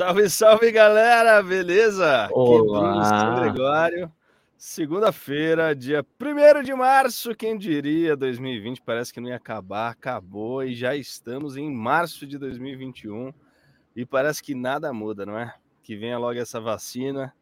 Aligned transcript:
Salve, 0.00 0.30
salve, 0.30 0.72
galera! 0.72 1.42
Beleza? 1.42 2.30
Olá! 2.32 3.36
É 3.36 3.40
Gregório. 3.42 4.12
Segunda-feira, 4.56 5.76
dia 5.76 6.02
1 6.18 6.62
de 6.62 6.72
março, 6.72 7.34
quem 7.34 7.58
diria 7.58 8.16
2020 8.16 8.80
parece 8.80 9.12
que 9.12 9.20
não 9.20 9.28
ia 9.28 9.36
acabar, 9.36 9.90
acabou 9.90 10.64
e 10.64 10.74
já 10.74 10.96
estamos 10.96 11.58
em 11.58 11.70
março 11.70 12.26
de 12.26 12.38
2021 12.38 13.30
e 13.94 14.06
parece 14.06 14.42
que 14.42 14.54
nada 14.54 14.90
muda, 14.90 15.26
não 15.26 15.38
é? 15.38 15.54
Que 15.82 15.94
venha 15.94 16.16
logo 16.16 16.40
essa 16.40 16.58
vacina, 16.58 17.34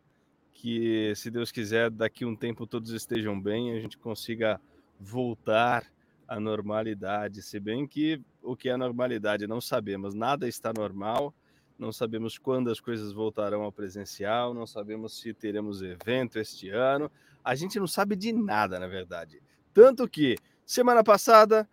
que 0.53 1.13
se 1.15 1.31
Deus 1.31 1.53
quiser, 1.53 1.91
daqui 1.91 2.25
um 2.25 2.35
tempo 2.35 2.67
todos 2.67 2.91
estejam 2.91 3.41
bem 3.41 3.71
e 3.71 3.79
a 3.79 3.81
gente 3.81 3.97
consiga 3.97 4.61
voltar 4.99 5.85
à 6.27 6.41
normalidade, 6.41 7.41
se 7.41 7.61
bem 7.61 7.87
que 7.87 8.21
o 8.43 8.57
que 8.57 8.69
é 8.69 8.77
normalidade 8.77 9.47
não 9.47 9.61
sabemos, 9.61 10.13
nada 10.13 10.49
está 10.49 10.73
normal 10.77 11.33
não 11.79 11.93
sabemos 11.93 12.37
quando 12.37 12.71
as 12.71 12.81
coisas 12.81 13.13
voltarão 13.13 13.63
ao 13.63 13.71
presencial, 13.71 14.53
não 14.53 14.67
sabemos 14.67 15.19
se 15.21 15.33
teremos 15.33 15.81
evento 15.81 16.39
este 16.39 16.71
ano. 16.71 17.11
A 17.45 17.55
gente 17.55 17.79
não 17.79 17.87
sabe 17.87 18.17
de 18.17 18.33
nada, 18.33 18.81
na 18.81 18.89
verdade. 18.89 19.41
Tanto 19.73 20.09
que 20.09 20.37
semana 20.67 21.05
passada 21.05 21.69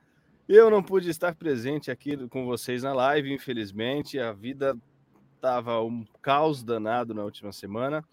eu 0.47 0.69
não 0.69 0.83
pude 0.83 1.09
estar 1.09 1.33
presente 1.33 1.89
aqui 1.89 2.27
com 2.27 2.45
vocês 2.45 2.83
na 2.83 2.93
live, 2.93 3.33
infelizmente. 3.33 4.19
A 4.19 4.31
vida 4.31 4.77
estava 5.35 5.81
um 5.81 6.05
caos 6.21 6.63
danado 6.63 7.13
na 7.13 7.23
última 7.23 7.51
semana. 7.51 8.03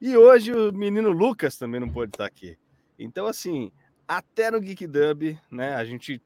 E 0.00 0.16
hoje 0.16 0.52
o 0.52 0.72
menino 0.72 1.10
Lucas 1.10 1.56
também 1.56 1.80
não 1.80 1.90
pôde 1.90 2.12
estar 2.12 2.26
aqui. 2.26 2.56
Então, 2.96 3.26
assim, 3.26 3.72
até 4.06 4.50
no 4.50 4.60
Geek 4.60 4.86
Dub, 4.86 5.36
né? 5.50 5.74
A 5.74 5.84
gente 5.84 6.22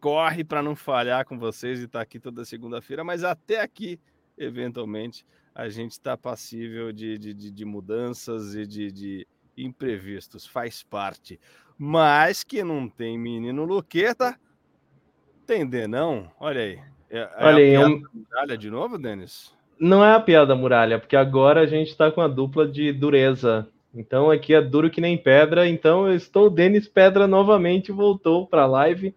corre 0.00 0.44
para 0.44 0.62
não 0.62 0.76
falhar 0.76 1.24
com 1.24 1.38
vocês 1.38 1.80
e 1.80 1.84
estar 1.84 2.00
aqui 2.00 2.18
toda 2.18 2.44
segunda-feira, 2.44 3.04
mas 3.04 3.24
até 3.24 3.60
aqui 3.60 3.98
eventualmente 4.40 5.24
a 5.54 5.68
gente 5.68 5.92
está 5.92 6.16
passível 6.16 6.92
de, 6.92 7.18
de, 7.18 7.34
de, 7.34 7.50
de, 7.50 7.64
mudanças 7.64 8.54
e 8.54 8.66
de, 8.66 8.90
de 8.90 9.26
imprevistos, 9.56 10.46
faz 10.46 10.82
parte. 10.82 11.38
Mas 11.76 12.42
que 12.42 12.62
não 12.64 12.88
tem 12.88 13.18
menino 13.18 13.64
Luqueta, 13.64 14.38
tem 15.46 15.68
não? 15.88 16.30
Olha 16.38 16.60
aí. 16.60 16.78
É, 17.10 17.18
é 17.18 17.28
Olha 17.38 17.56
aí, 17.56 17.76
a 17.76 17.80
eu... 17.80 18.02
muralha 18.14 18.56
de 18.56 18.70
novo, 18.70 18.96
Denis? 18.96 19.52
Não 19.78 20.04
é 20.04 20.14
a 20.14 20.20
piada 20.20 20.54
muralha, 20.54 20.98
porque 20.98 21.16
agora 21.16 21.60
a 21.60 21.66
gente 21.66 21.88
está 21.88 22.10
com 22.10 22.20
a 22.20 22.28
dupla 22.28 22.68
de 22.68 22.92
dureza. 22.92 23.68
Então 23.94 24.30
aqui 24.30 24.54
é 24.54 24.60
duro 24.60 24.90
que 24.90 25.00
nem 25.00 25.18
pedra. 25.18 25.68
Então 25.68 26.06
eu 26.06 26.14
estou, 26.14 26.48
Denis 26.48 26.86
Pedra 26.86 27.26
novamente 27.26 27.90
voltou 27.90 28.46
para 28.46 28.62
a 28.62 28.66
live. 28.66 29.14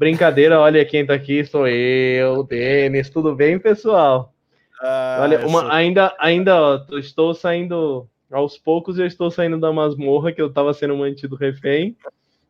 Brincadeira, 0.00 0.58
olha 0.58 0.82
quem 0.82 1.04
tá 1.04 1.12
aqui, 1.12 1.44
sou 1.44 1.68
eu, 1.68 2.42
Denis. 2.42 3.10
Tudo 3.10 3.36
bem, 3.36 3.58
pessoal? 3.58 4.32
Ah, 4.80 5.18
olha, 5.20 5.46
uma, 5.46 5.70
ainda, 5.74 6.16
ainda 6.18 6.58
ó, 6.58 6.98
estou 6.98 7.34
saindo 7.34 8.08
aos 8.32 8.56
poucos, 8.56 8.98
eu 8.98 9.04
estou 9.04 9.30
saindo 9.30 9.60
da 9.60 9.70
masmorra 9.70 10.32
que 10.32 10.40
eu 10.40 10.46
estava 10.46 10.72
sendo 10.72 10.96
mantido 10.96 11.36
refém 11.36 11.94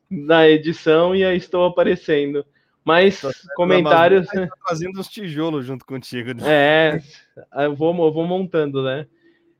na 0.08 0.48
edição 0.48 1.12
e 1.12 1.24
aí 1.24 1.36
estou 1.36 1.64
aparecendo. 1.64 2.46
Mas 2.84 3.20
comentários. 3.56 4.28
Tá 4.28 4.48
fazendo 4.68 5.00
uns 5.00 5.08
tijolos 5.08 5.66
junto 5.66 5.84
contigo. 5.84 6.32
Né? 6.32 6.42
É, 6.46 7.02
eu 7.64 7.74
vou, 7.74 7.92
eu 8.06 8.12
vou 8.12 8.28
montando, 8.28 8.80
né? 8.84 9.08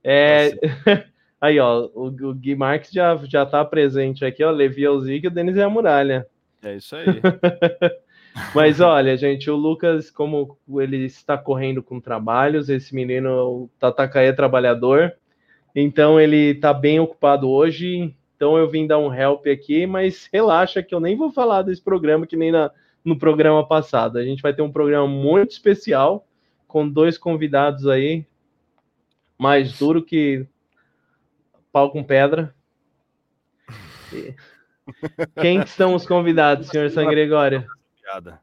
É, 0.05 0.53
aí, 1.41 1.59
ó, 1.59 1.91
o, 1.93 2.07
o 2.07 2.35
Gui 2.35 2.55
Marques 2.55 2.93
já, 2.93 3.17
já 3.25 3.45
tá 3.45 3.65
presente 3.65 4.25
aqui, 4.25 4.45
ó. 4.45 4.53
Levi 4.53 4.87
Alzig 4.87 5.25
e 5.25 5.27
o 5.27 5.31
Denis 5.33 5.57
é 5.57 5.65
a 5.65 5.69
muralha. 5.69 6.25
É 6.63 6.77
isso 6.77 6.97
aí. 6.97 7.07
Mas 8.55 8.81
olha, 8.81 9.17
gente, 9.17 9.51
o 9.51 9.57
Lucas, 9.57 10.11
como 10.11 10.57
ele 10.79 11.05
está 11.05 11.37
correndo 11.37 11.83
com 11.83 12.01
trabalhos, 12.01 12.69
esse 12.69 12.95
menino, 12.95 13.31
o 13.31 13.71
Tatacaia 13.79 14.29
é 14.29 14.33
trabalhador, 14.33 15.17
então 15.75 16.21
ele 16.21 16.53
está 16.53 16.73
bem 16.73 17.01
ocupado 17.01 17.49
hoje. 17.49 18.15
Então 18.37 18.57
eu 18.57 18.69
vim 18.69 18.87
dar 18.87 18.99
um 18.99 19.13
help 19.13 19.47
aqui, 19.47 19.87
mas 19.87 20.29
relaxa 20.33 20.83
que 20.83 20.95
eu 20.95 21.01
nem 21.01 21.17
vou 21.17 21.31
falar 21.31 21.63
desse 21.63 21.83
programa 21.83 22.27
que 22.27 22.37
nem 22.37 22.51
na, 22.51 22.71
no 23.05 23.19
programa 23.19 23.67
passado. 23.67 24.19
A 24.19 24.25
gente 24.25 24.43
vai 24.43 24.55
ter 24.55 24.63
um 24.63 24.73
programa 24.73 25.07
muito 25.07 25.51
especial 25.51 26.27
com 26.67 26.89
dois 26.89 27.19
convidados 27.19 27.87
aí, 27.87 28.25
mais 29.37 29.79
duro 29.79 30.03
que 30.03 30.47
pau 31.73 31.91
com 31.91 32.03
pedra. 32.03 32.55
E... 34.13 34.35
Quem 35.41 35.67
são 35.67 35.95
os 35.95 36.07
convidados, 36.07 36.69
senhor 36.69 36.91
San 36.91 37.07
Gregório? 37.07 37.67
Piada. 38.03 38.41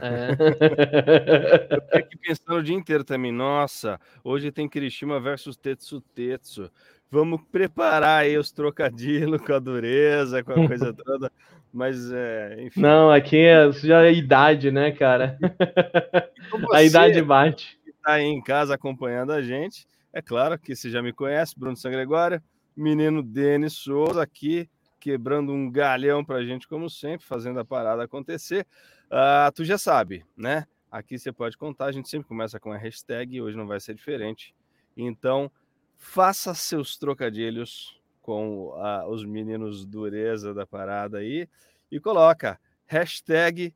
É. 0.00 0.28
Eu 1.92 1.98
aqui 1.98 2.16
pensando 2.16 2.58
o 2.58 2.62
dia 2.62 2.76
inteiro 2.76 3.04
também. 3.04 3.32
Nossa, 3.32 4.00
hoje 4.24 4.50
tem 4.50 4.68
Kirishima 4.68 5.20
versus 5.20 5.56
Tetsu 5.56 6.00
Tetsu. 6.00 6.70
Vamos 7.10 7.42
preparar 7.52 8.22
aí 8.22 8.38
os 8.38 8.50
trocadilhos 8.50 9.42
com 9.42 9.52
a 9.52 9.58
dureza, 9.58 10.42
com 10.42 10.52
a 10.52 10.66
coisa 10.66 10.92
toda. 11.04 11.30
Mas, 11.72 12.10
é, 12.10 12.56
enfim. 12.62 12.80
Não, 12.80 13.10
aqui 13.10 13.36
é 13.36 13.70
já 13.72 14.04
é 14.04 14.12
idade, 14.12 14.70
né, 14.70 14.92
cara? 14.92 15.38
a 16.72 16.82
idade 16.82 17.20
bate. 17.22 17.78
Que 17.84 17.92
tá 17.92 18.14
aí 18.14 18.24
em 18.24 18.42
casa 18.42 18.74
acompanhando 18.74 19.32
a 19.32 19.42
gente. 19.42 19.86
É 20.12 20.22
claro 20.22 20.58
que 20.58 20.74
você 20.74 20.90
já 20.90 21.02
me 21.02 21.12
conhece, 21.12 21.58
Bruno 21.58 21.76
San 21.76 21.90
Gregório, 21.90 22.42
menino 22.76 23.22
Denis 23.22 23.74
Souza 23.74 24.22
aqui 24.22 24.68
quebrando 25.02 25.52
um 25.52 25.68
galhão 25.68 26.24
para 26.24 26.36
a 26.36 26.44
gente, 26.44 26.68
como 26.68 26.88
sempre, 26.88 27.26
fazendo 27.26 27.58
a 27.58 27.64
parada 27.64 28.04
acontecer. 28.04 28.64
Uh, 29.06 29.50
tu 29.52 29.64
já 29.64 29.76
sabe, 29.76 30.24
né? 30.36 30.64
Aqui 30.88 31.18
você 31.18 31.32
pode 31.32 31.58
contar, 31.58 31.86
a 31.86 31.92
gente 31.92 32.08
sempre 32.08 32.28
começa 32.28 32.60
com 32.60 32.70
a 32.70 32.76
hashtag, 32.76 33.42
hoje 33.42 33.56
não 33.56 33.66
vai 33.66 33.80
ser 33.80 33.96
diferente. 33.96 34.54
Então, 34.96 35.50
faça 35.96 36.54
seus 36.54 36.96
trocadilhos 36.96 38.00
com 38.20 38.68
uh, 38.68 39.08
os 39.10 39.24
meninos 39.24 39.84
dureza 39.84 40.54
da 40.54 40.64
parada 40.64 41.18
aí 41.18 41.48
e 41.90 41.98
coloca 41.98 42.60
hashtag 42.86 43.74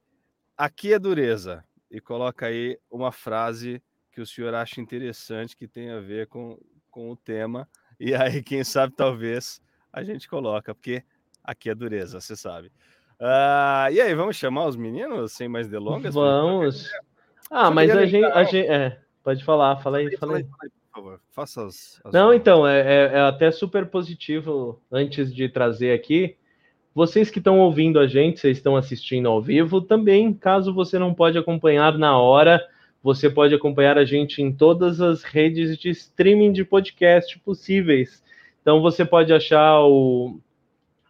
aqui 0.57 0.93
é 0.93 0.99
dureza 0.99 1.65
e 1.91 2.01
coloca 2.01 2.47
aí 2.47 2.79
uma 2.89 3.11
frase 3.11 3.83
que 4.13 4.21
o 4.21 4.27
senhor 4.27 4.55
acha 4.55 4.81
interessante 4.81 5.57
que 5.57 5.67
tem 5.67 5.91
a 5.91 5.99
ver 5.99 6.29
com, 6.29 6.57
com 6.89 7.11
o 7.11 7.17
tema. 7.17 7.69
E 7.99 8.15
aí, 8.15 8.45
quem 8.45 8.63
sabe, 8.63 8.95
talvez 8.95 9.61
a 9.93 10.05
gente 10.05 10.29
coloca, 10.29 10.75
porque 10.75 11.03
Aqui 11.47 11.71
é 11.71 11.75
dureza, 11.75 12.21
você 12.21 12.35
sabe. 12.35 12.73
Uh, 13.21 13.93
e 13.93 14.01
aí, 14.01 14.15
vamos 14.15 14.35
chamar 14.35 14.67
os 14.67 14.77
meninos 14.77 15.33
sem 15.33 15.49
mais 15.49 15.69
delongas? 15.69 16.13
Vamos. 16.13 16.91
Ah, 17.49 17.71
mas 17.71 17.91
a 17.91 18.05
gente, 18.05 18.25
a 18.25 18.43
gente. 18.43 18.67
É, 18.67 18.99
pode 19.23 19.45
falar, 19.45 19.77
fala 19.77 19.99
aí, 19.99 20.17
fala 20.17 20.39
aí. 20.39 20.45
Por 20.45 21.03
favor, 21.03 21.21
faça 21.31 21.65
as. 21.65 22.01
as 22.05 22.13
Não, 22.13 22.35
então, 22.35 22.67
é, 22.67 22.81
é, 22.81 23.05
é 23.15 23.21
até 23.21 23.53
super 23.53 23.87
positivo 23.87 24.83
antes 24.91 25.33
de 25.33 25.49
trazer 25.49 25.93
aqui. 25.93 26.37
Vocês 26.93 27.31
que 27.31 27.39
estão 27.39 27.61
ouvindo 27.61 28.01
a 28.01 28.07
gente, 28.07 28.41
vocês 28.41 28.57
estão 28.57 28.77
assistindo 28.77 29.29
ao 29.29 29.41
vivo, 29.41 29.81
também, 29.81 30.33
caso 30.35 30.75
você 30.75 30.99
não 30.99 31.15
pode 31.15 31.39
acompanhar 31.39 31.97
na 31.97 32.19
hora, 32.19 32.61
você 33.03 33.31
pode 33.31 33.55
acompanhar 33.55 33.97
a 33.99 34.05
gente 34.05 34.43
em 34.43 34.53
todas 34.53 35.01
as 35.01 35.23
redes 35.23 35.79
de 35.79 35.91
streaming 35.91 36.53
de 36.53 36.65
podcast 36.65 37.39
possíveis. 37.39 38.25
Então 38.63 38.83
você 38.83 39.05
pode 39.05 39.33
achar 39.33 39.81
o, 39.83 40.41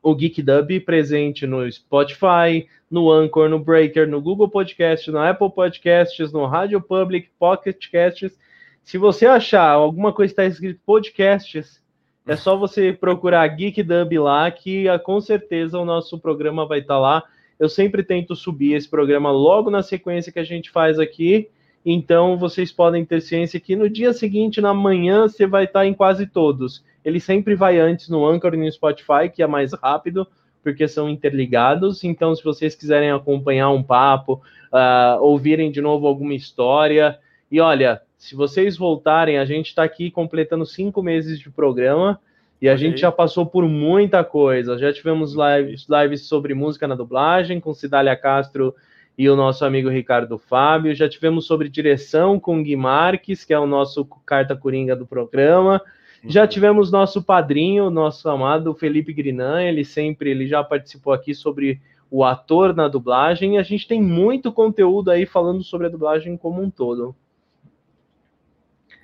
o 0.06 0.14
Geek 0.14 0.40
Dub 0.40 0.78
presente 0.82 1.48
no 1.48 1.68
Spotify, 1.68 2.68
no 2.88 3.10
Anchor, 3.10 3.48
no 3.48 3.58
Breaker, 3.58 4.08
no 4.08 4.20
Google 4.20 4.48
Podcast, 4.48 5.10
no 5.10 5.18
Apple 5.18 5.50
Podcasts, 5.50 6.32
no 6.32 6.46
Radio 6.46 6.80
Public, 6.80 7.28
Pocket 7.36 7.90
Casts. 7.90 8.38
Se 8.84 8.98
você 8.98 9.26
achar 9.26 9.68
alguma 9.68 10.12
coisa 10.12 10.32
que 10.32 10.40
está 10.40 10.44
escrito 10.44 10.80
podcasts, 10.86 11.82
é 12.24 12.36
só 12.36 12.56
você 12.56 12.92
procurar 12.92 13.48
Geek 13.48 13.82
Dub 13.82 14.16
lá, 14.20 14.48
que 14.48 14.88
ah, 14.88 14.96
com 14.96 15.20
certeza 15.20 15.76
o 15.76 15.84
nosso 15.84 16.20
programa 16.20 16.64
vai 16.64 16.78
estar 16.78 16.94
tá 16.94 17.00
lá. 17.00 17.24
Eu 17.58 17.68
sempre 17.68 18.04
tento 18.04 18.36
subir 18.36 18.74
esse 18.74 18.88
programa 18.88 19.32
logo 19.32 19.72
na 19.72 19.82
sequência 19.82 20.30
que 20.30 20.38
a 20.38 20.44
gente 20.44 20.70
faz 20.70 21.00
aqui. 21.00 21.48
Então 21.84 22.38
vocês 22.38 22.70
podem 22.70 23.04
ter 23.04 23.22
ciência 23.22 23.58
que 23.58 23.74
no 23.74 23.90
dia 23.90 24.12
seguinte, 24.12 24.60
na 24.60 24.72
manhã, 24.72 25.26
você 25.26 25.48
vai 25.48 25.64
estar 25.64 25.80
tá 25.80 25.86
em 25.86 25.94
quase 25.94 26.28
todos 26.28 26.84
ele 27.06 27.20
sempre 27.20 27.54
vai 27.54 27.78
antes 27.78 28.08
no 28.08 28.26
Anchor 28.26 28.52
e 28.54 28.56
no 28.56 28.72
Spotify, 28.72 29.30
que 29.32 29.40
é 29.40 29.46
mais 29.46 29.72
rápido, 29.72 30.26
porque 30.60 30.88
são 30.88 31.08
interligados. 31.08 32.02
Então, 32.02 32.34
se 32.34 32.42
vocês 32.42 32.74
quiserem 32.74 33.12
acompanhar 33.12 33.70
um 33.70 33.80
papo, 33.80 34.42
uh, 34.72 35.22
ouvirem 35.22 35.70
de 35.70 35.80
novo 35.80 36.08
alguma 36.08 36.34
história, 36.34 37.16
e 37.48 37.60
olha, 37.60 38.02
se 38.18 38.34
vocês 38.34 38.76
voltarem, 38.76 39.38
a 39.38 39.44
gente 39.44 39.66
está 39.66 39.84
aqui 39.84 40.10
completando 40.10 40.66
cinco 40.66 41.00
meses 41.00 41.38
de 41.38 41.48
programa. 41.48 42.18
E 42.60 42.68
a 42.68 42.72
okay. 42.72 42.88
gente 42.88 43.00
já 43.02 43.12
passou 43.12 43.46
por 43.46 43.64
muita 43.68 44.24
coisa. 44.24 44.76
Já 44.76 44.92
tivemos 44.92 45.34
lives, 45.34 45.86
lives 45.88 46.26
sobre 46.26 46.54
música 46.54 46.88
na 46.88 46.96
dublagem 46.96 47.60
com 47.60 47.72
Cidália 47.72 48.16
Castro 48.16 48.74
e 49.16 49.28
o 49.28 49.36
nosso 49.36 49.64
amigo 49.64 49.88
Ricardo 49.88 50.38
Fábio. 50.38 50.92
Já 50.92 51.08
tivemos 51.08 51.46
sobre 51.46 51.68
direção 51.68 52.40
com 52.40 52.62
Gui 52.64 52.74
Marques, 52.74 53.44
que 53.44 53.54
é 53.54 53.58
o 53.58 53.66
nosso 53.66 54.04
carta 54.24 54.56
coringa 54.56 54.96
do 54.96 55.06
programa. 55.06 55.80
Já 56.28 56.46
tivemos 56.46 56.90
nosso 56.90 57.22
padrinho, 57.22 57.90
nosso 57.90 58.28
amado 58.28 58.74
Felipe 58.74 59.12
Grinan, 59.12 59.62
ele 59.62 59.84
sempre, 59.84 60.30
ele 60.30 60.46
já 60.46 60.62
participou 60.62 61.12
aqui 61.12 61.34
sobre 61.34 61.80
o 62.10 62.24
ator 62.24 62.74
na 62.74 62.88
dublagem, 62.88 63.54
e 63.54 63.58
a 63.58 63.62
gente 63.62 63.86
tem 63.86 64.00
muito 64.00 64.52
conteúdo 64.52 65.10
aí 65.10 65.26
falando 65.26 65.62
sobre 65.62 65.86
a 65.86 65.90
dublagem 65.90 66.36
como 66.36 66.62
um 66.62 66.70
todo. 66.70 67.14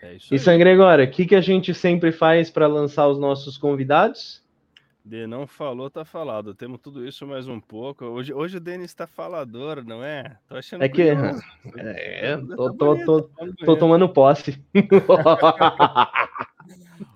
É 0.00 0.14
isso 0.14 0.34
e 0.34 0.38
San 0.38 0.58
Gregório, 0.58 1.04
o 1.04 1.10
que, 1.10 1.26
que 1.26 1.34
a 1.34 1.40
gente 1.40 1.72
sempre 1.74 2.10
faz 2.12 2.50
para 2.50 2.66
lançar 2.66 3.08
os 3.08 3.18
nossos 3.18 3.56
convidados? 3.56 4.42
De 5.04 5.26
não 5.26 5.48
falou, 5.48 5.90
tá 5.90 6.04
falado. 6.04 6.54
Temos 6.54 6.78
tudo 6.80 7.04
isso 7.04 7.26
mais 7.26 7.48
um 7.48 7.58
pouco. 7.58 8.04
Hoje, 8.04 8.32
hoje 8.32 8.58
o 8.58 8.60
Denis 8.60 8.92
está 8.92 9.04
falador, 9.04 9.84
não 9.84 10.02
é? 10.04 10.36
Tô 10.48 10.54
achando 10.54 10.84
é 10.84 10.88
que. 10.88 11.02
É, 11.76 12.36
tô, 12.36 12.70
tá 12.70 12.76
tô, 12.78 13.04
tô, 13.04 13.22
tá 13.22 13.46
tô, 13.64 13.76
tomando 13.76 14.08
posse. 14.08 14.62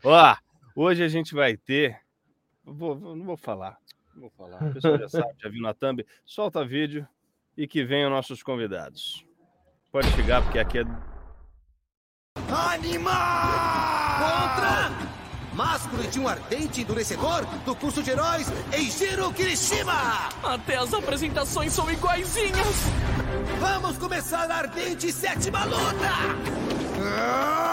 Ó, 0.05 0.37
hoje 0.75 1.03
a 1.03 1.09
gente 1.09 1.35
vai 1.35 1.57
ter. 1.57 2.01
Vou, 2.65 2.99
não 2.99 3.25
vou 3.25 3.37
falar. 3.37 3.79
Não 4.15 4.23
vou 4.23 4.31
falar. 4.31 4.59
A 4.63 4.73
pessoa 4.73 4.99
já 4.99 5.09
sabe, 5.09 5.35
já 5.39 5.49
viu 5.49 5.63
na 5.63 5.75
thumb. 5.75 6.05
Solta 6.25 6.65
vídeo 6.65 7.07
e 7.57 7.67
que 7.67 7.85
venham 7.85 8.11
nossos 8.11 8.43
convidados. 8.43 9.25
Pode 9.91 10.09
chegar, 10.13 10.43
porque 10.43 10.59
aqui 10.59 10.79
é. 10.79 10.85
Animal! 12.51 13.15
Contra! 14.19 15.17
Másculo 15.55 16.03
de 16.09 16.21
um 16.21 16.29
ardente 16.29 16.83
endurecedor 16.83 17.47
do 17.65 17.75
curso 17.75 18.03
de 18.03 18.11
heróis 18.11 18.47
Eijiro 18.71 19.33
Kirishima! 19.33 20.29
Até 20.43 20.77
as 20.77 20.93
apresentações 20.93 21.73
são 21.73 21.91
iguaizinhas! 21.91 22.77
Vamos 23.59 23.97
começar 23.97 24.51
a 24.51 24.57
ardente 24.57 25.11
sétima 25.11 25.65
luta! 25.65 26.11
Ah! 27.01 27.66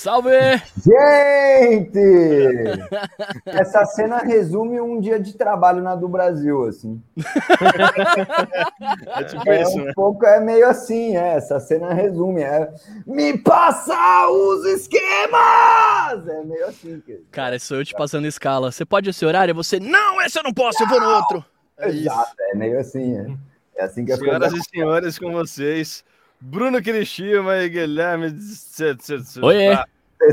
Salve! 0.00 0.30
Gente! 0.82 2.00
Essa 3.44 3.84
cena 3.84 4.20
resume 4.20 4.80
um 4.80 4.98
dia 4.98 5.20
de 5.20 5.34
trabalho 5.34 5.82
na 5.82 5.94
do 5.94 6.08
Brasil, 6.08 6.64
assim. 6.64 7.02
é 9.18 9.24
tipo 9.24 9.46
é, 9.46 9.60
isso, 9.60 9.78
um 9.78 9.84
né? 9.84 9.92
pouco 9.94 10.24
é 10.24 10.40
meio 10.40 10.66
assim, 10.66 11.18
é. 11.18 11.36
Essa 11.36 11.60
cena 11.60 11.92
resume, 11.92 12.40
é. 12.40 12.72
Me 13.06 13.36
passa 13.36 14.26
os 14.30 14.64
esquemas! 14.64 16.26
É 16.28 16.44
meio 16.44 16.66
assim. 16.66 17.02
Que... 17.04 17.22
Cara, 17.30 17.58
sou 17.58 17.76
eu 17.76 17.84
te 17.84 17.92
passando 17.92 18.26
escala. 18.26 18.72
Você 18.72 18.86
pode 18.86 19.10
esse 19.10 19.26
horário? 19.26 19.54
Você, 19.54 19.78
não, 19.78 20.22
esse 20.22 20.38
eu 20.38 20.42
não 20.42 20.54
posso, 20.54 20.82
eu 20.82 20.88
vou 20.88 20.98
no 20.98 21.10
outro. 21.10 21.44
É 21.76 21.90
Exato, 21.90 22.30
isso. 22.30 22.52
é 22.52 22.54
meio 22.56 22.80
assim, 22.80 23.18
é. 23.18 23.26
É 23.76 23.84
assim 23.84 24.02
que 24.06 24.12
as 24.12 24.18
Senhoras 24.18 24.54
e 24.54 24.62
senhores, 24.62 25.18
com 25.18 25.30
vocês, 25.30 26.02
Bruno 26.40 26.80
Kirishima 26.80 27.58
e 27.58 27.68
Guilherme. 27.68 28.26
Oi, 28.26 28.32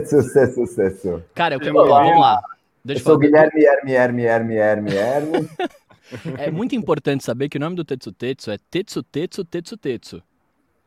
Sucesso, 0.05 0.21
sucesso, 0.21 0.53
sucesso. 0.53 1.23
Cara, 1.33 1.55
eu 1.55 1.59
quero. 1.59 1.73
Vamos 1.73 2.19
lá. 2.19 2.41
Deixa 2.83 3.01
eu, 3.01 3.03
eu 3.03 3.05
sou 3.05 3.17
Guilherme, 3.17 3.63
Herme, 3.63 3.91
Herme, 3.91 4.23
Herme, 4.23 4.55
Herme, 4.55 4.95
Herme. 4.95 5.49
É 6.37 6.49
muito 6.49 6.73
importante 6.73 7.21
saber 7.21 7.49
que 7.49 7.57
o 7.57 7.59
nome 7.59 7.75
do 7.75 7.83
Tetsu 7.83 8.13
Tetsu 8.13 8.49
é 8.49 8.57
Tetsu 8.71 9.03
Tetsu 9.03 9.43
Tetsu 9.43 9.75
Tetsu. 9.75 10.23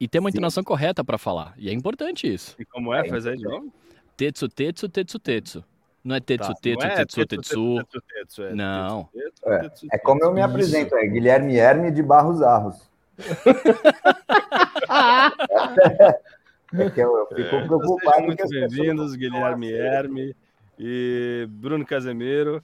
E 0.01 0.09
tem 0.09 0.19
uma 0.19 0.31
Sim. 0.31 0.39
entonação 0.39 0.65
correta 0.65 1.05
para 1.05 1.19
falar. 1.19 1.53
E 1.59 1.69
é 1.69 1.73
importante 1.75 2.27
isso. 2.33 2.57
E 2.59 2.65
como 2.65 2.95
é? 2.95 3.07
Faz 3.07 3.27
aí 3.27 3.37
de 3.37 3.45
novo. 3.45 3.71
Tetsu 4.17 4.49
Tetsu 4.49 4.89
Tetsu 4.89 5.19
Tetsu. 5.19 5.65
Não 6.03 6.17
é 6.17 6.21
Tetsu 6.21 6.49
tá, 6.49 6.55
Tetsu 6.55 6.87
é 6.87 6.97
Tetsu 6.97 7.27
Tetsu. 7.27 7.77
tetsu, 8.17 8.43
é 8.45 8.55
não. 8.55 9.11
É, 9.45 9.71
é 9.93 9.99
como 9.99 10.25
eu 10.25 10.33
me 10.33 10.41
apresento, 10.41 10.97
é 10.97 11.07
Guilherme 11.07 11.55
Herme 11.57 11.91
de 11.91 12.03
Barros 12.03 12.41
Arros. 12.41 12.89
É 16.73 16.89
que 16.89 17.01
eu, 17.01 17.17
eu 17.17 17.27
fico 17.27 17.57
é, 17.57 17.67
preocupado. 17.67 18.23
Muito 18.23 18.49
bem-vindos, 18.49 19.17
Guilherme 19.17 19.73
Herme 19.73 20.37
e 20.79 21.47
Bruno 21.51 21.85
Casemiro. 21.85 22.63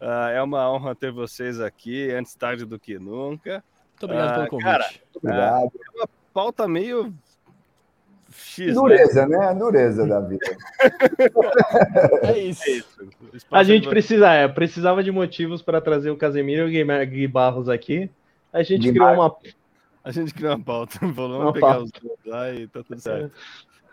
Uh, 0.00 0.28
é 0.34 0.42
uma 0.42 0.70
honra 0.70 0.94
ter 0.94 1.12
vocês 1.12 1.60
aqui, 1.60 2.10
antes 2.10 2.34
tarde 2.34 2.64
do 2.64 2.80
que 2.80 2.98
nunca. 2.98 3.62
Muito 3.92 4.04
obrigado 4.04 4.30
uh, 4.30 4.34
pelo 4.34 4.48
convite. 4.48 4.64
Cara, 4.64 4.90
obrigado. 5.14 5.66
é 5.66 5.96
uma 5.96 6.08
pauta 6.32 6.66
meio 6.66 7.14
X, 8.32 8.66
né? 8.66 8.74
Dureza, 8.74 9.26
né? 9.28 9.38
né? 9.38 9.54
Dureza 9.54 10.04
da 10.04 10.20
vida. 10.20 10.56
é 12.22 12.38
isso. 12.38 12.68
É 12.68 12.70
isso. 12.70 13.08
A 13.52 13.62
gente 13.62 13.88
precisa, 13.88 14.32
é, 14.32 14.48
precisava 14.48 15.02
de 15.02 15.12
motivos 15.12 15.62
para 15.62 15.80
trazer 15.80 16.10
o 16.10 16.16
Casemiro 16.16 16.68
e 16.68 16.82
o 16.82 17.06
Gui 17.06 17.28
Barros 17.28 17.68
aqui. 17.68 18.10
A 18.52 18.64
gente 18.64 18.90
criou 18.90 19.12
uma 19.12 19.30
a 20.04 20.12
gente 20.12 20.34
criou 20.34 20.54
uma 20.54 20.62
pauta. 20.62 20.98
Vamos 21.02 21.52
pegar 21.54 21.66
pauta. 21.66 21.84
os 21.84 21.90
dois 21.92 22.18
lá 22.26 22.52
e 22.52 22.68
tá 22.68 22.82
tudo 22.84 23.00
certo. 23.00 23.32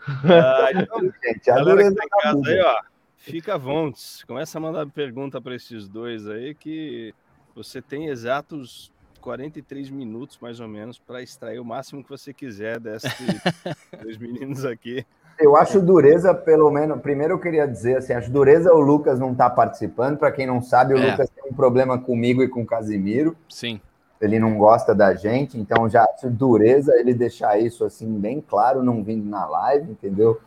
Ah, 0.04 0.68
então, 0.74 1.00
gente, 1.00 1.48
a 1.48 1.54
galera 1.54 1.88
que 1.88 1.94
tá 1.94 2.04
em 2.04 2.08
casa 2.08 2.50
aí, 2.50 2.60
ó, 2.60 2.82
fica 3.18 3.54
à 3.54 3.56
vontade. 3.56 4.26
Começa 4.26 4.58
a 4.58 4.60
mandar 4.60 4.84
pergunta 4.88 5.40
para 5.40 5.54
esses 5.54 5.86
dois 5.88 6.26
aí 6.26 6.56
que 6.56 7.14
você 7.54 7.80
tem 7.80 8.08
exatos 8.08 8.90
43 9.20 9.90
minutos, 9.90 10.40
mais 10.42 10.58
ou 10.58 10.66
menos, 10.66 10.98
para 10.98 11.22
extrair 11.22 11.60
o 11.60 11.64
máximo 11.64 12.02
que 12.02 12.10
você 12.10 12.34
quiser 12.34 12.80
desses 12.80 13.12
dois 14.02 14.18
meninos 14.18 14.64
aqui. 14.64 15.06
Eu 15.38 15.56
acho 15.56 15.80
dureza, 15.80 16.34
pelo 16.34 16.68
menos. 16.68 17.00
Primeiro, 17.00 17.34
eu 17.34 17.38
queria 17.38 17.64
dizer 17.64 17.98
assim: 17.98 18.12
acho 18.12 18.28
dureza 18.28 18.74
o 18.74 18.80
Lucas 18.80 19.20
não 19.20 19.32
tá 19.32 19.48
participando. 19.48 20.18
Para 20.18 20.32
quem 20.32 20.48
não 20.48 20.60
sabe, 20.60 20.94
o 20.94 20.98
é. 20.98 21.12
Lucas 21.12 21.30
tem 21.30 21.44
um 21.48 21.54
problema 21.54 21.96
comigo 21.96 22.42
e 22.42 22.48
com 22.48 22.62
o 22.62 22.66
Casimiro. 22.66 23.36
Sim 23.48 23.80
ele 24.22 24.38
não 24.38 24.56
gosta 24.56 24.94
da 24.94 25.14
gente, 25.14 25.58
então 25.58 25.88
já 25.88 26.06
dureza 26.24 26.94
ele 26.94 27.12
deixar 27.12 27.58
isso 27.58 27.84
assim 27.84 28.18
bem 28.18 28.40
claro, 28.40 28.82
não 28.82 29.02
vindo 29.02 29.28
na 29.28 29.44
live, 29.46 29.90
entendeu? 29.90 30.40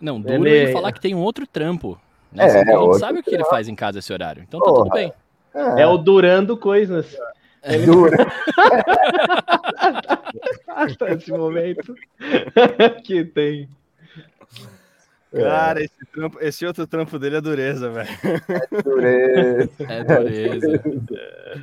Não, 0.00 0.18
duro 0.18 0.48
ele, 0.48 0.50
ele 0.50 0.72
falar 0.72 0.92
que 0.92 1.00
tem 1.00 1.14
um 1.14 1.20
outro 1.20 1.46
trampo. 1.46 2.00
Né? 2.32 2.44
É, 2.44 2.74
a 2.74 2.78
gente 2.78 2.98
sabe 2.98 3.18
o 3.18 3.22
que 3.22 3.34
ele 3.34 3.44
faz 3.44 3.68
em 3.68 3.74
casa 3.74 3.98
esse 3.98 4.12
horário, 4.12 4.42
então 4.42 4.58
Porra, 4.58 4.72
tá 4.72 4.82
tudo 4.82 4.94
bem. 4.94 5.12
É, 5.54 5.82
é 5.82 5.86
o 5.86 5.98
durando 5.98 6.56
coisas. 6.56 7.14
É. 7.62 7.78
Dura. 7.78 8.16
Esse 11.16 11.30
momento 11.30 11.94
que 13.04 13.24
tem. 13.24 13.68
É. 15.32 15.42
Cara, 15.42 15.82
esse, 15.82 16.06
trampo, 16.12 16.38
esse 16.40 16.66
outro 16.66 16.86
trampo 16.86 17.18
dele 17.18 17.36
é 17.36 17.40
dureza, 17.40 17.88
velho. 17.88 18.08
É 18.70 18.82
dureza. 18.82 19.70
É 19.88 20.04
dureza. 20.04 20.82
É. 21.14 21.54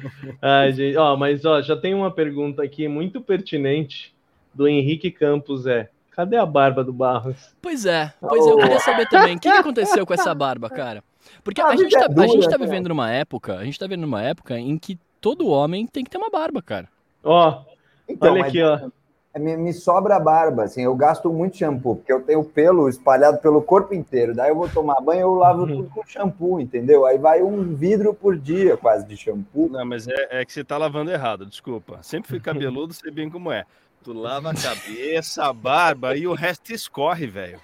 Ai, 0.42 0.74
gente, 0.74 0.98
ó, 0.98 1.16
mas 1.16 1.46
ó, 1.46 1.62
já 1.62 1.78
tem 1.78 1.94
uma 1.94 2.10
pergunta 2.10 2.64
aqui 2.64 2.88
muito 2.88 3.22
pertinente 3.22 4.14
do 4.54 4.68
Henrique 4.68 5.12
Campos, 5.12 5.68
é. 5.68 5.90
Cadê 6.12 6.36
a 6.36 6.46
barba 6.46 6.84
do 6.84 6.92
Barros? 6.92 7.56
Pois 7.62 7.86
é, 7.86 8.12
pois 8.20 8.46
é, 8.46 8.50
eu 8.50 8.58
queria 8.58 8.80
saber 8.80 9.08
também, 9.10 9.38
o 9.38 9.40
que 9.40 9.48
aconteceu 9.48 10.06
com 10.06 10.14
essa 10.14 10.34
barba, 10.34 10.70
cara? 10.70 11.04
Porque 11.44 11.62
a, 11.62 11.76
gente, 11.76 11.92
tá, 11.92 12.08
a 12.08 12.28
gente 12.28 12.50
tá 12.50 12.58
vivendo 12.58 12.90
numa 12.90 13.10
época, 13.10 13.56
a 13.56 13.64
gente 13.64 13.78
tá 13.78 13.86
vivendo 13.86 14.02
numa 14.02 14.22
época 14.22 14.60
em 14.60 14.78
que 14.78 14.98
todo 15.22 15.48
homem 15.48 15.86
tem 15.86 16.04
que 16.04 16.10
ter 16.10 16.18
uma 16.18 16.30
barba, 16.30 16.62
cara. 16.62 16.90
Ó, 17.24 17.62
então, 18.10 18.34
olha 18.34 18.44
aqui, 18.44 18.62
ó 18.62 18.90
me, 19.38 19.56
me 19.56 19.74
sobra 19.74 20.20
barba, 20.20 20.64
assim, 20.64 20.82
eu 20.82 20.96
gasto 20.96 21.32
muito 21.32 21.58
shampoo, 21.58 21.98
porque 21.98 22.12
eu 22.12 22.22
tenho 22.22 22.44
pelo 22.44 22.90
espalhado 22.90 23.38
pelo 23.38 23.62
corpo 23.62 23.94
inteiro. 23.94 24.34
Daí 24.34 24.50
eu 24.50 24.56
vou 24.56 24.68
tomar 24.68 25.00
banho, 25.02 25.22
eu 25.22 25.34
lavo 25.36 25.62
uhum. 25.62 25.68
tudo 25.68 25.90
com 25.90 26.04
shampoo, 26.06 26.60
entendeu? 26.60 27.06
Aí 27.06 27.18
vai 27.18 27.44
um 27.44 27.76
vidro 27.76 28.14
por 28.14 28.36
dia 28.38 28.76
quase 28.76 29.06
de 29.06 29.16
shampoo. 29.16 29.70
Não, 29.70 29.86
mas 29.86 30.08
é, 30.08 30.42
é 30.42 30.46
que 30.46 30.52
você 30.52 30.64
tá 30.64 30.78
lavando 30.78 31.12
errado, 31.12 31.46
desculpa. 31.46 32.00
Sempre 32.02 32.30
fui 32.30 32.40
cabeludo, 32.40 32.94
sei 32.94 33.12
bem 33.12 33.30
como 33.30 33.52
é. 33.52 33.66
Tu 34.04 34.14
lava 34.14 34.52
a 34.52 34.56
cabeça, 34.56 35.46
a 35.46 35.54
barba 35.54 36.16
e 36.16 36.26
o 36.26 36.34
resto 36.34 36.74
escorre, 36.74 37.28
velho. 37.28 37.60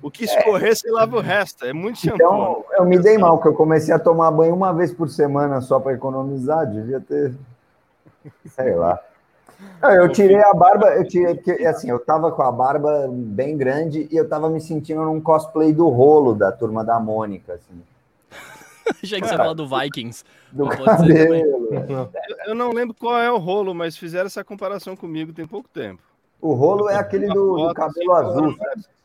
O 0.00 0.10
que 0.10 0.24
escorrer, 0.24 0.70
é. 0.70 0.74
você 0.74 0.90
lava 0.90 1.16
o 1.16 1.20
resto. 1.20 1.66
É 1.66 1.72
muito 1.72 1.98
shampoo. 1.98 2.14
Então, 2.14 2.64
eu 2.78 2.84
me 2.84 2.98
dei 2.98 3.18
mal, 3.18 3.40
que 3.40 3.48
eu 3.48 3.54
comecei 3.54 3.92
a 3.92 3.98
tomar 3.98 4.30
banho 4.30 4.54
uma 4.54 4.72
vez 4.72 4.92
por 4.92 5.08
semana 5.08 5.60
só 5.60 5.80
para 5.80 5.94
economizar. 5.94 6.64
Devia 6.66 7.00
ter. 7.00 7.34
Sei 8.46 8.74
lá. 8.74 9.00
Não, 9.80 9.90
eu 9.90 10.08
tirei 10.08 10.40
a 10.40 10.52
barba, 10.54 10.88
eu 10.94 11.06
tirei, 11.06 11.34
porque 11.34 11.50
assim, 11.64 11.90
eu 11.90 11.98
tava 11.98 12.30
com 12.32 12.42
a 12.42 12.50
barba 12.50 13.08
bem 13.10 13.56
grande 13.56 14.08
e 14.10 14.16
eu 14.16 14.28
tava 14.28 14.48
me 14.48 14.60
sentindo 14.60 15.02
num 15.02 15.20
cosplay 15.20 15.72
do 15.72 15.88
rolo 15.88 16.34
da 16.34 16.50
turma 16.50 16.84
da 16.84 16.98
Mônica, 16.98 17.54
assim. 17.54 17.82
Achei 19.02 19.20
que 19.20 19.28
você 19.28 19.36
falou 19.36 19.54
do 19.54 19.68
Vikings. 19.68 20.24
Do 20.52 20.68
cabelo. 20.68 21.34
Eu, 21.34 22.10
eu 22.46 22.54
não 22.54 22.72
lembro 22.72 22.94
qual 22.94 23.18
é 23.18 23.30
o 23.30 23.38
rolo, 23.38 23.74
mas 23.74 23.96
fizeram 23.96 24.26
essa 24.26 24.42
comparação 24.42 24.96
comigo 24.96 25.32
tem 25.32 25.46
pouco 25.46 25.68
tempo. 25.68 26.02
O 26.40 26.54
rolo 26.54 26.88
é 26.88 26.96
aquele 26.96 27.26
do, 27.28 27.68
do 27.68 27.74
cabelo 27.74 28.12
azul. 28.12 28.56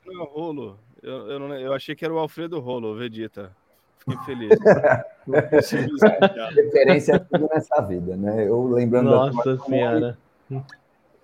Não, 0.06 0.14
não 0.14 0.22
é 0.22 0.24
o 0.24 0.28
rolo. 0.28 0.80
Eu, 1.02 1.32
eu, 1.32 1.40
não, 1.40 1.54
eu 1.56 1.74
achei 1.74 1.96
que 1.96 2.06
era 2.06 2.14
o 2.14 2.18
Alfredo 2.18 2.60
Rolo, 2.60 2.94
o 2.94 2.96
Vegeta. 2.96 3.52
Fiquei 3.98 4.18
feliz. 4.26 4.60
Referência 6.56 7.20
tudo 7.20 7.50
nessa 7.54 7.82
vida, 7.82 8.16
né? 8.16 8.48
Eu 8.48 8.64
lembrando 8.68 9.10
Nossa 9.10 9.58
Senhora. 9.58 10.18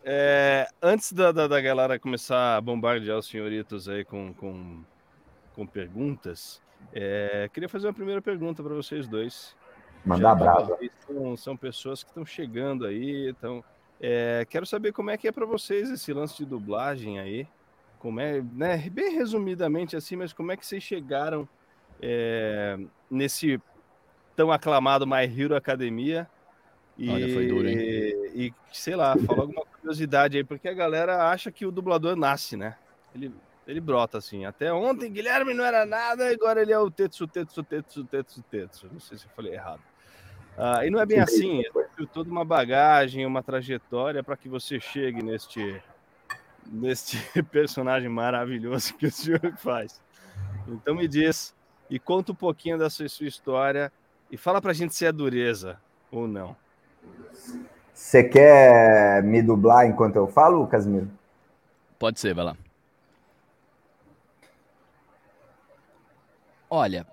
É, 0.04 0.68
antes 0.82 1.12
da, 1.12 1.32
da, 1.32 1.48
da, 1.48 1.60
galera 1.60 2.00
começar 2.00 2.56
a 2.56 2.62
bombardear 2.62 3.18
os 3.18 3.28
senhoritos 3.28 3.90
aí 3.90 4.06
com, 4.06 4.34
com 4.34 4.82
com 5.60 5.68
perguntas, 5.68 6.62
é, 6.94 7.50
queria 7.52 7.68
fazer 7.68 7.88
uma 7.88 7.94
primeira 7.94 8.22
pergunta 8.22 8.64
para 8.64 8.74
vocês 8.74 9.10
dois. 9.10 9.54
Mandar 10.06 10.34
brava. 10.34 10.78
São, 11.06 11.36
são, 11.36 11.58
pessoas 11.58 12.02
que 12.02 12.10
estão 12.10 12.26
chegando 12.26 12.86
aí, 12.86 13.30
então 13.30 13.62
é, 14.00 14.46
quero 14.50 14.66
saber 14.66 14.94
como 14.94 15.10
é 15.10 15.18
que 15.18 15.28
é 15.28 15.32
para 15.34 15.46
vocês 15.46 15.90
esse 15.90 16.14
lance 16.14 16.38
de 16.38 16.46
dublagem 16.46 17.20
aí. 17.20 17.46
Como 18.00 18.22
é, 18.22 18.42
né, 18.54 18.90
bem 18.90 19.14
resumidamente 19.14 19.98
assim, 19.98 20.16
mas 20.16 20.32
como 20.32 20.54
é 20.54 20.56
que 20.56 20.66
vocês 20.66 20.82
chegaram 20.82 21.48
é, 22.02 22.80
nesse 23.12 23.62
tão 24.38 24.50
aclamado 24.50 25.06
My 25.06 25.26
Hero 25.26 25.58
Academia? 25.58 26.26
E, 26.98 27.10
Olha, 27.10 27.34
foi 27.34 27.48
duro, 27.48 27.68
hein? 27.68 27.78
E, 28.34 28.54
sei 28.72 28.96
lá, 28.96 29.16
fala 29.26 29.42
alguma 29.42 29.66
curiosidade 29.66 30.38
aí, 30.38 30.44
porque 30.44 30.68
a 30.68 30.74
galera 30.74 31.30
acha 31.30 31.52
que 31.52 31.66
o 31.66 31.72
dublador 31.72 32.16
nasce, 32.16 32.56
né? 32.56 32.76
Ele, 33.14 33.34
ele 33.68 33.80
brota 33.80 34.18
assim. 34.18 34.46
Até 34.46 34.72
ontem, 34.72 35.12
Guilherme 35.12 35.54
não 35.54 35.66
era 35.66 35.86
nada, 35.86 36.30
agora 36.30 36.62
ele 36.62 36.72
é 36.72 36.80
o 36.80 36.92
Tetsu, 36.92 37.28
Tetsu, 37.28 37.64
Tetsu, 37.64 38.04
Tetsu, 38.04 38.44
Tetsu. 38.44 38.90
Não 38.92 39.00
sei 39.00 39.18
se 39.18 39.26
eu 39.26 39.32
falei 39.36 39.54
errado. 39.54 39.82
Ah, 40.58 40.86
e 40.86 40.90
não 40.90 41.00
é 41.00 41.06
bem 41.06 41.20
assim, 41.22 41.62
é 41.62 42.06
toda 42.12 42.30
uma 42.30 42.44
bagagem, 42.44 43.26
uma 43.26 43.42
trajetória 43.42 44.22
para 44.22 44.36
que 44.36 44.50
você 44.50 44.78
chegue 44.78 45.24
neste, 45.24 45.82
neste 46.66 47.18
personagem 47.50 48.10
maravilhoso 48.10 48.94
que 48.96 49.06
o 49.06 49.12
senhor 49.12 49.40
faz. 49.56 50.02
Então 50.68 50.96
me 50.96 51.08
diz 51.08 51.56
e 51.90 51.98
conta 51.98 52.34
um 52.34 52.36
pouquinho 52.36 52.78
da 52.78 52.90
sua, 52.90 53.06
história 53.06 53.90
e 54.30 54.36
fala 54.36 54.62
para 54.62 54.74
gente 54.74 54.94
se 54.94 55.06
é 55.06 55.12
dureza 55.14 55.80
ou 56.12 56.28
não. 56.28 56.56
Você 58.00 58.24
quer 58.24 59.22
me 59.24 59.42
dublar 59.42 59.86
enquanto 59.86 60.16
eu 60.16 60.26
falo, 60.26 60.66
Casimiro? 60.66 61.12
Pode 62.00 62.18
ser, 62.18 62.34
vai 62.34 62.46
lá. 62.46 62.58
Olha, 66.70 67.06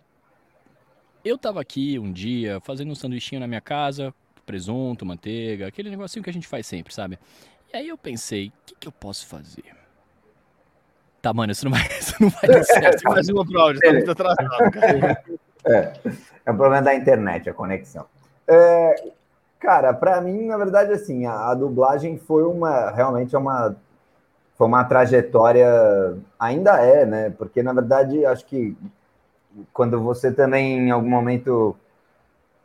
eu 1.24 1.36
tava 1.36 1.60
aqui 1.60 1.98
um 1.98 2.12
dia 2.12 2.60
fazendo 2.60 2.92
um 2.92 2.94
sanduichinho 2.94 3.40
na 3.40 3.48
minha 3.48 3.60
casa, 3.60 4.14
presunto, 4.46 5.04
manteiga, 5.04 5.66
aquele 5.66 5.90
negocinho 5.90 6.22
que 6.22 6.30
a 6.30 6.32
gente 6.32 6.46
faz 6.46 6.68
sempre, 6.68 6.94
sabe? 6.94 7.18
E 7.74 7.76
aí 7.76 7.88
eu 7.88 7.98
pensei, 7.98 8.46
o 8.46 8.52
que, 8.64 8.76
que 8.76 8.88
eu 8.88 8.92
posso 8.92 9.26
fazer? 9.26 9.74
Tá, 11.20 11.34
mano, 11.34 11.50
isso 11.50 11.64
não 11.64 11.72
vai, 11.72 11.82
isso 11.98 12.14
não 12.20 12.30
vai 12.30 12.48
dar 12.48 12.62
certo. 12.62 13.02
Faz 13.02 13.28
uma 13.28 13.44
pro 13.44 13.60
áudio, 13.60 13.80
tá 13.80 13.92
muito 13.92 14.10
atrasado, 14.12 14.70
cara. 14.70 15.24
É, 15.66 15.92
é 16.46 16.52
um 16.52 16.56
problema 16.56 16.80
da 16.80 16.94
internet, 16.94 17.50
a 17.50 17.52
conexão. 17.52 18.06
É, 18.46 19.10
cara, 19.58 19.92
para 19.94 20.20
mim, 20.20 20.46
na 20.46 20.56
verdade, 20.56 20.92
assim, 20.92 21.26
a, 21.26 21.50
a, 21.50 21.54
dublagem 21.54 22.18
foi 22.18 22.44
uma, 22.44 22.90
realmente 22.90 23.34
é 23.34 23.38
uma, 23.38 23.76
foi 24.56 24.66
uma 24.66 24.84
trajetória, 24.84 25.68
ainda 26.38 26.80
é, 26.80 27.04
né? 27.04 27.30
Porque, 27.30 27.62
na 27.62 27.72
verdade, 27.72 28.24
acho 28.24 28.44
que 28.46 28.76
quando 29.72 30.00
você 30.00 30.32
também, 30.32 30.88
em 30.88 30.90
algum 30.90 31.08
momento, 31.08 31.76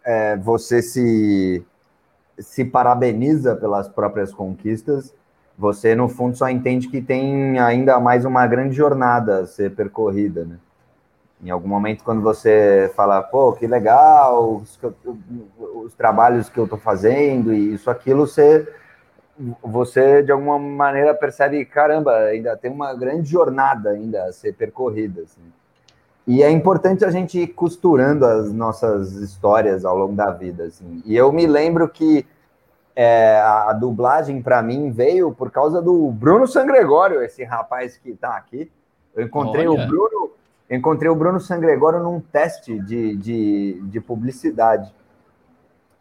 é, 0.03 0.35
você 0.37 0.81
se, 0.81 1.65
se 2.37 2.65
parabeniza 2.65 3.55
pelas 3.55 3.87
próprias 3.87 4.33
conquistas, 4.33 5.13
você, 5.57 5.95
no 5.95 6.09
fundo, 6.09 6.35
só 6.35 6.49
entende 6.49 6.89
que 6.89 7.01
tem 7.01 7.59
ainda 7.59 7.99
mais 7.99 8.25
uma 8.25 8.47
grande 8.47 8.75
jornada 8.75 9.41
a 9.41 9.45
ser 9.47 9.75
percorrida, 9.75 10.43
né? 10.43 10.57
Em 11.43 11.49
algum 11.49 11.67
momento, 11.67 12.03
quando 12.03 12.21
você 12.21 12.91
fala, 12.95 13.21
pô, 13.21 13.53
que 13.53 13.65
legal, 13.65 14.57
os, 14.57 14.79
os 15.75 15.93
trabalhos 15.93 16.49
que 16.49 16.59
eu 16.59 16.65
estou 16.65 16.77
fazendo 16.77 17.53
e 17.53 17.73
isso, 17.73 17.89
aquilo, 17.89 18.27
você, 18.27 18.67
você, 19.63 20.21
de 20.21 20.31
alguma 20.31 20.59
maneira, 20.59 21.13
percebe, 21.15 21.65
caramba, 21.65 22.15
ainda 22.15 22.55
tem 22.55 22.69
uma 22.69 22.93
grande 22.93 23.29
jornada 23.29 23.89
ainda 23.89 24.25
a 24.25 24.31
ser 24.31 24.53
percorrida, 24.53 25.21
assim. 25.21 25.41
E 26.27 26.43
é 26.43 26.51
importante 26.51 27.03
a 27.03 27.09
gente 27.09 27.39
ir 27.39 27.47
costurando 27.47 28.25
as 28.25 28.53
nossas 28.53 29.13
histórias 29.13 29.83
ao 29.83 29.97
longo 29.97 30.13
da 30.13 30.29
vida. 30.29 30.65
Assim. 30.65 31.01
E 31.05 31.15
eu 31.15 31.31
me 31.31 31.47
lembro 31.47 31.89
que 31.89 32.25
é, 32.95 33.39
a, 33.39 33.73
dublagem 33.73 34.41
para 34.41 34.61
mim 34.61 34.91
veio 34.91 35.33
por 35.33 35.49
causa 35.49 35.81
do 35.81 36.11
Bruno 36.11 36.45
Sangregório, 36.45 37.23
esse 37.23 37.43
rapaz 37.43 37.97
que 37.97 38.11
está 38.11 38.35
aqui. 38.35 38.71
Eu 39.15 39.25
encontrei 39.25 39.67
Olha. 39.67 39.83
o 39.83 39.87
Bruno, 39.87 40.31
encontrei 40.71 41.09
o 41.09 41.15
Bruno 41.15 41.39
Sangregório 41.39 42.01
num 42.01 42.19
teste 42.19 42.79
de, 42.79 43.15
de, 43.15 43.81
de 43.83 44.01
publicidade. 44.01 44.93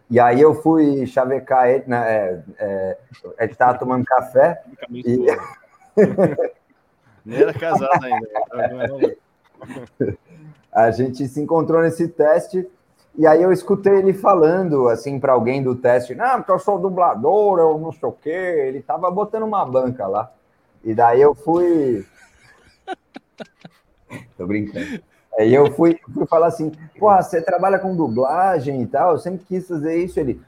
E 0.09 0.19
aí 0.19 0.41
eu 0.41 0.55
fui 0.55 1.07
chavecar 1.07 1.69
ele, 1.69 1.85
né? 1.87 2.43
É, 2.59 2.97
é, 3.39 3.43
gente 3.43 3.53
estava 3.53 3.79
tomando 3.79 4.05
café. 4.05 4.63
E... 4.91 5.27
Nem 7.25 7.43
era 7.43 7.53
casado 7.53 8.05
ainda. 8.05 9.17
a 10.73 10.91
gente 10.91 11.29
se 11.29 11.41
encontrou 11.41 11.83
nesse 11.83 12.09
teste 12.09 12.67
e 13.17 13.27
aí 13.27 13.43
eu 13.43 13.53
escutei 13.53 13.97
ele 13.97 14.13
falando 14.13 14.89
assim 14.89 15.19
para 15.19 15.33
alguém 15.33 15.63
do 15.63 15.75
teste, 15.75 16.15
não, 16.15 16.37
porque 16.37 16.53
eu 16.53 16.59
sou 16.59 16.79
dublador, 16.79 17.59
eu 17.59 17.79
não 17.79 17.93
sei 17.93 18.09
o 18.09 18.13
quê. 18.13 18.31
Ele 18.31 18.83
tava 18.83 19.11
botando 19.11 19.43
uma 19.43 19.65
banca 19.65 20.07
lá. 20.07 20.33
E 20.83 20.95
daí 20.95 21.21
eu 21.21 21.35
fui. 21.35 22.07
Tô 24.37 24.47
brincando. 24.47 25.01
Aí 25.39 25.55
eu 25.55 25.71
fui, 25.73 25.99
fui 26.13 26.27
falar 26.27 26.49
assim, 26.49 26.73
porra, 26.99 27.23
você 27.23 27.41
trabalha 27.41 27.79
com 27.79 27.97
dublagem 27.97 28.83
e 28.83 28.87
tal, 28.87 29.13
eu 29.13 29.19
sempre 29.19 29.45
quis 29.47 29.67
fazer 29.67 29.97
isso. 29.97 30.19
Ele, 30.19 30.41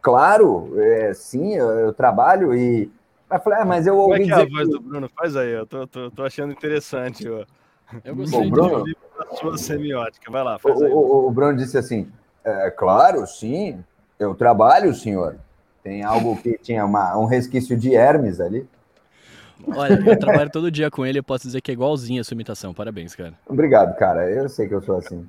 claro, 0.00 0.72
é, 0.80 1.12
sim, 1.14 1.54
eu, 1.54 1.70
eu 1.70 1.92
trabalho 1.92 2.54
e. 2.54 2.90
Eu 3.30 3.40
falei, 3.40 3.60
ah, 3.60 3.64
mas 3.64 3.86
eu 3.86 3.96
ouvi. 3.96 4.22
Como 4.22 4.22
é 4.22 4.24
que 4.24 4.32
é 4.32 4.34
a 4.34 4.48
voz 4.48 4.68
que... 4.68 4.74
do 4.74 4.80
Bruno? 4.80 5.10
Faz 5.16 5.36
aí, 5.36 5.50
eu 5.50 5.66
tô, 5.66 5.86
tô, 5.86 6.10
tô 6.10 6.24
achando 6.24 6.52
interessante. 6.52 7.28
Ó. 7.28 7.44
Eu 8.04 8.16
gostei 8.16 8.46
o 8.46 8.50
Bruno, 8.50 8.84
de 8.84 8.96
a 9.18 9.36
sua 9.36 9.58
semiótica. 9.58 10.30
Vai 10.30 10.42
lá, 10.42 10.58
faz 10.58 10.80
o, 10.80 10.86
o, 10.86 11.28
o, 11.28 11.30
Bruno 11.30 11.56
disse 11.56 11.78
assim: 11.78 12.10
é, 12.44 12.70
claro, 12.70 13.26
sim, 13.26 13.84
eu 14.18 14.34
trabalho, 14.34 14.94
senhor. 14.94 15.36
Tem 15.82 16.02
algo 16.02 16.36
que 16.36 16.58
tinha 16.58 16.84
uma, 16.84 17.16
um 17.16 17.24
resquício 17.24 17.76
de 17.76 17.94
Hermes 17.94 18.40
ali. 18.40 18.68
Olha, 19.68 19.94
eu 19.94 20.18
trabalho 20.18 20.50
todo 20.50 20.70
dia 20.70 20.90
com 20.90 21.04
ele, 21.04 21.18
eu 21.18 21.24
posso 21.24 21.46
dizer 21.46 21.60
que 21.60 21.70
é 21.70 21.74
igualzinho 21.74 22.20
a 22.20 22.24
sua 22.24 22.34
imitação. 22.34 22.72
Parabéns, 22.72 23.14
cara. 23.14 23.34
Obrigado, 23.46 23.96
cara. 23.96 24.30
Eu 24.30 24.48
sei 24.48 24.68
que 24.68 24.74
eu 24.74 24.82
sou 24.82 24.96
assim. 24.98 25.26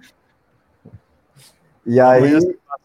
E 1.85 1.99
aí. 1.99 2.39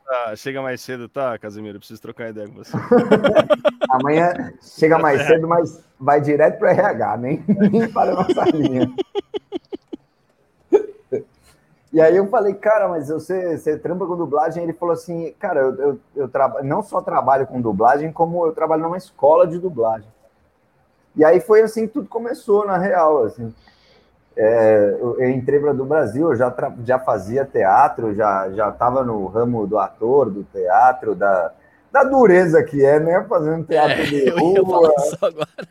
Passa, 0.06 0.36
chega 0.36 0.62
mais 0.62 0.80
cedo, 0.80 1.08
tá, 1.08 1.38
Casimiro? 1.38 1.76
Eu 1.76 1.80
preciso 1.80 2.00
trocar 2.00 2.30
ideia 2.30 2.48
com 2.48 2.54
você. 2.54 2.72
Amanhã 3.90 4.52
chega 4.60 4.98
mais 4.98 5.22
cedo, 5.26 5.46
mas 5.46 5.84
vai 5.98 6.20
direto 6.20 6.58
para 6.58 6.70
RH, 6.70 7.16
nem, 7.18 7.44
nem 7.70 7.92
para 7.92 8.12
a 8.12 8.14
nossa 8.14 8.44
linha. 8.56 8.90
E 11.92 12.00
aí 12.00 12.16
eu 12.16 12.28
falei, 12.28 12.52
cara, 12.52 12.88
mas 12.88 13.08
você, 13.08 13.56
você 13.56 13.78
trampa 13.78 14.06
com 14.06 14.16
dublagem? 14.16 14.62
Ele 14.62 14.74
falou 14.74 14.92
assim, 14.92 15.32
cara, 15.38 15.60
eu, 15.60 15.74
eu, 15.76 16.00
eu 16.14 16.28
trabalho, 16.28 16.66
não 16.66 16.82
só 16.82 17.00
trabalho 17.00 17.46
com 17.46 17.60
dublagem, 17.60 18.12
como 18.12 18.44
eu 18.44 18.52
trabalho 18.52 18.82
numa 18.82 18.98
escola 18.98 19.46
de 19.46 19.58
dublagem. 19.58 20.08
E 21.16 21.24
aí 21.24 21.40
foi 21.40 21.62
assim 21.62 21.86
que 21.86 21.94
tudo 21.94 22.08
começou, 22.08 22.66
na 22.66 22.76
real, 22.76 23.24
assim. 23.24 23.52
É, 24.36 24.98
eu 25.00 25.30
entrei 25.30 25.58
para 25.58 25.72
do 25.72 25.84
Brasil, 25.84 26.30
eu 26.30 26.36
já, 26.36 26.54
já 26.84 26.98
fazia 26.98 27.42
teatro, 27.44 28.14
já 28.14 28.50
já 28.50 28.68
estava 28.68 29.02
no 29.02 29.24
ramo 29.26 29.66
do 29.66 29.78
ator, 29.78 30.30
do 30.30 30.44
teatro, 30.44 31.14
da, 31.14 31.52
da 31.90 32.04
dureza 32.04 32.62
que 32.62 32.84
é, 32.84 33.00
né? 33.00 33.24
Fazendo 33.26 33.64
teatro 33.64 34.02
é, 34.02 34.04
de 34.04 34.28
rua, 34.28 34.92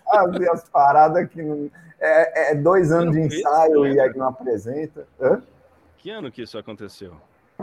as, 0.10 0.42
as 0.52 0.70
paradas 0.70 1.30
que 1.30 1.44
não, 1.44 1.70
é, 2.00 2.52
é 2.52 2.56
dois 2.56 2.92
anos 2.92 3.14
de 3.14 3.22
ensaio 3.22 3.86
e 3.86 4.00
aí 4.00 4.12
não 4.16 4.30
apresenta. 4.30 5.08
Hã? 5.22 5.44
Que 5.98 6.10
ano 6.10 6.32
que 6.32 6.42
isso 6.42 6.58
aconteceu? 6.58 7.14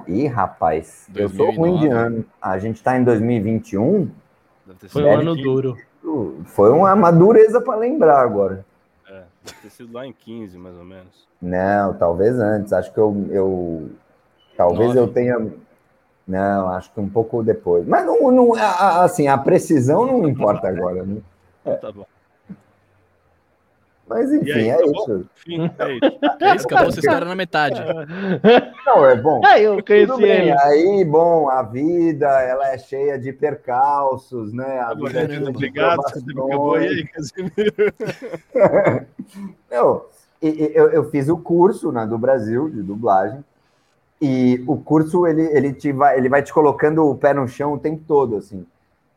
Ih, 0.06 0.26
rapaz, 0.26 1.06
2009. 1.08 1.22
eu 1.22 1.28
sou 1.36 1.60
ruim 1.60 1.80
de 1.80 1.88
ano. 1.88 2.24
A 2.40 2.58
gente 2.58 2.76
está 2.76 2.96
em 2.96 3.04
2021. 3.04 4.08
Foi 4.88 5.02
um 5.02 5.12
ano 5.18 5.34
duro. 5.34 5.76
Foi 6.46 6.70
uma 6.70 7.10
dureza 7.10 7.60
para 7.60 7.76
lembrar 7.76 8.20
agora. 8.20 8.64
É, 9.08 9.22
deve 9.44 9.58
ter 9.62 9.70
sido 9.70 9.92
lá 9.92 10.06
em 10.06 10.12
15, 10.12 10.58
mais 10.58 10.76
ou 10.76 10.84
menos. 10.84 11.26
Não, 11.40 11.94
talvez 11.94 12.38
antes. 12.38 12.72
Acho 12.72 12.92
que 12.92 12.98
eu. 12.98 13.26
eu 13.30 13.90
talvez 14.56 14.94
Nove. 14.94 14.98
eu 14.98 15.08
tenha. 15.08 15.52
Não, 16.26 16.68
acho 16.68 16.92
que 16.92 17.00
um 17.00 17.08
pouco 17.08 17.42
depois. 17.42 17.86
Mas 17.86 18.06
não, 18.06 18.30
não, 18.30 18.54
assim, 18.54 19.26
a 19.28 19.36
precisão 19.36 20.06
não 20.06 20.28
importa 20.28 20.68
agora, 20.68 21.04
né? 21.04 21.20
É. 21.64 21.74
Tá 21.82 21.92
bom. 21.92 22.06
Mas 24.12 24.32
enfim, 24.32 24.52
aí, 24.52 24.68
é, 24.68 24.76
tá 24.76 24.84
isso. 24.84 25.26
Enfim, 25.46 25.70
é 25.78 25.92
isso. 25.94 26.20
É 26.40 26.56
isso, 26.56 26.66
acabou 26.66 26.88
essa 26.88 27.00
história 27.00 27.26
na 27.26 27.34
metade. 27.34 27.80
Não, 28.86 29.06
é 29.06 29.16
bom. 29.16 29.40
É, 29.46 29.60
eu 29.60 29.82
conheci 29.84 30.22
ele. 30.22 30.52
Aí, 30.60 31.04
bom, 31.04 31.48
a 31.48 31.62
vida 31.62 32.26
ela 32.26 32.68
é 32.72 32.78
cheia 32.78 33.18
de 33.18 33.32
percalços, 33.32 34.52
né? 34.52 34.80
A 34.80 34.94
vida 34.94 35.20
é 35.22 35.48
obrigado, 35.48 36.00
acabou 36.00 36.74
aí, 36.74 37.06
Casimiro. 37.08 37.92
Não, 39.70 40.02
eu, 40.40 40.90
eu 40.90 41.10
fiz 41.10 41.28
o 41.28 41.38
curso 41.38 41.90
né, 41.92 42.06
do 42.06 42.18
Brasil 42.18 42.68
de 42.68 42.82
dublagem. 42.82 43.44
E 44.20 44.62
o 44.68 44.76
curso 44.76 45.26
ele, 45.26 45.42
ele, 45.42 45.72
te 45.72 45.92
vai, 45.92 46.16
ele 46.16 46.28
vai 46.28 46.42
te 46.42 46.52
colocando 46.52 47.04
o 47.04 47.16
pé 47.16 47.34
no 47.34 47.48
chão 47.48 47.72
o 47.72 47.78
tempo 47.78 48.04
todo, 48.06 48.36
assim. 48.36 48.64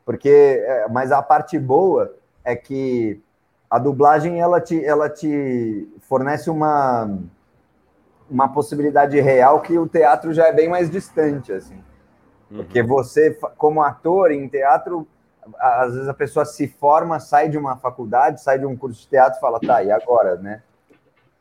Porque, 0.03 0.29
é, 0.29 0.87
mas 0.89 1.11
a 1.11 1.21
parte 1.21 1.59
boa 1.59 2.13
é 2.43 2.55
que 2.55 3.19
a 3.69 3.79
dublagem 3.79 4.39
ela 4.39 4.61
te, 4.61 4.83
ela 4.83 5.09
te 5.09 5.87
fornece 6.01 6.49
uma, 6.49 7.17
uma 8.29 8.49
possibilidade 8.49 9.19
real 9.19 9.61
que 9.61 9.77
o 9.77 9.87
teatro 9.87 10.33
já 10.33 10.47
é 10.47 10.53
bem 10.53 10.69
mais 10.69 10.89
distante, 10.89 11.51
assim. 11.51 11.83
Uhum. 12.49 12.57
Porque 12.57 12.81
você, 12.83 13.37
como 13.57 13.81
ator 13.81 14.31
em 14.31 14.47
teatro, 14.47 15.07
às 15.59 15.93
vezes 15.93 16.07
a 16.07 16.13
pessoa 16.13 16.45
se 16.45 16.67
forma, 16.67 17.19
sai 17.19 17.49
de 17.49 17.57
uma 17.57 17.75
faculdade, 17.75 18.41
sai 18.41 18.59
de 18.59 18.65
um 18.65 18.75
curso 18.75 19.01
de 19.01 19.07
teatro 19.07 19.37
e 19.37 19.41
fala, 19.41 19.59
tá, 19.59 19.83
e 19.83 19.91
agora, 19.91 20.35
né? 20.35 20.61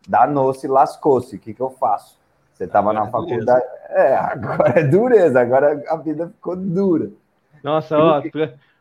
Danou-se, 0.06 0.66
lascou-se, 0.66 1.36
o 1.36 1.38
que, 1.38 1.54
que 1.54 1.60
eu 1.60 1.70
faço? 1.70 2.18
Você 2.52 2.64
estava 2.64 2.92
na 2.92 3.06
é 3.06 3.10
dureza. 3.10 3.26
faculdade. 3.26 3.64
É, 3.88 4.14
agora 4.16 4.80
é 4.80 4.84
dureza, 4.84 5.40
agora 5.40 5.82
a 5.88 5.96
vida 5.96 6.28
ficou 6.28 6.56
dura. 6.56 7.10
Nossa, 7.62 7.98
ó, 7.98 8.22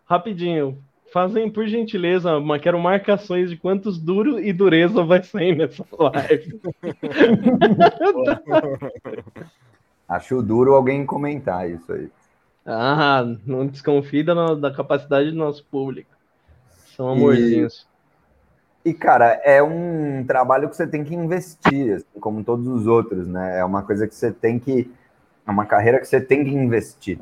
rapidinho. 0.05 0.77
Fazem, 1.13 1.47
por 1.47 1.67
gentileza, 1.67 2.35
uma, 2.39 2.57
quero 2.57 2.79
marcações 2.79 3.51
de 3.51 3.55
quantos 3.55 3.99
duro 3.99 4.39
e 4.39 4.51
dureza 4.51 5.03
vai 5.03 5.21
sair 5.21 5.55
nessa 5.55 5.85
live. 5.91 6.59
Acho 10.09 10.41
duro 10.41 10.73
alguém 10.73 11.05
comentar 11.05 11.69
isso 11.69 11.93
aí. 11.93 12.09
Ah, 12.65 13.23
não 13.45 13.67
desconfie 13.67 14.23
da, 14.23 14.55
da 14.55 14.73
capacidade 14.73 15.29
do 15.29 15.37
nosso 15.37 15.63
público. 15.65 16.09
São 16.95 17.09
amorzinhos. 17.09 17.87
E, 18.83 18.91
cara, 18.91 19.39
é 19.45 19.61
um 19.61 20.25
trabalho 20.25 20.67
que 20.67 20.75
você 20.75 20.87
tem 20.87 21.03
que 21.03 21.13
investir, 21.13 21.97
assim, 21.97 22.19
como 22.19 22.43
todos 22.43 22.67
os 22.67 22.87
outros, 22.87 23.27
né? 23.27 23.59
É 23.59 23.63
uma 23.63 23.83
coisa 23.83 24.07
que 24.07 24.15
você 24.15 24.31
tem 24.31 24.57
que. 24.57 24.91
É 25.45 25.51
uma 25.51 25.67
carreira 25.67 25.99
que 25.99 26.07
você 26.07 26.19
tem 26.19 26.43
que 26.43 26.49
investir. 26.49 27.19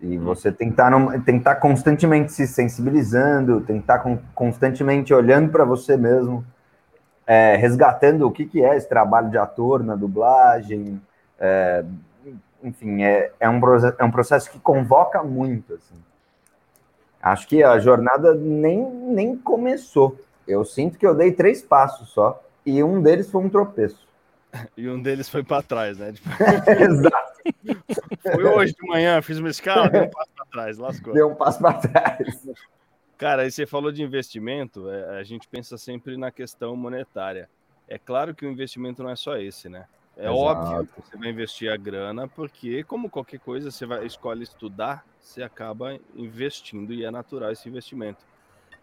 E 0.00 0.18
você 0.18 0.52
tem 0.52 0.68
que 0.68 0.74
estar, 0.74 0.90
num- 0.90 1.10
tem 1.22 1.36
que 1.36 1.40
estar 1.40 1.56
constantemente 1.56 2.32
se 2.32 2.46
sensibilizando, 2.46 3.60
tem 3.62 3.76
que 3.76 3.82
estar 3.82 3.98
con- 4.00 4.18
constantemente 4.34 5.12
olhando 5.14 5.50
para 5.50 5.64
você 5.64 5.96
mesmo, 5.96 6.44
é, 7.26 7.56
resgatando 7.56 8.26
o 8.26 8.30
que, 8.30 8.44
que 8.46 8.62
é 8.62 8.76
esse 8.76 8.88
trabalho 8.88 9.30
de 9.30 9.38
ator 9.38 9.82
na 9.82 9.96
dublagem. 9.96 11.00
é, 11.38 11.84
enfim, 12.62 13.02
é, 13.04 13.30
é, 13.38 13.48
um, 13.48 13.60
é 13.98 14.04
um 14.04 14.10
processo 14.10 14.50
que 14.50 14.58
convoca 14.58 15.22
muito. 15.22 15.74
Assim. 15.74 15.94
Acho 17.22 17.46
que 17.46 17.62
a 17.62 17.78
jornada 17.78 18.34
nem, 18.34 18.78
nem 18.90 19.36
começou. 19.36 20.18
Eu 20.46 20.64
sinto 20.64 20.98
que 20.98 21.06
eu 21.06 21.14
dei 21.14 21.32
três 21.32 21.62
passos 21.62 22.08
só, 22.10 22.42
e 22.64 22.82
um 22.82 23.00
deles 23.02 23.30
foi 23.30 23.42
um 23.42 23.48
tropeço. 23.48 24.06
E 24.76 24.88
um 24.88 25.02
deles 25.02 25.28
foi 25.28 25.42
para 25.42 25.62
trás, 25.62 25.98
né? 25.98 26.14
Exato, 26.80 27.25
foi 28.22 28.44
hoje 28.44 28.74
de 28.74 28.86
manhã, 28.86 29.20
fiz 29.22 29.38
uma 29.38 29.48
escala, 29.48 29.88
dei 29.88 30.02
um 30.02 30.10
passo 30.10 30.30
para 30.34 30.46
trás, 30.46 30.78
lascou. 30.78 31.12
deu 31.12 31.30
um 31.30 31.34
passo 31.34 31.58
para 31.58 31.74
trás. 31.74 32.48
Cara, 33.18 33.42
aí 33.42 33.50
você 33.50 33.66
falou 33.66 33.90
de 33.90 34.02
investimento, 34.02 34.90
é, 34.90 35.18
a 35.18 35.22
gente 35.22 35.48
pensa 35.48 35.78
sempre 35.78 36.16
na 36.16 36.30
questão 36.30 36.76
monetária. 36.76 37.48
É 37.88 37.98
claro 37.98 38.34
que 38.34 38.44
o 38.44 38.50
investimento 38.50 39.02
não 39.02 39.10
é 39.10 39.16
só 39.16 39.36
esse, 39.36 39.68
né? 39.68 39.86
É 40.16 40.24
Exato. 40.24 40.38
óbvio 40.38 40.86
que 40.86 41.02
você 41.02 41.16
vai 41.16 41.28
investir 41.28 41.70
a 41.70 41.76
grana, 41.76 42.26
porque, 42.26 42.82
como 42.84 43.10
qualquer 43.10 43.38
coisa, 43.38 43.70
você 43.70 43.84
vai, 43.84 44.04
escolhe 44.06 44.42
estudar, 44.42 45.04
você 45.20 45.42
acaba 45.42 45.98
investindo 46.14 46.92
e 46.92 47.04
é 47.04 47.10
natural 47.10 47.52
esse 47.52 47.68
investimento. 47.68 48.24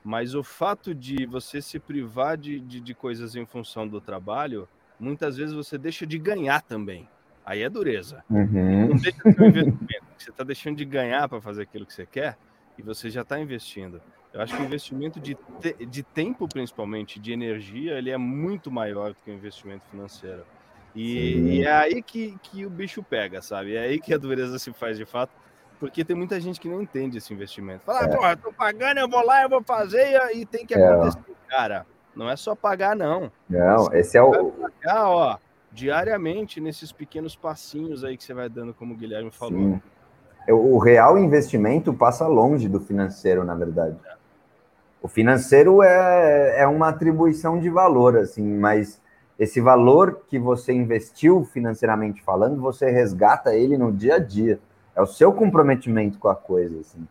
Mas 0.04 0.36
o 0.36 0.44
fato 0.44 0.94
de 0.94 1.26
você 1.26 1.62
se 1.62 1.80
privar 1.80 2.38
de, 2.38 2.60
de, 2.60 2.80
de 2.80 2.94
coisas 2.94 3.36
em 3.36 3.46
função 3.46 3.88
do 3.88 4.02
trabalho, 4.02 4.68
muitas 5.00 5.38
vezes 5.38 5.56
você 5.56 5.78
deixa 5.78 6.06
de 6.06 6.20
ganhar 6.20 6.62
também. 6.62 7.08
Aí 7.46 7.62
é 7.62 7.70
dureza. 7.70 8.24
Uhum. 8.30 8.88
Não 8.90 8.96
deixa 8.98 9.12
de 9.24 9.34
ser 9.34 9.42
um 9.42 9.46
investimento. 9.48 10.06
Você 10.18 10.30
está 10.30 10.44
deixando 10.44 10.78
de 10.78 10.86
ganhar 10.86 11.28
para 11.28 11.42
fazer 11.42 11.64
aquilo 11.64 11.86
que 11.86 11.94
você 11.94 12.06
quer 12.06 12.38
e 12.78 12.82
você 12.82 13.10
já 13.10 13.22
está 13.22 13.40
investindo. 13.40 14.02
Eu 14.34 14.42
acho 14.42 14.56
que 14.56 14.62
o 14.62 14.66
investimento 14.66 15.20
de, 15.20 15.36
te- 15.60 15.86
de 15.86 16.02
tempo, 16.04 16.48
principalmente, 16.48 17.20
de 17.20 17.32
energia, 17.34 17.98
ele 17.98 18.10
é 18.10 18.18
muito 18.18 18.72
maior 18.72 19.10
do 19.10 19.18
que 19.24 19.30
o 19.30 19.34
investimento 19.34 19.84
financeiro. 19.92 20.44
E, 20.96 21.60
e 21.60 21.64
é 21.64 21.72
aí 21.72 22.02
que, 22.02 22.38
que 22.42 22.66
o 22.66 22.70
bicho 22.70 23.04
pega, 23.04 23.42
sabe? 23.42 23.76
É 23.76 23.82
aí 23.82 24.00
que 24.00 24.14
a 24.14 24.18
dureza 24.18 24.58
se 24.58 24.72
faz 24.74 24.98
de 24.98 25.06
fato, 25.06 25.32
porque 25.80 26.04
tem 26.06 26.16
muita 26.16 26.40
gente 26.40 26.60
que 26.60 26.70
não 26.70 26.82
entende 26.82 27.18
esse 27.18 27.34
investimento. 27.34 27.84
Fala, 27.84 28.02
ah, 28.02 28.06
É. 28.06 28.08
porra, 28.16 28.32
eu 28.32 28.38
tô 28.38 28.54
pagando, 28.54 29.00
eu 29.00 29.10
vou 29.10 29.24
lá, 29.26 29.44
eu 29.44 29.50
vou 29.50 29.62
fazer 29.64 30.20
e 30.34 30.46
tem 30.46 30.66
que 30.66 30.74
É. 30.74 30.88
acontecer. 30.88 31.20
Cara, 31.48 31.86
não 32.16 32.30
é 32.30 32.36
só 32.36 32.56
pagar, 32.56 32.96
não. 32.96 33.32
Não, 33.50 33.92
esse 33.94 34.18
é 34.18 34.22
o. 34.22 34.52
Pagar, 34.52 35.10
ó, 35.10 35.38
diariamente 35.74 36.62
nesses 36.62 36.92
pequenos 36.92 37.36
passinhos 37.36 38.04
aí 38.04 38.16
que 38.16 38.24
você 38.24 38.34
vai 38.34 38.48
dando, 38.48 38.74
como 38.74 38.94
o 38.94 38.98
Guilherme 38.98 39.32
falou. 39.32 39.60
Sim. 39.60 39.82
O 40.50 40.78
real 40.78 41.18
investimento 41.18 41.94
passa 41.94 42.28
longe 42.28 42.68
do 42.68 42.80
financeiro, 42.80 43.44
na 43.44 43.56
verdade. 43.56 43.98
O 45.02 45.08
financeiro 45.08 45.82
é, 45.82 46.62
é 46.62 46.68
uma 46.68 46.90
atribuição 46.90 47.60
de 47.60 47.70
valor, 47.70 48.18
assim, 48.18 48.44
mas 48.58 49.02
esse 49.40 49.60
valor 49.60 50.22
que 50.28 50.38
você 50.38 50.74
investiu 50.74 51.44
financeiramente 51.46 52.22
falando, 52.22 52.62
você 52.62 52.90
resgata 52.92 53.56
ele 53.56 53.78
no 53.78 53.92
dia 53.92 54.16
a 54.16 54.20
dia. 54.20 54.60
É 54.96 55.02
o 55.02 55.08
seu 55.08 55.34
comprometimento 55.34 56.20
com 56.20 56.28
a 56.28 56.36
coisa, 56.36 56.80
assim. 56.80 57.08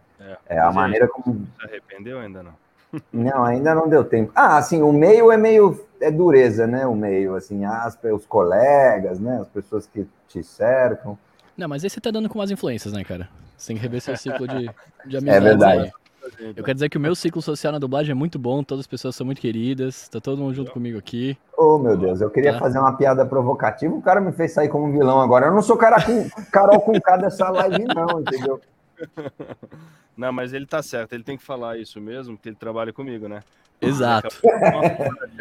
É 0.46 0.58
a 0.58 0.64
e 0.64 0.68
aí, 0.68 0.74
maneira 0.74 1.08
como. 1.08 1.46
Se 1.58 1.66
arrependeu 1.66 2.18
ainda 2.20 2.42
não? 2.42 2.54
Não, 3.12 3.44
ainda 3.44 3.74
não 3.74 3.88
deu 3.88 4.04
tempo. 4.04 4.32
Ah, 4.34 4.58
assim, 4.58 4.82
o 4.82 4.92
meio 4.92 5.32
é 5.32 5.36
meio. 5.36 5.84
É 6.00 6.10
dureza, 6.10 6.66
né? 6.66 6.86
O 6.86 6.94
meio, 6.94 7.34
assim, 7.36 7.64
as, 7.64 7.96
os 8.12 8.26
colegas, 8.26 9.20
né? 9.20 9.38
As 9.40 9.48
pessoas 9.48 9.86
que 9.86 10.06
te 10.28 10.42
cercam. 10.42 11.16
Não, 11.56 11.68
mas 11.68 11.84
aí 11.84 11.90
você 11.90 12.00
tá 12.00 12.10
dando 12.10 12.28
com 12.28 12.38
umas 12.38 12.50
influências, 12.50 12.92
né, 12.92 13.04
cara? 13.04 13.28
Você 13.56 13.68
tem 13.68 13.76
que 13.76 13.82
rever 13.82 14.00
seu 14.00 14.16
ciclo 14.16 14.48
de, 14.48 14.68
de. 15.06 15.28
É 15.28 15.40
verdade. 15.40 15.82
aí. 15.82 15.92
Eu 16.56 16.64
quero 16.64 16.74
dizer 16.74 16.88
que 16.88 16.96
o 16.96 17.00
meu 17.00 17.14
ciclo 17.14 17.42
social 17.42 17.72
na 17.72 17.78
dublagem 17.78 18.12
é 18.12 18.14
muito 18.14 18.38
bom, 18.38 18.62
todas 18.62 18.82
as 18.82 18.86
pessoas 18.86 19.14
são 19.14 19.26
muito 19.26 19.40
queridas, 19.40 20.08
tá 20.08 20.20
todo 20.20 20.38
mundo 20.38 20.54
junto 20.54 20.70
comigo 20.72 20.96
aqui. 20.98 21.36
Oh, 21.58 21.78
meu 21.78 21.96
Deus, 21.96 22.20
eu 22.20 22.30
queria 22.30 22.52
Tá. 22.52 22.58
fazer 22.60 22.78
uma 22.78 22.96
piada 22.96 23.26
provocativa, 23.26 23.92
o 23.94 24.00
cara 24.00 24.20
me 24.20 24.32
fez 24.32 24.52
sair 24.52 24.68
como 24.68 24.90
vilão 24.90 25.20
agora. 25.20 25.46
Eu 25.46 25.52
não 25.52 25.62
sou 25.62 25.76
cara 25.76 26.00
com, 26.02 26.28
Carol 26.50 26.80
com 26.80 26.98
K 27.00 27.16
dessa 27.16 27.50
live, 27.50 27.84
não, 27.94 28.20
entendeu? 28.20 28.60
Não, 30.16 30.32
mas 30.32 30.52
ele 30.52 30.66
tá 30.66 30.82
certo, 30.82 31.12
ele 31.14 31.22
tem 31.24 31.36
que 31.36 31.42
falar 31.42 31.78
isso 31.78 32.00
mesmo, 32.00 32.36
porque 32.36 32.48
ele 32.48 32.56
trabalha 32.56 32.92
comigo, 32.92 33.28
né? 33.28 33.40
Exato, 33.80 34.36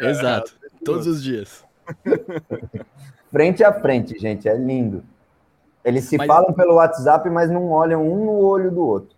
exato. 0.00 0.54
Todos 0.84 1.06
os 1.06 1.22
dias. 1.22 1.64
Frente 3.30 3.64
a 3.64 3.72
frente, 3.72 4.18
gente, 4.18 4.48
é 4.48 4.56
lindo. 4.56 5.02
Eles 5.84 6.04
se 6.04 6.16
Mas- 6.16 6.26
falam 6.26 6.52
pelo 6.52 6.74
WhatsApp, 6.74 7.28
mas 7.30 7.50
não 7.50 7.70
olham 7.70 8.06
um 8.06 8.24
no 8.24 8.32
olho 8.44 8.70
do 8.70 8.80
outro. 8.86 9.16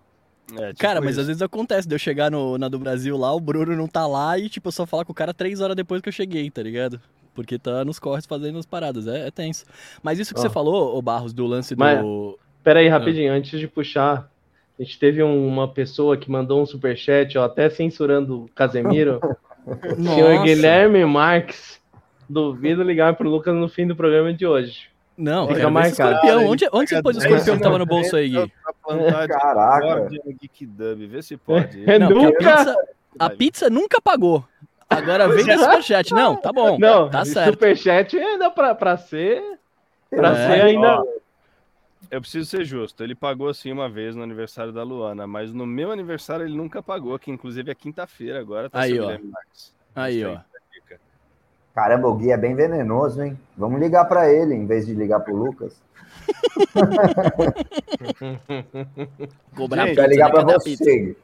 É, 0.56 0.68
tipo 0.68 0.78
Cara, 0.80 1.00
mas 1.00 1.12
isso. 1.12 1.20
às 1.22 1.26
vezes 1.26 1.42
acontece 1.42 1.88
de 1.88 1.94
eu 1.94 1.98
chegar 1.98 2.30
no, 2.30 2.56
na 2.58 2.68
do 2.68 2.78
Brasil 2.78 3.16
lá, 3.16 3.32
o 3.32 3.40
Bruno 3.40 3.74
não 3.74 3.88
tá 3.88 4.06
lá 4.06 4.38
e, 4.38 4.48
tipo, 4.48 4.68
eu 4.68 4.72
só 4.72 4.86
falar 4.86 5.04
com 5.04 5.12
o 5.12 5.14
cara 5.14 5.32
três 5.34 5.60
horas 5.60 5.74
depois 5.74 6.00
que 6.00 6.08
eu 6.08 6.12
cheguei, 6.12 6.50
tá 6.50 6.62
ligado? 6.62 7.00
Porque 7.34 7.58
tá 7.58 7.84
nos 7.84 7.98
corres 7.98 8.24
fazendo 8.26 8.58
as 8.58 8.66
paradas, 8.66 9.06
é, 9.06 9.26
é 9.26 9.30
tenso. 9.30 9.64
Mas 10.02 10.18
isso 10.18 10.32
que 10.34 10.40
você 10.40 10.46
Ó. 10.46 10.50
falou, 10.50 10.96
ô 10.96 11.02
Barros, 11.02 11.32
do 11.32 11.46
lance 11.46 11.74
Mas- 11.74 12.00
do. 12.00 12.38
Pera 12.62 12.80
aí, 12.80 12.88
rapidinho, 12.88 13.32
antes 13.32 13.58
de 13.58 13.66
puxar. 13.66 14.30
A 14.78 14.82
gente 14.82 14.98
teve 14.98 15.22
um- 15.22 15.46
uma 15.46 15.68
pessoa 15.68 16.16
que 16.16 16.30
mandou 16.30 16.60
um 16.60 16.66
superchat, 16.66 17.36
ó, 17.38 17.44
até 17.44 17.70
censurando 17.70 18.44
o 18.44 18.48
Casemiro. 18.54 19.20
Senhor 19.96 20.42
Guilherme 20.42 21.04
Marques. 21.04 21.80
Duvido 22.28 22.82
ligar 22.82 23.14
pro 23.16 23.28
Lucas 23.28 23.54
no 23.54 23.68
fim 23.68 23.86
do 23.86 23.94
programa 23.94 24.32
de 24.32 24.46
hoje. 24.46 24.88
Não, 25.16 25.46
Fica 25.46 25.60
esse 25.60 25.70
marcado. 25.70 26.12
escorpião. 26.14 26.46
Onde, 26.50 26.68
onde 26.72 26.90
você 26.90 27.02
pôs 27.02 27.16
o 27.16 27.20
escorpião 27.20 27.56
que 27.56 27.62
tava 27.62 27.78
no 27.78 27.86
bolso 27.86 28.16
aí, 28.16 28.28
Gui? 28.30 28.52
Caraca. 29.28 30.08
Geek 30.40 30.66
Dub, 30.66 31.06
vê 31.06 31.22
se 31.22 31.36
pode. 31.36 31.84
É 31.88 31.98
Não, 31.98 32.08
porque 32.08 32.24
a 32.24 32.26
nunca. 32.26 32.38
pizza, 32.56 32.76
a 33.18 33.30
pizza 33.30 33.70
nunca 33.70 34.00
pagou. 34.00 34.44
Agora 34.90 35.28
vem 35.28 35.44
desse 35.44 35.62
superchat. 35.62 36.12
Não, 36.12 36.36
tá 36.36 36.52
bom. 36.52 36.78
Não, 36.78 37.08
tá 37.08 37.24
certo. 37.24 37.50
superchat 37.52 38.16
ainda 38.18 38.50
pra, 38.50 38.74
pra 38.74 38.96
ser. 38.96 39.42
Pra 40.10 40.30
É. 40.30 40.34
ser 40.46 40.64
ainda. 40.64 41.00
Ó, 41.00 41.04
Eu 42.14 42.20
preciso 42.20 42.48
ser 42.48 42.64
justo. 42.64 43.02
Ele 43.02 43.16
pagou 43.16 43.52
sim 43.52 43.72
uma 43.72 43.88
vez 43.88 44.14
no 44.14 44.22
aniversário 44.22 44.72
da 44.72 44.84
Luana, 44.84 45.26
mas 45.26 45.52
no 45.52 45.66
meu 45.66 45.90
aniversário 45.90 46.46
ele 46.46 46.56
nunca 46.56 46.80
pagou, 46.80 47.18
que 47.18 47.28
inclusive 47.28 47.72
é 47.72 47.74
quinta-feira 47.74 48.38
agora. 48.38 48.70
Tá 48.70 48.82
Aí, 48.82 49.00
ó. 49.00 49.18
Aí, 49.96 50.24
ó. 50.24 50.38
Caramba, 51.74 52.06
o 52.06 52.14
Gui 52.14 52.30
é 52.30 52.36
bem 52.36 52.54
venenoso, 52.54 53.20
hein? 53.20 53.36
Vamos 53.56 53.80
ligar 53.80 54.04
para 54.04 54.32
ele 54.32 54.54
em 54.54 54.64
vez 54.64 54.86
de 54.86 54.94
ligar 54.94 55.18
pro 55.18 55.34
Lucas. 55.34 55.82
Cobrar 59.56 59.88
Gente, 59.88 59.96
Vai 59.96 60.06
ligar 60.06 60.28
né? 60.28 60.34
para 60.34 60.44
você. 60.44 61.16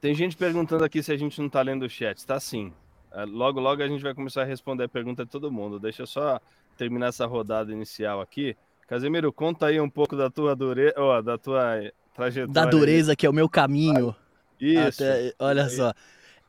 Tem 0.00 0.12
gente 0.12 0.36
perguntando 0.36 0.82
aqui 0.82 1.04
se 1.04 1.12
a 1.12 1.16
gente 1.16 1.40
não 1.40 1.48
tá 1.48 1.62
lendo 1.62 1.84
o 1.84 1.88
chat. 1.88 2.26
Tá 2.26 2.40
sim. 2.40 2.72
É, 3.12 3.24
Logo, 3.24 3.60
logo 3.60 3.80
a 3.80 3.86
gente 3.86 4.02
vai 4.02 4.12
começar 4.12 4.42
a 4.42 4.44
responder 4.44 4.82
a 4.82 4.88
pergunta 4.88 5.24
de 5.24 5.30
todo 5.30 5.52
mundo. 5.52 5.78
Deixa 5.78 6.02
eu 6.02 6.06
só 6.08 6.40
terminar 6.76 7.10
essa 7.10 7.26
rodada 7.26 7.70
inicial 7.70 8.20
aqui. 8.20 8.56
Casemiro, 8.90 9.32
conta 9.32 9.66
aí 9.66 9.80
um 9.80 9.88
pouco 9.88 10.16
da 10.16 10.28
tua 10.28 10.56
dureza, 10.56 11.22
da 11.24 11.38
tua 11.38 11.92
trajetória. 12.12 12.52
Da 12.52 12.64
dureza 12.64 13.14
que 13.14 13.24
é 13.24 13.30
o 13.30 13.32
meu 13.32 13.48
caminho. 13.48 14.12
Isso. 14.60 15.04
Até- 15.04 15.32
olha 15.38 15.68
só. 15.68 15.94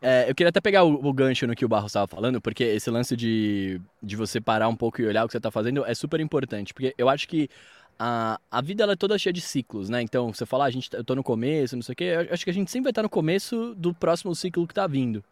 É, 0.02 0.28
eu 0.28 0.34
queria 0.34 0.50
até 0.50 0.60
pegar 0.60 0.84
o, 0.84 0.92
o 1.08 1.14
gancho 1.14 1.46
no 1.46 1.54
que 1.56 1.64
o 1.64 1.70
Barros 1.70 1.92
estava 1.92 2.08
falando, 2.08 2.42
porque 2.42 2.64
esse 2.64 2.90
lance 2.90 3.16
de, 3.16 3.80
de 4.02 4.16
você 4.16 4.42
parar 4.42 4.68
um 4.70 4.76
pouco 4.76 5.00
e 5.00 5.06
olhar 5.06 5.24
o 5.24 5.28
que 5.28 5.34
você 5.34 5.38
está 5.38 5.52
fazendo 5.52 5.86
é 5.86 5.94
super 5.94 6.20
importante. 6.20 6.74
Porque 6.74 6.96
eu 6.98 7.08
acho 7.10 7.28
que 7.28 7.48
a, 8.00 8.40
a 8.50 8.60
vida 8.60 8.82
ela 8.82 8.94
é 8.94 8.96
toda 8.96 9.20
cheia 9.20 9.32
de 9.32 9.40
ciclos, 9.42 9.88
né? 9.88 10.02
Então, 10.02 10.34
você 10.34 10.44
fala, 10.44 10.64
ah, 10.64 10.68
a 10.68 10.72
gente, 10.72 10.90
tá- 10.90 10.98
eu 10.98 11.04
tô 11.04 11.14
no 11.14 11.22
começo, 11.22 11.76
não 11.76 11.84
sei 11.84 11.94
o 11.94 11.96
quê. 11.96 12.04
Eu 12.28 12.34
acho 12.34 12.44
que 12.44 12.50
a 12.50 12.54
gente 12.56 12.72
sempre 12.72 12.86
vai 12.86 12.92
estar 12.92 13.04
no 13.04 13.10
começo 13.10 13.76
do 13.76 13.94
próximo 13.94 14.34
ciclo 14.34 14.66
que 14.68 14.74
tá 14.74 14.88
vindo. 14.88 15.24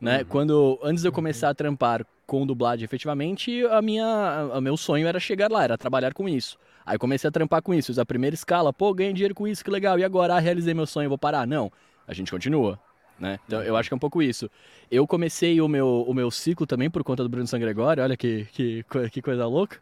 Né? 0.00 0.18
Uhum. 0.18 0.24
Quando 0.24 0.78
antes 0.82 1.02
de 1.02 1.08
eu 1.08 1.12
começar 1.12 1.50
a 1.50 1.54
trampar 1.54 2.04
com 2.26 2.46
dublagem 2.46 2.84
efetivamente, 2.84 3.64
a 3.66 3.80
minha, 3.80 4.50
o 4.54 4.60
meu 4.60 4.76
sonho 4.76 5.06
era 5.06 5.18
chegar 5.18 5.50
lá, 5.50 5.64
era 5.64 5.78
trabalhar 5.78 6.12
com 6.12 6.28
isso. 6.28 6.58
Aí 6.84 6.98
comecei 6.98 7.28
a 7.28 7.30
trampar 7.30 7.62
com 7.62 7.74
isso, 7.74 7.98
a 8.00 8.06
primeira 8.06 8.34
escala, 8.34 8.72
pô, 8.72 8.92
ganhei 8.94 9.12
dinheiro 9.12 9.34
com 9.34 9.46
isso, 9.46 9.64
que 9.64 9.70
legal. 9.70 9.98
E 9.98 10.04
agora, 10.04 10.34
ah, 10.34 10.38
realizei 10.38 10.74
meu 10.74 10.86
sonho, 10.86 11.08
vou 11.08 11.18
parar? 11.18 11.46
Não, 11.46 11.70
a 12.06 12.14
gente 12.14 12.30
continua. 12.30 12.78
Né? 13.18 13.38
Então 13.46 13.62
eu 13.62 13.76
acho 13.76 13.88
que 13.88 13.94
é 13.94 13.96
um 13.96 14.00
pouco 14.00 14.22
isso. 14.22 14.48
Eu 14.90 15.06
comecei 15.06 15.60
o 15.60 15.66
meu, 15.66 16.04
o 16.06 16.14
meu 16.14 16.30
ciclo 16.30 16.66
também 16.66 16.88
por 16.88 17.02
conta 17.02 17.22
do 17.22 17.28
Bruno 17.28 17.46
Sangregório, 17.46 18.02
olha 18.02 18.16
que, 18.16 18.46
que, 18.52 18.84
que 19.10 19.20
coisa 19.20 19.46
louca. 19.46 19.78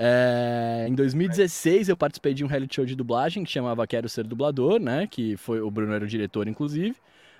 É, 0.00 0.86
em 0.88 0.94
2016 0.94 1.88
eu 1.88 1.96
participei 1.96 2.32
de 2.32 2.44
um 2.44 2.46
reality 2.46 2.76
show 2.76 2.84
de 2.84 2.94
dublagem 2.94 3.42
que 3.42 3.50
chamava 3.50 3.84
Quero 3.84 4.08
Ser 4.08 4.24
Dublador, 4.24 4.80
né? 4.80 5.08
Que 5.08 5.36
foi 5.36 5.60
o 5.60 5.70
Bruno 5.70 5.92
era 5.92 6.04
o 6.04 6.08
diretor, 6.08 6.46
inclusive. 6.46 6.94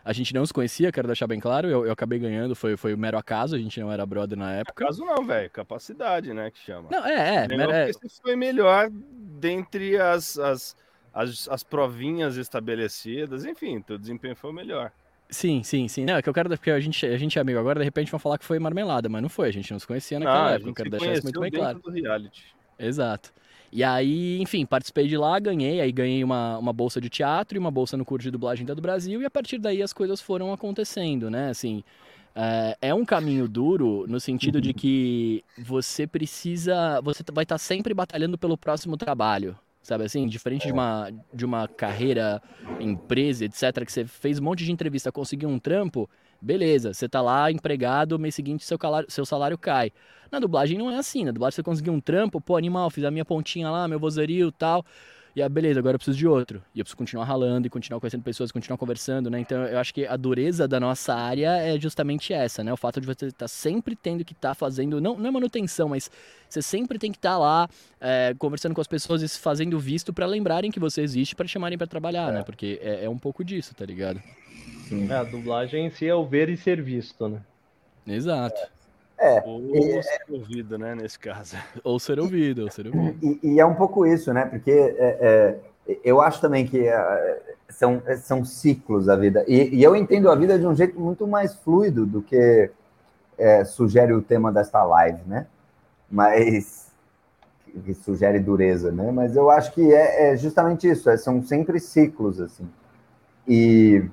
A 0.05 0.13
gente 0.13 0.33
não 0.33 0.45
se 0.45 0.53
conhecia, 0.53 0.91
quero 0.91 1.07
deixar 1.07 1.27
bem 1.27 1.41
claro. 1.41 1.69
Eu, 1.69 1.87
eu 1.87 1.93
acabei 1.93 2.19
ganhando, 2.19 2.55
foi, 2.55 2.77
foi 2.77 2.97
mero 2.97 3.19
acaso, 3.19 3.57
a 3.57 3.59
gente 3.59 3.79
não 3.81 3.93
era 3.93 4.05
brother 4.07 4.39
na 4.39 4.53
época. 4.53 4.85
Acaso 4.85 5.05
não, 5.05 5.25
velho. 5.25 5.51
Capacidade, 5.51 6.33
né? 6.33 6.51
Que 6.51 6.59
chama. 6.59 6.89
Não, 6.91 7.05
é, 7.07 7.45
é. 7.45 7.49
Mero, 7.49 7.71
é... 7.71 7.91
foi 8.23 8.37
melhor 8.37 8.89
dentre 8.91 9.99
as, 9.99 10.39
as, 10.39 10.77
as, 11.13 11.49
as 11.49 11.63
provinhas 11.63 12.37
estabelecidas. 12.37 13.45
Enfim, 13.45 13.81
teu 13.83 13.99
desempenho 13.99 14.37
foi 14.37 14.51
o 14.51 14.55
melhor. 14.55 14.93
Sim, 15.31 15.63
sim, 15.63 15.89
sim. 15.89 16.05
Não, 16.05 16.17
é 16.17 16.23
que 16.23 16.29
eu 16.29 16.33
quero. 16.33 16.49
Porque 16.49 16.71
a 16.71 16.81
gente, 16.81 17.05
a 17.05 17.19
gente 17.19 17.39
é 17.39 17.43
amigo 17.43 17.59
agora, 17.59 17.81
de 17.81 17.85
repente 17.85 18.11
vão 18.11 18.19
falar 18.19 18.39
que 18.39 18.45
foi 18.45 18.59
marmelada, 18.59 19.09
mas 19.09 19.21
não 19.21 19.29
foi, 19.29 19.49
a 19.49 19.53
gente 19.53 19.71
não 19.71 19.79
se 19.79 19.87
conhecia 19.87 20.19
naquela 20.19 20.53
época. 20.53 20.71
Eu 20.71 20.75
quero 20.75 20.91
deixar 20.91 21.13
isso 21.13 21.23
muito 21.25 21.41
bem 21.41 21.51
claro. 21.51 21.79
Do 21.81 21.91
reality. 21.91 22.47
Exato. 22.79 23.33
E 23.71 23.85
aí, 23.85 24.41
enfim, 24.41 24.65
participei 24.65 25.07
de 25.07 25.17
lá, 25.17 25.39
ganhei, 25.39 25.81
aí 25.81 25.93
ganhei 25.93 26.25
uma, 26.25 26.59
uma 26.59 26.73
bolsa 26.73 27.01
de 27.01 27.11
teatro 27.11 27.57
e 27.57 27.61
uma 27.61 27.71
bolsa 27.71 27.97
no 27.97 28.05
curso 28.05 28.25
de 28.25 28.31
dublagem 28.31 28.65
da 28.65 28.75
do 28.75 28.81
Brasil, 28.81 29.21
e 29.21 29.27
a 29.27 29.31
partir 29.31 29.59
daí 29.59 29.83
as 29.83 29.93
coisas 29.93 30.21
foram 30.21 30.53
acontecendo, 30.53 31.31
né? 31.31 31.51
Assim, 31.51 31.85
é, 32.35 32.77
é 32.81 32.95
um 32.95 33.05
caminho 33.05 33.49
duro 33.49 34.07
no 34.09 34.21
sentido 34.21 34.61
de 34.61 34.73
que 34.73 35.45
você 35.59 36.07
precisa. 36.07 37.01
Você 37.03 37.23
vai 37.33 37.43
estar 37.43 37.59
sempre 37.59 37.93
batalhando 37.93 38.39
pelo 38.39 38.57
próximo 38.57 38.97
trabalho, 38.97 39.59
sabe 39.83 40.05
assim? 40.05 40.27
Diferente 40.27 40.67
de 40.67 40.73
uma, 40.73 41.11
de 41.35 41.45
uma 41.45 41.67
carreira, 41.67 42.41
empresa, 42.79 43.45
etc., 43.45 43.85
que 43.85 43.93
você 43.93 44.05
fez 44.05 44.39
um 44.39 44.45
monte 44.45 44.65
de 44.65 44.73
entrevista, 44.73 45.11
conseguiu 45.13 45.49
um 45.49 45.59
trampo, 45.59 46.09
beleza, 46.41 46.93
você 46.95 47.09
tá 47.09 47.21
lá 47.21 47.51
empregado, 47.51 48.19
mês 48.19 48.35
seguinte 48.35 48.65
seu, 48.65 48.79
calário, 48.79 49.11
seu 49.11 49.25
salário 49.27 49.59
cai. 49.59 49.93
Na 50.31 50.39
dublagem 50.39 50.77
não 50.79 50.91
é 50.91 50.97
assim, 50.97 51.25
na 51.25 51.33
dublagem 51.33 51.57
você 51.57 51.63
conseguiu 51.63 51.93
um 51.93 52.01
trampo, 52.01 52.41
pô, 52.41 52.57
animal, 52.57 52.91
fiz 52.91 53.05
a 53.05 53.11
minha 53.11 53.25
pontinha 53.25 53.71
lá, 53.71 53.89
meu 53.89 53.99
vozerio 53.99 54.49
e 54.49 54.53
tal. 54.53 54.85
E 55.35 55.43
aí, 55.43 55.49
beleza, 55.49 55.79
agora 55.79 55.95
eu 55.95 55.99
preciso 55.99 56.17
de 56.17 56.27
outro. 56.27 56.63
E 56.75 56.81
eu 56.81 56.85
preciso 56.85 56.97
continuar 56.97 57.25
ralando 57.25 57.67
e 57.67 57.71
continuar 57.71 58.01
conhecendo 58.01 58.23
pessoas, 58.23 58.51
continuar 58.51 58.77
conversando, 58.77 59.31
né? 59.31 59.41
Então 59.41 59.65
eu 59.65 59.79
acho 59.79 59.93
que 59.95 60.07
a 60.07 60.17
dureza 60.17 60.67
da 60.67 60.81
nossa 60.81 61.15
área 61.15 61.57
é 61.57 61.79
justamente 61.79 62.33
essa, 62.33 62.65
né? 62.65 62.73
O 62.73 62.77
fato 62.77 63.01
de 63.01 63.07
você 63.07 63.27
estar 63.27 63.45
tá 63.45 63.49
sempre 63.49 63.95
tendo 63.95 64.25
que 64.25 64.33
estar 64.33 64.51
tá 64.51 64.55
fazendo, 64.55 65.01
não, 65.01 65.17
não 65.17 65.29
é 65.29 65.31
manutenção, 65.31 65.89
mas 65.89 66.11
você 66.49 66.63
sempre 66.63 66.99
tem 66.99 67.13
que 67.13 67.19
estar 67.19 67.33
tá 67.33 67.39
lá 67.39 67.69
é, 68.01 68.35
conversando 68.39 68.75
com 68.75 68.81
as 68.81 68.87
pessoas 68.87 69.23
e 69.23 69.29
fazendo 69.29 69.79
visto 69.79 70.13
para 70.13 70.27
lembrarem 70.27 70.71
que 70.71 70.81
você 70.81 71.03
existe 71.03 71.35
para 71.35 71.47
chamarem 71.47 71.79
para 71.79 71.87
trabalhar, 71.87 72.27
né? 72.27 72.31
é. 72.31 72.39
né? 72.39 72.43
Porque 72.43 72.79
é, 72.83 73.05
é, 73.05 73.09
um 73.09 73.19
pouco 73.19 73.45
disso, 73.45 73.75
tá 73.75 73.85
ligado? 73.85 74.21
Sim. 74.89 75.11
É, 75.11 75.15
a 75.15 75.25
dublagem 75.25 75.87
em 75.87 75.91
si 75.91 76.07
é 76.07 76.15
o 76.15 76.25
ver 76.25 76.49
e 76.49 76.57
ser 76.57 76.83
visto, 76.83 77.29
né? 77.29 77.41
Exato. 78.07 78.59
É, 78.61 78.78
ou 79.45 79.75
e, 79.75 80.03
ser 80.03 80.25
ouvido, 80.29 80.79
né, 80.79 80.95
nesse 80.95 81.19
caso. 81.19 81.57
Ou 81.83 81.99
ser 81.99 82.21
ouvido, 82.21 82.63
ou 82.63 82.71
ser 82.71 82.87
ouvido. 82.87 83.19
E, 83.23 83.55
e 83.55 83.61
é 83.61 83.67
um 83.67 83.75
pouco 83.75 84.07
isso, 84.07 84.33
né? 84.33 84.45
Porque 84.45 84.71
é, 84.71 85.59
é, 85.89 85.97
eu 86.05 86.21
acho 86.21 86.41
também 86.41 86.67
que 86.67 86.87
é, 86.87 87.41
são, 87.69 88.03
são 88.19 88.45
ciclos 88.45 89.09
a 89.09 89.17
vida. 89.17 89.45
E, 89.49 89.77
e, 89.77 89.83
eu 89.83 89.97
entendo 89.97 90.31
a 90.31 90.37
vida 90.37 90.59
de 90.59 90.67
um 90.67 90.75
jeito 90.75 91.01
muito 91.01 91.27
mais 91.27 91.55
fluido 91.55 92.07
do 92.07 92.23
que 92.23 92.71
é, 93.37 93.65
sugere 93.65 94.13
o 94.13 94.23
tema 94.23 94.53
desta 94.53 94.85
live, 94.85 95.21
né? 95.27 95.47
Mas 96.11 96.89
que 97.85 97.95
sugere 97.95 98.39
dureza, 98.39 98.91
né? 98.91 99.11
Mas 99.11 99.37
eu 99.37 99.51
acho 99.51 99.73
que 99.73 99.93
é, 99.93 100.31
é 100.31 100.37
justamente 100.37 100.89
isso. 100.89 101.09
É, 101.11 101.17
são 101.17 101.43
sempre 101.43 101.79
ciclos 101.81 102.41
assim. 102.41 102.69
E 103.47 104.05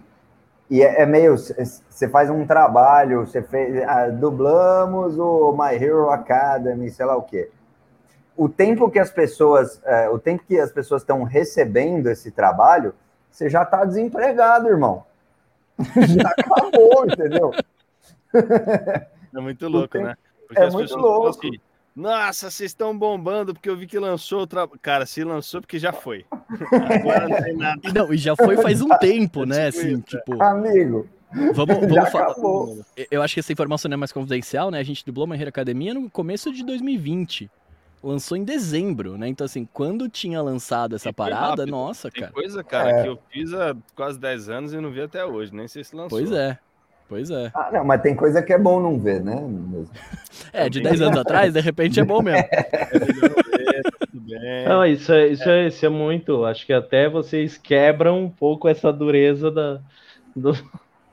e 0.69 0.81
é, 0.81 1.01
é 1.01 1.05
meio. 1.05 1.37
Você 1.37 2.09
faz 2.09 2.29
um 2.29 2.45
trabalho, 2.45 3.25
você 3.25 3.41
fez. 3.41 3.83
Ah, 3.83 4.07
dublamos 4.09 5.17
o 5.17 5.51
My 5.51 5.75
Hero 5.75 6.09
Academy, 6.09 6.89
sei 6.89 7.05
lá 7.05 7.15
o 7.15 7.21
quê. 7.21 7.49
O 8.35 8.49
tempo 8.49 8.89
que 8.89 8.99
as 8.99 9.11
pessoas. 9.11 9.81
É, 9.85 10.09
o 10.09 10.19
tempo 10.19 10.43
que 10.45 10.59
as 10.59 10.71
pessoas 10.71 11.01
estão 11.01 11.23
recebendo 11.23 12.07
esse 12.07 12.31
trabalho, 12.31 12.93
você 13.29 13.49
já 13.49 13.63
está 13.63 13.85
desempregado, 13.85 14.67
irmão. 14.67 15.03
já 15.79 16.29
acabou, 16.29 17.05
entendeu? 17.05 17.51
É 18.33 19.39
muito 19.39 19.67
louco, 19.69 19.89
tempo, 19.89 20.05
né? 20.05 20.15
Porque 20.47 20.61
é 20.61 20.69
muito 20.69 20.95
louco. 20.95 21.27
Assim, 21.29 21.59
nossa, 21.95 22.51
vocês 22.51 22.71
estão 22.71 22.97
bombando 22.97 23.53
porque 23.53 23.69
eu 23.69 23.77
vi 23.77 23.87
que 23.87 23.97
lançou 23.97 24.39
outra. 24.39 24.67
Cara, 24.81 25.05
se 25.05 25.23
lançou 25.23 25.61
porque 25.61 25.79
já 25.79 25.93
foi. 25.93 26.25
Agora 26.99 27.29
não 27.29 27.41
tem 27.41 27.55
nada. 27.55 27.81
Não, 27.93 28.13
e 28.13 28.17
já 28.17 28.35
foi 28.35 28.57
faz 28.57 28.81
um 28.81 28.89
tempo, 28.99 29.45
né? 29.45 29.67
Assim, 29.67 30.01
tipo. 30.01 30.41
Amigo. 30.43 31.07
Vamos, 31.53 31.87
vamos 31.87 32.09
falar. 32.11 32.35
Eu 33.09 33.21
acho 33.21 33.33
que 33.33 33.39
essa 33.39 33.53
informação 33.53 33.87
não 33.87 33.95
é 33.95 33.97
mais 33.97 34.11
confidencial, 34.11 34.69
né? 34.69 34.79
A 34.79 34.83
gente 34.83 35.05
dublou 35.05 35.25
uma 35.25 35.35
Academia 35.35 35.93
no 35.93 36.09
começo 36.09 36.51
de 36.51 36.65
2020. 36.65 37.49
Lançou 38.03 38.37
em 38.37 38.43
dezembro, 38.43 39.17
né? 39.17 39.27
Então, 39.27 39.45
assim, 39.45 39.67
quando 39.73 40.07
tinha 40.09 40.41
lançado 40.41 40.95
essa 40.95 41.11
parada, 41.11 41.61
rápido. 41.61 41.71
nossa, 41.71 42.11
tem 42.11 42.21
cara. 42.21 42.33
coisa, 42.33 42.63
cara, 42.63 42.91
é. 42.91 43.03
que 43.03 43.09
eu 43.09 43.19
fiz 43.29 43.53
há 43.53 43.75
quase 43.95 44.19
10 44.19 44.49
anos 44.49 44.73
e 44.73 44.77
não 44.77 44.91
vi 44.91 45.01
até 45.01 45.25
hoje, 45.25 45.55
nem 45.55 45.67
sei 45.67 45.83
se 45.83 45.95
lançou. 45.95 46.19
Pois 46.19 46.31
é. 46.31 46.59
Pois 47.07 47.29
é. 47.29 47.51
Ah, 47.53 47.69
não, 47.71 47.85
mas 47.85 48.01
tem 48.01 48.15
coisa 48.15 48.41
que 48.41 48.51
é 48.51 48.57
bom 48.57 48.79
não 48.79 48.99
ver, 48.99 49.23
né? 49.23 49.35
é, 50.51 50.67
de 50.69 50.81
10 50.81 51.01
anos 51.01 51.19
atrás, 51.19 51.53
de 51.53 51.61
repente 51.61 51.99
é 51.99 52.03
bom 52.03 52.21
mesmo. 52.21 52.43
Não, 54.67 54.85
isso 54.85 55.13
é, 55.13 55.27
isso, 55.27 55.49
é, 55.49 55.67
isso 55.67 55.85
é 55.85 55.89
muito. 55.89 56.45
Acho 56.45 56.65
que 56.65 56.73
até 56.73 57.07
vocês 57.07 57.57
quebram 57.57 58.23
um 58.23 58.29
pouco 58.29 58.67
essa 58.67 58.91
dureza 58.91 59.51
da. 59.51 59.79
Do... 60.35 60.53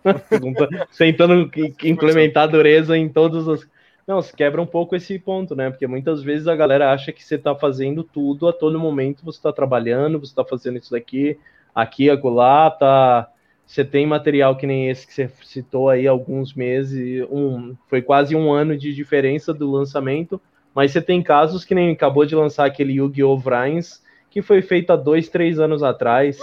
tentando 0.98 1.50
implementar 1.85 2.48
dureza 2.48 2.96
em 2.96 3.09
todos 3.09 3.46
os. 3.46 3.68
Não, 4.07 4.20
se 4.20 4.35
quebra 4.35 4.61
um 4.61 4.66
pouco 4.66 4.96
esse 4.96 5.18
ponto, 5.18 5.55
né? 5.55 5.70
Porque 5.70 5.87
muitas 5.87 6.22
vezes 6.22 6.48
a 6.48 6.57
galera 6.57 6.92
acha 6.92 7.12
que 7.12 7.22
você 7.24 7.38
tá 7.38 7.55
fazendo 7.55 8.02
tudo 8.02 8.48
a 8.48 8.52
todo 8.52 8.81
momento, 8.81 9.24
você 9.24 9.40
tá 9.40 9.52
trabalhando, 9.52 10.18
você 10.18 10.35
tá 10.35 10.44
fazendo 10.44 10.78
isso 10.78 10.90
daqui, 10.90 11.38
aqui, 11.74 12.11
acolá, 12.11 12.70
tá 12.70 13.28
você 13.72 13.87
tem 13.87 14.06
material 14.06 14.54
que 14.54 14.66
nem 14.66 14.90
esse 14.90 15.06
que 15.06 15.14
você 15.14 15.30
citou 15.42 15.88
aí 15.88 16.06
alguns 16.06 16.52
meses, 16.52 17.26
um, 17.30 17.74
foi 17.88 18.02
quase 18.02 18.37
um 18.37 18.52
ano 18.52 18.76
de 18.76 18.92
diferença 18.92 19.54
do 19.54 19.70
lançamento, 19.70 20.38
mas 20.74 20.92
você 20.92 21.00
tem 21.00 21.22
casos 21.22 21.64
que 21.64 21.74
nem 21.74 21.90
acabou 21.90 22.26
de 22.26 22.35
lançar 22.35 22.66
aquele 22.66 22.92
Yu-Gi-Oh! 22.92 23.38
Vrines, 23.38 24.04
que 24.30 24.42
foi 24.42 24.61
feito 24.61 24.92
há 24.92 24.96
dois, 24.96 25.30
três 25.30 25.58
anos 25.58 25.82
atrás. 25.82 26.38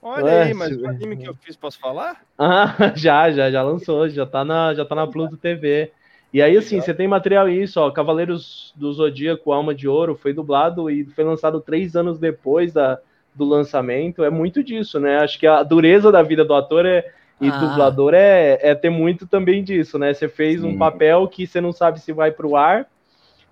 Olha 0.00 0.30
é, 0.30 0.42
aí, 0.44 0.54
mas 0.54 0.74
o 0.74 0.86
anime 0.88 1.18
que 1.18 1.28
eu 1.28 1.34
fiz, 1.34 1.54
posso 1.54 1.78
falar? 1.78 2.24
Ah, 2.38 2.74
já, 2.96 3.30
já, 3.30 3.50
já 3.50 3.62
lançou, 3.62 4.08
já 4.08 4.24
tá 4.24 4.42
na, 4.42 4.72
já 4.72 4.86
tá 4.86 4.94
na 4.94 5.06
Pluto 5.06 5.36
TV. 5.36 5.92
E 6.32 6.40
aí, 6.40 6.56
assim, 6.56 6.80
você 6.80 6.94
tem 6.94 7.06
material 7.06 7.46
isso, 7.46 7.78
ó, 7.78 7.90
Cavaleiros 7.90 8.72
do 8.74 8.90
Zodíaco, 8.90 9.52
Alma 9.52 9.74
de 9.74 9.86
Ouro, 9.86 10.16
foi 10.16 10.32
dublado 10.32 10.88
e 10.88 11.04
foi 11.04 11.24
lançado 11.24 11.60
três 11.60 11.94
anos 11.94 12.18
depois 12.18 12.72
da, 12.72 12.98
do 13.34 13.44
lançamento 13.44 14.22
é 14.22 14.30
muito 14.30 14.62
disso, 14.62 15.00
né? 15.00 15.18
Acho 15.18 15.38
que 15.38 15.46
a 15.46 15.62
dureza 15.62 16.12
da 16.12 16.22
vida 16.22 16.44
do 16.44 16.54
ator 16.54 16.86
é, 16.86 17.12
e 17.40 17.48
ah. 17.48 17.58
dublador 17.58 18.14
é, 18.14 18.58
é 18.60 18.74
ter 18.74 18.90
muito 18.90 19.26
também 19.26 19.62
disso, 19.62 19.98
né? 19.98 20.14
Você 20.14 20.28
fez 20.28 20.60
Sim. 20.60 20.68
um 20.68 20.78
papel 20.78 21.26
que 21.28 21.46
você 21.46 21.60
não 21.60 21.72
sabe 21.72 22.00
se 22.00 22.12
vai 22.12 22.30
para 22.30 22.46
o 22.46 22.56
ar, 22.56 22.88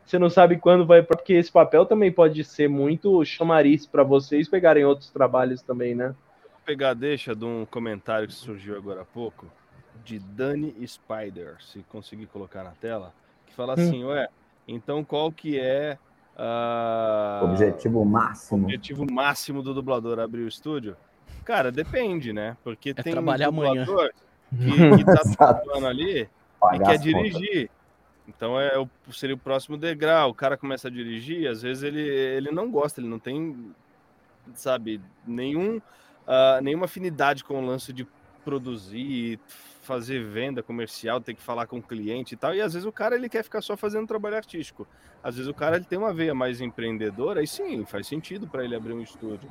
você 0.04 0.18
não 0.18 0.30
sabe 0.30 0.56
quando 0.56 0.86
vai, 0.86 1.02
porque 1.02 1.32
esse 1.34 1.50
papel 1.50 1.84
também 1.86 2.12
pode 2.12 2.44
ser 2.44 2.68
muito 2.68 3.24
chamariz 3.24 3.86
para 3.86 4.02
vocês 4.02 4.48
pegarem 4.48 4.84
outros 4.84 5.10
trabalhos 5.10 5.62
também, 5.62 5.94
né? 5.94 6.08
Vou 6.08 6.60
pegar 6.64 6.94
deixa 6.94 7.34
de 7.34 7.44
um 7.44 7.66
comentário 7.66 8.28
que 8.28 8.34
surgiu 8.34 8.76
agora 8.76 9.02
há 9.02 9.04
pouco 9.04 9.46
de 10.04 10.18
Dani 10.18 10.74
Spider, 10.86 11.56
se 11.60 11.80
conseguir 11.88 12.26
colocar 12.26 12.64
na 12.64 12.72
tela, 12.72 13.12
que 13.46 13.54
fala 13.54 13.72
hum. 13.72 13.82
assim, 13.82 14.04
ué, 14.04 14.28
então 14.66 15.04
qual 15.04 15.30
que 15.30 15.58
é 15.58 15.98
Uh, 16.36 17.44
objetivo 17.44 18.04
máximo. 18.04 18.64
Objetivo 18.64 19.06
máximo 19.10 19.62
do 19.62 19.74
dublador 19.74 20.18
abrir 20.18 20.42
o 20.42 20.48
estúdio? 20.48 20.96
Cara, 21.44 21.70
depende, 21.70 22.32
né? 22.32 22.56
Porque 22.64 22.90
é 22.90 22.94
tem 22.94 23.12
trabalhar 23.12 23.50
um 23.50 23.52
dublador 23.52 24.10
que, 24.50 24.96
que 24.98 25.04
tá 25.04 25.22
trabalhando 25.36 25.86
ali 25.86 26.28
Pagar 26.58 26.76
e 26.76 26.86
quer 26.86 26.98
dirigir. 26.98 27.70
Então 28.28 28.58
é 28.58 28.78
o, 28.78 28.88
seria 29.12 29.34
o 29.34 29.38
próximo 29.38 29.76
degrau. 29.76 30.30
O 30.30 30.34
cara 30.34 30.56
começa 30.56 30.88
a 30.88 30.90
dirigir, 30.90 31.48
às 31.48 31.62
vezes 31.62 31.82
ele, 31.82 32.00
ele 32.00 32.50
não 32.50 32.70
gosta, 32.70 33.00
ele 33.00 33.08
não 33.08 33.18
tem, 33.18 33.74
sabe, 34.54 35.00
nenhum, 35.26 35.78
uh, 35.78 36.62
nenhuma 36.62 36.84
afinidade 36.84 37.42
com 37.42 37.62
o 37.62 37.66
lance 37.66 37.92
de 37.92 38.06
produzir, 38.44 39.40
fazer 39.82 40.24
venda 40.24 40.62
comercial, 40.62 41.20
ter 41.20 41.34
que 41.34 41.42
falar 41.42 41.66
com 41.66 41.78
o 41.78 41.82
cliente 41.82 42.34
e 42.34 42.36
tal. 42.36 42.54
E 42.54 42.60
às 42.60 42.72
vezes 42.72 42.86
o 42.86 42.92
cara 42.92 43.14
ele 43.14 43.28
quer 43.28 43.42
ficar 43.42 43.60
só 43.60 43.76
fazendo 43.76 44.06
trabalho 44.06 44.36
artístico. 44.36 44.86
Às 45.22 45.36
vezes 45.36 45.50
o 45.50 45.54
cara 45.54 45.76
ele 45.76 45.84
tem 45.84 45.98
uma 45.98 46.14
veia 46.14 46.34
mais 46.34 46.60
empreendedora, 46.60 47.42
e 47.42 47.46
sim, 47.46 47.84
faz 47.84 48.06
sentido 48.06 48.46
para 48.46 48.64
ele 48.64 48.74
abrir 48.74 48.92
um 48.92 49.00
estúdio. 49.00 49.48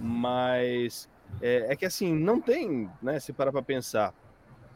Mas 0.00 1.08
é, 1.40 1.72
é, 1.72 1.76
que 1.76 1.84
assim, 1.84 2.14
não 2.14 2.40
tem, 2.40 2.90
né? 3.02 3.20
Se 3.20 3.32
parar 3.32 3.52
para 3.52 3.62
pensar, 3.62 4.14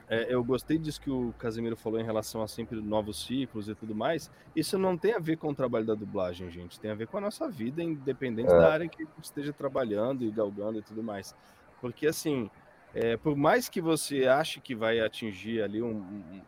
é, 0.08 0.26
eu 0.28 0.42
gostei 0.42 0.76
disso 0.76 1.00
que 1.00 1.10
o 1.10 1.32
Casemiro 1.38 1.76
falou 1.76 2.00
em 2.00 2.04
relação 2.04 2.42
a 2.42 2.48
sempre 2.48 2.80
novos 2.80 3.24
ciclos 3.24 3.68
e 3.68 3.74
tudo 3.74 3.94
mais. 3.94 4.30
Isso 4.54 4.76
não 4.76 4.96
tem 4.96 5.14
a 5.14 5.18
ver 5.18 5.36
com 5.36 5.50
o 5.50 5.54
trabalho 5.54 5.86
da 5.86 5.94
dublagem, 5.94 6.50
gente. 6.50 6.78
Tem 6.78 6.90
a 6.90 6.94
ver 6.94 7.06
com 7.06 7.16
a 7.16 7.20
nossa 7.20 7.48
vida, 7.48 7.82
independente 7.82 8.52
é. 8.52 8.58
da 8.58 8.72
área 8.72 8.88
que 8.88 9.06
esteja 9.22 9.52
trabalhando 9.52 10.24
e 10.24 10.30
galgando 10.30 10.78
e 10.78 10.82
tudo 10.82 11.02
mais. 11.02 11.34
Porque, 11.80 12.06
assim, 12.06 12.50
é, 12.94 13.16
por 13.16 13.37
mais 13.37 13.68
que 13.68 13.81
você 13.81 14.26
ache 14.26 14.61
que 14.61 14.74
vai 14.74 15.00
atingir 15.00 15.62
ali 15.62 15.83
um, 15.83 15.96
um, 15.96 16.40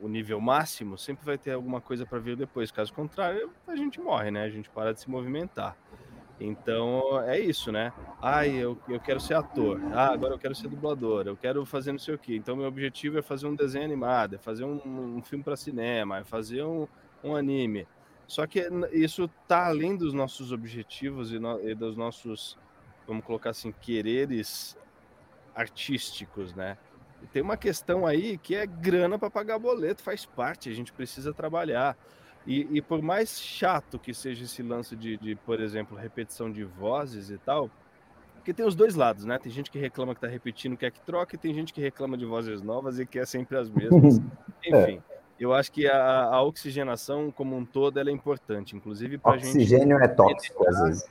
o 0.00 0.08
nível 0.08 0.40
máximo, 0.40 0.96
sempre 0.96 1.24
vai 1.24 1.36
ter 1.36 1.52
alguma 1.52 1.80
coisa 1.80 2.06
para 2.06 2.18
vir 2.18 2.36
depois. 2.36 2.70
Caso 2.70 2.92
contrário, 2.92 3.50
a 3.66 3.76
gente 3.76 4.00
morre, 4.00 4.30
né? 4.30 4.44
A 4.44 4.48
gente 4.48 4.70
para 4.70 4.92
de 4.94 5.00
se 5.00 5.10
movimentar. 5.10 5.76
Então 6.40 7.20
é 7.20 7.38
isso, 7.38 7.70
né? 7.70 7.92
Ah, 8.20 8.46
eu, 8.46 8.78
eu 8.88 8.98
quero 8.98 9.20
ser 9.20 9.34
ator. 9.34 9.78
Ah, 9.92 10.10
agora 10.10 10.34
eu 10.34 10.38
quero 10.38 10.54
ser 10.54 10.68
dublador. 10.68 11.26
Eu 11.26 11.36
quero 11.36 11.66
fazer 11.66 11.92
não 11.92 11.98
sei 11.98 12.14
o 12.14 12.18
quê. 12.18 12.34
Então 12.34 12.56
meu 12.56 12.66
objetivo 12.66 13.18
é 13.18 13.22
fazer 13.22 13.46
um 13.46 13.54
desenho 13.54 13.84
animado, 13.84 14.36
é 14.36 14.38
fazer 14.38 14.64
um, 14.64 14.80
um 15.18 15.22
filme 15.22 15.44
para 15.44 15.54
cinema, 15.54 16.18
é 16.18 16.24
fazer 16.24 16.64
um, 16.64 16.88
um 17.22 17.36
anime. 17.36 17.86
Só 18.26 18.46
que 18.46 18.66
isso 18.92 19.28
tá 19.46 19.66
além 19.66 19.96
dos 19.96 20.14
nossos 20.14 20.50
objetivos 20.50 21.32
e, 21.32 21.38
no, 21.38 21.60
e 21.68 21.74
dos 21.74 21.94
nossos, 21.96 22.56
vamos 23.06 23.24
colocar 23.24 23.50
assim, 23.50 23.72
quereres 23.72 24.78
artísticos, 25.54 26.54
né? 26.54 26.76
E 27.22 27.26
tem 27.26 27.42
uma 27.42 27.56
questão 27.56 28.06
aí 28.06 28.38
que 28.38 28.54
é 28.54 28.66
grana 28.66 29.18
para 29.18 29.30
pagar 29.30 29.58
boleto, 29.58 30.02
faz 30.02 30.24
parte, 30.24 30.68
a 30.68 30.74
gente 30.74 30.92
precisa 30.92 31.32
trabalhar. 31.32 31.96
E, 32.46 32.66
e, 32.70 32.80
por 32.80 33.02
mais 33.02 33.38
chato 33.38 33.98
que 33.98 34.14
seja 34.14 34.44
esse 34.44 34.62
lance 34.62 34.96
de, 34.96 35.18
de, 35.18 35.36
por 35.36 35.60
exemplo, 35.60 35.96
repetição 35.96 36.50
de 36.50 36.64
vozes 36.64 37.28
e 37.28 37.36
tal, 37.36 37.70
porque 38.36 38.54
tem 38.54 38.64
os 38.64 38.74
dois 38.74 38.94
lados, 38.94 39.26
né? 39.26 39.38
Tem 39.38 39.52
gente 39.52 39.70
que 39.70 39.78
reclama 39.78 40.14
que 40.14 40.20
tá 40.22 40.26
repetindo, 40.26 40.74
quer 40.74 40.90
que 40.90 41.00
troque, 41.00 41.34
e 41.34 41.38
tem 41.38 41.52
gente 41.52 41.74
que 41.74 41.80
reclama 41.80 42.16
de 42.16 42.24
vozes 42.24 42.62
novas 42.62 42.98
e 42.98 43.04
quer 43.04 43.26
sempre 43.26 43.58
as 43.58 43.68
mesmas. 43.68 44.16
Enfim, 44.64 44.96
é. 44.96 45.00
eu 45.38 45.52
acho 45.52 45.70
que 45.70 45.86
a, 45.86 46.24
a, 46.24 46.42
oxigenação 46.42 47.30
como 47.30 47.54
um 47.54 47.66
todo 47.66 48.00
ela 48.00 48.08
é 48.08 48.12
importante, 48.12 48.74
inclusive 48.74 49.18
para 49.18 49.36
gente. 49.36 49.48
Oxigênio 49.48 49.98
é 49.98 50.08
tóxico 50.08 50.66
às 50.66 50.82
vezes. 50.82 51.10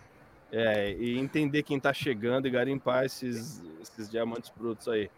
É, 0.52 0.94
e 0.94 1.18
entender 1.18 1.64
quem 1.64 1.78
está 1.78 1.94
chegando 1.94 2.48
e 2.48 2.52
garimpar 2.52 3.06
esses, 3.06 3.64
esses 3.82 4.10
diamantes 4.10 4.52
brutos 4.56 4.88
aí. 4.88 5.10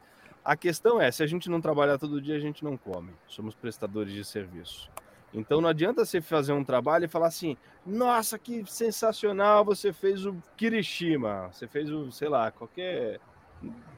A 0.43 0.57
questão 0.57 0.99
é, 0.99 1.11
se 1.11 1.23
a 1.23 1.27
gente 1.27 1.49
não 1.49 1.61
trabalhar 1.61 1.97
todo 1.97 2.21
dia, 2.21 2.35
a 2.35 2.39
gente 2.39 2.63
não 2.63 2.75
come. 2.75 3.11
Somos 3.27 3.55
prestadores 3.55 4.11
de 4.11 4.25
serviço. 4.25 4.89
Então 5.33 5.61
não 5.61 5.69
adianta 5.69 6.03
você 6.03 6.19
fazer 6.19 6.51
um 6.51 6.63
trabalho 6.63 7.05
e 7.05 7.07
falar 7.07 7.27
assim: 7.27 7.55
nossa, 7.85 8.37
que 8.37 8.63
sensacional, 8.65 9.63
você 9.63 9.93
fez 9.93 10.25
o 10.25 10.35
Kirishima, 10.57 11.49
você 11.51 11.67
fez 11.67 11.89
o, 11.89 12.11
sei 12.11 12.27
lá, 12.27 12.51
qualquer. 12.51 13.19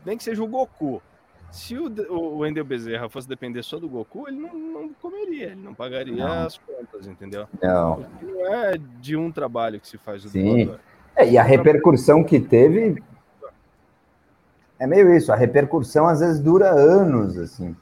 Nem 0.05 0.17
que 0.17 0.23
seja 0.23 0.43
o 0.43 0.47
Goku. 0.47 1.01
Se 1.49 1.77
o, 1.77 1.85
o 2.09 2.39
Wendel 2.39 2.65
Bezerra 2.65 3.07
fosse 3.09 3.27
depender 3.27 3.61
só 3.61 3.77
do 3.77 3.87
Goku, 3.87 4.27
ele 4.27 4.37
não, 4.37 4.53
não 4.55 4.93
comeria, 4.93 5.51
ele 5.51 5.61
não 5.61 5.73
pagaria 5.73 6.15
não. 6.15 6.45
as 6.45 6.57
contas, 6.57 7.07
entendeu? 7.07 7.47
Não. 7.61 8.03
Porque 8.03 8.25
não 8.25 8.53
é 8.53 8.77
de 8.77 9.15
um 9.15 9.31
trabalho 9.31 9.79
que 9.79 9.87
se 9.87 9.97
faz 9.99 10.25
o 10.25 10.29
Sim. 10.29 10.75
É, 11.15 11.29
e 11.29 11.37
a 11.37 11.43
repercussão 11.43 12.23
que 12.23 12.39
teve. 12.39 13.01
É 14.79 14.87
meio 14.87 15.15
isso, 15.15 15.31
a 15.31 15.35
repercussão 15.35 16.07
às 16.07 16.19
vezes 16.19 16.39
dura 16.39 16.69
anos, 16.69 17.37
assim. 17.37 17.75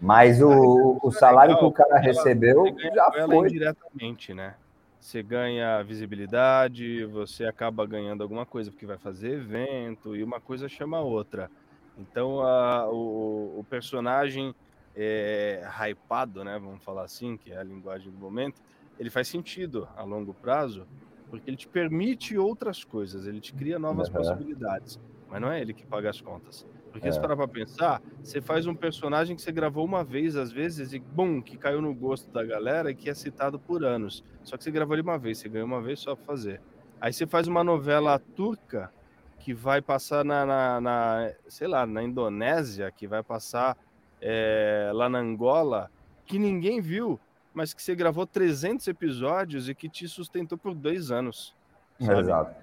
Mas 0.00 0.40
o, 0.40 0.98
o 1.02 1.10
salário 1.10 1.58
que 1.58 1.64
o 1.64 1.72
cara 1.72 1.98
recebeu 1.98 2.64
já 2.94 3.26
foi. 3.26 3.48
diretamente, 3.48 4.32
né? 4.32 4.54
Você 4.98 5.22
ganha 5.22 5.82
visibilidade, 5.82 7.04
você 7.06 7.44
acaba 7.44 7.86
ganhando 7.86 8.22
alguma 8.22 8.46
coisa 8.46 8.70
porque 8.70 8.86
vai 8.86 8.98
fazer 8.98 9.32
evento 9.32 10.14
e 10.14 10.22
uma 10.22 10.40
coisa 10.40 10.68
chama 10.68 10.98
a 10.98 11.02
outra. 11.02 11.50
Então 11.98 12.40
a, 12.40 12.88
o, 12.88 13.60
o 13.60 13.66
personagem 13.68 14.54
é, 14.94 15.66
hypado, 15.80 16.44
né? 16.44 16.58
Vamos 16.58 16.82
falar 16.84 17.04
assim, 17.04 17.36
que 17.36 17.52
é 17.52 17.58
a 17.58 17.62
linguagem 17.62 18.10
do 18.10 18.18
momento, 18.18 18.60
ele 18.98 19.10
faz 19.10 19.28
sentido 19.28 19.88
a 19.96 20.02
longo 20.02 20.34
prazo 20.34 20.86
porque 21.30 21.48
ele 21.48 21.56
te 21.56 21.68
permite 21.68 22.36
outras 22.36 22.84
coisas, 22.84 23.26
ele 23.26 23.40
te 23.40 23.54
cria 23.54 23.78
novas 23.78 24.08
uhum. 24.08 24.14
possibilidades, 24.14 24.98
mas 25.28 25.40
não 25.40 25.50
é 25.50 25.60
ele 25.60 25.72
que 25.72 25.86
paga 25.86 26.10
as 26.10 26.20
contas. 26.20 26.66
Porque 26.92 27.08
é. 27.08 27.12
se 27.12 27.20
parar 27.20 27.36
pra 27.36 27.46
pensar, 27.46 28.02
você 28.22 28.40
faz 28.40 28.66
um 28.66 28.74
personagem 28.74 29.36
que 29.36 29.42
você 29.42 29.52
gravou 29.52 29.84
uma 29.84 30.02
vez, 30.02 30.34
às 30.36 30.50
vezes, 30.50 30.92
e 30.92 30.98
bum, 30.98 31.40
que 31.40 31.56
caiu 31.56 31.80
no 31.80 31.94
gosto 31.94 32.30
da 32.32 32.44
galera 32.44 32.90
e 32.90 32.94
que 32.94 33.08
é 33.08 33.14
citado 33.14 33.58
por 33.58 33.84
anos. 33.84 34.24
Só 34.42 34.56
que 34.56 34.64
você 34.64 34.70
gravou 34.70 34.94
ele 34.94 35.02
uma 35.02 35.18
vez, 35.18 35.38
você 35.38 35.48
ganhou 35.48 35.66
uma 35.66 35.80
vez 35.80 36.00
só 36.00 36.16
pra 36.16 36.24
fazer. 36.24 36.60
Aí 37.00 37.12
você 37.12 37.26
faz 37.26 37.46
uma 37.46 37.62
novela 37.62 38.18
turca 38.18 38.92
que 39.38 39.54
vai 39.54 39.80
passar 39.80 40.24
na, 40.24 40.44
na, 40.44 40.80
na 40.80 41.32
sei 41.48 41.68
lá, 41.68 41.86
na 41.86 42.02
Indonésia, 42.02 42.90
que 42.90 43.06
vai 43.06 43.22
passar 43.22 43.76
é, 44.20 44.90
lá 44.92 45.08
na 45.08 45.18
Angola, 45.18 45.90
que 46.26 46.38
ninguém 46.38 46.80
viu, 46.80 47.18
mas 47.52 47.74
que 47.74 47.82
você 47.82 47.94
gravou 47.94 48.26
300 48.26 48.86
episódios 48.88 49.68
e 49.68 49.74
que 49.74 49.88
te 49.88 50.08
sustentou 50.08 50.56
por 50.56 50.74
dois 50.74 51.10
anos. 51.10 51.54
Sabe? 52.00 52.20
Exato. 52.20 52.54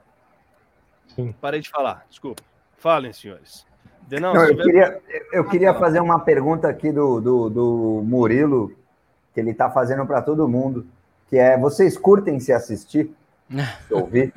Sim. 1.15 1.33
Parei 1.39 1.61
de 1.61 1.69
falar, 1.69 2.05
desculpa. 2.09 2.43
Falem, 2.77 3.11
senhores. 3.13 3.65
Não, 4.09 4.33
Não 4.33 4.45
eu, 4.45 4.55
queria, 4.55 5.01
eu 5.33 5.49
queria 5.49 5.73
fazer 5.73 5.99
uma 5.99 6.19
pergunta 6.19 6.69
aqui 6.69 6.91
do, 6.91 7.19
do, 7.19 7.49
do 7.49 8.01
Murilo, 8.05 8.73
que 9.33 9.39
ele 9.39 9.51
está 9.51 9.69
fazendo 9.69 10.05
para 10.05 10.21
todo 10.21 10.47
mundo, 10.47 10.87
que 11.27 11.37
é, 11.37 11.57
vocês 11.57 11.97
curtem 11.97 12.39
se 12.39 12.53
assistir? 12.53 13.13
Se 13.87 13.93
ouvir? 13.93 14.33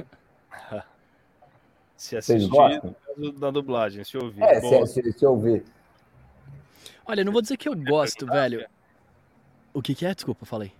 se 1.96 2.16
assistir 2.16 2.50
da 3.38 3.50
dublagem, 3.50 4.02
se 4.02 4.16
ouvir. 4.16 4.42
É, 4.42 4.60
se, 4.60 4.86
se, 4.86 5.12
se, 5.12 5.26
ouvir. 5.26 5.64
Olha, 7.06 7.22
não 7.22 7.32
vou 7.32 7.42
dizer 7.42 7.56
que 7.56 7.68
eu 7.68 7.76
gosto, 7.76 8.26
velho. 8.26 8.66
O 9.72 9.82
que 9.82 9.94
que 9.94 10.06
é? 10.06 10.14
Desculpa, 10.14 10.44
falei. 10.44 10.72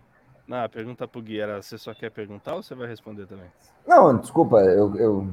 Não, 0.47 0.69
pergunta 0.69 1.07
pro 1.07 1.23
Gui, 1.23 1.41
era, 1.41 1.63
você 1.63 1.79
só 1.79 1.95
quer 1.95 2.11
perguntar 2.11 2.55
ou 2.57 2.63
você 2.63 2.75
vai 2.75 2.89
responder 2.89 3.27
também? 3.27 3.47
Não, 3.87 4.17
desculpa, 4.17 4.57
eu, 4.59 4.97
eu 4.97 5.29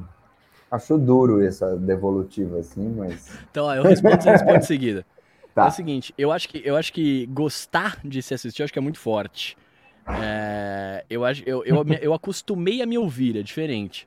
Acho 0.70 0.98
duro 0.98 1.42
essa 1.42 1.76
devolutiva, 1.76 2.58
assim, 2.58 2.88
mas. 2.90 3.30
Então, 3.50 3.64
ó, 3.64 3.74
eu 3.74 3.82
respondo, 3.82 4.22
você 4.22 4.30
responde 4.30 4.58
em 4.58 4.62
seguida. 4.62 5.02
Tá. 5.02 5.08
É 5.58 5.68
o 5.68 5.70
seguinte, 5.72 6.14
eu 6.16 6.30
acho 6.30 6.48
que 6.48 6.62
eu 6.64 6.76
acho 6.76 6.92
que 6.92 7.26
gostar 7.26 7.98
de 8.04 8.22
se 8.22 8.32
assistir, 8.32 8.62
eu 8.62 8.64
acho 8.64 8.72
que 8.72 8.78
é 8.78 8.82
muito 8.82 8.98
forte. 9.00 9.56
É, 10.06 11.04
eu, 11.10 11.22
eu, 11.44 11.64
eu, 11.64 11.84
eu 12.00 12.14
acostumei 12.14 12.80
a 12.80 12.86
me 12.86 12.96
ouvir, 12.96 13.36
é 13.36 13.42
diferente. 13.42 14.06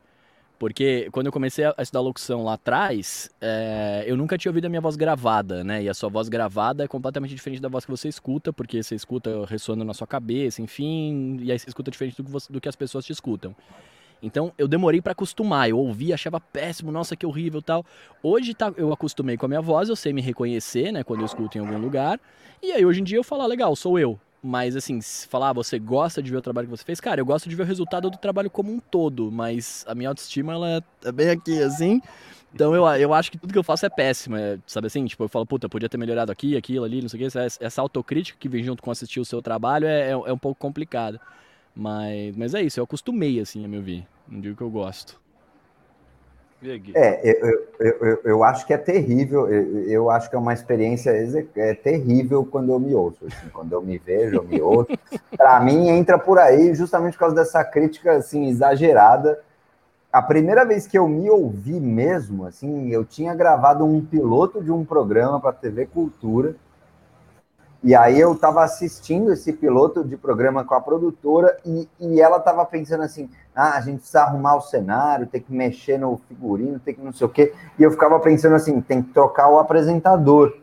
Porque 0.61 1.09
quando 1.11 1.25
eu 1.25 1.31
comecei 1.31 1.65
a 1.65 1.73
estudar 1.79 2.01
locução 2.01 2.43
lá 2.43 2.53
atrás, 2.53 3.31
é, 3.41 4.03
eu 4.05 4.15
nunca 4.15 4.37
tinha 4.37 4.51
ouvido 4.51 4.65
a 4.65 4.69
minha 4.69 4.79
voz 4.79 4.95
gravada, 4.95 5.63
né? 5.63 5.81
E 5.81 5.89
a 5.89 5.93
sua 5.95 6.07
voz 6.07 6.29
gravada 6.29 6.83
é 6.83 6.87
completamente 6.87 7.33
diferente 7.33 7.59
da 7.59 7.67
voz 7.67 7.83
que 7.83 7.89
você 7.89 8.07
escuta, 8.07 8.53
porque 8.53 8.83
você 8.83 8.93
escuta 8.93 9.43
ressoando 9.47 9.83
na 9.83 9.91
sua 9.95 10.05
cabeça, 10.05 10.61
enfim, 10.61 11.39
e 11.41 11.51
aí 11.51 11.57
você 11.57 11.67
escuta 11.67 11.89
diferente 11.89 12.15
do 12.17 12.23
que, 12.23 12.29
você, 12.29 12.53
do 12.53 12.61
que 12.61 12.69
as 12.69 12.75
pessoas 12.75 13.03
te 13.03 13.11
escutam. 13.11 13.55
Então 14.21 14.53
eu 14.55 14.67
demorei 14.67 15.01
para 15.01 15.13
acostumar. 15.13 15.67
Eu 15.67 15.79
ouvi, 15.79 16.13
achava 16.13 16.39
péssimo, 16.39 16.91
nossa, 16.91 17.15
que 17.15 17.25
horrível 17.25 17.63
tal. 17.63 17.83
Hoje 18.21 18.53
tá, 18.53 18.71
eu 18.77 18.93
acostumei 18.93 19.37
com 19.37 19.47
a 19.47 19.49
minha 19.49 19.61
voz, 19.61 19.89
eu 19.89 19.95
sei 19.95 20.13
me 20.13 20.21
reconhecer, 20.21 20.91
né, 20.91 21.03
quando 21.03 21.21
eu 21.21 21.25
escuto 21.25 21.57
em 21.57 21.61
algum 21.61 21.79
lugar. 21.79 22.19
E 22.61 22.71
aí 22.71 22.85
hoje 22.85 23.01
em 23.01 23.03
dia 23.03 23.17
eu 23.17 23.23
falo, 23.23 23.41
ah, 23.41 23.47
legal, 23.47 23.75
sou 23.75 23.97
eu. 23.97 24.19
Mas 24.43 24.75
assim, 24.75 24.99
se 25.01 25.27
falar, 25.27 25.49
ah, 25.49 25.53
você 25.53 25.77
gosta 25.77 26.21
de 26.21 26.31
ver 26.31 26.37
o 26.37 26.41
trabalho 26.41 26.67
que 26.67 26.75
você 26.75 26.83
fez, 26.83 26.99
cara, 26.99 27.21
eu 27.21 27.25
gosto 27.25 27.47
de 27.47 27.55
ver 27.55 27.61
o 27.61 27.65
resultado 27.65 28.09
do 28.09 28.17
trabalho 28.17 28.49
como 28.49 28.71
um 28.71 28.79
todo, 28.79 29.31
mas 29.31 29.85
a 29.87 29.93
minha 29.93 30.09
autoestima 30.09 30.53
ela 30.53 30.83
é 31.03 31.11
bem 31.11 31.29
aqui 31.29 31.61
assim. 31.61 32.01
Então 32.53 32.75
eu, 32.75 32.85
eu 32.85 33.13
acho 33.13 33.31
que 33.31 33.37
tudo 33.37 33.53
que 33.53 33.59
eu 33.59 33.63
faço 33.63 33.85
é 33.85 33.89
péssimo, 33.89 34.35
é, 34.35 34.57
sabe 34.65 34.87
assim? 34.87 35.05
Tipo, 35.05 35.23
eu 35.25 35.29
falo, 35.29 35.45
puta, 35.45 35.69
podia 35.69 35.87
ter 35.87 35.97
melhorado 35.97 36.31
aqui, 36.31 36.57
aquilo 36.57 36.83
ali, 36.83 37.01
não 37.01 37.07
sei 37.07 37.17
o 37.17 37.21
que. 37.21 37.37
Essa, 37.37 37.63
essa 37.63 37.81
autocrítica 37.81 38.37
que 38.39 38.49
vem 38.49 38.63
junto 38.63 38.81
com 38.81 38.89
assistir 38.89 39.19
o 39.19 39.25
seu 39.25 39.41
trabalho 39.41 39.85
é, 39.85 40.09
é, 40.09 40.11
é 40.11 40.33
um 40.33 40.37
pouco 40.37 40.59
complicada. 40.59 41.21
Mas, 41.75 42.35
mas 42.35 42.53
é 42.53 42.61
isso, 42.61 42.79
eu 42.79 42.83
acostumei 42.83 43.39
assim 43.39 43.63
a 43.63 43.67
me 43.67 43.77
ouvir. 43.77 44.07
Não 44.27 44.41
digo 44.41 44.57
que 44.57 44.63
eu 44.63 44.69
gosto. 44.69 45.21
É, 46.95 47.21
eu, 47.27 47.67
eu, 47.79 47.97
eu, 47.99 48.21
eu, 48.23 48.43
acho 48.43 48.67
que 48.67 48.73
é 48.73 48.77
terrível. 48.77 49.47
Eu, 49.49 50.09
acho 50.09 50.29
que 50.29 50.35
é 50.35 50.39
uma 50.39 50.53
experiência 50.53 51.11
é 51.55 51.73
terrível 51.73 52.45
quando 52.45 52.71
eu 52.71 52.79
me 52.79 52.93
ouço. 52.93 53.25
Assim, 53.25 53.49
quando 53.51 53.73
eu 53.73 53.81
me 53.81 53.97
vejo, 53.97 54.35
eu 54.35 54.43
me 54.43 54.61
ouço. 54.61 54.89
Para 55.35 55.59
mim, 55.59 55.89
entra 55.89 56.19
por 56.19 56.37
aí 56.37 56.73
justamente 56.75 57.13
por 57.13 57.21
causa 57.21 57.35
dessa 57.35 57.63
crítica 57.63 58.13
assim, 58.13 58.47
exagerada. 58.47 59.39
A 60.13 60.21
primeira 60.21 60.63
vez 60.65 60.85
que 60.85 60.97
eu 60.97 61.07
me 61.07 61.29
ouvi 61.29 61.79
mesmo, 61.79 62.45
assim, 62.45 62.89
eu 62.89 63.03
tinha 63.05 63.33
gravado 63.33 63.85
um 63.85 64.03
piloto 64.05 64.61
de 64.61 64.71
um 64.71 64.85
programa 64.85 65.39
para 65.39 65.53
TV 65.53 65.85
Cultura 65.85 66.55
e 67.83 67.95
aí 67.95 68.19
eu 68.19 68.33
estava 68.33 68.63
assistindo 68.63 69.33
esse 69.33 69.51
piloto 69.51 70.03
de 70.03 70.15
programa 70.15 70.63
com 70.63 70.75
a 70.75 70.81
produtora 70.81 71.57
e, 71.65 71.89
e 71.99 72.21
ela 72.21 72.37
estava 72.37 72.63
pensando 72.63 73.01
assim, 73.01 73.27
ah, 73.55 73.75
a 73.75 73.81
gente 73.81 73.97
precisa 73.97 74.21
arrumar 74.21 74.55
o 74.55 74.61
cenário, 74.61 75.25
tem 75.25 75.41
que 75.41 75.51
mexer 75.51 75.97
no 75.97 76.21
figurino, 76.27 76.79
tem 76.79 76.93
que 76.93 77.01
não 77.01 77.11
sei 77.11 77.25
o 77.25 77.29
quê. 77.29 77.53
E 77.79 77.83
eu 77.83 77.89
ficava 77.89 78.19
pensando 78.19 78.53
assim, 78.53 78.79
tem 78.81 79.01
que 79.01 79.11
trocar 79.11 79.49
o 79.49 79.57
apresentador, 79.57 80.55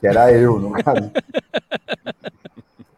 que 0.00 0.06
era 0.06 0.32
eu, 0.32 0.58
no 0.58 0.72
caso. 0.82 1.10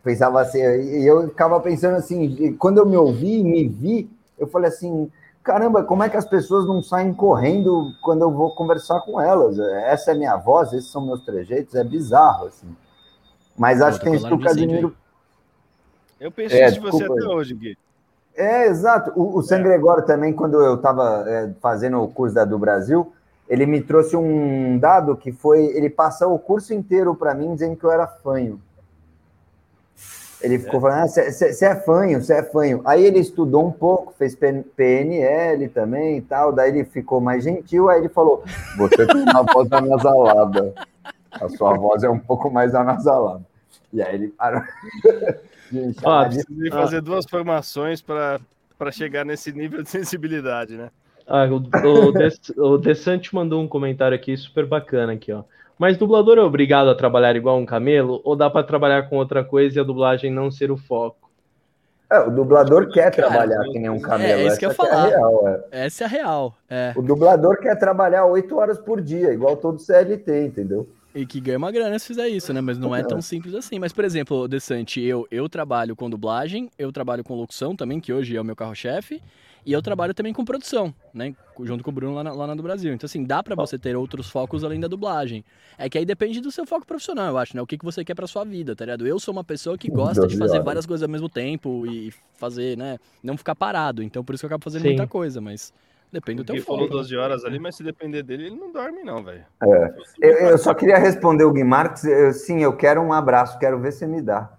Pensava 0.04 0.40
assim, 0.40 0.60
e 0.60 1.04
eu 1.04 1.28
ficava 1.28 1.58
pensando 1.58 1.96
assim, 1.96 2.56
quando 2.56 2.78
eu 2.78 2.86
me 2.86 2.96
ouvi, 2.96 3.42
me 3.42 3.66
vi, 3.66 4.08
eu 4.38 4.46
falei 4.46 4.68
assim, 4.68 5.10
caramba, 5.42 5.82
como 5.82 6.04
é 6.04 6.08
que 6.08 6.16
as 6.16 6.24
pessoas 6.24 6.66
não 6.66 6.80
saem 6.80 7.12
correndo 7.12 7.90
quando 8.00 8.22
eu 8.22 8.30
vou 8.30 8.52
conversar 8.52 9.00
com 9.00 9.20
elas? 9.20 9.58
Essa 9.58 10.12
é 10.12 10.14
minha 10.14 10.36
voz, 10.36 10.72
esses 10.72 10.90
são 10.92 11.04
meus 11.04 11.24
trejeitos, 11.24 11.74
é 11.74 11.82
bizarro, 11.82 12.46
assim. 12.46 12.68
Mas 13.58 13.82
acho 13.82 13.98
que 13.98 14.04
tem 14.04 14.14
isso 14.14 14.26
que 14.26 14.34
o 14.34 14.40
Casimiro. 14.40 14.94
Eu 16.20 16.30
pensei 16.30 16.62
é, 16.62 16.66
isso 16.66 16.74
de 16.74 16.80
você 16.80 17.04
até 17.04 17.26
hoje, 17.26 17.54
Gui. 17.54 17.78
É, 18.34 18.66
exato. 18.66 19.12
O, 19.16 19.38
o 19.38 19.42
San 19.42 19.58
é. 19.58 19.62
Gregório 19.62 20.04
também, 20.06 20.32
quando 20.32 20.62
eu 20.62 20.76
estava 20.76 21.24
é, 21.26 21.50
fazendo 21.60 22.00
o 22.00 22.08
curso 22.08 22.34
da 22.34 22.44
do 22.44 22.58
Brasil, 22.58 23.12
ele 23.48 23.66
me 23.66 23.80
trouxe 23.80 24.16
um 24.16 24.78
dado 24.78 25.16
que 25.16 25.32
foi, 25.32 25.64
ele 25.66 25.90
passou 25.90 26.34
o 26.34 26.38
curso 26.38 26.72
inteiro 26.72 27.14
para 27.14 27.34
mim 27.34 27.54
dizendo 27.54 27.76
que 27.76 27.84
eu 27.84 27.90
era 27.90 28.06
fanho. 28.06 28.60
Ele 30.40 30.56
ficou 30.58 30.80
falando, 30.80 31.08
você 31.08 31.64
ah, 31.64 31.68
é 31.70 31.74
fanho, 31.74 32.22
você 32.22 32.34
é 32.34 32.42
fanho. 32.44 32.80
Aí 32.84 33.04
ele 33.04 33.18
estudou 33.18 33.66
um 33.66 33.72
pouco, 33.72 34.14
fez 34.16 34.36
PNL 34.36 35.68
também 35.70 36.18
e 36.18 36.20
tal, 36.20 36.52
daí 36.52 36.70
ele 36.70 36.84
ficou 36.84 37.20
mais 37.20 37.42
gentil, 37.42 37.88
aí 37.88 37.98
ele 37.98 38.08
falou, 38.08 38.44
você 38.76 39.04
tem 39.04 39.22
uma 39.22 39.42
voz 39.42 39.70
anasalada, 39.72 40.74
a 41.32 41.48
sua 41.48 41.74
voz 41.74 42.04
é 42.04 42.08
um 42.08 42.20
pouco 42.20 42.48
mais 42.50 42.72
anasalada. 42.72 43.47
E 43.92 44.02
aí 44.02 44.14
ele 44.14 44.28
parou. 44.28 44.62
Gente, 45.70 45.98
ah, 46.04 46.24
precisei 46.24 46.70
fazer 46.70 47.00
duas 47.02 47.26
formações 47.26 48.00
para 48.00 48.40
chegar 48.90 49.24
nesse 49.24 49.52
nível 49.52 49.82
de 49.82 49.90
sensibilidade, 49.90 50.76
né? 50.76 50.90
Ah, 51.26 51.44
o, 51.44 51.56
o, 51.56 52.72
o 52.74 52.78
Desante 52.78 53.34
mandou 53.34 53.62
um 53.62 53.68
comentário 53.68 54.14
aqui 54.14 54.36
super 54.36 54.66
bacana 54.66 55.12
aqui, 55.12 55.32
ó. 55.32 55.44
Mas 55.78 55.96
dublador 55.96 56.38
é 56.38 56.42
obrigado 56.42 56.88
a 56.88 56.94
trabalhar 56.94 57.36
igual 57.36 57.56
um 57.56 57.66
camelo 57.66 58.20
ou 58.24 58.34
dá 58.34 58.50
para 58.50 58.66
trabalhar 58.66 59.08
com 59.08 59.16
outra 59.16 59.44
coisa 59.44 59.78
e 59.78 59.80
a 59.80 59.84
dublagem 59.84 60.32
não 60.32 60.50
ser 60.50 60.72
o 60.72 60.76
foco? 60.76 61.28
É, 62.10 62.18
o 62.20 62.30
dublador 62.30 62.88
quer 62.88 63.14
Cara, 63.14 63.28
trabalhar 63.28 63.62
que 63.64 63.78
nem 63.78 63.90
um 63.90 64.00
camelo. 64.00 64.40
É, 64.40 64.46
isso 64.46 64.58
que 64.58 64.64
eu 64.64 64.70
ia 64.70 64.74
falar. 64.74 65.06
É 65.06 65.10
real, 65.10 65.48
é. 65.48 65.64
Essa 65.70 66.04
é 66.04 66.06
a 66.06 66.08
real. 66.08 66.54
É. 66.68 66.92
O 66.96 67.02
dublador 67.02 67.58
quer 67.58 67.78
trabalhar 67.78 68.24
oito 68.24 68.56
horas 68.56 68.78
por 68.78 69.00
dia, 69.00 69.32
igual 69.32 69.56
todo 69.56 69.78
CLT, 69.78 70.46
entendeu? 70.46 70.88
E 71.18 71.26
que 71.26 71.40
ganha 71.40 71.58
uma 71.58 71.72
grana 71.72 71.98
se 71.98 72.06
fizer 72.06 72.28
isso, 72.28 72.52
né? 72.52 72.60
Mas 72.60 72.78
não 72.78 72.94
é 72.94 73.02
tão 73.02 73.20
simples 73.20 73.52
assim. 73.52 73.76
Mas, 73.80 73.92
por 73.92 74.04
exemplo, 74.04 74.46
Desante, 74.46 75.00
eu, 75.00 75.26
eu 75.32 75.48
trabalho 75.48 75.96
com 75.96 76.08
dublagem, 76.08 76.70
eu 76.78 76.92
trabalho 76.92 77.24
com 77.24 77.34
locução 77.34 77.74
também, 77.74 77.98
que 77.98 78.12
hoje 78.12 78.36
é 78.36 78.40
o 78.40 78.44
meu 78.44 78.54
carro-chefe. 78.54 79.20
E 79.66 79.72
eu 79.72 79.82
trabalho 79.82 80.14
também 80.14 80.32
com 80.32 80.44
produção, 80.44 80.94
né? 81.12 81.34
Junto 81.64 81.82
com 81.82 81.90
o 81.90 81.92
Bruno 81.92 82.14
lá 82.14 82.22
na, 82.22 82.32
lá 82.32 82.46
na 82.46 82.54
do 82.54 82.62
Brasil. 82.62 82.94
Então, 82.94 83.06
assim, 83.06 83.24
dá 83.24 83.42
para 83.42 83.56
você 83.56 83.76
ter 83.76 83.96
outros 83.96 84.30
focos 84.30 84.62
além 84.62 84.78
da 84.78 84.86
dublagem. 84.86 85.44
É 85.76 85.90
que 85.90 85.98
aí 85.98 86.06
depende 86.06 86.40
do 86.40 86.52
seu 86.52 86.64
foco 86.64 86.86
profissional, 86.86 87.26
eu 87.26 87.36
acho, 87.36 87.56
né? 87.56 87.60
O 87.60 87.66
que, 87.66 87.76
que 87.76 87.84
você 87.84 88.04
quer 88.04 88.14
pra 88.14 88.28
sua 88.28 88.44
vida, 88.44 88.76
tá 88.76 88.84
ligado? 88.84 89.04
Eu 89.04 89.18
sou 89.18 89.32
uma 89.32 89.42
pessoa 89.42 89.76
que 89.76 89.88
gosta 89.90 90.24
de 90.24 90.36
fazer 90.36 90.62
várias 90.62 90.86
coisas 90.86 91.02
ao 91.02 91.10
mesmo 91.10 91.28
tempo 91.28 91.84
e 91.84 92.12
fazer, 92.36 92.78
né? 92.78 92.96
Não 93.24 93.36
ficar 93.36 93.56
parado. 93.56 94.04
Então, 94.04 94.22
por 94.22 94.36
isso 94.36 94.42
que 94.42 94.46
eu 94.46 94.50
acabo 94.50 94.62
fazendo 94.62 94.82
Sim. 94.82 94.88
muita 94.90 95.08
coisa, 95.08 95.40
mas. 95.40 95.74
Depende 96.10 96.42
do 96.42 96.44
teu 96.44 96.56
foco. 96.62 96.80
Ele 96.80 96.88
falou 96.88 97.02
12 97.02 97.16
horas 97.16 97.44
ali, 97.44 97.58
mas 97.58 97.76
se 97.76 97.82
depender 97.82 98.22
dele, 98.22 98.46
ele 98.46 98.56
não 98.56 98.72
dorme, 98.72 99.02
não, 99.02 99.22
velho. 99.22 99.44
É. 99.62 99.94
Eu, 100.20 100.32
eu, 100.50 100.58
só 100.58 100.72
queria 100.72 100.98
responder 100.98 101.44
o 101.44 101.52
Gui 101.52 101.64
Marques. 101.64 102.04
Eu, 102.04 102.32
sim, 102.32 102.62
eu 102.62 102.74
quero 102.76 103.00
um 103.00 103.12
abraço, 103.12 103.58
quero 103.58 103.78
ver 103.78 103.92
se 103.92 104.06
me 104.06 104.22
dá. 104.22 104.52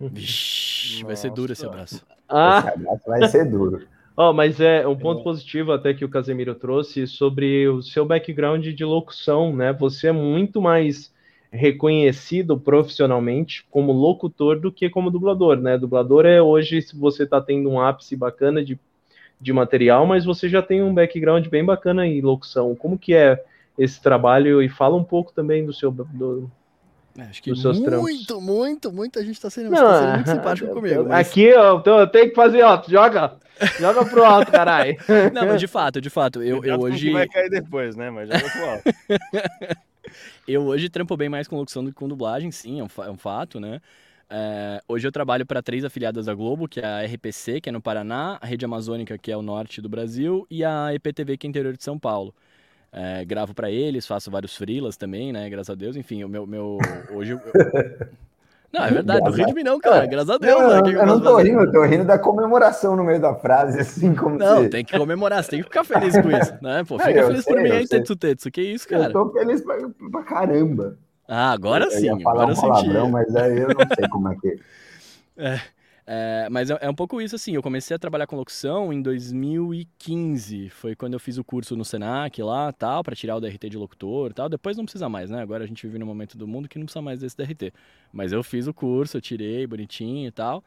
Vixe, 0.00 1.02
vai 1.04 1.16
ser 1.16 1.30
duro 1.30 1.52
esse 1.52 1.66
abraço. 1.66 2.06
Ah. 2.28 2.58
Esse 2.58 2.68
abraço 2.68 3.02
vai 3.06 3.28
ser 3.28 3.44
duro. 3.44 3.86
Oh, 4.18 4.32
mas 4.32 4.58
é 4.60 4.88
um 4.88 4.96
ponto 4.96 5.22
positivo 5.22 5.72
até 5.72 5.92
que 5.92 6.02
o 6.02 6.08
Casemiro 6.08 6.54
trouxe 6.54 7.06
sobre 7.06 7.68
o 7.68 7.82
seu 7.82 8.06
background 8.06 8.66
de 8.66 8.82
locução, 8.82 9.54
né? 9.54 9.74
Você 9.74 10.06
é 10.06 10.12
muito 10.12 10.62
mais 10.62 11.12
reconhecido 11.50 12.58
profissionalmente 12.58 13.66
como 13.70 13.92
locutor 13.92 14.58
do 14.58 14.72
que 14.72 14.88
como 14.88 15.10
dublador, 15.10 15.58
né? 15.58 15.76
Dublador 15.76 16.24
é 16.24 16.40
hoje 16.40 16.80
se 16.80 16.96
você 16.96 17.24
está 17.24 17.42
tendo 17.42 17.68
um 17.68 17.78
ápice 17.78 18.16
bacana 18.16 18.64
de, 18.64 18.80
de 19.40 19.52
material, 19.52 20.06
mas 20.06 20.24
você 20.24 20.48
já 20.48 20.62
tem 20.62 20.82
um 20.82 20.94
background 20.94 21.46
bem 21.48 21.64
bacana 21.64 22.06
em 22.06 22.20
locução. 22.20 22.74
Como 22.74 22.98
que 22.98 23.14
é 23.14 23.42
esse 23.78 24.00
trabalho 24.00 24.62
e 24.62 24.68
fala 24.68 24.96
um 24.96 25.04
pouco 25.04 25.32
também 25.32 25.64
do 25.64 25.72
seu 25.72 25.90
do, 25.90 26.50
é, 27.18 27.22
acho 27.22 27.42
que 27.42 27.50
muito, 27.50 27.82
trampos. 27.82 28.42
muito, 28.42 28.92
muito 28.92 29.18
a 29.18 29.22
gente 29.22 29.40
tá 29.40 29.48
sendo, 29.48 29.70
Não, 29.70 29.78
tá 29.78 30.00
sendo 30.00 30.14
muito 30.14 30.30
simpático 30.30 30.68
comigo. 30.74 31.04
Mas... 31.08 31.28
Aqui 31.28 31.44
eu, 31.44 31.82
eu 31.84 32.06
tenho 32.06 32.28
que 32.28 32.34
fazer, 32.34 32.62
ó, 32.62 32.82
joga, 32.86 33.36
joga 33.78 34.04
pro 34.04 34.24
alto, 34.24 34.50
caralho. 34.52 34.96
Não, 35.32 35.46
mas 35.46 35.60
de 35.60 35.66
fato, 35.66 36.00
de 36.00 36.10
fato, 36.10 36.42
eu, 36.42 36.62
eu 36.62 36.78
hoje... 36.78 37.10
vai 37.10 37.26
cair 37.26 37.48
depois, 37.48 37.96
né, 37.96 38.10
mas 38.10 38.28
joga 38.28 38.50
pro 38.50 38.70
alto. 38.70 39.78
eu 40.46 40.62
hoje 40.66 40.90
trampo 40.90 41.16
bem 41.16 41.28
mais 41.28 41.48
com 41.48 41.56
locução 41.56 41.82
do 41.82 41.90
que 41.90 41.96
com 41.96 42.08
dublagem, 42.08 42.50
sim, 42.50 42.80
é 42.80 42.84
um, 42.84 43.04
é 43.04 43.10
um 43.10 43.16
fato, 43.16 43.58
né. 43.58 43.80
É, 44.28 44.82
hoje 44.88 45.06
eu 45.06 45.12
trabalho 45.12 45.46
para 45.46 45.62
três 45.62 45.84
afiliadas 45.84 46.26
da 46.26 46.34
Globo, 46.34 46.68
que 46.68 46.80
é 46.80 46.84
a 46.84 47.04
RPC, 47.04 47.60
que 47.60 47.68
é 47.68 47.72
no 47.72 47.80
Paraná, 47.80 48.38
a 48.40 48.46
Rede 48.46 48.64
Amazônica, 48.64 49.16
que 49.16 49.30
é 49.30 49.36
o 49.36 49.42
norte 49.42 49.80
do 49.80 49.88
Brasil, 49.88 50.46
e 50.50 50.64
a 50.64 50.92
EPTV, 50.94 51.36
que 51.36 51.46
é 51.46 51.50
interior 51.50 51.76
de 51.76 51.82
São 51.82 51.98
Paulo. 51.98 52.34
É, 52.92 53.24
gravo 53.24 53.54
para 53.54 53.70
eles, 53.70 54.06
faço 54.06 54.30
vários 54.30 54.56
freelas 54.56 54.96
também, 54.96 55.32
né? 55.32 55.48
Graças 55.50 55.70
a 55.70 55.74
Deus. 55.74 55.96
Enfim, 55.96 56.24
o 56.24 56.28
meu. 56.28 56.46
meu 56.46 56.78
hoje. 57.12 57.32
Eu... 57.32 57.40
Não, 58.72 58.84
é 58.84 58.90
verdade, 58.90 59.20
não 59.24 59.30
ri 59.30 59.46
de 59.46 59.54
mim 59.54 59.62
não, 59.62 59.78
cara. 59.78 60.04
Graças 60.06 60.28
a 60.28 60.38
Deus. 60.38 60.60
Não, 60.60 60.82
né? 60.82 60.90
eu, 60.92 60.98
eu 60.98 61.06
não 61.06 61.20
tô 61.20 61.36
rindo, 61.38 61.60
eu 61.60 61.72
tô 61.72 61.82
rindo 61.84 62.04
da 62.04 62.18
comemoração 62.18 62.94
no 62.94 63.04
meio 63.04 63.20
da 63.20 63.34
frase, 63.34 63.80
assim 63.80 64.12
como 64.14 64.36
Não, 64.36 64.64
se... 64.64 64.68
tem 64.68 64.84
que 64.84 64.98
comemorar, 64.98 65.42
você 65.42 65.50
tem 65.50 65.60
que 65.60 65.66
ficar 65.66 65.84
feliz 65.84 66.20
com 66.20 66.30
isso, 66.30 66.52
né? 66.60 66.84
Pô, 66.84 66.98
fica 66.98 67.26
feliz 67.26 67.44
sei, 67.44 67.54
por 67.54 67.62
mim 67.62 67.70
aí, 67.70 67.88
Tetsu 67.88 68.16
Tetsu. 68.16 68.50
Que 68.50 68.60
isso, 68.60 68.86
cara? 68.86 69.04
Eu 69.04 69.12
tô 69.12 69.32
feliz 69.32 69.62
pra, 69.62 69.78
pra 70.10 70.22
caramba. 70.24 70.98
Ah, 71.28 71.52
agora 71.52 71.86
eu 71.86 71.90
sim, 71.90 72.06
ia 72.06 72.18
falar 72.20 72.44
agora 72.44 72.52
um 72.52 72.60
palavrão, 72.60 73.10
mas 73.10 73.34
aí 73.34 73.58
eu 73.58 73.68
não 73.68 73.94
sei 73.94 74.08
como 74.08 74.28
é 74.28 74.36
que... 74.36 74.60
É, 75.38 75.60
é, 76.06 76.48
mas 76.48 76.70
é, 76.70 76.78
é, 76.80 76.88
um 76.88 76.94
pouco 76.94 77.20
isso, 77.20 77.34
assim. 77.34 77.54
Eu 77.54 77.62
comecei 77.62 77.94
a 77.94 77.98
trabalhar 77.98 78.26
com 78.26 78.36
locução 78.36 78.92
em 78.92 79.02
2015. 79.02 80.68
Foi 80.70 80.94
quando 80.94 81.14
eu 81.14 81.20
fiz 81.20 81.36
o 81.36 81.44
curso 81.44 81.76
no 81.76 81.84
Senac 81.84 82.40
lá, 82.42 82.72
tal, 82.72 83.02
para 83.02 83.16
tirar 83.16 83.36
o 83.36 83.40
DRT 83.40 83.68
de 83.68 83.76
locutor 83.76 84.32
tal. 84.32 84.48
Depois 84.48 84.76
não 84.76 84.84
precisa 84.84 85.08
mais, 85.08 85.28
né? 85.28 85.42
Agora 85.42 85.64
a 85.64 85.66
gente 85.66 85.84
vive 85.84 85.98
num 85.98 86.06
momento 86.06 86.38
do 86.38 86.46
mundo 86.46 86.68
que 86.68 86.78
não 86.78 86.86
precisa 86.86 87.02
mais 87.02 87.20
desse 87.20 87.36
DRT. 87.36 87.72
Mas 88.12 88.32
eu 88.32 88.42
fiz 88.44 88.68
o 88.68 88.72
curso, 88.72 89.16
eu 89.16 89.20
tirei 89.20 89.66
bonitinho 89.66 90.28
e 90.28 90.30
tal. 90.30 90.62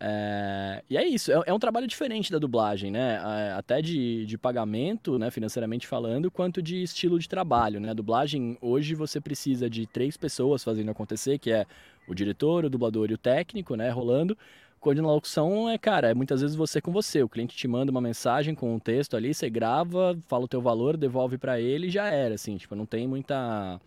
É, 0.00 0.82
e 0.90 0.96
é 0.96 1.06
isso, 1.06 1.32
é, 1.32 1.42
é, 1.46 1.52
um 1.54 1.58
trabalho 1.58 1.86
diferente 1.86 2.30
da 2.30 2.38
dublagem, 2.38 2.90
né? 2.90 3.18
Até 3.56 3.80
de, 3.80 4.26
de 4.26 4.36
pagamento, 4.36 5.18
né, 5.18 5.30
financeiramente 5.30 5.86
falando, 5.86 6.30
quanto 6.30 6.60
de 6.60 6.82
estilo 6.82 7.18
de 7.18 7.28
trabalho, 7.28 7.80
né? 7.80 7.90
A 7.90 7.94
dublagem, 7.94 8.58
hoje 8.60 8.94
você 8.94 9.20
precisa 9.20 9.70
de 9.70 9.86
três 9.86 10.16
pessoas 10.16 10.62
fazendo 10.62 10.90
acontecer, 10.90 11.38
que 11.38 11.50
é 11.50 11.64
o 12.06 12.14
diretor, 12.14 12.64
o 12.64 12.70
dublador 12.70 13.10
e 13.10 13.14
o 13.14 13.18
técnico, 13.18 13.76
né, 13.76 13.88
rolando. 13.90 14.36
Quando 14.78 15.00
na 15.00 15.08
locução 15.08 15.70
é, 15.70 15.78
cara, 15.78 16.10
é 16.10 16.14
muitas 16.14 16.42
vezes 16.42 16.54
você 16.54 16.78
com 16.78 16.92
você. 16.92 17.22
O 17.22 17.28
cliente 17.28 17.56
te 17.56 17.66
manda 17.66 17.90
uma 17.90 18.02
mensagem 18.02 18.54
com 18.54 18.74
um 18.74 18.78
texto 18.78 19.16
ali, 19.16 19.32
você 19.32 19.48
grava, 19.48 20.14
fala 20.28 20.44
o 20.44 20.48
teu 20.48 20.60
valor, 20.60 20.98
devolve 20.98 21.38
para 21.38 21.58
ele 21.58 21.86
e 21.86 21.90
já 21.90 22.08
era, 22.10 22.34
assim. 22.34 22.58
Tipo, 22.58 22.74
não 22.74 22.84
tem 22.84 23.08
muita... 23.08 23.80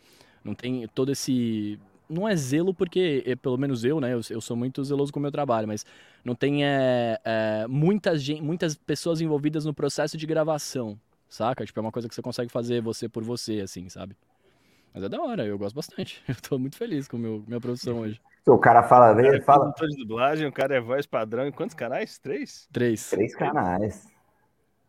Não 0.43 0.56
tem 0.56 0.88
todo 0.96 1.12
esse... 1.12 1.78
Não 2.10 2.28
é 2.28 2.36
zelo 2.36 2.74
porque, 2.74 3.24
é, 3.26 3.36
pelo 3.36 3.58
menos 3.58 3.84
eu, 3.84 4.00
né, 4.00 4.13
eu, 4.13 4.22
eu 4.30 4.41
sou 4.41 4.56
muito 4.56 4.84
zeloso 4.84 5.12
com 5.12 5.20
o 5.20 5.22
meu 5.22 5.32
trabalho, 5.32 5.67
mas 5.67 5.86
não 6.24 6.36
tem 6.36 6.65
é, 6.65 7.20
é, 7.24 7.67
muitas, 7.67 8.28
muitas 8.39 8.76
pessoas 8.76 9.22
envolvidas 9.22 9.65
no 9.65 9.74
processo 9.74 10.17
de 10.17 10.26
gravação, 10.26 11.00
saca? 11.30 11.65
Tipo, 11.65 11.80
é 11.80 11.82
uma 11.82 11.91
coisa 11.91 12.08
que 12.08 12.15
você 12.15 12.22
consegue 12.22 12.52
fazer 12.52 12.82
você 12.82 13.10
por 13.10 13.24
você, 13.24 13.62
assim, 13.62 13.89
sabe? 13.89 14.15
Mas 14.93 15.04
é 15.04 15.10
da 15.10 15.22
hora, 15.22 15.46
eu 15.46 15.58
gosto 15.58 15.76
bastante. 15.76 16.24
Eu 16.28 16.36
tô 16.36 16.58
muito 16.58 16.76
feliz 16.76 17.08
com 17.08 17.17
meu, 17.17 17.43
minha 17.48 17.62
produção 17.62 18.00
hoje. 18.02 18.20
O 18.48 18.58
cara 18.58 18.82
fala, 18.82 19.12
o 19.12 19.15
cara 19.15 19.38
é 19.38 19.41
fala. 19.41 19.74
de 19.78 19.98
dublagem, 19.98 20.48
o 20.48 20.52
cara 20.52 20.76
é 20.76 20.80
voz 20.80 21.06
padrão. 21.06 21.46
Em 21.46 21.52
quantos 21.52 21.76
canais? 21.76 22.17
Três? 22.17 22.67
Três. 22.72 23.10
Três 23.10 23.36
canais. 23.36 24.08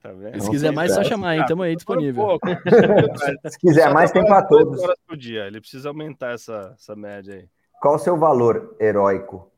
Tá 0.03 0.13
vendo? 0.13 0.41
Se 0.41 0.51
quiser 0.51 0.73
mais, 0.73 0.95
só 0.95 1.03
chamar, 1.03 1.37
hein? 1.37 1.45
Tamo 1.47 1.63
aí 1.63 1.75
disponível. 1.75 2.39
Se 3.51 3.59
quiser 3.59 3.93
mais, 3.93 4.13
tem 4.13 4.25
para 4.25 4.43
todos. 4.43 4.81
horas 4.81 4.99
por 5.07 5.17
dia. 5.17 5.47
Ele 5.47 5.61
precisa 5.61 5.89
aumentar 5.89 6.33
essa, 6.33 6.75
essa 6.79 6.95
média 6.95 7.35
aí. 7.35 7.49
Qual 7.81 7.97
o 7.97 7.99
seu 7.99 8.17
valor 8.17 8.77
heróico? 8.81 9.51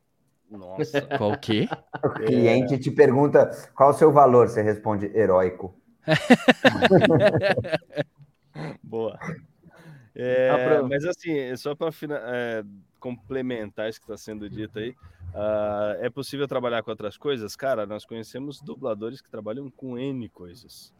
Nossa. 0.49 1.01
Qual 1.17 1.31
o 1.31 1.37
quê? 1.37 1.69
O 2.03 2.09
cliente 2.09 2.73
é... 2.73 2.77
te 2.77 2.91
pergunta 2.91 3.49
qual 3.73 3.91
o 3.91 3.93
seu 3.93 4.11
valor, 4.11 4.49
você 4.49 4.61
responde 4.61 5.05
heróico. 5.15 5.73
Boa. 8.83 9.17
É, 10.23 10.81
mas 10.83 11.03
assim, 11.03 11.55
só 11.55 11.73
para 11.73 11.89
é, 11.89 12.63
complementar 12.99 13.89
isso 13.89 13.99
que 13.99 14.05
está 14.05 14.15
sendo 14.15 14.47
dito 14.47 14.77
aí, 14.77 14.91
uh, 15.33 15.97
é 15.99 16.09
possível 16.11 16.47
trabalhar 16.47 16.83
com 16.83 16.91
outras 16.91 17.17
coisas? 17.17 17.55
Cara, 17.55 17.87
nós 17.87 18.05
conhecemos 18.05 18.61
dubladores 18.61 19.19
que 19.19 19.29
trabalham 19.29 19.69
com 19.71 19.97
N 19.97 20.29
coisas. 20.29 20.93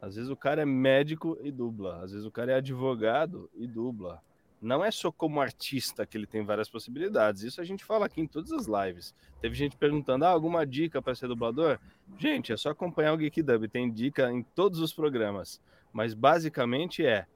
Às 0.00 0.14
vezes 0.14 0.30
o 0.30 0.36
cara 0.36 0.62
é 0.62 0.64
médico 0.64 1.36
e 1.42 1.50
dubla, 1.50 2.04
às 2.04 2.12
vezes 2.12 2.24
o 2.24 2.30
cara 2.30 2.52
é 2.52 2.54
advogado 2.54 3.50
e 3.56 3.66
dubla. 3.66 4.22
Não 4.62 4.84
é 4.84 4.90
só 4.92 5.10
como 5.10 5.40
artista 5.40 6.06
que 6.06 6.16
ele 6.16 6.26
tem 6.26 6.44
várias 6.44 6.68
possibilidades. 6.68 7.42
Isso 7.42 7.60
a 7.60 7.64
gente 7.64 7.84
fala 7.84 8.06
aqui 8.06 8.20
em 8.20 8.26
todas 8.26 8.52
as 8.52 8.66
lives. 8.66 9.14
Teve 9.40 9.54
gente 9.54 9.76
perguntando: 9.76 10.24
ah, 10.24 10.30
alguma 10.30 10.66
dica 10.66 11.00
para 11.00 11.14
ser 11.14 11.28
dublador? 11.28 11.78
Gente, 12.16 12.52
é 12.52 12.56
só 12.56 12.70
acompanhar 12.70 13.12
o 13.12 13.16
Geek 13.16 13.40
Dub. 13.40 13.68
Tem 13.68 13.90
dica 13.90 14.32
em 14.32 14.42
todos 14.42 14.80
os 14.80 14.92
programas. 14.92 15.60
Mas 15.92 16.12
basicamente 16.12 17.06
é 17.06 17.26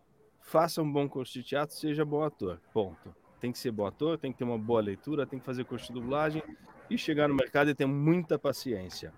faça 0.42 0.82
um 0.82 0.92
bom 0.92 1.08
curso 1.08 1.32
de 1.32 1.42
teatro, 1.42 1.74
seja 1.74 2.04
bom 2.04 2.22
ator. 2.22 2.60
Ponto. 2.72 3.14
Tem 3.40 3.50
que 3.50 3.58
ser 3.58 3.70
bom 3.70 3.86
ator, 3.86 4.18
tem 4.18 4.30
que 4.30 4.38
ter 4.38 4.44
uma 4.44 4.58
boa 4.58 4.80
leitura, 4.80 5.26
tem 5.26 5.38
que 5.38 5.44
fazer 5.44 5.64
curso 5.64 5.86
de 5.88 5.94
dublagem 5.94 6.42
e 6.88 6.98
chegar 6.98 7.28
no 7.28 7.34
mercado 7.34 7.70
e 7.70 7.74
ter 7.74 7.86
muita 7.86 8.38
paciência. 8.38 9.12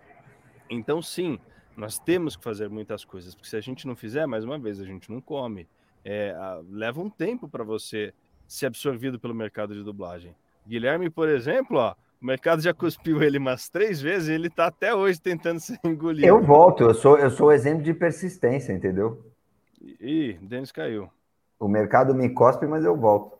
Então, 0.70 1.02
sim, 1.02 1.38
Nós 1.76 1.98
temos 1.98 2.36
que 2.36 2.44
fazer 2.44 2.70
muitas 2.70 3.04
coisas, 3.04 3.34
porque 3.34 3.48
se 3.48 3.56
a 3.56 3.60
gente 3.60 3.84
não 3.84 3.96
fizer, 3.96 4.26
mais 4.26 4.44
uma 4.44 4.56
vez, 4.56 4.80
a 4.80 4.84
gente 4.84 5.10
não 5.10 5.20
come. 5.20 5.66
É, 6.04 6.32
leva 6.70 7.00
um 7.00 7.10
tempo 7.10 7.48
para 7.48 7.64
você 7.64 8.14
ser 8.46 8.66
absorvido 8.66 9.18
pelo 9.18 9.34
mercado 9.34 9.74
de 9.74 9.82
dublagem. 9.82 10.36
Guilherme, 10.66 11.10
por 11.10 11.28
exemplo, 11.28 11.78
ó, 11.78 11.94
o 12.22 12.26
mercado 12.26 12.62
já 12.62 12.72
cuspiu 12.72 13.22
ele 13.22 13.38
umas 13.38 13.68
três 13.68 14.00
vezes 14.00 14.28
e 14.28 14.32
ele 14.32 14.46
está 14.46 14.66
até 14.66 14.94
hoje 14.94 15.20
tentando 15.20 15.58
ser 15.60 15.78
engolido. 15.84 16.26
Eu 16.26 16.40
volto, 16.40 16.84
eu 16.84 16.94
sou, 16.94 17.18
eu 17.18 17.30
sou 17.30 17.52
exemplo 17.52 17.82
de 17.82 17.92
persistência, 17.92 18.72
entendeu? 18.72 19.33
Ih, 20.00 20.38
Denis 20.42 20.72
caiu. 20.72 21.10
O 21.58 21.68
mercado 21.68 22.14
me 22.14 22.28
cospe, 22.30 22.66
mas 22.66 22.84
eu 22.84 22.96
volto. 22.96 23.38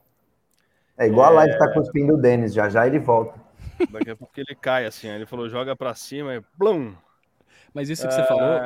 É 0.97 1.07
igual 1.07 1.27
é... 1.27 1.29
a 1.29 1.35
live 1.37 1.59
tá 1.59 1.73
cuspindo 1.73 2.15
o 2.15 2.21
Denis, 2.21 2.55
já 2.55 2.69
já 2.69 2.87
ele 2.87 2.99
volta. 2.99 3.41
Daqui 3.91 4.11
a 4.11 4.17
pouco 4.17 4.33
ele 4.37 4.55
cai 4.55 4.87
assim, 4.87 5.09
ele 5.09 5.27
falou 5.27 5.49
joga 5.49 5.75
para 5.75 5.95
cima 5.95 6.37
e 6.37 6.43
blum. 6.57 6.95
Mas 7.73 7.89
isso 7.89 8.07
que 8.07 8.15
você 8.15 8.25
falou. 8.25 8.61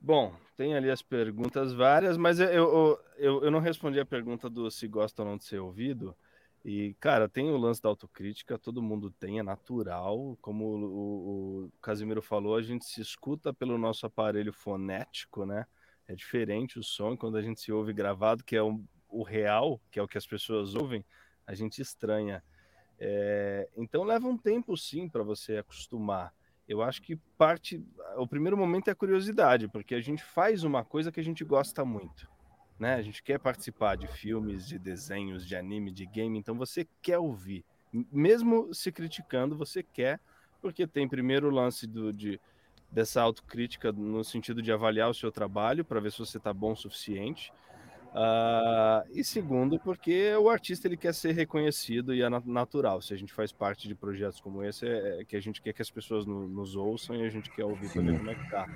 Bom, 0.00 0.32
tem 0.56 0.74
ali 0.76 0.90
as 0.90 1.02
perguntas 1.02 1.72
várias, 1.72 2.16
mas 2.16 2.38
eu, 2.38 2.48
eu, 2.48 3.00
eu, 3.18 3.44
eu, 3.44 3.50
não 3.50 3.58
respondi 3.58 3.98
a 3.98 4.06
pergunta 4.06 4.48
do 4.48 4.70
se 4.70 4.86
gosta 4.86 5.22
ou 5.22 5.28
não 5.28 5.36
de 5.36 5.44
ser 5.44 5.58
ouvido. 5.58 6.16
E, 6.64 6.94
cara, 6.98 7.28
tem 7.28 7.50
o 7.50 7.56
lance 7.56 7.82
da 7.82 7.88
autocrítica, 7.88 8.58
todo 8.58 8.82
mundo 8.82 9.10
tem, 9.10 9.38
é 9.38 9.42
natural. 9.42 10.36
Como 10.40 10.64
o, 10.64 11.64
o 11.64 11.70
Casimiro 11.80 12.22
falou, 12.22 12.56
a 12.56 12.62
gente 12.62 12.84
se 12.84 13.00
escuta 13.00 13.52
pelo 13.52 13.76
nosso 13.76 14.06
aparelho 14.06 14.52
fonético, 14.52 15.44
né? 15.44 15.66
É 16.08 16.14
diferente 16.14 16.78
o 16.78 16.82
som 16.82 17.16
quando 17.16 17.36
a 17.36 17.42
gente 17.42 17.60
se 17.60 17.72
ouve 17.72 17.92
gravado, 17.92 18.44
que 18.44 18.54
é 18.54 18.62
o, 18.62 18.80
o 19.08 19.22
real, 19.22 19.80
que 19.90 19.98
é 19.98 20.02
o 20.02 20.08
que 20.08 20.18
as 20.18 20.26
pessoas 20.26 20.74
ouvem, 20.74 21.04
a 21.46 21.54
gente 21.54 21.80
estranha. 21.80 22.42
É, 22.98 23.68
então 23.76 24.04
leva 24.04 24.26
um 24.26 24.38
tempo 24.38 24.76
sim 24.76 25.08
para 25.08 25.22
você 25.22 25.58
acostumar. 25.58 26.32
Eu 26.68 26.82
acho 26.82 27.00
que 27.02 27.16
parte. 27.38 27.84
O 28.16 28.26
primeiro 28.26 28.56
momento 28.56 28.88
é 28.88 28.90
a 28.90 28.96
curiosidade, 28.96 29.68
porque 29.68 29.94
a 29.94 30.00
gente 30.00 30.22
faz 30.22 30.64
uma 30.64 30.84
coisa 30.84 31.12
que 31.12 31.20
a 31.20 31.24
gente 31.24 31.44
gosta 31.44 31.84
muito. 31.84 32.28
Né? 32.78 32.94
A 32.94 33.02
gente 33.02 33.22
quer 33.22 33.38
participar 33.38 33.96
de 33.96 34.06
filmes, 34.06 34.66
de 34.66 34.78
desenhos, 34.78 35.46
de 35.46 35.56
anime, 35.56 35.90
de 35.90 36.04
game, 36.06 36.38
então 36.38 36.56
você 36.56 36.86
quer 37.00 37.18
ouvir. 37.18 37.64
Mesmo 37.92 38.74
se 38.74 38.90
criticando, 38.90 39.56
você 39.56 39.82
quer, 39.82 40.20
porque 40.60 40.86
tem 40.86 41.08
primeiro 41.08 41.48
o 41.48 41.50
lance 41.50 41.86
do, 41.86 42.12
de, 42.12 42.40
dessa 42.90 43.20
autocrítica 43.20 43.92
no 43.92 44.24
sentido 44.24 44.62
de 44.62 44.72
avaliar 44.72 45.10
o 45.10 45.14
seu 45.14 45.30
trabalho 45.30 45.84
para 45.84 46.00
ver 46.00 46.12
se 46.12 46.18
você 46.18 46.38
está 46.38 46.52
bom 46.52 46.72
o 46.72 46.76
suficiente. 46.76 47.52
Uh, 48.16 49.04
e 49.12 49.22
segundo, 49.22 49.78
porque 49.78 50.34
o 50.36 50.48
artista 50.48 50.88
ele 50.88 50.96
quer 50.96 51.12
ser 51.12 51.32
reconhecido 51.32 52.14
e 52.14 52.22
é 52.22 52.30
natural. 52.30 53.02
Se 53.02 53.12
a 53.12 53.16
gente 53.16 53.32
faz 53.32 53.52
parte 53.52 53.86
de 53.86 53.94
projetos 53.94 54.40
como 54.40 54.64
esse, 54.64 54.86
é, 54.86 55.20
é 55.20 55.24
que 55.24 55.36
a 55.36 55.40
gente 55.40 55.60
quer 55.60 55.74
que 55.74 55.82
as 55.82 55.90
pessoas 55.90 56.24
no, 56.24 56.48
nos 56.48 56.76
ouçam 56.76 57.14
e 57.16 57.26
a 57.26 57.28
gente 57.28 57.50
quer 57.50 57.64
ouvir 57.64 57.92
também 57.92 58.16
como 58.16 58.30
é 58.30 58.34
que 58.34 58.50
tá. 58.50 58.66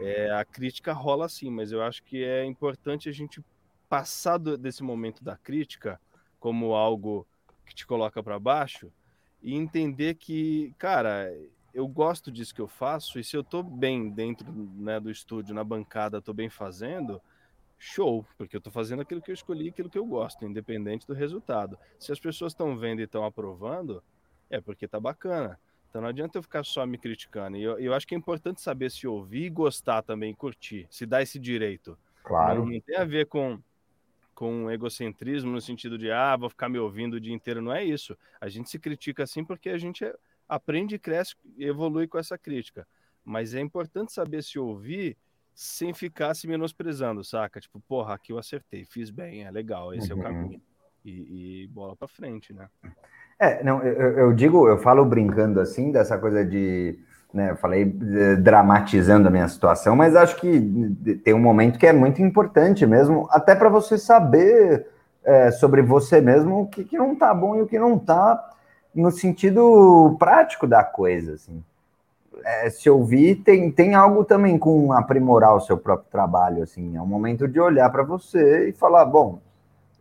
É, 0.00 0.32
a 0.32 0.44
crítica 0.44 0.92
rola 0.92 1.28
sim, 1.28 1.50
mas 1.50 1.70
eu 1.70 1.80
acho 1.82 2.02
que 2.02 2.24
é 2.24 2.44
importante 2.44 3.08
a 3.08 3.12
gente 3.12 3.40
passar 3.88 4.38
do, 4.38 4.58
desse 4.58 4.82
momento 4.82 5.22
da 5.22 5.36
crítica 5.36 6.00
como 6.40 6.74
algo 6.74 7.24
que 7.64 7.74
te 7.74 7.86
coloca 7.86 8.22
para 8.24 8.40
baixo 8.40 8.90
e 9.40 9.54
entender 9.54 10.14
que, 10.16 10.74
cara, 10.78 11.32
eu 11.74 11.86
gosto 11.88 12.30
disso 12.30 12.54
que 12.54 12.60
eu 12.60 12.68
faço 12.68 13.18
e 13.18 13.24
se 13.24 13.36
eu 13.36 13.42
tô 13.42 13.62
bem 13.62 14.08
dentro 14.08 14.50
né, 14.52 15.00
do 15.00 15.10
estúdio, 15.10 15.54
na 15.54 15.64
bancada, 15.64 16.22
tô 16.22 16.32
bem 16.32 16.48
fazendo, 16.48 17.20
show, 17.76 18.24
porque 18.38 18.56
eu 18.56 18.58
estou 18.58 18.72
fazendo 18.72 19.02
aquilo 19.02 19.20
que 19.20 19.30
eu 19.30 19.34
escolhi, 19.34 19.68
aquilo 19.68 19.90
que 19.90 19.98
eu 19.98 20.06
gosto, 20.06 20.44
independente 20.44 21.06
do 21.06 21.12
resultado. 21.12 21.76
Se 21.98 22.12
as 22.12 22.20
pessoas 22.20 22.52
estão 22.52 22.76
vendo 22.76 23.00
e 23.00 23.04
estão 23.04 23.24
aprovando, 23.24 24.02
é 24.48 24.60
porque 24.60 24.86
tá 24.86 25.00
bacana. 25.00 25.58
Então 25.90 26.00
não 26.00 26.08
adianta 26.08 26.38
eu 26.38 26.42
ficar 26.42 26.64
só 26.64 26.86
me 26.86 26.96
criticando. 26.96 27.56
E 27.56 27.62
eu, 27.62 27.78
eu 27.78 27.92
acho 27.92 28.06
que 28.06 28.14
é 28.14 28.18
importante 28.18 28.60
saber 28.60 28.90
se 28.90 29.06
ouvir, 29.06 29.50
gostar 29.50 30.02
também, 30.02 30.32
curtir, 30.32 30.86
se 30.90 31.04
dá 31.04 31.22
esse 31.22 31.38
direito. 31.38 31.98
Claro. 32.22 32.60
Não, 32.60 32.72
não 32.72 32.80
tem 32.80 32.96
a 32.96 33.04
ver 33.04 33.26
com 33.26 33.60
com 34.34 34.68
egocentrismo 34.68 35.52
no 35.52 35.60
sentido 35.60 35.96
de 35.96 36.10
ah, 36.10 36.36
vou 36.36 36.50
ficar 36.50 36.68
me 36.68 36.76
ouvindo 36.76 37.14
o 37.14 37.20
dia 37.20 37.32
inteiro, 37.32 37.62
não 37.62 37.72
é 37.72 37.84
isso. 37.84 38.18
A 38.40 38.48
gente 38.48 38.68
se 38.68 38.80
critica 38.80 39.22
assim 39.22 39.44
porque 39.44 39.70
a 39.70 39.78
gente 39.78 40.04
aprende, 40.54 40.98
cresce 40.98 41.34
e 41.56 41.64
evolui 41.64 42.06
com 42.06 42.18
essa 42.18 42.38
crítica. 42.38 42.86
Mas 43.24 43.54
é 43.54 43.60
importante 43.60 44.12
saber 44.12 44.42
se 44.42 44.58
ouvir 44.58 45.16
sem 45.54 45.94
ficar 45.94 46.34
se 46.34 46.48
menosprezando, 46.48 47.22
saca? 47.22 47.60
Tipo, 47.60 47.80
porra, 47.80 48.14
aqui 48.14 48.32
eu 48.32 48.38
acertei, 48.38 48.84
fiz 48.84 49.10
bem, 49.10 49.44
é 49.44 49.50
legal, 49.50 49.94
esse 49.94 50.12
uhum. 50.12 50.22
é 50.22 50.22
o 50.22 50.26
uhum. 50.26 50.34
caminho. 50.34 50.62
E, 51.04 51.64
e, 51.64 51.68
bola 51.68 51.94
para 51.94 52.08
frente, 52.08 52.52
né? 52.52 52.66
É, 53.38 53.62
não, 53.62 53.82
eu, 53.82 54.18
eu, 54.18 54.32
digo, 54.32 54.66
eu 54.68 54.78
falo 54.78 55.04
brincando 55.04 55.60
assim, 55.60 55.92
dessa 55.92 56.16
coisa 56.16 56.44
de, 56.44 56.98
né, 57.32 57.50
eu 57.50 57.56
falei 57.56 57.84
dramatizando 58.40 59.28
a 59.28 59.30
minha 59.30 59.48
situação, 59.48 59.94
mas 59.94 60.16
acho 60.16 60.36
que 60.36 60.60
tem 61.24 61.34
um 61.34 61.40
momento 61.40 61.78
que 61.78 61.86
é 61.86 61.92
muito 61.92 62.22
importante 62.22 62.86
mesmo, 62.86 63.28
até 63.30 63.54
para 63.54 63.68
você 63.68 63.98
saber 63.98 64.86
é, 65.24 65.50
sobre 65.50 65.82
você 65.82 66.20
mesmo 66.20 66.62
o 66.62 66.68
que, 66.68 66.84
que 66.84 66.96
não 66.96 67.14
tá 67.16 67.34
bom 67.34 67.56
e 67.56 67.62
o 67.62 67.66
que 67.66 67.78
não 67.78 67.98
tá, 67.98 68.50
no 68.94 69.10
sentido 69.10 70.16
prático 70.18 70.66
da 70.66 70.84
coisa, 70.84 71.34
assim 71.34 71.62
é, 72.44 72.70
se 72.70 72.88
ouvir, 72.88 73.36
tem, 73.36 73.70
tem 73.70 73.94
algo 73.94 74.24
também 74.24 74.58
com 74.58 74.92
aprimorar 74.92 75.54
o 75.54 75.60
seu 75.60 75.76
próprio 75.78 76.10
trabalho, 76.10 76.62
assim, 76.62 76.96
é 76.96 77.00
um 77.00 77.06
momento 77.06 77.46
de 77.48 77.58
olhar 77.60 77.90
para 77.90 78.02
você 78.02 78.68
e 78.68 78.72
falar, 78.72 79.04
bom, 79.04 79.40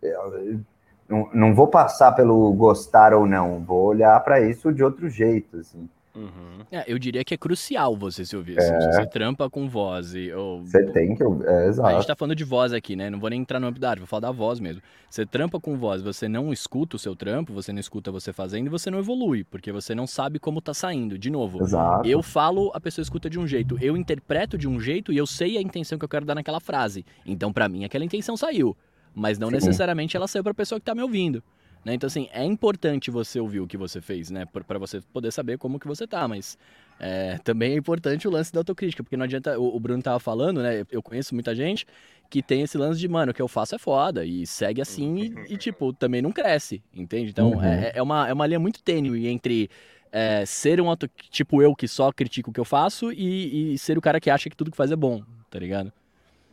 eu, 0.02 0.60
não, 1.08 1.30
não 1.34 1.56
vou 1.56 1.68
passar 1.68 2.12
pelo 2.14 2.52
gostar 2.54 3.14
ou 3.14 3.26
não, 3.26 3.64
vou 3.64 3.86
olhar 3.86 4.20
para 4.22 4.42
isso 4.42 4.74
de 4.74 4.84
outro 4.84 5.10
jeito, 5.10 5.58
assim. 5.58 5.90
Uhum. 6.16 6.64
É, 6.72 6.84
eu 6.88 7.00
diria 7.00 7.24
que 7.24 7.34
é 7.34 7.38
crucial 7.38 7.98
você 7.98 8.24
se 8.24 8.36
ouvir. 8.36 8.60
É. 8.60 8.92
Você 8.92 9.06
trampa 9.08 9.50
com 9.50 9.68
voz. 9.68 10.14
E, 10.14 10.32
ou, 10.32 10.62
você 10.62 10.86
tem 10.92 11.16
que 11.16 11.24
ouvir. 11.24 11.48
É, 11.48 11.68
exato. 11.68 11.90
A 11.90 11.94
gente 11.94 12.08
tá 12.08 12.16
falando 12.16 12.36
de 12.36 12.44
voz 12.44 12.72
aqui, 12.72 12.96
né? 12.96 13.10
Não 13.10 13.20
vou 13.20 13.30
nem 13.30 13.42
entrar 13.42 13.60
no 13.60 13.68
âmbito 13.68 13.86
vou 13.98 14.08
falar 14.08 14.22
da 14.22 14.32
voz 14.32 14.60
mesmo. 14.60 14.82
Você 15.10 15.26
trampa 15.26 15.60
com 15.60 15.76
voz, 15.76 16.02
você 16.02 16.28
não 16.28 16.54
escuta 16.54 16.96
o 16.96 17.00
seu 17.00 17.16
trampo, 17.16 17.52
você 17.52 17.74
não 17.74 17.80
escuta 17.80 18.12
você 18.12 18.32
fazendo 18.32 18.68
e 18.68 18.70
você 18.70 18.92
não 18.92 19.00
evolui, 19.00 19.44
porque 19.44 19.72
você 19.72 19.96
não 19.96 20.06
sabe 20.06 20.40
como 20.40 20.62
tá 20.62 20.74
saindo. 20.74 21.18
De 21.18 21.30
novo, 21.30 21.64
exato. 21.64 22.08
eu 22.08 22.22
falo, 22.22 22.72
a 22.74 22.80
pessoa 22.80 23.04
escuta 23.04 23.30
de 23.30 23.40
um 23.40 23.48
jeito, 23.48 23.78
eu 23.82 23.98
interpreto 23.98 24.58
de 24.58 24.68
um 24.68 24.80
jeito 24.80 25.12
e 25.12 25.18
eu 25.18 25.26
sei 25.26 25.58
a 25.58 25.62
intenção 25.62 25.98
que 25.98 26.06
eu 26.06 26.10
quero 26.10 26.26
dar 26.26 26.36
naquela 26.36 26.60
frase. 26.60 27.06
Então, 27.26 27.52
para 27.52 27.68
mim, 27.68 27.86
aquela 27.86 28.06
intenção 28.06 28.38
saiu. 28.38 28.78
Mas 29.16 29.38
não 29.38 29.50
Sim. 29.50 29.56
necessariamente 29.56 30.16
ela 30.16 30.28
saiu 30.28 30.44
pra 30.44 30.54
pessoa 30.54 30.80
que 30.80 30.86
tá 30.86 30.96
me 30.96 31.02
ouvindo. 31.02 31.44
Né? 31.84 31.94
Então, 31.94 32.08
assim, 32.08 32.30
é 32.32 32.44
importante 32.44 33.12
você 33.12 33.40
ouvir 33.40 33.60
o 33.60 33.68
que 33.68 33.78
você 33.78 34.00
fez, 34.00 34.30
né? 34.30 34.46
para 34.46 34.80
você 34.80 35.02
poder 35.02 35.32
saber 35.32 35.58
como 35.58 35.80
que 35.80 35.88
você 35.88 36.08
tá, 36.08 36.28
mas 36.28 36.58
é, 37.00 37.38
também 37.44 37.74
é 37.74 37.76
importante 37.76 38.28
o 38.28 38.32
lance 38.32 38.54
da 38.54 38.62
autocrítica, 38.62 39.04
porque 39.04 39.18
não 39.18 39.26
adianta, 39.26 39.60
o, 39.60 39.76
o, 39.76 39.80
Bruno 39.80 40.02
tava 40.02 40.20
falando, 40.20 40.62
né? 40.62 40.86
Eu 40.90 41.04
conheço 41.04 41.34
muita 41.34 41.54
gente 41.54 41.86
que 42.30 42.42
tem 42.42 42.62
esse 42.62 42.78
lance 42.78 43.00
de, 43.00 43.08
mano, 43.08 43.32
o 43.32 43.36
que 43.36 43.42
eu 43.42 43.48
faço 43.48 43.76
é 43.76 43.78
foda, 43.78 44.26
e 44.26 44.48
segue 44.48 44.82
assim 44.82 45.18
e, 45.18 45.54
e 45.54 45.58
tipo, 45.58 45.92
também 45.92 46.22
não 46.22 46.32
cresce, 46.32 46.82
entende? 46.94 47.32
Então, 47.32 47.52
uhum. 47.52 47.64
é, 47.64 47.92
é, 47.96 48.02
uma, 48.02 48.28
é 48.30 48.34
uma 48.34 48.48
linha 48.48 48.60
muito 48.60 48.82
tênue 48.82 49.28
entre 49.28 49.70
é, 50.12 50.46
ser 50.46 50.80
um 50.80 50.90
auto, 50.90 51.10
tipo 51.30 51.62
eu 51.62 51.76
que 51.76 51.88
só 51.88 52.12
critico 52.12 52.52
o 52.52 52.54
que 52.54 52.60
eu 52.60 52.66
faço 52.66 53.12
e, 53.12 53.74
e, 53.74 53.78
ser 53.78 53.98
o 53.98 54.02
cara 54.02 54.20
que 54.20 54.30
acha 54.30 54.50
que 54.50 54.56
tudo 54.56 54.72
que 54.72 54.78
faz 54.78 54.92
é 54.92 54.96
bom, 54.96 55.22
tá 55.50 55.60
ligado? 55.60 55.92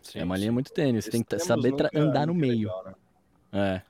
Sim, 0.02 0.18
é 0.18 0.24
uma 0.24 0.36
linha 0.36 0.50
muito 0.50 0.72
tênue, 0.72 1.00
você 1.00 1.10
tem 1.10 1.22
que 1.22 1.38
saber 1.38 1.74
andar 1.94 2.26
no 2.26 2.34
meio. 2.34 2.68
Legal, 2.68 2.84
né? 2.84 2.94
É. 3.52 3.89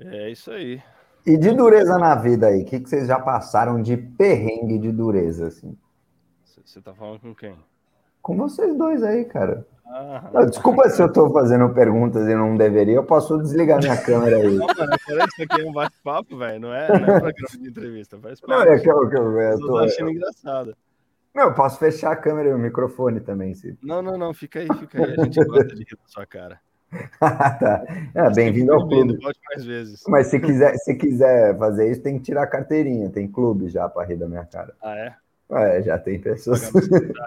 É 0.00 0.30
isso 0.30 0.50
aí. 0.50 0.82
E 1.26 1.36
de 1.36 1.52
dureza 1.52 1.98
na 1.98 2.14
vida 2.14 2.46
aí, 2.46 2.62
o 2.62 2.64
que, 2.64 2.78
que 2.78 2.88
vocês 2.88 3.08
já 3.08 3.18
passaram 3.18 3.82
de 3.82 3.96
perrengue 3.96 4.78
de 4.78 4.92
dureza, 4.92 5.48
assim? 5.48 5.76
Você 6.64 6.80
tá 6.80 6.92
falando 6.92 7.20
com 7.20 7.34
quem? 7.34 7.56
Com 8.20 8.36
vocês 8.36 8.76
dois 8.76 9.02
aí, 9.02 9.24
cara. 9.24 9.66
Ah, 9.86 10.30
não, 10.32 10.46
desculpa 10.46 10.88
se 10.88 11.00
eu 11.00 11.12
tô 11.12 11.32
fazendo 11.32 11.72
perguntas 11.72 12.28
e 12.28 12.34
não 12.34 12.56
deveria, 12.56 12.96
eu 12.96 13.04
posso 13.04 13.38
desligar 13.38 13.78
minha 13.78 13.96
câmera 13.96 14.36
aí. 14.36 14.42
Não, 14.58 14.66
mano, 14.66 14.96
parece 15.06 15.36
que 15.36 15.42
aqui 15.44 15.62
é 15.62 15.64
um 15.64 15.72
bate-papo, 15.72 16.36
velho, 16.36 16.60
não 16.60 16.74
é, 16.74 16.88
não 16.88 16.96
é 16.96 17.20
programa 17.20 17.58
de 17.60 17.68
entrevista, 17.68 18.18
faz 18.18 18.40
Não, 18.42 18.62
é 18.62 18.80
que 18.80 18.90
eu, 18.90 19.08
que 19.08 19.16
eu, 19.16 19.40
eu 19.40 19.58
tô 19.60 19.78
achando 19.78 20.10
engraçado. 20.10 20.76
Não, 21.32 21.44
eu 21.44 21.54
posso 21.54 21.78
fechar 21.78 22.10
a 22.10 22.16
câmera 22.16 22.48
e 22.48 22.52
o 22.52 22.58
microfone 22.58 23.20
também, 23.20 23.54
se. 23.54 23.78
Não, 23.80 24.02
não, 24.02 24.18
não, 24.18 24.34
fica 24.34 24.58
aí, 24.58 24.66
fica 24.76 25.04
aí, 25.04 25.14
a 25.18 25.24
gente 25.24 25.44
gosta 25.44 25.74
de 25.74 25.84
rir 25.84 25.96
da 25.96 26.08
sua 26.08 26.26
cara. 26.26 26.60
tá. 27.20 27.84
É, 28.14 28.30
bem-vindo 28.30 28.72
ao 28.72 28.86
clube. 28.86 29.18
Pode 29.20 29.38
mais 29.50 29.64
vezes. 29.64 30.02
Mas 30.08 30.28
se 30.28 30.40
quiser, 30.40 30.76
se 30.76 30.94
quiser 30.94 31.56
fazer 31.58 31.90
isso, 31.90 32.02
tem 32.02 32.18
que 32.18 32.24
tirar 32.24 32.44
a 32.44 32.46
carteirinha. 32.46 33.10
Tem 33.10 33.26
clube 33.26 33.68
já 33.68 33.88
para 33.88 34.06
rir 34.06 34.16
da 34.16 34.28
minha 34.28 34.44
cara. 34.44 34.74
Ah, 34.82 34.96
é? 34.96 35.14
É, 35.50 35.82
já 35.82 35.98
tem 35.98 36.20
pessoas. 36.20 36.70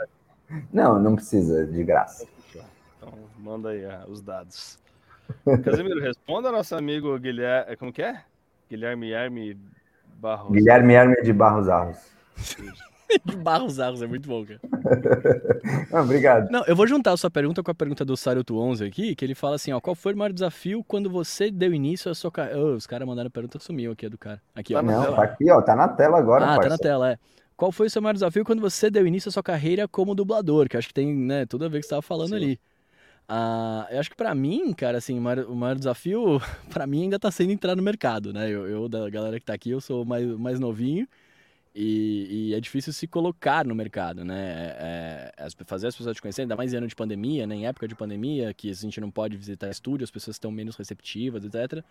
não, 0.73 0.99
não 0.99 1.15
precisa, 1.15 1.65
de 1.65 1.83
graça. 1.83 2.25
Então, 2.97 3.13
manda 3.37 3.69
aí 3.69 3.85
uh, 3.85 4.09
os 4.09 4.21
dados. 4.21 4.79
Casimiro, 5.63 6.01
responda 6.01 6.51
nosso 6.51 6.75
amigo 6.75 7.17
Guilherme. 7.19 7.75
Como 7.77 7.93
que 7.93 8.01
é? 8.01 8.21
Guilherme 8.69 9.13
Arme 9.13 9.57
Barros. 10.19 10.51
Guilherme 10.51 10.95
Arme 10.95 11.21
de 11.21 11.33
Barros 11.33 11.69
Arros. 11.69 11.97
De 13.25 13.35
Barros 13.37 13.79
Arros, 13.79 14.01
é 14.01 14.07
muito 14.07 14.27
bom, 14.27 14.45
cara. 14.45 14.59
Não, 15.91 16.03
obrigado. 16.03 16.49
Não, 16.51 16.63
eu 16.65 16.75
vou 16.75 16.87
juntar 16.87 17.11
a 17.13 17.17
sua 17.17 17.29
pergunta 17.29 17.63
com 17.63 17.71
a 17.71 17.75
pergunta 17.75 18.05
do 18.05 18.15
Saruto 18.15 18.57
11 18.57 18.85
aqui, 18.85 19.15
que 19.15 19.25
ele 19.25 19.35
fala 19.35 19.55
assim, 19.55 19.71
ó, 19.71 19.79
qual 19.79 19.95
foi 19.95 20.13
o 20.13 20.17
maior 20.17 20.31
desafio 20.31 20.83
quando 20.87 21.09
você 21.09 21.49
deu 21.49 21.73
início 21.73 22.11
à 22.11 22.15
sua 22.15 22.31
carreira? 22.31 22.59
Oh, 22.59 22.75
os 22.75 22.85
caras 22.87 23.07
mandaram 23.07 23.27
a 23.27 23.31
pergunta, 23.31 23.59
sumiu 23.59 23.91
aqui, 23.91 24.05
é 24.05 24.09
do 24.09 24.17
cara. 24.17 24.41
Aqui, 24.55 24.75
ó. 24.75 24.81
Não, 24.81 25.15
tá 25.15 25.23
aqui, 25.23 25.49
ó, 25.51 25.61
tá 25.61 25.75
na 25.75 25.87
tela 25.87 26.17
agora, 26.17 26.45
Ah, 26.45 26.55
parceiro. 26.55 26.69
tá 26.69 26.69
na 26.69 26.77
tela, 26.77 27.11
é. 27.11 27.17
qual 27.57 27.71
foi 27.71 27.87
o 27.87 27.89
seu 27.89 28.01
maior 28.01 28.13
desafio 28.13 28.45
quando 28.45 28.61
você 28.61 28.89
deu 28.89 29.05
início 29.07 29.29
à 29.29 29.31
sua 29.31 29.43
carreira 29.43 29.87
como 29.87 30.15
dublador? 30.15 30.67
Que 30.69 30.75
eu 30.75 30.79
acho 30.79 30.87
que 30.87 30.93
tem 30.93 31.13
né, 31.15 31.45
tudo 31.45 31.65
a 31.65 31.67
ver 31.67 31.73
com 31.73 31.79
o 31.79 31.81
que 31.81 31.87
você 31.87 31.95
estava 31.95 32.01
falando 32.01 32.29
Sim. 32.29 32.35
ali. 32.35 32.59
Ah, 33.27 33.87
eu 33.91 33.99
acho 33.99 34.09
que 34.09 34.15
para 34.15 34.33
mim, 34.33 34.73
cara, 34.73 34.97
assim, 34.97 35.17
o 35.17 35.21
maior, 35.21 35.45
o 35.45 35.55
maior 35.55 35.75
desafio 35.75 36.41
para 36.71 36.87
mim 36.87 37.03
ainda 37.03 37.19
tá 37.19 37.29
sendo 37.31 37.51
entrar 37.51 37.75
no 37.75 37.83
mercado, 37.83 38.33
né? 38.33 38.49
Eu, 38.49 38.67
eu, 38.67 38.89
da 38.89 39.09
galera 39.09 39.39
que 39.39 39.45
tá 39.45 39.53
aqui, 39.53 39.69
eu 39.69 39.81
sou 39.81 40.03
mais, 40.05 40.25
mais 40.37 40.59
novinho 40.59 41.07
e, 41.73 42.49
e 42.49 42.53
é 42.55 42.59
difícil 42.59 42.91
se 42.91 43.07
colocar 43.07 43.65
no 43.65 43.75
mercado, 43.75 44.25
né? 44.25 44.73
É, 44.79 45.33
é, 45.37 45.65
fazer 45.65 45.87
as 45.87 45.95
pessoas 45.95 46.15
te 46.15 46.21
conhecerem, 46.21 46.45
ainda 46.45 46.55
mais 46.55 46.73
em 46.73 46.77
ano 46.77 46.87
de 46.87 46.95
pandemia, 46.95 47.45
né? 47.45 47.55
Em 47.55 47.67
época 47.67 47.87
de 47.87 47.95
pandemia, 47.95 48.53
que 48.53 48.69
a 48.69 48.73
gente 48.73 48.99
não 48.99 49.11
pode 49.11 49.37
visitar 49.37 49.69
estúdio, 49.69 50.03
as 50.03 50.11
pessoas 50.11 50.35
estão 50.35 50.51
menos 50.51 50.75
receptivas, 50.75 51.45
etc. 51.45 51.83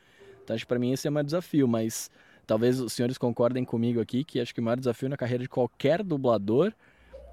Então 0.43 0.55
acho 0.55 0.64
que 0.64 0.68
para 0.68 0.79
mim 0.79 0.93
esse 0.93 1.07
é 1.07 1.11
o 1.11 1.12
maior 1.12 1.24
desafio, 1.24 1.68
mas 1.68 2.11
talvez 2.47 2.81
os 2.81 2.93
senhores 2.93 3.16
concordem 3.18 3.64
comigo 3.64 4.01
aqui 4.01 4.24
que 4.24 4.41
acho 4.41 4.55
que 4.55 4.61
o 4.61 4.64
maior 4.64 4.76
desafio 4.76 5.09
na 5.09 5.16
carreira 5.16 5.43
de 5.43 5.49
qualquer 5.49 6.03
dublador 6.03 6.72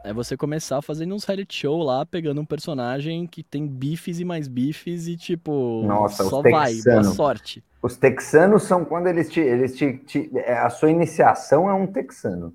é 0.05 0.13
você 0.13 0.37
começar 0.37 0.81
fazendo 0.81 1.15
uns 1.15 1.25
reality 1.25 1.61
show 1.61 1.81
lá, 1.81 2.05
pegando 2.05 2.39
um 2.39 2.45
personagem 2.45 3.25
que 3.25 3.43
tem 3.43 3.67
bifes 3.67 4.19
e 4.19 4.25
mais 4.25 4.47
bifes 4.47 5.07
e 5.07 5.17
tipo, 5.17 5.83
Nossa, 5.85 6.23
só 6.23 6.41
vai, 6.41 6.75
boa 6.81 7.03
sorte. 7.03 7.63
Os 7.81 7.97
texanos 7.97 8.63
são 8.63 8.85
quando 8.85 9.07
eles 9.07 9.29
te, 9.29 9.39
eles 9.39 9.75
te, 9.75 9.97
te 9.97 10.29
é, 10.35 10.57
a 10.57 10.69
sua 10.69 10.91
iniciação 10.91 11.69
é 11.69 11.73
um 11.73 11.87
texano. 11.87 12.53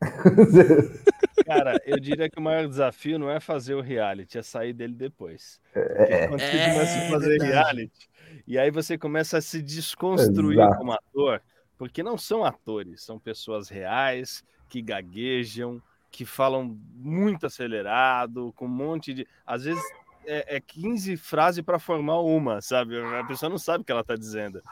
Cara, 1.46 1.80
eu 1.86 1.98
diria 2.00 2.28
que 2.28 2.38
o 2.38 2.42
maior 2.42 2.66
desafio 2.66 3.18
não 3.18 3.30
é 3.30 3.38
fazer 3.38 3.74
o 3.74 3.80
reality, 3.80 4.38
é 4.38 4.42
sair 4.42 4.72
dele 4.72 4.94
depois. 4.94 5.60
É, 5.74 6.26
quando 6.26 6.40
você 6.40 6.46
é, 6.46 6.72
começa 6.72 6.98
a 6.98 7.10
fazer 7.10 7.28
verdade. 7.38 7.52
reality, 7.52 8.10
e 8.46 8.58
aí 8.58 8.70
você 8.70 8.98
começa 8.98 9.38
a 9.38 9.40
se 9.40 9.62
desconstruir 9.62 10.58
Exato. 10.58 10.78
como 10.78 10.92
ator, 10.92 11.42
porque 11.78 12.02
não 12.02 12.18
são 12.18 12.44
atores, 12.44 13.02
são 13.02 13.18
pessoas 13.18 13.68
reais 13.68 14.42
que 14.68 14.82
gaguejam, 14.82 15.80
que 16.14 16.24
falam 16.24 16.78
muito 16.94 17.44
acelerado, 17.44 18.52
com 18.54 18.66
um 18.66 18.68
monte 18.68 19.12
de. 19.12 19.26
Às 19.44 19.64
vezes 19.64 19.82
é, 20.24 20.56
é 20.56 20.60
15 20.60 21.16
frases 21.16 21.64
para 21.64 21.76
formar 21.76 22.20
uma, 22.20 22.60
sabe? 22.60 22.96
A 23.00 23.24
pessoa 23.24 23.50
não 23.50 23.58
sabe 23.58 23.82
o 23.82 23.84
que 23.84 23.90
ela 23.90 24.02
está 24.02 24.14
dizendo. 24.14 24.62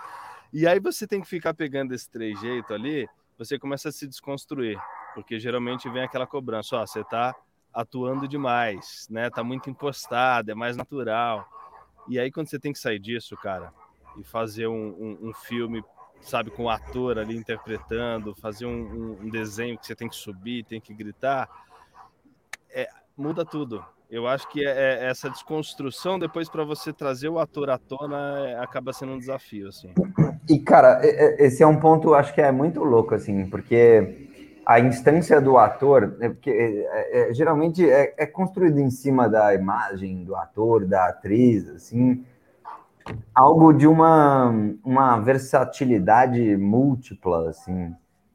E 0.52 0.68
aí 0.68 0.78
você 0.78 1.04
tem 1.04 1.20
que 1.20 1.26
ficar 1.26 1.52
pegando 1.52 1.92
esse 1.94 2.08
trejeito 2.08 2.72
ali, 2.72 3.08
você 3.36 3.58
começa 3.58 3.88
a 3.88 3.92
se 3.92 4.06
desconstruir, 4.06 4.78
porque 5.16 5.40
geralmente 5.40 5.90
vem 5.90 6.04
aquela 6.04 6.28
cobrança, 6.28 6.76
ó, 6.76 6.86
você 6.86 7.00
está 7.00 7.34
atuando 7.74 8.28
demais, 8.28 9.08
né? 9.10 9.28
Tá 9.28 9.42
muito 9.42 9.68
impostado, 9.68 10.48
é 10.48 10.54
mais 10.54 10.76
natural. 10.76 11.44
E 12.08 12.20
aí 12.20 12.30
quando 12.30 12.46
você 12.46 12.58
tem 12.58 12.72
que 12.72 12.78
sair 12.78 13.00
disso, 13.00 13.36
cara, 13.36 13.74
e 14.16 14.22
fazer 14.22 14.68
um, 14.68 14.90
um, 14.90 15.28
um 15.30 15.34
filme 15.34 15.82
sabe, 16.22 16.50
com 16.50 16.64
o 16.64 16.70
ator 16.70 17.18
ali 17.18 17.36
interpretando, 17.36 18.34
fazer 18.34 18.66
um, 18.66 19.18
um, 19.22 19.28
desenho 19.28 19.76
que 19.78 19.86
você 19.86 19.94
tem 19.94 20.08
que 20.08 20.16
subir, 20.16 20.64
tem 20.64 20.80
que 20.80 20.94
gritar, 20.94 21.48
é, 22.70 22.88
muda 23.16 23.44
tudo. 23.44 23.84
Eu 24.10 24.26
acho 24.26 24.48
que 24.48 24.66
é, 24.66 25.04
é 25.04 25.10
essa 25.10 25.30
desconstrução 25.30 26.18
depois 26.18 26.48
para 26.48 26.64
você 26.64 26.92
trazer 26.92 27.28
o 27.28 27.38
ator 27.38 27.70
à 27.70 27.78
tona 27.78 28.46
é, 28.46 28.58
acaba 28.58 28.92
sendo 28.92 29.12
um 29.12 29.18
desafio, 29.18 29.68
assim. 29.68 29.92
E 30.48 30.58
cara, 30.58 31.00
esse 31.38 31.62
é 31.62 31.66
um 31.66 31.78
ponto, 31.78 32.14
acho 32.14 32.34
que 32.34 32.40
é 32.40 32.52
muito 32.52 32.84
louco, 32.84 33.14
assim, 33.14 33.48
porque 33.48 34.28
a 34.64 34.78
instância 34.78 35.40
do 35.40 35.58
ator, 35.58 36.16
é 36.20 36.28
porque 36.28 36.50
é, 36.50 37.30
é, 37.30 37.34
geralmente 37.34 37.88
é, 37.88 38.14
é 38.16 38.26
construído 38.26 38.78
em 38.78 38.90
cima 38.90 39.28
da 39.28 39.54
imagem 39.54 40.24
do 40.24 40.36
ator, 40.36 40.84
da 40.84 41.08
atriz, 41.08 41.68
assim, 41.68 42.24
algo 43.34 43.72
de 43.72 43.86
uma, 43.86 44.54
uma 44.84 45.18
versatilidade 45.20 46.56
múltipla, 46.56 47.48
assim, 47.48 47.94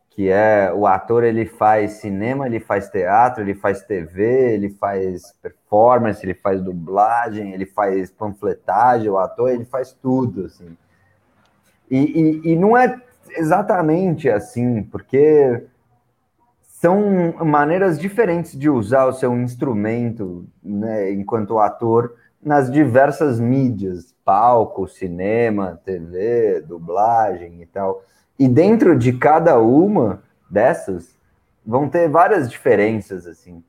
que 0.09 0.29
é 0.29 0.73
o 0.73 0.87
ator 0.87 1.23
ele 1.23 1.45
faz 1.45 1.93
cinema, 1.93 2.47
ele 2.47 2.59
faz 2.59 2.89
teatro, 2.89 3.43
ele 3.43 3.53
faz 3.53 3.83
TV, 3.83 4.53
ele 4.53 4.69
faz 4.71 5.31
performance, 5.41 6.25
ele 6.25 6.33
faz 6.33 6.61
dublagem, 6.61 7.53
ele 7.53 7.65
faz 7.65 8.09
panfletagem, 8.09 9.09
o 9.09 9.17
ator 9.17 9.51
ele 9.51 9.65
faz 9.65 9.91
tudo, 9.93 10.45
assim. 10.45 10.75
E, 11.89 11.97
e, 11.97 12.51
e 12.51 12.55
não 12.55 12.75
é 12.75 12.99
exatamente 13.35 14.29
assim, 14.29 14.83
porque 14.83 15.63
são 16.63 17.33
maneiras 17.45 17.99
diferentes 17.99 18.57
de 18.57 18.69
usar 18.69 19.05
o 19.05 19.13
seu 19.13 19.35
instrumento, 19.39 20.47
né, 20.63 21.11
enquanto 21.11 21.59
ator, 21.59 22.15
nas 22.41 22.71
diversas 22.71 23.39
mídias, 23.39 24.15
palco, 24.27 24.89
cinema, 24.89 25.79
TV, 25.85 26.59
dublagem 26.67 27.61
e 27.61 27.65
tal. 27.65 28.03
E 28.37 28.45
dentro 28.45 28.99
de 28.99 29.13
cada 29.13 29.57
uma 29.57 30.21
dessas 30.49 31.17
vão 31.65 31.87
ter 31.87 32.09
várias 32.09 32.51
diferenças 32.51 33.25
assim, 33.25 33.63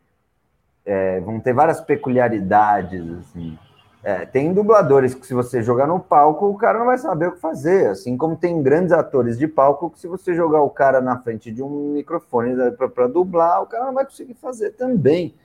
é, 0.84 1.20
vão 1.20 1.38
ter 1.38 1.52
várias 1.52 1.80
peculiaridades 1.80 3.08
assim. 3.20 3.56
É, 4.02 4.26
tem 4.26 4.52
dubladores 4.52 5.14
que 5.14 5.24
se 5.24 5.32
você 5.32 5.62
jogar 5.62 5.86
no 5.86 6.00
palco 6.00 6.48
o 6.48 6.56
cara 6.56 6.80
não 6.80 6.86
vai 6.86 6.98
saber 6.98 7.28
o 7.28 7.32
que 7.32 7.40
fazer, 7.40 7.86
assim 7.90 8.16
como 8.16 8.36
tem 8.36 8.60
grandes 8.60 8.92
atores 8.92 9.38
de 9.38 9.46
palco 9.46 9.90
que 9.90 10.00
se 10.00 10.08
você 10.08 10.34
jogar 10.34 10.62
o 10.62 10.70
cara 10.70 11.00
na 11.00 11.20
frente 11.20 11.52
de 11.52 11.62
um 11.62 11.92
microfone 11.92 12.56
para 12.72 13.06
dublar 13.06 13.62
o 13.62 13.66
cara 13.66 13.86
não 13.86 13.94
vai 13.94 14.04
conseguir 14.04 14.34
fazer 14.34 14.70
também, 14.70 15.36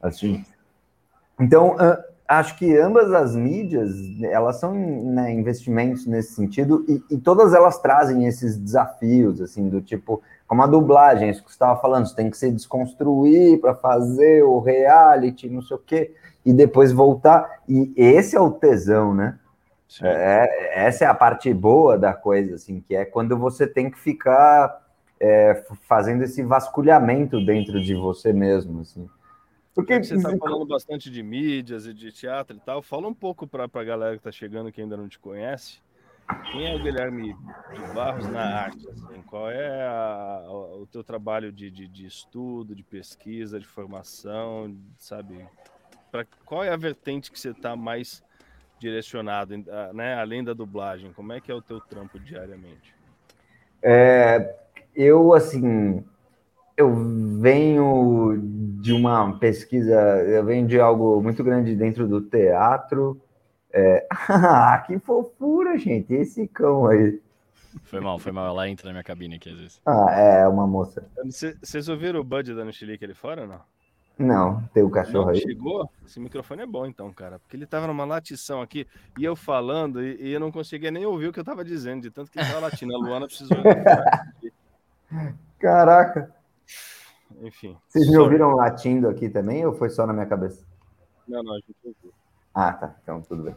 assim. 0.00 0.44
Então 1.40 1.74
acho 2.38 2.56
que 2.56 2.76
ambas 2.76 3.12
as 3.12 3.34
mídias, 3.34 3.90
elas 4.22 4.60
são 4.60 4.72
né, 4.72 5.32
investimentos 5.32 6.06
nesse 6.06 6.32
sentido 6.32 6.84
e, 6.88 7.02
e, 7.14 7.18
todas 7.18 7.52
elas 7.52 7.80
trazem 7.80 8.24
esses 8.26 8.56
desafios, 8.56 9.40
assim, 9.40 9.68
do 9.68 9.80
tipo, 9.80 10.22
como 10.46 10.62
a 10.62 10.66
dublagem, 10.68 11.28
isso 11.28 11.42
que 11.42 11.50
você 11.50 11.56
estava 11.56 11.80
falando, 11.80 12.06
você 12.06 12.14
tem 12.14 12.30
que 12.30 12.36
se 12.36 12.52
desconstruir 12.52 13.60
para 13.60 13.74
fazer 13.74 14.44
o 14.44 14.60
reality, 14.60 15.48
não 15.48 15.60
sei 15.60 15.76
o 15.76 15.80
quê, 15.80 16.14
e 16.46 16.52
depois 16.52 16.92
voltar, 16.92 17.62
e 17.68 17.92
esse 17.96 18.36
é 18.36 18.40
o 18.40 18.52
tesão, 18.52 19.12
né? 19.12 19.36
É, 20.00 20.86
essa 20.86 21.04
é 21.04 21.08
a 21.08 21.14
parte 21.14 21.52
boa 21.52 21.98
da 21.98 22.14
coisa, 22.14 22.54
assim, 22.54 22.80
que 22.80 22.94
é 22.94 23.04
quando 23.04 23.36
você 23.36 23.66
tem 23.66 23.90
que 23.90 23.98
ficar 23.98 24.82
é, 25.18 25.64
fazendo 25.88 26.22
esse 26.22 26.44
vasculhamento 26.44 27.44
dentro 27.44 27.82
de 27.82 27.92
você 27.96 28.32
mesmo, 28.32 28.82
assim. 28.82 29.08
Porque 29.74 30.02
você 30.02 30.16
está 30.16 30.36
falando 30.36 30.66
bastante 30.66 31.10
de 31.10 31.22
mídias 31.22 31.86
e 31.86 31.94
de 31.94 32.10
teatro 32.12 32.56
e 32.56 32.60
tal. 32.60 32.82
Fala 32.82 33.06
um 33.06 33.14
pouco 33.14 33.46
para 33.46 33.64
a 33.72 33.84
galera 33.84 34.12
que 34.12 34.20
está 34.20 34.32
chegando 34.32 34.72
que 34.72 34.80
ainda 34.80 34.96
não 34.96 35.08
te 35.08 35.18
conhece. 35.18 35.80
Quem 36.50 36.66
é 36.66 36.74
o 36.74 36.82
Guilherme 36.82 37.34
de 37.34 37.94
Barros 37.94 38.28
na 38.28 38.62
arte? 38.62 38.88
Assim? 38.88 39.22
Qual 39.22 39.50
é 39.50 39.86
a, 39.86 40.44
o 40.48 40.86
teu 40.86 41.02
trabalho 41.02 41.52
de, 41.52 41.70
de, 41.70 41.88
de, 41.88 42.06
estudo, 42.06 42.74
de 42.74 42.82
pesquisa, 42.82 43.58
de 43.58 43.66
formação, 43.66 44.76
sabe? 44.96 45.44
Pra, 46.10 46.24
qual 46.44 46.62
é 46.62 46.70
a 46.70 46.76
vertente 46.76 47.30
que 47.30 47.38
você 47.38 47.50
está 47.50 47.74
mais 47.74 48.22
direcionado, 48.78 49.54
né? 49.92 50.14
Além 50.14 50.42
da 50.42 50.52
dublagem, 50.52 51.12
como 51.12 51.32
é 51.32 51.40
que 51.40 51.50
é 51.50 51.54
o 51.54 51.62
teu 51.62 51.80
trampo 51.80 52.18
diariamente? 52.18 52.94
É, 53.82 54.56
eu 54.94 55.32
assim, 55.34 56.04
eu 56.80 56.94
venho 57.38 58.38
de 58.80 58.92
uma 58.92 59.38
pesquisa, 59.38 59.94
eu 60.22 60.42
venho 60.44 60.66
de 60.66 60.80
algo 60.80 61.20
muito 61.20 61.44
grande 61.44 61.76
dentro 61.76 62.08
do 62.08 62.22
teatro. 62.22 63.20
É... 63.70 64.06
ah, 64.10 64.82
que 64.86 64.98
fofura, 64.98 65.76
gente, 65.76 66.14
esse 66.14 66.48
cão 66.48 66.86
aí. 66.86 67.20
Foi 67.84 68.00
mal, 68.00 68.18
foi 68.18 68.32
mal. 68.32 68.46
Ela 68.46 68.68
entra 68.68 68.86
na 68.86 68.92
minha 68.92 69.04
cabine 69.04 69.36
aqui 69.36 69.50
às 69.50 69.58
vezes. 69.58 69.82
Ah, 69.84 70.10
é, 70.10 70.48
uma 70.48 70.66
moça. 70.66 71.06
Vocês 71.62 71.88
ouviram 71.88 72.20
o 72.20 72.24
Bud 72.24 72.52
dando 72.54 72.72
chilique 72.72 73.04
ali 73.04 73.14
fora 73.14 73.42
ou 73.42 73.48
não? 73.48 73.60
Não, 74.18 74.62
tem 74.74 74.82
o 74.82 74.90
cachorro 74.90 75.26
não, 75.26 75.34
aí. 75.34 75.40
Chegou? 75.40 75.88
Esse 76.04 76.18
microfone 76.18 76.62
é 76.62 76.66
bom 76.66 76.86
então, 76.86 77.12
cara. 77.12 77.38
Porque 77.38 77.56
ele 77.56 77.66
tava 77.66 77.86
numa 77.86 78.04
latição 78.04 78.60
aqui 78.60 78.86
e 79.18 79.24
eu 79.24 79.36
falando 79.36 80.02
e, 80.02 80.16
e 80.20 80.32
eu 80.32 80.40
não 80.40 80.50
conseguia 80.50 80.90
nem 80.90 81.06
ouvir 81.06 81.28
o 81.28 81.32
que 81.32 81.40
eu 81.40 81.44
tava 81.44 81.64
dizendo, 81.64 82.02
de 82.02 82.10
tanto 82.10 82.30
que 82.30 82.38
ele 82.38 82.48
tava 82.48 82.60
latindo. 82.60 82.94
A 82.94 82.98
Luana 82.98 83.26
precisou. 83.26 83.58
Caraca. 85.58 86.39
Enfim. 87.42 87.76
Vocês 87.88 88.08
me 88.08 88.18
ouviram 88.18 88.54
latindo 88.54 89.08
aqui 89.08 89.28
também 89.28 89.64
ou 89.64 89.72
foi 89.72 89.90
só 89.90 90.06
na 90.06 90.12
minha 90.12 90.26
cabeça? 90.26 90.64
Não, 91.28 91.42
não, 91.42 91.52
a 91.52 91.56
gente 91.56 91.76
ouviu. 91.84 92.12
Ah, 92.54 92.72
tá. 92.72 92.94
Então 93.02 93.20
tudo 93.22 93.44
bem. 93.44 93.56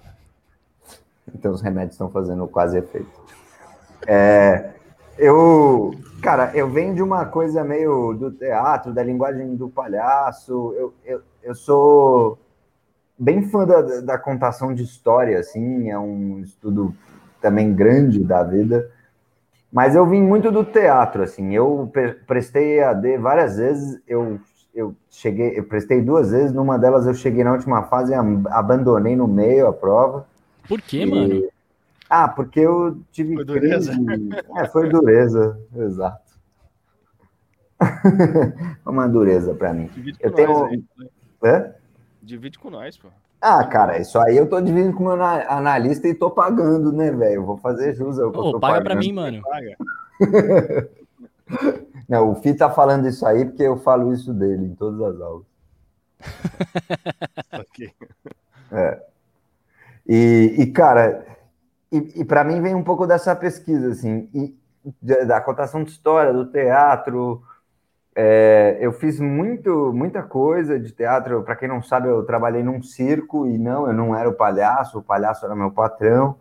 Então 1.33 1.51
os 1.51 1.61
remédios 1.61 1.93
estão 1.93 2.09
fazendo 2.09 2.47
quase 2.47 2.77
efeito. 2.77 3.09
É, 4.05 4.73
eu, 5.17 5.91
cara, 6.21 6.51
eu 6.55 6.69
venho 6.69 6.95
de 6.95 7.01
uma 7.01 7.25
coisa 7.25 7.63
meio 7.63 8.13
do 8.13 8.31
teatro, 8.31 8.93
da 8.93 9.03
linguagem 9.03 9.55
do 9.55 9.69
palhaço. 9.69 10.73
Eu, 10.77 10.93
eu, 11.05 11.21
eu 11.41 11.55
sou 11.55 12.37
bem 13.17 13.47
fã 13.49 13.65
da, 13.65 13.81
da 14.01 14.17
contação 14.17 14.73
de 14.73 14.83
história, 14.83 15.39
assim, 15.39 15.89
é 15.89 15.97
um 15.97 16.39
estudo 16.39 16.95
também 17.41 17.73
grande 17.73 18.23
da 18.23 18.43
vida. 18.43 18.91
Mas 19.73 19.95
eu 19.95 20.05
vim 20.05 20.21
muito 20.21 20.51
do 20.51 20.63
teatro, 20.63 21.23
assim. 21.23 21.51
Eu 21.51 21.91
prestei 22.27 22.77
EAD 22.77 23.17
várias 23.17 23.57
vezes. 23.57 23.99
Eu, 24.07 24.39
eu 24.71 24.95
cheguei, 25.09 25.57
eu 25.57 25.63
prestei 25.63 25.99
duas 25.99 26.29
vezes. 26.29 26.53
Numa 26.53 26.77
delas 26.77 27.07
eu 27.07 27.13
cheguei 27.15 27.43
na 27.43 27.53
última 27.53 27.81
fase 27.81 28.13
e 28.13 28.15
abandonei 28.51 29.15
no 29.15 29.27
meio 29.27 29.65
a 29.65 29.73
prova. 29.73 30.27
Por 30.67 30.79
quê, 30.79 31.01
e... 31.01 31.05
mano? 31.07 31.49
Ah, 32.07 32.27
porque 32.27 32.59
eu 32.59 32.99
tive 33.11 33.33
foi 33.33 33.45
dureza. 33.45 33.93
É, 34.55 34.67
foi 34.67 34.87
dureza, 34.89 35.59
exato. 35.75 36.33
uma 38.85 39.07
dureza 39.07 39.55
para 39.55 39.73
mim. 39.73 39.87
Divide 39.87 40.19
Eu 40.21 40.29
com 40.29 40.35
tenho. 40.35 40.49
nós 40.49 40.71
aí. 40.71 40.83
Hã? 41.43 41.73
Divide 42.21 42.59
com 42.59 42.69
nós, 42.69 42.95
pô. 42.95 43.07
Ah, 43.45 43.67
cara, 43.67 43.99
isso 43.99 44.17
aí 44.19 44.37
eu 44.37 44.47
tô 44.47 44.61
dividindo 44.61 44.95
com 44.95 45.03
o 45.03 45.07
meu 45.07 45.13
ana- 45.15 45.45
analista 45.49 46.07
e 46.07 46.15
tô 46.15 46.31
pagando, 46.31 46.93
né, 46.93 47.11
velho? 47.11 47.35
Eu 47.41 47.45
Vou 47.45 47.57
fazer 47.57 47.93
jus 47.93 48.17
ao 48.17 48.31
que 48.31 48.37
eu 48.39 48.43
Ô, 48.45 48.51
tô 48.53 48.59
paga 48.61 48.81
pra 48.81 48.95
pagando. 48.95 49.05
mim, 49.05 49.11
mano. 49.11 49.41
Paga. 49.43 49.75
Não, 52.07 52.31
o 52.31 52.35
Fih 52.35 52.53
tá 52.55 52.69
falando 52.69 53.07
isso 53.07 53.25
aí 53.25 53.43
porque 53.45 53.63
eu 53.63 53.77
falo 53.77 54.13
isso 54.13 54.33
dele 54.33 54.65
em 54.67 54.75
todas 54.75 55.01
as 55.15 55.21
aulas. 55.21 55.45
Ok. 57.53 57.79
E, 60.07 60.55
e, 60.59 60.67
cara, 60.71 61.25
e, 61.91 62.21
e 62.21 62.25
para 62.25 62.43
mim 62.43 62.61
vem 62.61 62.75
um 62.75 62.83
pouco 62.83 63.07
dessa 63.07 63.35
pesquisa, 63.35 63.89
assim, 63.91 64.29
e 64.33 64.55
da, 65.01 65.23
da 65.23 65.41
contação 65.41 65.83
de 65.83 65.91
história, 65.91 66.33
do 66.33 66.45
teatro. 66.51 67.41
É, 68.15 68.77
eu 68.79 68.91
fiz 68.91 69.19
muito, 69.19 69.91
muita 69.93 70.21
coisa 70.21 70.79
de 70.79 70.91
teatro. 70.91 71.41
Para 71.43 71.55
quem 71.55 71.67
não 71.67 71.81
sabe, 71.81 72.07
eu 72.07 72.23
trabalhei 72.23 72.63
num 72.63 72.81
circo 72.81 73.47
e 73.47 73.57
não, 73.57 73.87
eu 73.87 73.93
não 73.93 74.15
era 74.15 74.29
o 74.29 74.33
palhaço, 74.33 74.99
o 74.99 75.03
palhaço 75.03 75.45
era 75.45 75.55
meu 75.55 75.71
patrão. 75.71 76.35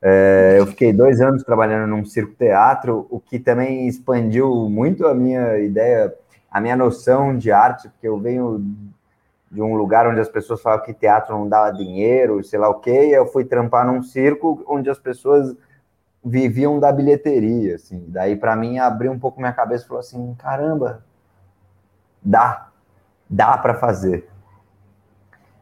É, 0.00 0.56
eu 0.58 0.66
fiquei 0.66 0.92
dois 0.92 1.20
anos 1.20 1.42
trabalhando 1.42 1.88
num 1.88 2.04
circo-teatro, 2.04 3.06
o 3.10 3.18
que 3.18 3.38
também 3.38 3.88
expandiu 3.88 4.68
muito 4.68 5.06
a 5.06 5.14
minha 5.14 5.58
ideia, 5.58 6.14
a 6.50 6.60
minha 6.60 6.76
noção 6.76 7.36
de 7.36 7.50
arte, 7.50 7.88
porque 7.88 8.06
eu 8.06 8.18
venho 8.18 8.62
de 9.50 9.62
um 9.62 9.74
lugar 9.74 10.06
onde 10.06 10.20
as 10.20 10.28
pessoas 10.28 10.60
falavam 10.60 10.84
que 10.84 10.92
teatro 10.92 11.36
não 11.36 11.48
dava 11.48 11.72
dinheiro, 11.72 12.44
sei 12.44 12.58
lá 12.58 12.68
o 12.68 12.74
quê, 12.80 13.06
e 13.08 13.12
eu 13.12 13.26
fui 13.26 13.44
trampar 13.44 13.86
num 13.86 14.02
circo 14.02 14.62
onde 14.68 14.88
as 14.90 14.98
pessoas 14.98 15.56
viviam 16.24 16.78
da 16.78 16.92
bilheteria, 16.92 17.76
assim. 17.76 18.04
Daí, 18.08 18.36
para 18.36 18.56
mim, 18.56 18.78
abriu 18.78 19.12
um 19.12 19.18
pouco 19.18 19.40
minha 19.40 19.52
cabeça 19.52 19.84
e 19.84 19.88
falou 19.88 20.00
assim: 20.00 20.34
caramba, 20.34 21.04
dá, 22.22 22.68
dá 23.28 23.56
para 23.58 23.74
fazer. 23.74 24.28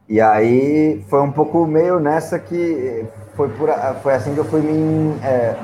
E 0.09 0.21
aí 0.21 1.03
foi 1.09 1.21
um 1.21 1.31
pouco 1.31 1.65
meio 1.65 1.99
nessa 1.99 2.39
que 2.39 3.05
foi, 3.35 3.49
por, 3.49 3.69
foi 4.01 4.13
assim 4.13 4.33
que 4.33 4.39
eu 4.39 4.45
fui 4.45 4.61
me. 4.61 5.19
É... 5.21 5.55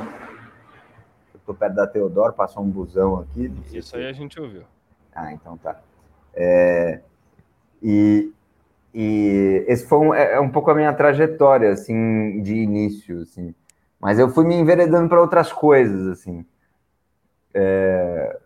Eu 1.33 1.39
tô 1.45 1.53
perto 1.53 1.75
da 1.75 1.87
Teodoro, 1.87 2.33
passou 2.33 2.61
um 2.61 2.69
busão 2.69 3.19
aqui. 3.19 3.51
Isso 3.71 3.95
aí 3.95 4.05
a 4.05 4.13
gente 4.13 4.39
ouviu. 4.39 4.63
ah, 5.15 5.31
então 5.31 5.57
tá. 5.57 5.79
É, 6.35 6.99
e, 7.81 8.33
e 8.93 9.65
esse 9.67 9.87
foi 9.87 9.99
um, 9.99 10.13
é, 10.13 10.33
é 10.33 10.39
um 10.39 10.49
pouco 10.49 10.71
a 10.71 10.75
minha 10.75 10.93
trajetória, 10.93 11.71
assim, 11.71 12.41
de 12.41 12.55
início, 12.55 13.21
assim. 13.21 13.53
Mas 14.03 14.19
eu 14.19 14.27
fui 14.27 14.43
me 14.43 14.53
enveredando 14.53 15.07
para 15.07 15.21
outras 15.21 15.49
coisas, 15.49 16.07
assim. 16.07 16.45
É, 17.53 18.37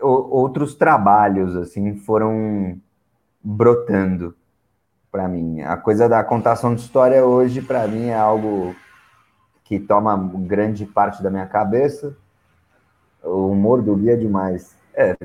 outros 0.00 0.76
trabalhos, 0.76 1.56
assim, 1.56 1.96
foram 1.96 2.80
brotando 3.42 4.32
para 5.10 5.26
mim. 5.26 5.60
A 5.62 5.76
coisa 5.76 6.08
da 6.08 6.22
contação 6.22 6.72
de 6.72 6.82
história 6.82 7.26
hoje, 7.26 7.60
para 7.60 7.88
mim, 7.88 8.10
é 8.10 8.16
algo 8.16 8.76
que 9.64 9.80
toma 9.80 10.16
grande 10.16 10.86
parte 10.86 11.20
da 11.20 11.30
minha 11.30 11.46
cabeça. 11.46 12.16
O 13.24 13.48
humor 13.48 13.82
do 13.82 13.96
Gui 13.96 14.08
é 14.08 14.16
demais. 14.16 14.76
É, 14.94 15.16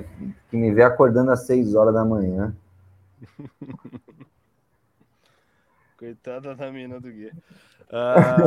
que 0.49 0.57
me 0.57 0.73
vê 0.73 0.81
acordando 0.81 1.29
às 1.29 1.45
6 1.45 1.75
horas 1.75 1.93
da 1.93 2.03
manhã. 2.03 2.51
Coitada 5.97 6.55
da 6.55 6.71
mina 6.71 6.99
do 7.01 7.11
Gui. 7.11 7.31
Ah, 7.89 8.43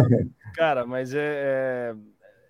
cara, 0.55 0.85
mas 0.85 1.15
é, 1.15 1.95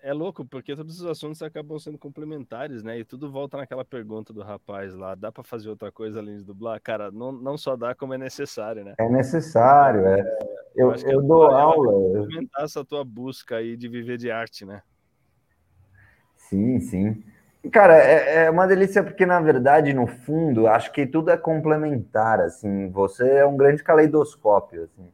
é, 0.03 0.09
é 0.09 0.13
louco, 0.13 0.43
porque 0.43 0.75
todos 0.75 0.99
os 0.99 1.05
assuntos 1.05 1.41
acabam 1.41 1.79
sendo 1.79 1.97
complementares, 1.97 2.83
né? 2.83 2.99
E 2.99 3.05
tudo 3.05 3.31
volta 3.31 3.55
naquela 3.55 3.85
pergunta 3.85 4.33
do 4.33 4.41
rapaz 4.41 4.93
lá: 4.93 5.15
dá 5.15 5.31
pra 5.31 5.41
fazer 5.41 5.69
outra 5.69 5.89
coisa 5.89 6.19
além 6.19 6.35
de 6.39 6.43
dublar? 6.43 6.81
Cara, 6.81 7.09
não, 7.09 7.31
não 7.31 7.57
só 7.57 7.77
dá, 7.77 7.95
como 7.95 8.13
é 8.13 8.17
necessário, 8.17 8.83
né? 8.83 8.95
É 8.97 9.07
necessário, 9.09 10.05
é. 10.05 10.21
Eu, 10.75 10.91
acho 10.91 11.05
que 11.05 11.13
eu 11.13 11.21
dou 11.21 11.49
é 11.49 11.61
aula. 11.61 11.93
eu- 11.93 12.23
Complementar 12.23 12.65
essa 12.65 12.83
tua 12.83 13.05
busca 13.05 13.55
aí 13.55 13.77
de 13.77 13.87
viver 13.87 14.17
de 14.17 14.29
arte, 14.29 14.65
né? 14.65 14.81
Sim, 16.35 16.79
sim. 16.81 17.23
Cara, 17.71 17.95
é, 17.97 18.45
é 18.45 18.49
uma 18.49 18.65
delícia 18.67 19.03
porque, 19.03 19.25
na 19.25 19.39
verdade, 19.39 19.93
no 19.93 20.07
fundo, 20.07 20.67
acho 20.67 20.91
que 20.91 21.05
tudo 21.05 21.29
é 21.29 21.37
complementar, 21.37 22.39
assim. 22.41 22.89
Você 22.89 23.29
é 23.37 23.45
um 23.45 23.55
grande 23.55 23.83
caleidoscópio, 23.83 24.83
assim. 24.83 25.11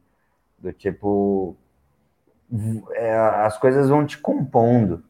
Do 0.58 0.72
tipo... 0.72 1.56
é, 2.92 3.14
as 3.16 3.58
coisas 3.58 3.88
vão 3.88 4.04
te 4.06 4.18
compondo. 4.18 5.02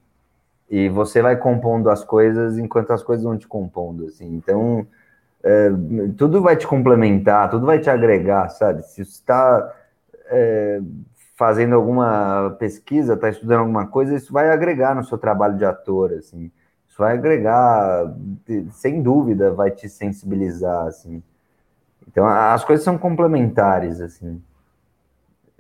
E 0.70 0.88
você 0.88 1.22
vai 1.22 1.36
compondo 1.36 1.90
as 1.90 2.04
coisas 2.04 2.58
enquanto 2.58 2.92
as 2.92 3.02
coisas 3.02 3.24
vão 3.24 3.38
te 3.38 3.48
compondo, 3.48 4.06
assim. 4.06 4.26
Então, 4.36 4.86
é, 5.44 5.70
tudo 6.16 6.42
vai 6.42 6.56
te 6.56 6.66
complementar, 6.66 7.50
tudo 7.50 7.66
vai 7.66 7.80
te 7.80 7.90
agregar, 7.90 8.48
sabe? 8.50 8.82
Se 8.84 9.04
você 9.04 9.12
está 9.12 9.74
fazendo 11.36 11.74
alguma 11.74 12.56
pesquisa, 12.58 13.14
está 13.14 13.28
estudando 13.28 13.60
alguma 13.60 13.86
coisa, 13.86 14.14
isso 14.14 14.32
vai 14.32 14.50
agregar 14.50 14.94
no 14.94 15.04
seu 15.04 15.16
trabalho 15.18 15.56
de 15.56 15.64
ator, 15.64 16.12
assim. 16.12 16.50
Isso 16.98 17.04
vai 17.04 17.14
agregar, 17.14 18.12
sem 18.72 19.00
dúvida, 19.00 19.52
vai 19.52 19.70
te 19.70 19.88
sensibilizar, 19.88 20.88
assim. 20.88 21.22
Então, 22.08 22.26
as 22.26 22.64
coisas 22.64 22.84
são 22.84 22.98
complementares, 22.98 24.00
assim. 24.00 24.42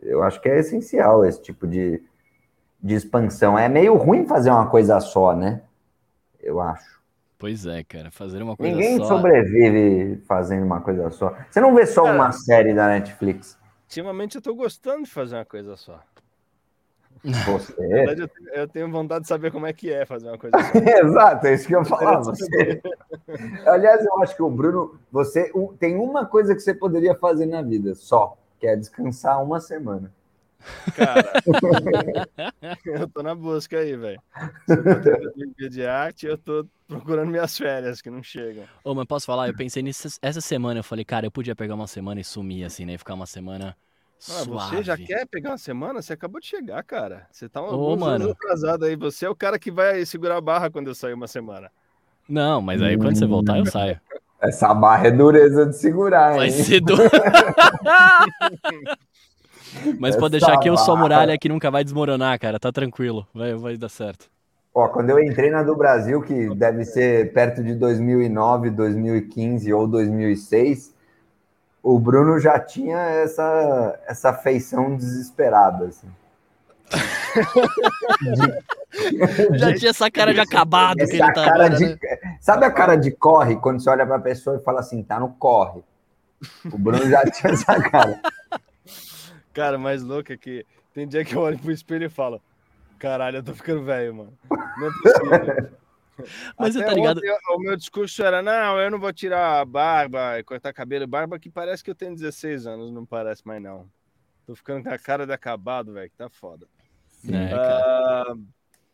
Eu 0.02 0.24
acho 0.24 0.40
que 0.40 0.48
é 0.48 0.58
essencial 0.58 1.24
esse 1.24 1.40
tipo 1.40 1.64
de, 1.64 2.02
de 2.82 2.94
expansão. 2.94 3.56
É 3.56 3.68
meio 3.68 3.94
ruim 3.94 4.26
fazer 4.26 4.50
uma 4.50 4.68
coisa 4.68 4.98
só, 4.98 5.32
né? 5.36 5.62
Eu 6.40 6.60
acho. 6.60 7.00
Pois 7.38 7.66
é, 7.66 7.84
cara, 7.84 8.10
fazer 8.10 8.42
uma 8.42 8.56
coisa 8.56 8.72
Ninguém 8.72 8.96
só. 8.98 9.04
sobrevive 9.04 10.20
fazendo 10.26 10.66
uma 10.66 10.80
coisa 10.80 11.08
só. 11.10 11.36
Você 11.48 11.60
não 11.60 11.72
vê 11.72 11.86
só 11.86 12.02
Cara, 12.02 12.16
uma 12.16 12.32
série 12.32 12.74
da 12.74 12.88
Netflix. 12.88 13.56
Ultimamente 13.84 14.34
eu 14.34 14.42
tô 14.42 14.56
gostando 14.56 15.04
de 15.04 15.10
fazer 15.10 15.36
uma 15.36 15.44
coisa 15.44 15.76
só. 15.76 16.02
Na 17.24 17.42
Você. 17.44 17.74
verdade, 17.74 18.22
eu 18.22 18.28
tenho, 18.28 18.48
eu 18.54 18.68
tenho 18.68 18.90
vontade 18.90 19.22
de 19.22 19.28
saber 19.28 19.50
como 19.50 19.66
é 19.66 19.72
que 19.72 19.92
é 19.92 20.06
fazer 20.06 20.28
uma 20.28 20.38
coisa 20.38 20.56
só. 20.62 20.78
Exato, 20.78 21.46
é 21.46 21.54
isso 21.54 21.66
que 21.66 21.74
eu 21.74 21.82
de 21.82 21.88
Você... 21.88 22.82
Aliás, 23.66 24.04
eu 24.04 24.22
acho 24.22 24.36
que 24.36 24.42
o 24.42 24.50
Bruno, 24.50 24.98
você 25.10 25.52
tem 25.78 25.96
uma 25.96 26.26
coisa 26.26 26.54
que 26.54 26.60
você 26.60 26.74
poderia 26.74 27.14
fazer 27.14 27.46
na 27.46 27.62
vida 27.62 27.94
só, 27.94 28.36
que 28.60 28.66
é 28.66 28.76
descansar 28.76 29.42
uma 29.42 29.60
semana. 29.60 30.12
Cara, 30.96 31.32
eu 32.84 33.08
tô 33.08 33.22
na 33.22 33.34
busca 33.34 33.78
aí, 33.78 33.96
velho. 33.96 34.20
Se 34.66 34.72
eu 34.72 34.82
tô 34.82 34.94
tentando 34.96 35.32
viver 35.36 35.68
de 35.70 35.86
arte, 35.86 36.26
eu 36.26 36.36
tô 36.36 36.66
procurando 36.86 37.30
minhas 37.30 37.56
férias, 37.56 38.02
que 38.02 38.10
não 38.10 38.22
chegam. 38.22 38.64
Ô, 38.82 38.94
mas 38.94 39.06
posso 39.06 39.26
falar? 39.26 39.48
Eu 39.48 39.54
pensei 39.54 39.82
nisso 39.82 40.08
essa 40.20 40.40
semana. 40.40 40.80
Eu 40.80 40.84
falei, 40.84 41.04
cara, 41.04 41.26
eu 41.26 41.30
podia 41.30 41.54
pegar 41.54 41.74
uma 41.74 41.86
semana 41.86 42.20
e 42.20 42.24
sumir, 42.24 42.64
assim, 42.64 42.84
né? 42.84 42.98
Ficar 42.98 43.14
uma 43.14 43.26
semana 43.26 43.76
Ah, 44.30 44.44
você 44.44 44.82
já 44.82 44.96
quer 44.96 45.26
pegar 45.26 45.50
uma 45.50 45.58
semana? 45.58 46.02
Você 46.02 46.12
acabou 46.12 46.40
de 46.40 46.46
chegar, 46.46 46.82
cara. 46.82 47.26
Você 47.30 47.48
tá 47.48 47.62
um 47.62 47.66
Ô, 47.66 47.96
mano. 47.96 48.30
atrasado 48.30 48.84
aí. 48.84 48.96
Você 48.96 49.26
é 49.26 49.30
o 49.30 49.34
cara 49.34 49.58
que 49.58 49.70
vai 49.70 50.04
segurar 50.04 50.36
a 50.36 50.40
barra 50.40 50.70
quando 50.70 50.88
eu 50.88 50.94
sair 50.94 51.14
uma 51.14 51.28
semana. 51.28 51.70
Não, 52.28 52.60
mas 52.60 52.82
aí 52.82 52.98
quando 52.98 53.16
você 53.16 53.26
voltar, 53.26 53.58
eu 53.58 53.66
saio. 53.66 54.00
Essa 54.40 54.72
barra 54.72 55.08
é 55.08 55.10
dureza 55.10 55.66
de 55.66 55.76
segurar, 55.76 56.36
Vai 56.36 56.46
hein? 56.46 56.52
ser 56.52 56.80
do... 56.80 56.94
Mas 59.98 60.16
pode 60.16 60.36
Essa 60.36 60.46
deixar 60.46 60.60
que 60.60 60.68
eu 60.68 60.76
sou 60.76 60.94
a 60.94 60.98
muralha 60.98 61.36
que 61.36 61.48
nunca 61.48 61.70
vai 61.70 61.82
desmoronar, 61.82 62.38
cara. 62.38 62.58
Tá 62.58 62.70
tranquilo. 62.70 63.26
Vai, 63.34 63.54
vai 63.54 63.76
dar 63.76 63.88
certo. 63.88 64.30
Ó, 64.72 64.88
quando 64.88 65.10
eu 65.10 65.18
entrei 65.18 65.50
na 65.50 65.62
do 65.62 65.74
Brasil, 65.74 66.22
que 66.22 66.54
deve 66.54 66.84
ser 66.84 67.32
perto 67.32 67.62
de 67.64 67.74
2009, 67.74 68.70
2015 68.70 69.72
ou 69.72 69.88
2006, 69.88 70.94
o 71.82 71.98
Bruno 71.98 72.38
já 72.38 72.58
tinha 72.58 72.98
essa, 72.98 73.98
essa 74.06 74.32
feição 74.32 74.96
desesperada, 74.96 75.86
assim. 75.86 76.08
Já 79.58 79.74
tinha 79.74 79.90
essa 79.90 80.10
cara 80.10 80.32
de 80.32 80.40
acabado 80.40 80.96
que 80.96 81.02
Essa 81.02 81.16
ele 81.16 81.26
tá 81.26 81.32
cara 81.32 81.66
agora, 81.66 81.70
de... 81.70 81.84
né? 81.84 81.98
Sabe 82.40 82.64
a 82.64 82.70
cara 82.70 82.96
de 82.96 83.10
corre, 83.10 83.56
quando 83.56 83.82
você 83.82 83.90
olha 83.90 84.06
pra 84.06 84.18
pessoa 84.18 84.56
e 84.56 84.64
fala 84.64 84.80
assim, 84.80 85.02
tá 85.02 85.20
no 85.20 85.28
corre? 85.34 85.82
O 86.72 86.78
Bruno 86.78 87.08
já 87.08 87.22
tinha 87.24 87.52
essa 87.56 87.80
cara. 87.90 88.20
Cara, 89.52 89.76
mais 89.76 90.02
louco 90.02 90.32
é 90.32 90.36
que 90.36 90.64
tem 90.94 91.06
dia 91.06 91.24
que 91.24 91.34
eu 91.34 91.40
olho 91.40 91.58
pro 91.58 91.70
espelho 91.70 92.06
e 92.06 92.10
falo: 92.10 92.40
Caralho, 92.98 93.38
eu 93.38 93.42
tô 93.42 93.54
ficando 93.54 93.84
velho, 93.84 94.14
mano. 94.14 94.32
Não 94.50 94.86
é 94.86 94.90
possível. 95.02 95.70
Mas 96.58 96.74
você 96.74 96.80
Até 96.80 96.88
tá 96.90 96.94
ligado? 96.94 97.18
ontem, 97.18 97.38
o 97.54 97.58
meu 97.58 97.76
discurso 97.76 98.22
era: 98.22 98.42
não, 98.42 98.78
eu 98.80 98.90
não 98.90 98.98
vou 98.98 99.12
tirar 99.12 99.60
a 99.60 99.64
barba, 99.64 100.42
cortar 100.44 100.72
cabelo, 100.72 101.06
barba 101.06 101.38
que 101.38 101.50
parece 101.50 101.82
que 101.82 101.90
eu 101.90 101.94
tenho 101.94 102.14
16 102.14 102.66
anos, 102.66 102.92
não 102.92 103.04
parece 103.06 103.46
mais 103.46 103.62
não. 103.62 103.86
Tô 104.46 104.54
ficando 104.54 104.82
com 104.82 104.90
a 104.90 104.98
cara 104.98 105.26
de 105.26 105.32
acabado, 105.32 105.92
velho, 105.92 106.08
que 106.10 106.16
tá 106.16 106.28
foda. 106.28 106.66
É. 107.30 107.52
Ah, 107.52 108.34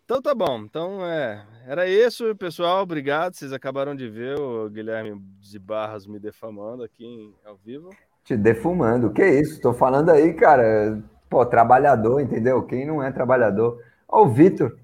então 0.04 0.20
tá 0.20 0.34
bom. 0.34 0.60
Então 0.64 1.04
é, 1.06 1.44
era 1.66 1.86
isso, 1.86 2.34
pessoal. 2.36 2.82
Obrigado. 2.82 3.34
Vocês 3.34 3.52
acabaram 3.52 3.94
de 3.94 4.08
ver 4.08 4.38
o 4.38 4.68
Guilherme 4.68 5.18
de 5.40 5.58
Barras 5.58 6.06
me 6.06 6.18
defamando 6.18 6.82
aqui 6.82 7.04
em- 7.04 7.34
ao 7.44 7.56
vivo. 7.56 7.90
Te 8.24 8.36
defumando. 8.36 9.12
Que 9.12 9.24
isso? 9.24 9.60
Tô 9.60 9.72
falando 9.72 10.10
aí, 10.10 10.32
cara. 10.34 11.00
Pô, 11.28 11.44
trabalhador, 11.46 12.20
entendeu? 12.20 12.62
Quem 12.64 12.86
não 12.86 13.02
é 13.02 13.10
trabalhador? 13.12 13.80
Ó, 14.08 14.24
o 14.24 14.28
Vitor. 14.28 14.76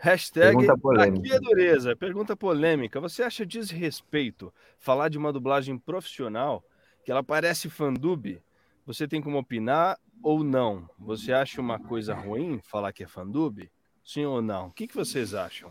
Hashtag 0.00 0.56
Pergunta 0.56 0.78
polêmica. 0.78 1.26
aqui 1.26 1.32
é 1.32 1.40
dureza. 1.40 1.96
Pergunta 1.96 2.36
polêmica. 2.36 3.00
Você 3.00 3.22
acha 3.22 3.44
desrespeito 3.44 4.52
falar 4.78 5.08
de 5.08 5.18
uma 5.18 5.32
dublagem 5.32 5.76
profissional 5.76 6.64
que 7.04 7.10
ela 7.10 7.22
parece 7.22 7.68
fandub? 7.68 8.40
Você 8.86 9.08
tem 9.08 9.20
como 9.20 9.38
opinar 9.38 9.98
ou 10.22 10.44
não? 10.44 10.88
Você 10.98 11.32
acha 11.32 11.60
uma 11.60 11.78
coisa 11.78 12.14
ruim 12.14 12.60
falar 12.62 12.92
que 12.92 13.02
é 13.02 13.06
fandub? 13.06 13.68
Sim 14.04 14.24
ou 14.24 14.40
não? 14.40 14.68
O 14.68 14.72
que, 14.72 14.86
que 14.86 14.94
vocês 14.94 15.34
acham? 15.34 15.70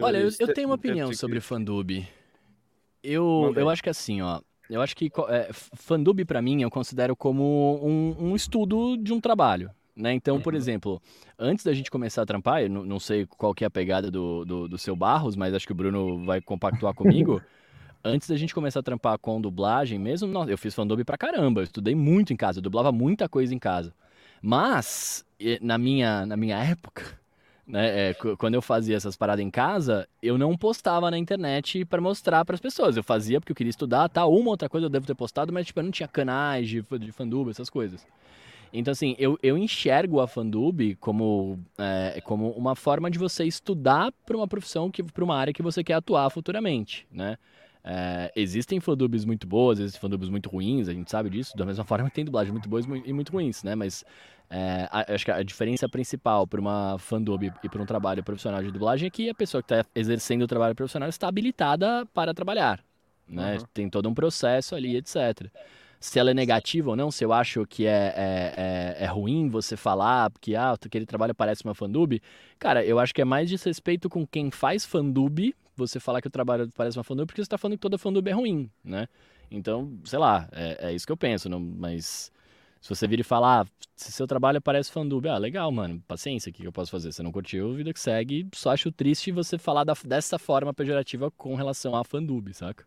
Olha, 0.00 0.18
eu, 0.18 0.28
eu 0.38 0.52
tenho 0.52 0.68
uma 0.68 0.74
opinião 0.74 1.12
sobre 1.14 1.40
fandub. 1.40 2.06
Eu, 3.02 3.54
eu 3.56 3.70
acho 3.70 3.82
que 3.82 3.88
assim, 3.88 4.20
ó. 4.20 4.40
Eu 4.68 4.82
acho 4.82 4.94
que 4.94 5.10
é, 5.28 5.50
fandub 5.52 6.22
pra 6.26 6.42
mim 6.42 6.60
eu 6.62 6.70
considero 6.70 7.16
como 7.16 7.80
um, 7.82 8.14
um 8.18 8.36
estudo 8.36 8.98
de 8.98 9.14
um 9.14 9.20
trabalho, 9.20 9.70
né? 9.98 10.12
Então, 10.14 10.40
por 10.40 10.54
exemplo, 10.54 11.02
antes 11.38 11.64
da 11.64 11.72
gente 11.74 11.90
começar 11.90 12.22
a 12.22 12.26
trampar, 12.26 12.62
eu 12.62 12.70
não, 12.70 12.84
não 12.84 13.00
sei 13.00 13.26
qual 13.26 13.54
que 13.54 13.64
é 13.64 13.66
a 13.66 13.70
pegada 13.70 14.10
do, 14.10 14.44
do, 14.44 14.68
do 14.68 14.78
seu 14.78 14.94
Barros, 14.96 15.36
mas 15.36 15.52
acho 15.52 15.66
que 15.66 15.72
o 15.72 15.74
Bruno 15.74 16.24
vai 16.24 16.40
compactuar 16.40 16.94
comigo. 16.94 17.42
Antes 18.04 18.28
da 18.28 18.36
gente 18.36 18.54
começar 18.54 18.80
a 18.80 18.82
trampar 18.82 19.18
com 19.18 19.40
dublagem 19.40 19.98
mesmo, 19.98 20.28
nossa, 20.28 20.50
eu 20.50 20.56
fiz 20.56 20.72
fandub 20.74 21.02
pra 21.04 21.18
caramba, 21.18 21.60
eu 21.60 21.64
estudei 21.64 21.94
muito 21.96 22.32
em 22.32 22.36
casa, 22.36 22.58
eu 22.58 22.62
dublava 22.62 22.92
muita 22.92 23.28
coisa 23.28 23.52
em 23.52 23.58
casa. 23.58 23.92
Mas, 24.40 25.24
na 25.60 25.76
minha, 25.76 26.24
na 26.24 26.36
minha 26.36 26.56
época, 26.58 27.18
né, 27.66 28.10
é, 28.10 28.14
qu- 28.14 28.36
quando 28.36 28.54
eu 28.54 28.62
fazia 28.62 28.96
essas 28.96 29.16
paradas 29.16 29.44
em 29.44 29.50
casa, 29.50 30.08
eu 30.22 30.38
não 30.38 30.56
postava 30.56 31.10
na 31.10 31.18
internet 31.18 31.84
pra 31.84 32.00
mostrar 32.00 32.44
pras 32.44 32.60
pessoas. 32.60 32.96
Eu 32.96 33.02
fazia 33.02 33.40
porque 33.40 33.50
eu 33.52 33.56
queria 33.56 33.70
estudar, 33.70 34.08
tá? 34.08 34.24
Uma 34.26 34.50
outra 34.50 34.68
coisa 34.68 34.86
eu 34.86 34.90
devo 34.90 35.06
ter 35.06 35.14
postado, 35.16 35.52
mas 35.52 35.66
tipo, 35.66 35.80
eu 35.80 35.84
não 35.84 35.90
tinha 35.90 36.08
canais 36.08 36.68
de, 36.68 36.80
de 37.00 37.12
fandub, 37.12 37.50
essas 37.50 37.68
coisas. 37.68 38.06
Então, 38.72 38.92
assim, 38.92 39.14
eu, 39.18 39.38
eu 39.42 39.56
enxergo 39.56 40.20
a 40.20 40.26
fandub 40.28 40.94
como, 40.96 41.58
é, 41.78 42.20
como 42.22 42.50
uma 42.50 42.74
forma 42.74 43.10
de 43.10 43.18
você 43.18 43.44
estudar 43.44 44.12
para 44.26 44.36
uma 44.36 44.46
profissão, 44.48 44.90
para 44.90 45.24
uma 45.24 45.36
área 45.36 45.52
que 45.52 45.62
você 45.62 45.82
quer 45.82 45.94
atuar 45.94 46.28
futuramente, 46.30 47.06
né? 47.10 47.36
É, 47.84 48.30
existem 48.36 48.80
fandubs 48.80 49.24
muito 49.24 49.46
boas, 49.46 49.78
existem 49.78 50.00
fandubs 50.00 50.28
muito 50.28 50.50
ruins, 50.50 50.88
a 50.88 50.92
gente 50.92 51.10
sabe 51.10 51.30
disso, 51.30 51.56
da 51.56 51.64
mesma 51.64 51.84
forma 51.84 52.08
que 52.10 52.14
tem 52.16 52.24
dublagem 52.24 52.52
muito 52.52 52.68
boas 52.68 52.84
e 52.84 52.88
mu- 52.88 53.14
muito 53.14 53.32
ruins, 53.32 53.62
né? 53.62 53.74
Mas 53.74 54.04
é, 54.50 54.88
a- 54.90 55.14
acho 55.14 55.24
que 55.24 55.30
a 55.30 55.42
diferença 55.42 55.88
principal 55.88 56.46
para 56.46 56.60
uma 56.60 56.98
fandub 56.98 57.50
e 57.62 57.68
para 57.68 57.82
um 57.82 57.86
trabalho 57.86 58.22
profissional 58.22 58.62
de 58.62 58.70
dublagem 58.70 59.06
é 59.06 59.10
que 59.10 59.30
a 59.30 59.34
pessoa 59.34 59.62
que 59.62 59.72
está 59.72 59.88
exercendo 59.94 60.42
o 60.42 60.46
trabalho 60.46 60.74
profissional 60.74 61.08
está 61.08 61.28
habilitada 61.28 62.04
para 62.12 62.34
trabalhar, 62.34 62.84
né? 63.26 63.56
Uhum. 63.58 63.66
Tem 63.72 63.88
todo 63.88 64.08
um 64.08 64.14
processo 64.14 64.74
ali, 64.74 64.96
etc. 64.96 65.50
Se 66.00 66.18
ela 66.18 66.30
é 66.30 66.34
negativa 66.34 66.90
ou 66.90 66.96
não, 66.96 67.10
se 67.10 67.24
eu 67.24 67.32
acho 67.32 67.66
que 67.66 67.86
é, 67.86 68.14
é, 68.16 68.54
é, 69.00 69.04
é 69.04 69.06
ruim 69.06 69.48
você 69.48 69.76
falar 69.76 70.30
que 70.40 70.54
ah, 70.54 70.72
aquele 70.72 71.04
trabalho 71.04 71.34
parece 71.34 71.64
uma 71.64 71.74
fandub, 71.74 72.20
cara, 72.58 72.84
eu 72.84 72.98
acho 72.98 73.12
que 73.12 73.20
é 73.20 73.24
mais 73.24 73.48
desrespeito 73.48 74.08
com 74.08 74.26
quem 74.26 74.50
faz 74.50 74.84
fandub 74.84 75.54
você 75.76 75.98
falar 76.00 76.20
que 76.20 76.28
o 76.28 76.30
trabalho 76.30 76.68
parece 76.76 76.98
uma 76.98 77.04
fandub 77.04 77.26
porque 77.26 77.40
você 77.40 77.46
está 77.46 77.58
falando 77.58 77.76
que 77.76 77.80
toda 77.82 77.98
fandub 77.98 78.28
é 78.28 78.32
ruim, 78.32 78.70
né? 78.84 79.08
Então, 79.50 79.98
sei 80.04 80.18
lá, 80.18 80.48
é, 80.52 80.88
é 80.88 80.92
isso 80.92 81.06
que 81.06 81.12
eu 81.12 81.16
penso, 81.16 81.48
não, 81.48 81.58
mas 81.58 82.30
se 82.80 82.88
você 82.88 83.06
vir 83.08 83.20
e 83.20 83.24
falar, 83.24 83.62
ah, 83.62 83.66
se 83.96 84.12
seu 84.12 84.26
trabalho 84.26 84.60
parece 84.60 84.92
fandub, 84.92 85.26
ah, 85.28 85.38
legal, 85.38 85.70
mano, 85.72 86.02
paciência, 86.06 86.50
o 86.50 86.52
que 86.52 86.64
eu 86.64 86.72
posso 86.72 86.90
fazer? 86.90 87.12
Você 87.12 87.22
não 87.22 87.32
curtiu, 87.32 87.74
vida 87.74 87.92
que 87.92 88.00
segue, 88.00 88.46
só 88.54 88.70
acho 88.70 88.92
triste 88.92 89.32
você 89.32 89.58
falar 89.58 89.84
da- 89.84 89.94
dessa 90.04 90.38
forma 90.38 90.72
pejorativa 90.72 91.30
com 91.30 91.54
relação 91.54 91.96
à 91.96 92.04
fandub, 92.04 92.52
saca? 92.54 92.84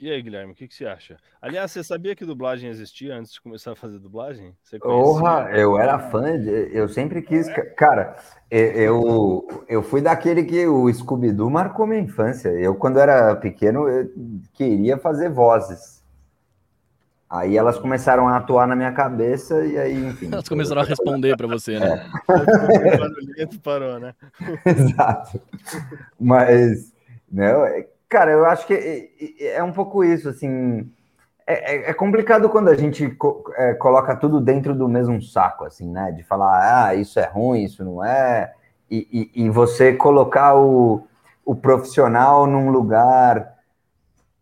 E 0.00 0.10
aí, 0.10 0.22
Guilherme, 0.22 0.52
o 0.52 0.56
que, 0.56 0.66
que 0.66 0.74
você 0.74 0.86
acha? 0.86 1.18
Aliás, 1.42 1.70
você 1.70 1.84
sabia 1.84 2.16
que 2.16 2.24
dublagem 2.24 2.70
existia 2.70 3.14
antes 3.14 3.34
de 3.34 3.40
começar 3.40 3.72
a 3.72 3.76
fazer 3.76 3.98
dublagem? 3.98 4.56
Você? 4.62 4.78
Porra, 4.78 5.50
eu 5.52 5.78
era 5.78 5.98
fã, 5.98 6.38
de, 6.40 6.70
eu 6.74 6.88
sempre 6.88 7.20
quis. 7.20 7.46
ca- 7.50 7.66
Cara, 7.74 8.16
eu, 8.50 9.46
eu 9.68 9.82
fui 9.82 10.00
daquele 10.00 10.42
que 10.44 10.66
o 10.66 10.90
Scooby-Doo 10.90 11.50
marcou 11.50 11.86
minha 11.86 12.00
infância. 12.00 12.48
Eu, 12.48 12.74
quando 12.74 12.98
era 12.98 13.36
pequeno, 13.36 13.86
eu 13.86 14.10
queria 14.54 14.96
fazer 14.96 15.28
vozes. 15.28 16.02
Aí 17.28 17.58
elas 17.58 17.78
começaram 17.78 18.26
a 18.26 18.38
atuar 18.38 18.66
na 18.66 18.74
minha 18.74 18.92
cabeça, 18.92 19.64
e 19.66 19.76
aí, 19.78 20.02
enfim. 20.02 20.30
Elas 20.32 20.48
começaram 20.48 20.80
a 20.80 20.84
responder 20.84 21.36
pra 21.36 21.46
você, 21.46 21.78
né? 21.78 22.10
Barulhento 22.98 23.60
parou, 23.60 24.00
né? 24.00 24.14
Exato. 24.64 25.40
Mas, 26.18 26.90
não, 27.30 27.66
é- 27.66 27.86
cara, 28.10 28.32
eu 28.32 28.46
acho 28.46 28.66
que 28.66 28.74
é, 28.74 29.10
é- 29.40 29.56
é 29.58 29.64
um 29.64 29.72
pouco 29.72 30.04
isso, 30.04 30.28
assim. 30.30 30.90
É, 31.46 31.76
é- 31.88 31.90
é 31.90 31.94
complicado 31.94 32.48
quando 32.50 32.68
a 32.70 32.76
gente 32.76 33.08
co- 33.10 33.44
é, 33.56 33.74
coloca 33.74 34.16
tudo 34.16 34.40
dentro 34.40 34.74
do 34.74 34.88
mesmo 34.88 35.22
saco, 35.22 35.64
assim, 35.64 35.90
né? 35.90 36.12
De 36.12 36.24
falar, 36.24 36.88
ah, 36.88 36.96
isso 36.96 37.20
é 37.20 37.26
ruim, 37.26 37.64
isso 37.64 37.84
não 37.84 38.04
é. 38.04 38.54
E, 38.90 39.30
e- 39.36 39.44
e 39.46 39.50
você 39.50 39.94
colocar 39.94 40.56
o, 40.56 41.06
o 41.44 41.54
profissional 41.56 42.46
num 42.46 42.70
lugar 42.70 43.58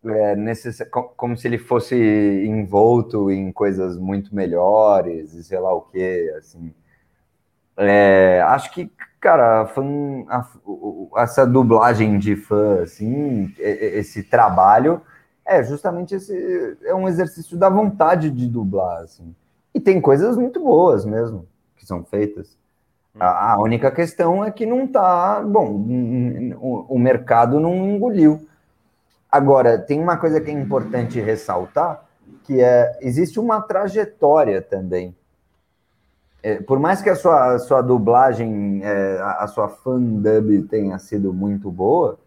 é, 0.04 0.36
necess- 0.36 0.88
co- 0.90 1.12
como 1.16 1.36
se 1.36 1.46
ele 1.48 1.58
fosse 1.58 1.94
envolto 1.96 3.30
em 3.30 3.52
coisas 3.52 3.98
muito 3.98 4.34
melhores 4.34 5.34
e 5.34 5.44
sei 5.44 5.58
lá 5.58 5.72
o 5.74 5.82
quê, 5.82 6.32
assim. 6.38 6.72
É, 7.76 8.40
acho 8.42 8.72
que, 8.72 8.90
cara, 9.20 9.66
fã, 9.66 9.82
a- 10.28 10.46
o- 10.64 11.08
o- 11.12 11.18
essa 11.18 11.46
dublagem 11.46 12.18
de 12.18 12.36
fã, 12.36 12.82
assim, 12.82 13.52
esse 13.58 14.22
trabalho, 14.22 15.00
é 15.44 15.62
justamente 15.62 16.14
esse, 16.14 16.76
é 16.84 16.94
um 16.94 17.08
exercício 17.08 17.56
da 17.56 17.68
vontade 17.68 18.30
de 18.30 18.46
dublar, 18.48 19.02
assim. 19.02 19.34
E 19.74 19.80
tem 19.80 20.00
coisas 20.00 20.36
muito 20.36 20.60
boas 20.60 21.04
mesmo 21.04 21.46
que 21.76 21.86
são 21.86 22.04
feitas. 22.04 22.56
A, 23.18 23.54
a 23.54 23.60
única 23.60 23.90
questão 23.90 24.44
é 24.44 24.50
que 24.50 24.66
não 24.66 24.86
tá, 24.86 25.42
bom, 25.42 25.84
o, 26.60 26.96
o 26.96 26.98
mercado 26.98 27.60
não 27.60 27.74
engoliu. 27.88 28.46
Agora, 29.30 29.78
tem 29.78 30.00
uma 30.00 30.16
coisa 30.16 30.40
que 30.40 30.50
é 30.50 30.54
importante 30.54 31.20
ressaltar, 31.20 32.02
que 32.44 32.60
é, 32.62 32.98
existe 33.02 33.38
uma 33.40 33.60
trajetória 33.60 34.62
também 34.62 35.14
é, 36.48 36.62
por 36.62 36.78
mais 36.78 37.02
que 37.02 37.10
a 37.10 37.14
sua, 37.14 37.54
a 37.54 37.58
sua 37.58 37.82
dublagem, 37.82 38.80
é, 38.82 39.18
a, 39.20 39.44
a 39.44 39.46
sua 39.46 39.68
fandub 39.68 40.62
tenha 40.62 40.98
sido 40.98 41.30
muito 41.30 41.70
boa, 41.70 42.18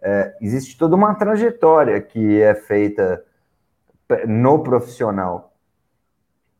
é, 0.00 0.36
existe 0.40 0.78
toda 0.78 0.94
uma 0.94 1.16
trajetória 1.16 2.00
que 2.00 2.40
é 2.40 2.54
feita 2.54 3.24
no 4.28 4.60
profissional. 4.62 5.52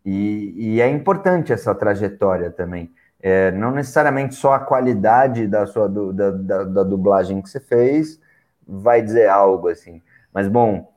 E, 0.04 0.52
e 0.56 0.80
é 0.80 0.88
importante 0.88 1.52
essa 1.52 1.72
trajetória 1.74 2.50
também. 2.50 2.92
É, 3.20 3.52
não 3.52 3.70
necessariamente 3.70 4.34
só 4.34 4.54
a 4.54 4.60
qualidade 4.60 5.46
da 5.46 5.64
sua 5.64 5.88
da, 5.88 6.30
da, 6.32 6.64
da 6.64 6.82
dublagem 6.82 7.40
que 7.40 7.48
você 7.48 7.60
fez 7.60 8.20
vai 8.66 9.00
dizer 9.00 9.28
algo 9.28 9.68
assim. 9.68 10.02
Mas, 10.32 10.48
bom, 10.48 10.92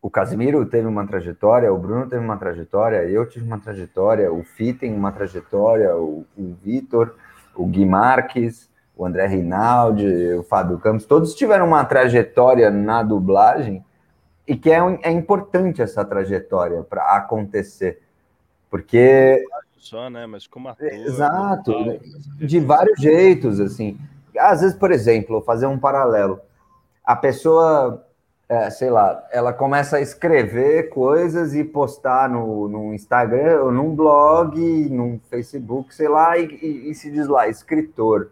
o 0.00 0.10
Casimiro 0.10 0.64
teve 0.66 0.86
uma 0.86 1.06
trajetória, 1.06 1.72
o 1.72 1.78
Bruno 1.78 2.08
teve 2.08 2.24
uma 2.24 2.36
trajetória, 2.36 3.04
eu 3.04 3.28
tive 3.28 3.46
uma 3.46 3.58
trajetória, 3.58 4.32
o 4.32 4.42
Fi 4.42 4.72
tem 4.72 4.94
uma 4.94 5.12
trajetória, 5.12 5.96
o, 5.96 6.24
o 6.36 6.54
Vitor, 6.62 7.14
o 7.54 7.66
Gui 7.66 7.84
Marques, 7.84 8.70
o 8.96 9.04
André 9.04 9.26
Rinaldi, 9.26 10.34
o 10.34 10.42
Fábio 10.42 10.78
Campos, 10.78 11.04
todos 11.04 11.34
tiveram 11.34 11.66
uma 11.66 11.84
trajetória 11.84 12.70
na 12.70 13.02
dublagem 13.02 13.84
e 14.46 14.56
que 14.56 14.70
é, 14.70 14.78
é 15.02 15.10
importante 15.10 15.82
essa 15.82 16.04
trajetória 16.04 16.82
para 16.82 17.02
acontecer. 17.16 18.02
Porque 18.70 19.44
Só, 19.76 20.08
né? 20.08 20.26
Mas 20.26 20.46
como 20.46 20.68
ator. 20.68 20.86
Exato, 20.86 21.72
tal, 21.72 21.86
né? 21.86 21.98
de 22.38 22.60
vários 22.60 23.00
jeitos, 23.00 23.60
assim. 23.60 23.98
Às 24.38 24.60
vezes, 24.60 24.76
por 24.76 24.92
exemplo, 24.92 25.42
fazer 25.42 25.66
um 25.66 25.78
paralelo. 25.78 26.40
A 27.04 27.16
pessoa, 27.16 28.05
é, 28.48 28.70
sei 28.70 28.90
lá, 28.90 29.26
ela 29.32 29.52
começa 29.52 29.96
a 29.96 30.00
escrever 30.00 30.88
coisas 30.90 31.54
e 31.54 31.64
postar 31.64 32.28
no, 32.28 32.68
no 32.68 32.94
Instagram, 32.94 33.62
ou 33.64 33.72
num 33.72 33.94
blog, 33.94 34.56
num 34.88 35.18
Facebook, 35.28 35.94
sei 35.94 36.08
lá, 36.08 36.38
e, 36.38 36.46
e- 36.46 36.90
e 36.90 36.94
se 36.94 37.10
diz 37.10 37.26
lá, 37.26 37.48
escritor. 37.48 38.30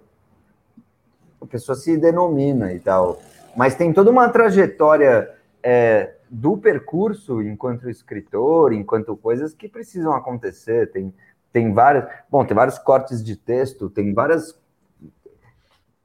A 1.41 1.47
pessoa 1.47 1.75
se 1.77 1.97
denomina 1.97 2.73
e 2.73 2.79
tal. 2.79 3.21
Mas 3.57 3.75
tem 3.75 3.93
toda 3.93 4.11
uma 4.11 4.29
trajetória 4.29 5.31
é, 5.63 6.15
do 6.31 6.57
percurso 6.57 7.43
enquanto 7.43 7.91
escritor, 7.91 8.73
enquanto 8.73 9.17
coisas 9.17 9.53
que 9.53 9.69
precisam 9.69 10.13
acontecer. 10.15 10.91
Tem, 10.91 11.13
tem 11.53 11.73
várias. 11.73 12.07
Bom, 12.31 12.45
tem 12.45 12.55
vários 12.55 12.79
cortes 12.79 13.23
de 13.23 13.37
texto, 13.37 13.91
tem 13.91 14.13
várias. 14.15 14.59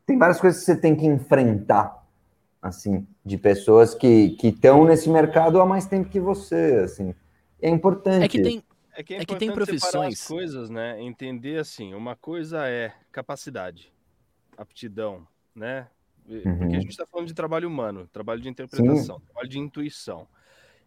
Tem 0.05 0.17
várias 0.17 0.39
coisas 0.41 0.59
que 0.59 0.65
você 0.65 0.75
tem 0.75 0.95
que 0.95 1.05
enfrentar, 1.05 2.03
assim, 2.61 3.05
de 3.25 3.37
pessoas 3.37 3.93
que 3.93 4.37
estão 4.43 4.85
nesse 4.85 5.09
mercado 5.09 5.59
há 5.61 5.65
mais 5.65 5.85
tempo 5.85 6.09
que 6.09 6.19
você, 6.19 6.81
assim. 6.83 7.13
É 7.61 7.69
importante. 7.69 8.23
É 8.25 8.27
que 8.27 8.41
tem, 8.41 8.63
É 8.93 9.03
que 9.03 9.13
é, 9.13 9.21
É 9.21 9.25
que 9.25 9.35
tem 9.35 9.51
profissões- 9.51 10.21
as 10.21 10.27
coisas, 10.27 10.69
né? 10.69 11.01
Entender 11.01 11.57
assim, 11.59 11.93
uma 11.93 12.15
coisa 12.15 12.67
é 12.67 12.93
capacidade, 13.11 13.93
aptidão, 14.57 15.25
né? 15.55 15.87
E- 16.27 16.41
Porque 16.41 16.75
Uhum. 16.75 16.77
a 16.77 16.79
gente 16.81 16.89
está 16.91 17.05
falando 17.05 17.27
de 17.27 17.33
trabalho 17.33 17.67
humano, 17.67 18.07
trabalho 18.11 18.41
de 18.41 18.49
interpretação, 18.49 19.21
trabalho 19.21 19.47
de 19.49 19.59
intuição. 19.59 20.27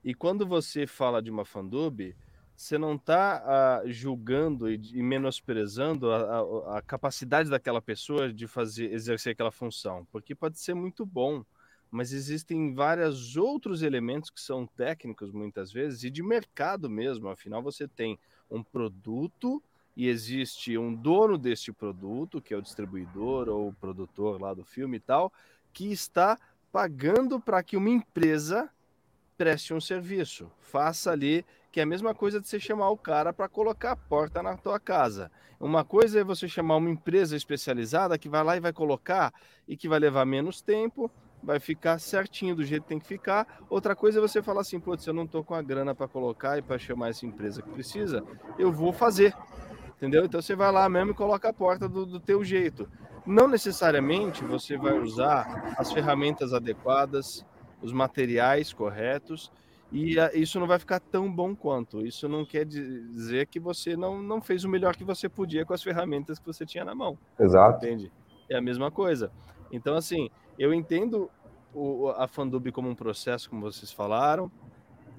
E 0.04 0.14
quando 0.14 0.46
você 0.46 0.86
fala 0.86 1.22
de 1.22 1.30
uma 1.30 1.44
fandub, 1.44 2.14
você 2.56 2.76
não 2.76 2.94
está 2.96 3.82
uh, 3.84 3.90
julgando 3.90 4.70
e, 4.70 4.80
e 4.94 5.02
menosprezando 5.02 6.10
a, 6.10 6.16
a, 6.18 6.78
a, 6.78 6.82
capacidade 6.82 7.48
daquela 7.48 7.80
pessoa 7.80 8.32
de 8.32 8.46
fazer 8.46 8.92
exercer 8.92 9.32
aquela 9.32 9.50
função, 9.50 10.06
porque 10.12 10.34
pode 10.34 10.58
ser 10.60 10.74
muito 10.74 11.06
bom, 11.06 11.44
mas 11.92 12.10
existem 12.10 12.74
vários 12.74 13.36
outros 13.36 13.82
elementos 13.82 14.30
que 14.30 14.40
são 14.40 14.66
técnicos 14.66 15.30
muitas 15.30 15.70
vezes 15.70 16.02
e 16.02 16.10
de 16.10 16.22
mercado 16.22 16.88
mesmo. 16.88 17.28
Afinal, 17.28 17.62
você 17.62 17.86
tem 17.86 18.18
um 18.50 18.62
produto 18.62 19.62
e 19.94 20.08
existe 20.08 20.78
um 20.78 20.94
dono 20.94 21.36
deste 21.36 21.70
produto, 21.70 22.40
que 22.40 22.54
é 22.54 22.56
o 22.56 22.62
distribuidor 22.62 23.50
ou 23.50 23.68
o 23.68 23.74
produtor 23.74 24.40
lá 24.40 24.54
do 24.54 24.64
filme 24.64 24.96
e 24.96 25.00
tal, 25.00 25.30
que 25.70 25.92
está 25.92 26.38
pagando 26.72 27.38
para 27.38 27.62
que 27.62 27.76
uma 27.76 27.90
empresa 27.90 28.70
preste 29.36 29.74
um 29.74 29.80
serviço, 29.80 30.50
faça 30.60 31.10
ali 31.10 31.44
que 31.70 31.80
é 31.80 31.82
a 31.82 31.86
mesma 31.86 32.14
coisa 32.14 32.38
de 32.38 32.46
você 32.46 32.60
chamar 32.60 32.90
o 32.90 32.98
cara 32.98 33.32
para 33.32 33.48
colocar 33.48 33.92
a 33.92 33.96
porta 33.96 34.42
na 34.42 34.58
tua 34.58 34.78
casa. 34.78 35.32
Uma 35.58 35.82
coisa 35.82 36.20
é 36.20 36.24
você 36.24 36.46
chamar 36.46 36.76
uma 36.76 36.90
empresa 36.90 37.34
especializada 37.34 38.18
que 38.18 38.28
vai 38.28 38.44
lá 38.44 38.56
e 38.56 38.60
vai 38.60 38.74
colocar 38.74 39.32
e 39.66 39.74
que 39.74 39.88
vai 39.88 39.98
levar 39.98 40.26
menos 40.26 40.60
tempo, 40.60 41.10
vai 41.42 41.58
ficar 41.58 41.98
certinho 41.98 42.54
do 42.54 42.64
jeito 42.64 42.82
que 42.82 42.88
tem 42.88 42.98
que 42.98 43.06
ficar. 43.06 43.46
Outra 43.68 43.96
coisa 43.96 44.18
é 44.18 44.22
você 44.22 44.42
falar 44.42 44.60
assim, 44.60 44.78
putz, 44.78 45.06
eu 45.06 45.14
não 45.14 45.26
tô 45.26 45.42
com 45.42 45.54
a 45.54 45.62
grana 45.62 45.94
para 45.94 46.06
colocar 46.06 46.58
e 46.58 46.62
para 46.62 46.78
chamar 46.78 47.08
essa 47.08 47.26
empresa 47.26 47.62
que 47.62 47.70
precisa, 47.70 48.22
eu 48.58 48.70
vou 48.70 48.92
fazer. 48.92 49.34
Entendeu? 49.96 50.24
Então 50.24 50.40
você 50.40 50.54
vai 50.54 50.70
lá 50.70 50.88
mesmo 50.88 51.12
e 51.12 51.14
coloca 51.14 51.48
a 51.48 51.52
porta 51.52 51.88
do, 51.88 52.06
do 52.06 52.20
teu 52.20 52.44
jeito. 52.44 52.88
Não 53.24 53.46
necessariamente 53.46 54.44
você 54.44 54.76
vai 54.76 54.98
usar 54.98 55.74
as 55.78 55.92
ferramentas 55.92 56.52
adequadas, 56.52 57.44
os 57.80 57.92
materiais 57.92 58.72
corretos, 58.72 59.52
e 59.92 60.16
isso 60.34 60.58
não 60.58 60.66
vai 60.66 60.78
ficar 60.78 60.98
tão 60.98 61.30
bom 61.30 61.54
quanto. 61.54 62.04
Isso 62.04 62.28
não 62.28 62.46
quer 62.46 62.64
dizer 62.64 63.46
que 63.46 63.60
você 63.60 63.94
não, 63.94 64.22
não 64.22 64.40
fez 64.40 64.64
o 64.64 64.68
melhor 64.68 64.96
que 64.96 65.04
você 65.04 65.28
podia 65.28 65.66
com 65.66 65.74
as 65.74 65.82
ferramentas 65.82 66.38
que 66.38 66.46
você 66.46 66.64
tinha 66.64 66.84
na 66.84 66.94
mão. 66.94 67.18
Exato. 67.38 67.84
Entende? 67.84 68.10
É 68.48 68.56
a 68.56 68.60
mesma 68.60 68.90
coisa. 68.90 69.30
Então, 69.70 69.94
assim, 69.94 70.30
eu 70.58 70.72
entendo 70.72 71.30
o, 71.74 72.08
a 72.10 72.28
Fandub 72.28 72.70
como 72.72 72.88
um 72.88 72.94
processo, 72.94 73.48
como 73.48 73.62
vocês 73.62 73.90
falaram, 73.92 74.50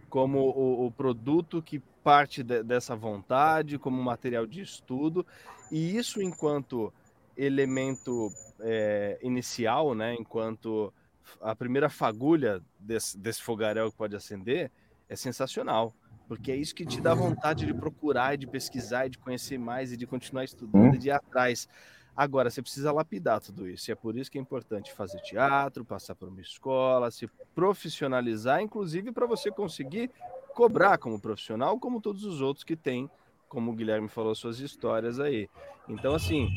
como 0.10 0.40
o, 0.40 0.86
o 0.86 0.92
produto 0.92 1.62
que 1.62 1.80
parte 2.04 2.44
de, 2.44 2.62
dessa 2.62 2.96
vontade, 2.96 3.80
como 3.80 4.02
material 4.02 4.46
de 4.46 4.62
estudo, 4.62 5.26
e 5.72 5.96
isso 5.98 6.22
enquanto 6.22 6.94
elemento 7.36 8.30
é, 8.60 9.18
inicial, 9.24 9.96
né, 9.96 10.16
enquanto 10.16 10.94
a 11.42 11.56
primeira 11.56 11.90
fagulha 11.90 12.62
desse, 12.80 13.18
desse 13.18 13.42
fogaréu 13.42 13.92
que 13.92 13.98
pode 13.98 14.16
acender 14.16 14.70
é 15.10 15.16
sensacional, 15.16 15.94
porque 16.28 16.52
é 16.52 16.56
isso 16.56 16.76
que 16.76 16.86
te 16.86 17.02
dá 17.02 17.14
vontade 17.14 17.66
de 17.66 17.74
procurar, 17.74 18.38
de 18.38 18.48
pesquisar, 18.48 19.10
de 19.10 19.18
conhecer 19.18 19.58
mais 19.58 19.92
e 19.92 19.98
de 19.98 20.06
continuar 20.06 20.44
estudando, 20.44 20.96
e 20.96 20.98
de 20.98 21.08
ir 21.10 21.12
atrás. 21.12 21.68
Agora, 22.16 22.50
você 22.50 22.62
precisa 22.62 22.92
lapidar 22.92 23.42
tudo 23.42 23.68
isso, 23.68 23.90
e 23.90 23.92
é 23.92 23.96
por 23.96 24.16
isso 24.16 24.30
que 24.30 24.38
é 24.38 24.42
importante 24.42 24.94
fazer 24.94 25.20
teatro, 25.22 25.84
passar 25.84 26.14
por 26.14 26.30
uma 26.30 26.42
escola, 26.42 27.10
se 27.10 27.28
profissionalizar, 27.56 28.62
inclusive 28.62 29.12
para 29.12 29.26
você 29.26 29.50
conseguir 29.50 30.12
cobrar 30.54 31.00
como 31.00 31.20
profissional, 31.20 31.80
como 31.80 32.00
todos 32.00 32.24
os 32.24 32.40
outros 32.40 32.64
que 32.64 32.76
têm, 32.76 33.10
como 33.50 33.72
o 33.72 33.76
Guilherme 33.76 34.08
falou, 34.08 34.36
suas 34.36 34.60
histórias 34.60 35.20
aí. 35.20 35.50
Então, 35.90 36.14
assim, 36.14 36.50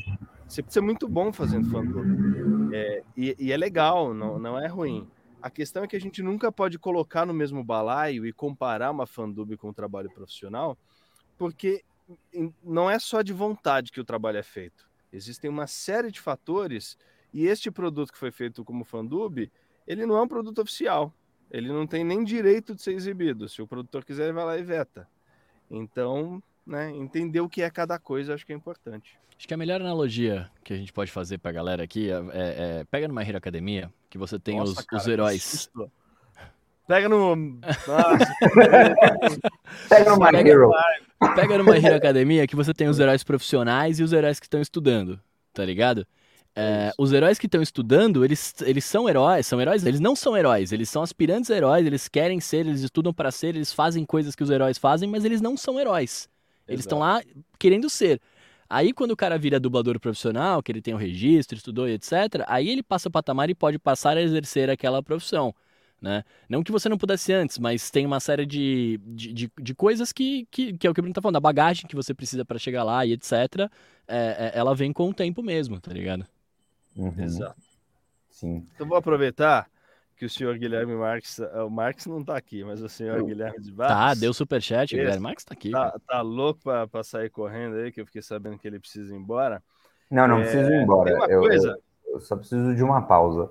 você 0.47 0.61
precisa 0.61 0.79
ser 0.79 0.81
muito 0.81 1.07
bom 1.07 1.33
fazendo 1.33 1.69
fã-clube. 1.69 2.75
É, 2.75 3.03
e, 3.15 3.35
e, 3.39 3.51
é 3.51 3.57
legal, 3.57 4.13
não, 4.13 4.37
não 4.37 4.59
é 4.59 4.67
ruim. 4.67 5.07
A 5.41 5.49
questão 5.49 5.83
é 5.83 5.87
que 5.87 5.95
a 5.95 6.01
gente 6.01 6.21
nunca 6.21 6.51
pode 6.51 6.77
colocar 6.77 7.25
no 7.25 7.33
mesmo 7.33 7.63
balaio 7.63 8.25
e 8.25 8.33
comparar 8.33 8.91
uma 8.91 9.07
fandub 9.07 9.57
com 9.57 9.69
um 9.69 9.73
trabalho 9.73 10.09
profissional, 10.11 10.77
porque 11.37 11.83
não 12.63 12.89
é 12.89 12.99
só 12.99 13.21
de 13.21 13.33
vontade 13.33 13.91
que 13.91 13.99
o 13.99 14.05
trabalho 14.05 14.37
é 14.37 14.43
feito. 14.43 14.86
Existem 15.11 15.49
uma 15.49 15.67
série 15.67 16.11
de 16.11 16.19
fatores 16.19 16.97
e 17.33 17.45
este 17.47 17.69
produto 17.71 18.11
que 18.11 18.17
foi 18.17 18.31
feito 18.31 18.63
como 18.63 18.83
fandub, 18.83 19.49
ele 19.85 20.05
não 20.05 20.17
é 20.17 20.21
um 20.21 20.27
produto 20.27 20.61
oficial. 20.61 21.13
Ele 21.49 21.69
não 21.69 21.87
tem 21.87 22.03
nem 22.03 22.23
direito 22.23 22.75
de 22.75 22.81
ser 22.81 22.93
exibido. 22.93 23.47
Se 23.47 23.61
o 23.61 23.67
produtor 23.67 24.03
quiser, 24.03 24.25
ele 24.25 24.33
vai 24.33 24.45
lá 24.45 24.57
e 24.57 24.63
veta. 24.63 25.07
Então, 25.69 26.41
né, 26.65 26.91
entender 26.91 27.39
o 27.39 27.49
que 27.49 27.61
é 27.61 27.69
cada 27.69 27.97
coisa, 27.97 28.33
acho 28.33 28.45
que 28.45 28.51
é 28.51 28.55
importante. 28.55 29.17
Acho 29.37 29.47
que 29.47 29.53
a 29.53 29.57
melhor 29.57 29.81
analogia 29.81 30.49
que 30.63 30.73
a 30.73 30.75
gente 30.75 30.91
pode 30.91 31.11
fazer 31.11 31.37
pra 31.37 31.51
galera 31.51 31.83
aqui 31.83 32.09
é, 32.09 32.15
é, 32.15 32.21
é 32.33 32.83
pega 32.89 33.07
numa 33.07 33.23
Hero 33.23 33.37
Academia, 33.37 33.93
que 34.09 34.17
você 34.17 34.39
tem 34.39 34.57
Nossa, 34.57 34.71
os, 34.71 34.85
cara, 34.85 35.01
os 35.01 35.07
heróis. 35.07 35.69
Pega 36.87 37.09
no. 37.09 37.35
pega 39.89 40.09
no 40.09 40.17
My 40.17 40.31
pega, 40.31 40.49
Hero. 40.49 40.71
Pega 41.35 41.57
numa 41.57 41.77
Hero 41.77 41.95
Academia 41.95 42.47
que 42.47 42.55
você 42.55 42.73
tem 42.73 42.87
os 42.87 42.97
heróis 42.97 43.23
profissionais 43.23 43.99
e 43.99 44.03
os 44.03 44.13
heróis 44.13 44.39
que 44.39 44.45
estão 44.45 44.61
estudando, 44.61 45.19
tá 45.53 45.65
ligado? 45.65 46.07
É, 46.55 46.91
os 46.97 47.11
heróis 47.11 47.37
que 47.37 47.45
estão 47.45 47.61
estudando, 47.61 48.23
eles, 48.23 48.55
eles 48.61 48.85
são 48.85 49.07
heróis, 49.07 49.45
são 49.45 49.61
heróis, 49.61 49.85
eles 49.85 49.99
não 49.99 50.15
são 50.15 50.35
heróis, 50.35 50.71
eles 50.71 50.89
são 50.89 51.03
aspirantes 51.03 51.51
a 51.51 51.55
heróis, 51.55 51.85
eles 51.85 52.07
querem 52.07 52.39
ser, 52.39 52.65
eles 52.65 52.81
estudam 52.81 53.13
para 53.13 53.31
ser, 53.31 53.49
eles 53.49 53.71
fazem 53.73 54.05
coisas 54.05 54.33
que 54.33 54.41
os 54.41 54.49
heróis 54.49 54.77
fazem, 54.77 55.07
mas 55.09 55.25
eles 55.25 55.41
não 55.41 55.55
são 55.57 55.79
heróis. 55.79 56.29
Eles 56.67 56.81
estão 56.81 56.99
lá 56.99 57.21
querendo 57.59 57.89
ser. 57.89 58.19
Aí, 58.69 58.91
quando 58.91 59.11
o 59.11 59.15
cara 59.15 59.37
vira 59.37 59.59
dublador 59.59 59.99
profissional, 59.99 60.63
que 60.63 60.71
ele 60.71 60.81
tem 60.81 60.93
o 60.93 60.97
registro, 60.97 61.57
estudou 61.57 61.87
e 61.87 61.93
etc., 61.93 62.43
aí 62.47 62.69
ele 62.69 62.83
passa 62.83 63.07
o 63.07 63.11
patamar 63.11 63.49
e 63.49 63.55
pode 63.55 63.77
passar 63.77 64.17
a 64.17 64.21
exercer 64.21 64.69
aquela 64.69 65.03
profissão. 65.03 65.53
Né? 66.01 66.23
Não 66.47 66.63
que 66.63 66.71
você 66.71 66.87
não 66.87 66.97
pudesse 66.97 67.33
antes, 67.33 67.57
mas 67.57 67.89
tem 67.89 68.05
uma 68.05 68.19
série 68.19 68.45
de, 68.45 68.99
de, 69.03 69.33
de, 69.33 69.51
de 69.59 69.75
coisas 69.75 70.11
que, 70.11 70.47
que, 70.51 70.77
que, 70.77 70.85
é 70.85 70.89
o 70.89 70.93
que 70.93 70.99
o 70.99 71.03
Bruno 71.03 71.13
tá 71.13 71.21
falando, 71.21 71.37
a 71.37 71.41
bagagem 71.41 71.87
que 71.87 71.95
você 71.95 72.13
precisa 72.13 72.45
para 72.45 72.59
chegar 72.59 72.83
lá 72.83 73.05
e 73.05 73.13
etc., 73.13 73.33
é, 74.07 74.51
é, 74.51 74.51
ela 74.53 74.75
vem 74.75 74.93
com 74.93 75.09
o 75.09 75.13
tempo 75.13 75.41
mesmo, 75.41 75.79
tá 75.79 75.91
ligado? 75.91 76.25
Uhum. 76.95 77.13
Exato. 77.17 77.61
Sim. 78.29 78.63
Então 78.75 78.87
vou 78.87 78.97
aproveitar 78.97 79.67
que 80.17 80.25
o 80.25 80.29
senhor 80.29 80.57
Guilherme 80.57 80.95
Marques, 80.95 81.39
o 81.39 81.69
Marques 81.69 82.07
não 82.07 82.21
está 82.21 82.35
aqui, 82.35 82.63
mas 82.63 82.81
o 82.81 82.89
senhor 82.89 83.23
Guilherme 83.23 83.59
de 83.59 83.71
Barros. 83.71 83.95
Tá, 83.95 84.13
deu 84.13 84.33
superchat, 84.33 84.93
o 84.93 84.97
Guilherme 84.97 85.21
Marques 85.21 85.43
está 85.43 85.53
aqui. 85.53 85.71
Tá, 85.71 85.99
tá 86.07 86.21
louco 86.21 86.61
para 86.63 87.03
sair 87.03 87.29
correndo 87.29 87.75
aí, 87.75 87.91
que 87.91 88.01
eu 88.01 88.05
fiquei 88.05 88.21
sabendo 88.21 88.57
que 88.57 88.67
ele 88.67 88.79
precisa 88.79 89.13
ir 89.13 89.17
embora. 89.17 89.63
Não, 90.09 90.27
não 90.27 90.39
é, 90.39 90.41
precisa 90.41 90.73
ir 90.73 90.81
embora. 90.81 91.11
Eu, 91.11 91.41
coisa... 91.41 91.79
eu, 92.05 92.13
eu, 92.13 92.19
só 92.19 92.35
preciso 92.35 92.75
de 92.75 92.83
uma 92.83 93.01
pausa. 93.03 93.49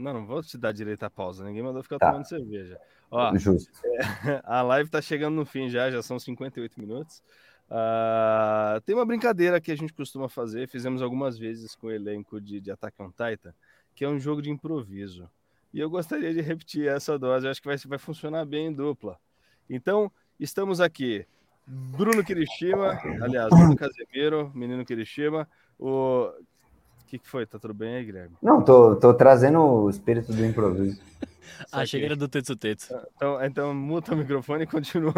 Não, 0.00 0.14
não 0.14 0.26
vou 0.26 0.42
te 0.42 0.56
dar 0.56 0.72
direito 0.72 1.02
à 1.02 1.10
pausa. 1.10 1.44
Ninguém 1.44 1.62
mandou 1.62 1.82
ficar 1.82 1.98
tá. 1.98 2.10
tomando 2.10 2.24
cerveja. 2.26 2.78
Ó, 3.10 3.36
Justo. 3.36 3.70
É, 3.84 4.00
a 4.44 4.62
live 4.62 4.88
está 4.88 5.02
chegando 5.02 5.34
no 5.34 5.44
fim 5.44 5.68
já, 5.68 5.90
já 5.90 6.02
são 6.02 6.18
58 6.18 6.80
minutos. 6.80 7.22
Uh, 7.68 8.80
tem 8.80 8.94
uma 8.94 9.04
brincadeira 9.04 9.60
que 9.60 9.70
a 9.70 9.76
gente 9.76 9.92
costuma 9.92 10.28
fazer, 10.28 10.68
fizemos 10.68 11.02
algumas 11.02 11.38
vezes 11.38 11.76
com 11.76 11.86
o 11.86 11.90
elenco 11.90 12.40
de, 12.40 12.60
de 12.60 12.70
Attack 12.70 13.00
on 13.00 13.10
Titan, 13.10 13.54
que 13.94 14.04
é 14.04 14.08
um 14.08 14.18
jogo 14.18 14.42
de 14.42 14.50
improviso. 14.50 15.30
E 15.72 15.78
eu 15.78 15.88
gostaria 15.88 16.32
de 16.32 16.40
repetir 16.40 16.88
essa 16.88 17.16
dose, 17.18 17.46
acho 17.46 17.60
que 17.60 17.68
vai, 17.68 17.76
vai 17.76 17.98
funcionar 17.98 18.44
bem 18.44 18.66
em 18.66 18.72
dupla. 18.72 19.18
Então, 19.68 20.10
estamos 20.38 20.80
aqui. 20.80 21.24
Bruno 21.66 22.24
Kirishima, 22.24 22.98
aliás, 23.22 23.50
Bruno 23.50 23.76
Casemiro, 23.76 24.50
menino 24.52 24.84
Kirishima. 24.84 25.48
O 25.78 26.32
que, 27.10 27.18
que 27.18 27.28
foi? 27.28 27.44
Tá 27.44 27.58
tudo 27.58 27.74
bem 27.74 27.96
aí, 27.96 28.04
Guilherme? 28.04 28.36
Não, 28.40 28.62
tô, 28.62 28.94
tô 28.94 29.12
trazendo 29.12 29.58
o 29.60 29.90
espírito 29.90 30.32
do 30.32 30.44
improviso. 30.44 31.00
Achei 31.72 32.00
que 32.00 32.06
era 32.06 32.16
do 32.16 32.28
Tetsu 32.28 32.56
Tetsu. 32.56 32.94
Então, 33.16 33.44
então 33.44 33.74
muta 33.74 34.14
o 34.14 34.16
microfone 34.16 34.62
e 34.62 34.66
continua. 34.66 35.12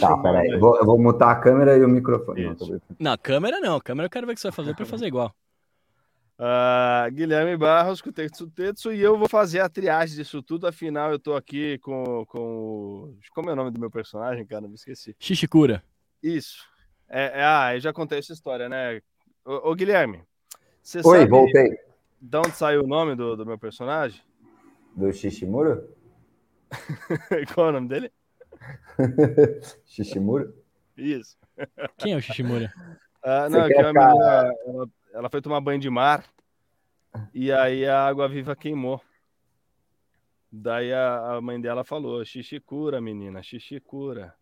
Tá, 0.00 0.16
peraí. 0.18 0.48
Eu 0.50 0.58
vou, 0.58 0.76
eu 0.78 0.84
vou 0.84 0.98
mutar 0.98 1.30
a 1.30 1.36
câmera 1.36 1.76
e 1.76 1.84
o 1.84 1.88
microfone. 1.88 2.44
Não, 2.44 2.80
não, 2.98 3.18
câmera 3.18 3.60
não. 3.60 3.78
Câmera 3.78 4.06
eu 4.06 4.10
quero 4.10 4.26
ver 4.26 4.32
o 4.32 4.34
que 4.34 4.40
você 4.40 4.48
vai 4.48 4.56
fazer 4.56 4.74
para 4.74 4.86
fazer 4.86 5.06
igual. 5.06 5.32
Uh, 6.38 7.10
Guilherme 7.14 7.56
Barros 7.56 8.00
com 8.00 8.08
o 8.08 8.12
Tetsu 8.12 8.50
Tetsu 8.50 8.92
e 8.92 9.00
eu 9.00 9.16
vou 9.18 9.28
fazer 9.28 9.60
a 9.60 9.68
triagem 9.68 10.16
disso 10.16 10.42
tudo. 10.42 10.66
Afinal, 10.66 11.12
eu 11.12 11.18
tô 11.18 11.36
aqui 11.36 11.78
com, 11.78 12.24
com. 12.26 13.14
Como 13.34 13.50
é 13.50 13.52
o 13.52 13.56
nome 13.56 13.70
do 13.70 13.78
meu 13.78 13.90
personagem, 13.90 14.46
cara? 14.46 14.66
Me 14.66 14.74
esqueci. 14.74 15.14
Shishikura. 15.20 15.84
Isso. 16.22 16.64
É, 17.08 17.40
é, 17.40 17.44
ah, 17.44 17.74
eu 17.74 17.80
já 17.80 17.92
contei 17.92 18.18
essa 18.18 18.32
história, 18.32 18.68
né? 18.68 19.00
Ô, 19.44 19.70
ô 19.70 19.74
Guilherme, 19.74 20.22
você 20.82 20.98
Oi, 20.98 21.18
sabe 21.18 21.30
voltei. 21.30 21.78
De 22.20 22.36
onde 22.36 22.56
saiu 22.56 22.82
o 22.82 22.86
nome 22.86 23.14
do, 23.14 23.36
do 23.36 23.46
meu 23.46 23.58
personagem? 23.58 24.20
Do 24.96 25.12
Shishimura? 25.12 25.88
Qual 27.54 27.66
é 27.66 27.70
o 27.70 27.72
nome 27.72 27.88
dele? 27.88 28.12
Shishimura? 29.86 30.52
Isso. 30.96 31.38
Quem 31.96 32.12
é 32.12 32.16
o 32.16 32.20
Shishimura? 32.20 32.72
Ah, 33.24 33.48
não, 33.48 33.68
que 33.68 33.74
é 33.74 33.88
uma 33.88 33.92
menina, 33.92 34.52
ela, 34.66 34.90
ela 35.12 35.30
foi 35.30 35.40
tomar 35.40 35.60
banho 35.60 35.78
de 35.78 35.88
mar 35.88 36.24
e 37.32 37.52
aí 37.52 37.86
a 37.86 38.04
água 38.04 38.28
viva 38.28 38.56
queimou. 38.56 39.00
Daí 40.50 40.92
a, 40.92 41.36
a 41.36 41.40
mãe 41.40 41.60
dela 41.60 41.84
falou: 41.84 42.24
xixi 42.24 42.58
cura, 42.58 43.00
menina, 43.00 43.40
xixi 43.40 43.78
cura. 43.78 44.34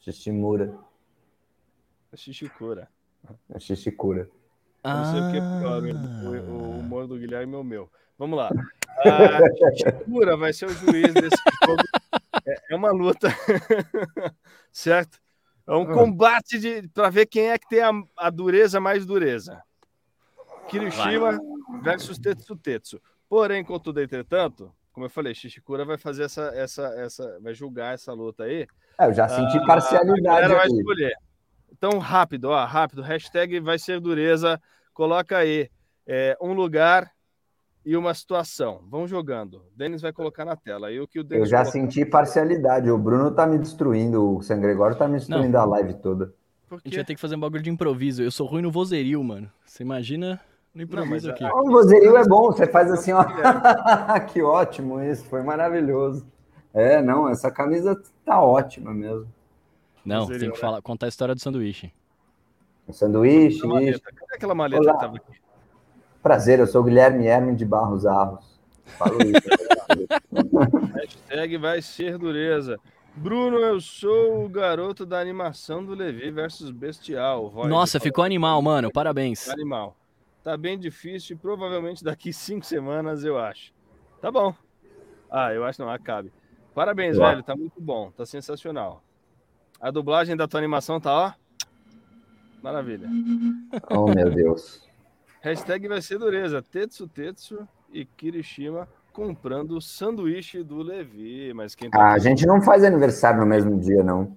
Xiximura. 0.00 0.76
Xixi 2.14 2.48
cura. 2.48 2.90
É 3.48 3.58
cura. 4.92 5.04
Não 5.04 5.12
sei 5.12 5.20
o 5.20 5.30
que 5.30 5.36
é 5.36 5.40
pior, 5.40 5.82
o, 5.82 6.50
o 6.52 6.78
humor 6.78 7.06
do 7.06 7.18
Guilherme 7.18 7.54
é 7.54 7.58
o 7.58 7.64
meu. 7.64 7.90
Vamos 8.18 8.36
lá. 8.38 8.48
A 8.48 8.52
Xixi 9.76 9.92
cura 10.04 10.36
vai 10.36 10.52
ser 10.52 10.66
o 10.66 10.70
juiz 10.74 11.12
desse 11.12 11.36
jogo. 11.66 11.82
É, 12.46 12.72
é 12.72 12.76
uma 12.76 12.90
luta, 12.90 13.28
certo? 14.72 15.18
É 15.66 15.72
um 15.72 15.82
Ah. 15.90 15.94
combate 15.94 16.58
de 16.58 16.88
para 16.88 17.10
ver 17.10 17.26
quem 17.26 17.50
é 17.50 17.58
que 17.58 17.68
tem 17.68 17.82
a, 17.82 17.90
a 18.16 18.30
dureza 18.30 18.80
mais 18.80 19.04
dureza. 19.04 19.62
Kirishima 20.68 21.38
versus 21.82 22.18
Tetsu 22.18 22.56
Tetsu. 22.56 23.00
Porém, 23.28 23.64
contudo, 23.64 24.00
entretanto, 24.00 24.72
como 24.92 25.06
eu 25.06 25.10
falei, 25.10 25.34
Shishikura 25.34 25.84
vai 25.84 25.98
fazer 25.98 26.24
essa, 26.24 26.52
essa, 26.54 26.86
essa, 26.96 27.38
vai 27.40 27.52
julgar 27.54 27.94
essa 27.94 28.12
luta 28.12 28.44
aí. 28.44 28.66
É, 28.98 29.06
eu 29.06 29.12
já 29.12 29.28
senti 29.28 29.58
Ah, 29.58 29.62
A 29.62 29.66
parcialidade 29.66 30.22
galera 30.22 30.54
vai 30.54 30.66
escolher. 30.68 31.12
Então, 31.76 31.98
rápido, 31.98 32.46
ó, 32.48 32.64
rápido. 32.64 33.02
Hashtag 33.02 33.60
vai 33.60 33.78
ser 33.78 34.00
dureza. 34.00 34.60
Coloca 34.94 35.36
aí 35.36 35.68
é, 36.06 36.36
um 36.40 36.54
lugar 36.54 37.10
e 37.84 37.94
uma 37.96 38.14
situação. 38.14 38.80
Vão 38.88 39.06
jogando. 39.06 39.58
O 39.58 39.76
Denis 39.76 40.00
vai 40.00 40.12
colocar 40.12 40.44
na 40.44 40.56
tela. 40.56 40.88
Aí 40.88 40.98
o 40.98 41.06
que 41.06 41.18
o 41.18 41.20
Eu 41.20 41.24
Denis 41.24 41.48
já 41.50 41.58
colocar- 41.58 41.72
senti 41.72 42.04
parcialidade. 42.06 42.90
O 42.90 42.96
Bruno 42.96 43.30
tá 43.30 43.46
me 43.46 43.58
destruindo, 43.58 44.36
o 44.38 44.42
San 44.42 44.58
Gregório 44.58 44.96
tá 44.96 45.06
me 45.06 45.18
destruindo 45.18 45.56
a 45.58 45.64
live 45.66 45.94
toda. 45.94 46.32
Por 46.66 46.76
A 46.76 46.80
gente 46.88 46.96
vai 46.96 47.04
ter 47.04 47.14
que 47.14 47.20
fazer 47.20 47.36
um 47.36 47.40
bagulho 47.40 47.62
de 47.62 47.70
improviso. 47.70 48.22
Eu 48.22 48.30
sou 48.32 48.46
ruim 48.46 48.62
no 48.62 48.70
vozerio, 48.72 49.22
mano. 49.22 49.48
Você 49.64 49.82
imagina 49.84 50.40
no 50.74 50.82
improviso 50.82 51.10
mas 51.10 51.26
aqui. 51.26 51.44
a- 51.44 51.54
O 51.54 51.70
vozerio 51.70 52.16
é 52.16 52.24
bom, 52.26 52.46
você 52.50 52.66
faz 52.66 52.90
assim, 52.90 53.12
ó. 53.12 53.22
que 54.32 54.42
ótimo 54.42 55.00
isso, 55.02 55.24
foi 55.26 55.42
maravilhoso. 55.42 56.26
É, 56.74 57.00
não, 57.00 57.28
essa 57.28 57.50
camisa 57.50 58.00
tá 58.24 58.40
ótima 58.40 58.92
mesmo. 58.92 59.28
Não, 60.06 60.26
tem 60.26 60.38
que 60.38 60.46
né? 60.46 60.54
falar, 60.54 60.80
contar 60.80 61.06
a 61.06 61.08
história 61.08 61.34
do 61.34 61.40
sanduíche. 61.40 61.92
Um 62.88 62.92
sanduíche, 62.92 63.66
maleta. 63.66 64.12
Cadê 64.14 64.34
aquela 64.34 64.54
maleta 64.54 64.82
Olá. 64.82 64.94
que 64.94 65.00
tava 65.00 65.16
aqui? 65.16 65.32
Prazer, 66.22 66.60
eu 66.60 66.66
sou 66.66 66.82
o 66.82 66.84
Guilherme 66.84 67.26
Herme 67.26 67.54
de 67.54 67.64
Barros 67.64 68.06
Arros. 68.06 68.58
Falo 68.84 69.18
isso. 69.22 69.48
Hashtag 70.94 71.56
vai 71.56 71.82
ser 71.82 72.16
dureza. 72.18 72.78
Bruno, 73.16 73.58
eu 73.58 73.80
sou 73.80 74.44
o 74.44 74.48
garoto 74.48 75.06
da 75.06 75.18
animação 75.18 75.84
do 75.84 75.94
Levi 75.94 76.30
versus 76.30 76.70
Bestial. 76.70 77.50
Void 77.50 77.68
Nossa, 77.68 77.98
falou. 77.98 78.04
ficou 78.04 78.24
animal, 78.24 78.60
mano. 78.62 78.92
Parabéns. 78.92 79.48
Animal. 79.48 79.96
Tá 80.44 80.56
bem 80.56 80.78
difícil 80.78 81.34
e 81.34 81.38
provavelmente 81.38 82.04
daqui 82.04 82.32
cinco 82.32 82.64
semanas 82.64 83.24
eu 83.24 83.38
acho. 83.38 83.72
Tá 84.20 84.30
bom. 84.30 84.54
Ah, 85.30 85.52
eu 85.52 85.64
acho 85.64 85.80
não, 85.80 85.90
acabe. 85.90 86.32
Parabéns, 86.74 87.16
Boa. 87.16 87.30
velho. 87.30 87.42
Tá 87.42 87.56
muito 87.56 87.80
bom. 87.80 88.12
Tá 88.12 88.26
sensacional. 88.26 89.02
A 89.80 89.90
dublagem 89.90 90.36
da 90.36 90.48
tua 90.48 90.58
animação 90.60 91.00
tá, 91.00 91.12
ó. 91.12 91.32
Maravilha. 92.62 93.08
oh, 93.90 94.06
meu 94.12 94.30
Deus. 94.30 94.82
Hashtag 95.40 95.86
vai 95.88 96.02
ser 96.02 96.18
dureza. 96.18 96.62
Tetsu 96.62 97.06
Tetsu 97.06 97.68
e 97.92 98.04
Kirishima 98.04 98.88
comprando 99.12 99.72
o 99.76 99.80
sanduíche 99.80 100.62
do 100.62 100.78
Levi. 100.82 101.52
Mas 101.54 101.74
quem 101.74 101.90
tá 101.90 101.98
Ah, 102.00 102.12
a 102.14 102.18
gente 102.18 102.46
não 102.46 102.60
faz 102.60 102.82
aniversário 102.82 103.40
no 103.40 103.46
mesmo 103.46 103.78
dia, 103.78 104.02
não. 104.02 104.36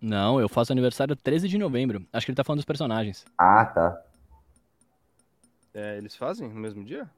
Não, 0.00 0.40
eu 0.40 0.48
faço 0.48 0.72
aniversário 0.72 1.14
13 1.16 1.48
de 1.48 1.58
novembro. 1.58 2.04
Acho 2.12 2.26
que 2.26 2.30
ele 2.32 2.36
tá 2.36 2.44
falando 2.44 2.58
dos 2.58 2.64
personagens. 2.66 3.24
Ah, 3.38 3.64
tá. 3.64 4.02
É, 5.72 5.98
eles 5.98 6.16
fazem 6.16 6.48
no 6.48 6.54
mesmo 6.54 6.84
dia? 6.84 7.08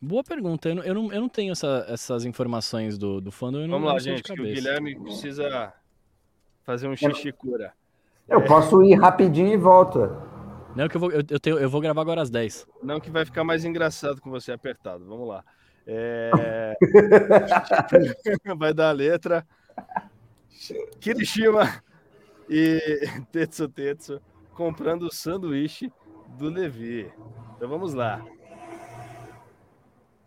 Boa 0.00 0.24
pergunta. 0.24 0.68
Eu 0.68 0.74
não, 0.74 0.82
eu 0.82 0.94
não, 0.94 1.12
eu 1.12 1.20
não 1.20 1.28
tenho 1.28 1.52
essa- 1.52 1.84
essas 1.88 2.24
informações 2.24 2.96
do, 2.98 3.20
do 3.20 3.30
fandom. 3.30 3.60
Eu 3.60 3.68
não, 3.68 3.74
Vamos 3.78 3.92
lá, 3.92 3.98
de 3.98 4.04
gente, 4.04 4.22
que 4.22 4.32
o. 4.32 4.44
Guilherme 4.44 4.98
precisa 4.98 5.72
fazer 6.64 6.88
um 6.88 6.96
xixicura. 6.96 7.72
Eu 8.28 8.44
posso 8.44 8.82
ir 8.82 8.94
rapidinho 8.94 9.52
e 9.52 9.56
volto. 9.56 10.10
Não, 10.74 10.88
que 10.88 10.96
eu 10.96 11.00
vou, 11.00 11.10
eu, 11.10 11.22
eu, 11.28 11.40
tenho, 11.40 11.58
eu 11.58 11.68
vou 11.68 11.80
gravar 11.80 12.00
agora 12.00 12.22
às 12.22 12.30
10. 12.30 12.66
Não 12.82 13.00
que 13.00 13.10
vai 13.10 13.24
ficar 13.24 13.42
mais 13.42 13.64
engraçado 13.64 14.20
com 14.20 14.30
você 14.30 14.52
apertado. 14.52 15.04
Vamos 15.04 15.28
lá. 15.28 15.44
É... 15.86 16.76
vai 18.56 18.72
dar 18.72 18.90
a 18.90 18.92
letra. 18.92 19.46
Kirishima 21.00 21.82
e 22.48 22.78
Tetsu 23.32 23.68
Tetsu 23.68 24.20
comprando 24.54 25.04
o 25.04 25.12
sanduíche 25.12 25.90
do 26.38 26.48
Levi. 26.48 27.10
Então 27.56 27.68
vamos 27.68 27.94
lá. 27.94 28.24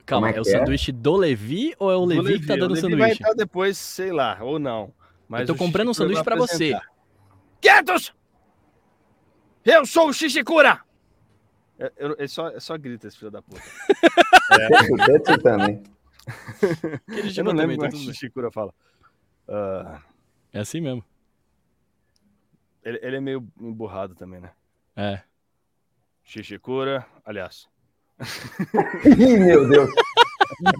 Calma, 0.05 0.29
é 0.29 0.35
é, 0.35 0.39
o 0.39 0.41
é? 0.41 0.43
sanduíche 0.43 0.91
do 0.91 1.15
Levi 1.15 1.73
ou 1.79 1.91
é 1.91 1.95
o 1.95 2.01
Do 2.01 2.07
Levi, 2.07 2.41
que 2.41 2.47
tá 2.47 2.55
dando 2.55 2.71
o 2.71 2.73
Levi 2.73 2.81
vai 2.81 2.91
sanduíche? 2.91 3.13
entrar 3.13 3.33
depois, 3.33 3.77
sei 3.77 4.11
lá, 4.11 4.37
ou 4.41 4.59
não. 4.59 4.91
Mas 5.27 5.41
Eu 5.41 5.47
tô 5.47 5.55
comprando 5.55 5.89
um 5.89 5.93
sanduíche 5.93 6.15
vai 6.15 6.23
pra 6.23 6.35
você. 6.35 6.77
Quietos! 7.61 8.13
Eu 9.65 9.85
sou 9.85 10.09
o 10.09 10.13
Shishikura! 10.13 10.81
É, 11.79 11.91
eu- 11.97 12.15
é 12.19 12.27
só, 12.27 12.49
é 12.49 12.59
só 12.59 12.77
grita 12.77 13.07
esse 13.07 13.17
filho 13.17 13.31
da 13.31 13.41
puta. 13.41 13.61
Tetsu, 14.69 14.95
Tetsu 15.05 15.37
também. 15.41 15.83
Aquele 17.09 17.39
Eu 17.39 17.43
não 17.43 17.51
também, 17.51 17.67
lembro 17.67 17.75
como 17.77 17.85
é 17.85 17.89
que 17.89 17.95
o 17.95 17.99
bem. 17.99 18.07
Shishikura 18.13 18.51
fala. 18.51 18.73
Ah, 19.47 20.01
É 20.53 20.59
assim 20.59 20.79
mesmo. 20.81 21.03
ele, 22.83 22.99
ele 23.01 23.15
é 23.17 23.21
meio 23.21 23.47
emburrado 23.59 24.13
também, 24.15 24.39
né? 24.39 24.51
É. 24.95 25.21
Shishikura, 26.23 27.05
aliás. 27.25 27.67
Ih, 29.19 29.37
meu 29.39 29.67
Deus. 29.67 29.89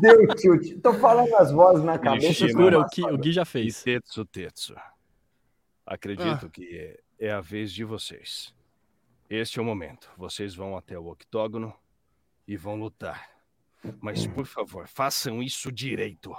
Deu 0.02 0.28
tilt. 0.36 0.82
Tô 0.82 0.94
falando 0.96 1.34
as 1.36 1.52
vozes 1.52 1.84
na 1.84 1.98
cabeça. 1.98 2.48
Segura, 2.48 2.78
são 2.78 2.82
o, 2.82 2.90
Ki- 2.90 3.04
o 3.04 3.18
Gui 3.18 3.32
já 3.32 3.46
fez. 3.46 3.84
Tetsu 3.84 4.26
Tetsu. 4.26 4.76
Acredito 5.86 6.50
que 6.50 6.98
é, 7.20 7.28
é 7.28 7.32
a 7.32 7.42
vez 7.42 7.72
de 7.72 7.84
vocês. 7.84 8.54
Este 9.30 9.60
é 9.60 9.62
o 9.62 9.66
momento. 9.66 10.10
Vocês 10.18 10.56
vão 10.56 10.78
até 10.78 10.98
o 10.98 11.08
octógono 11.08 11.74
e 12.48 12.56
vão 12.56 12.76
lutar. 12.76 13.30
Mas, 14.00 14.26
por 14.28 14.46
favor, 14.46 14.88
façam 14.88 15.44
isso 15.44 15.72
direito. 15.72 16.34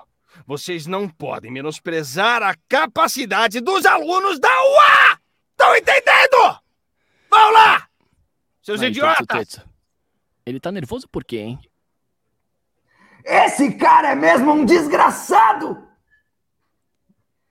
Vocês 0.47 0.87
não 0.87 1.09
podem 1.09 1.51
menosprezar 1.51 2.43
a 2.43 2.55
capacidade 2.69 3.61
dos 3.61 3.85
alunos 3.85 4.39
da 4.41 4.49
UA! 4.49 5.21
Estão 5.51 5.77
entendendo? 5.77 6.61
Vão 7.31 7.53
lá! 7.53 7.89
Seus 8.63 8.81
Aí, 8.81 8.89
idiotas! 8.89 9.27
Tetsu, 9.27 9.57
Tetsu. 9.61 9.71
Ele 10.47 10.59
tá 10.59 10.73
nervoso 10.73 11.09
por 11.09 11.25
quê, 11.25 11.39
hein? 11.39 11.59
Esse 13.25 13.73
cara 13.73 14.11
é 14.11 14.15
mesmo 14.15 14.53
um 14.53 14.65
desgraçado! 14.65 15.83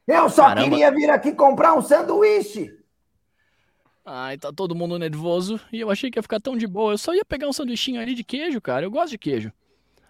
Eu 0.06 0.30
só 0.30 0.44
Caramba. 0.44 0.70
queria 0.70 0.92
vir 0.92 1.10
aqui 1.10 1.32
comprar 1.32 1.74
um 1.74 1.82
sanduíche. 1.82 2.78
Ai, 4.06 4.38
tá 4.38 4.52
todo 4.52 4.76
mundo 4.76 5.00
nervoso 5.00 5.60
e 5.72 5.80
eu 5.80 5.90
achei 5.90 6.12
que 6.12 6.20
ia 6.20 6.24
ficar 6.24 6.42
tão 6.42 6.58
de 6.58 6.68
boa. 6.68 6.94
Eu 6.94 6.98
só 6.98 7.14
ia 7.14 7.24
pegar 7.24 7.48
um 7.48 7.54
sanduichinho 7.54 8.02
ali 8.02 8.14
de 8.14 8.24
queijo, 8.24 8.60
cara. 8.60 8.86
Eu 8.86 8.92
gosto 8.92 9.12
de 9.12 9.18
queijo. 9.18 9.52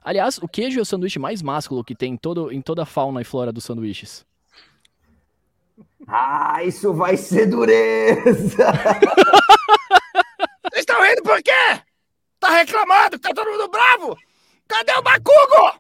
Aliás, 0.04 0.40
o 0.40 0.48
queijo 0.48 0.80
é 0.80 0.82
o 0.82 0.86
sanduíche 0.86 1.20
mais 1.20 1.44
másculo 1.44 1.84
que 1.84 1.96
tem 1.96 2.14
em, 2.14 2.18
todo, 2.18 2.52
em 2.52 2.62
toda 2.62 2.82
a 2.84 2.88
fauna 2.88 3.22
e 3.22 3.24
flora 3.24 3.54
dos 3.54 3.64
sanduíches. 3.64 4.26
Ah, 6.08 6.64
isso 6.64 6.94
vai 6.94 7.16
ser 7.16 7.46
dureza. 7.46 8.74
Vocês 10.64 10.80
estão 10.80 11.02
rindo 11.04 11.22
por 11.22 11.42
quê? 11.42 11.82
Tá 12.40 12.50
reclamando 12.50 13.12
que 13.12 13.20
tá 13.20 13.30
todo 13.34 13.50
mundo 13.50 13.70
bravo? 13.70 14.18
Cadê 14.74 14.92
o 14.94 15.04
Bakugo? 15.04 15.80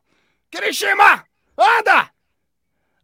Kirishima, 0.51 1.25
anda! 1.57 2.11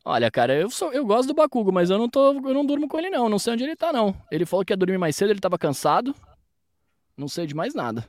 Olha, 0.05 0.29
cara, 0.29 0.53
eu 0.55 0.69
sou, 0.69 0.93
eu 0.93 1.03
gosto 1.03 1.29
do 1.29 1.33
Bakugo, 1.33 1.71
mas 1.71 1.89
eu 1.89 1.97
não 1.97 2.07
tô, 2.07 2.33
eu 2.33 2.53
não 2.53 2.63
durmo 2.63 2.87
com 2.87 2.99
ele 2.99 3.09
não, 3.09 3.27
não 3.27 3.39
sei 3.39 3.53
onde 3.53 3.63
ele 3.63 3.75
tá 3.75 3.91
não. 3.91 4.15
Ele 4.31 4.45
falou 4.45 4.63
que 4.63 4.71
ia 4.71 4.77
dormir 4.77 4.99
mais 4.99 5.15
cedo, 5.15 5.31
ele 5.31 5.39
tava 5.39 5.57
cansado. 5.57 6.15
Não 7.17 7.27
sei 7.27 7.47
de 7.47 7.55
mais 7.55 7.73
nada. 7.73 8.07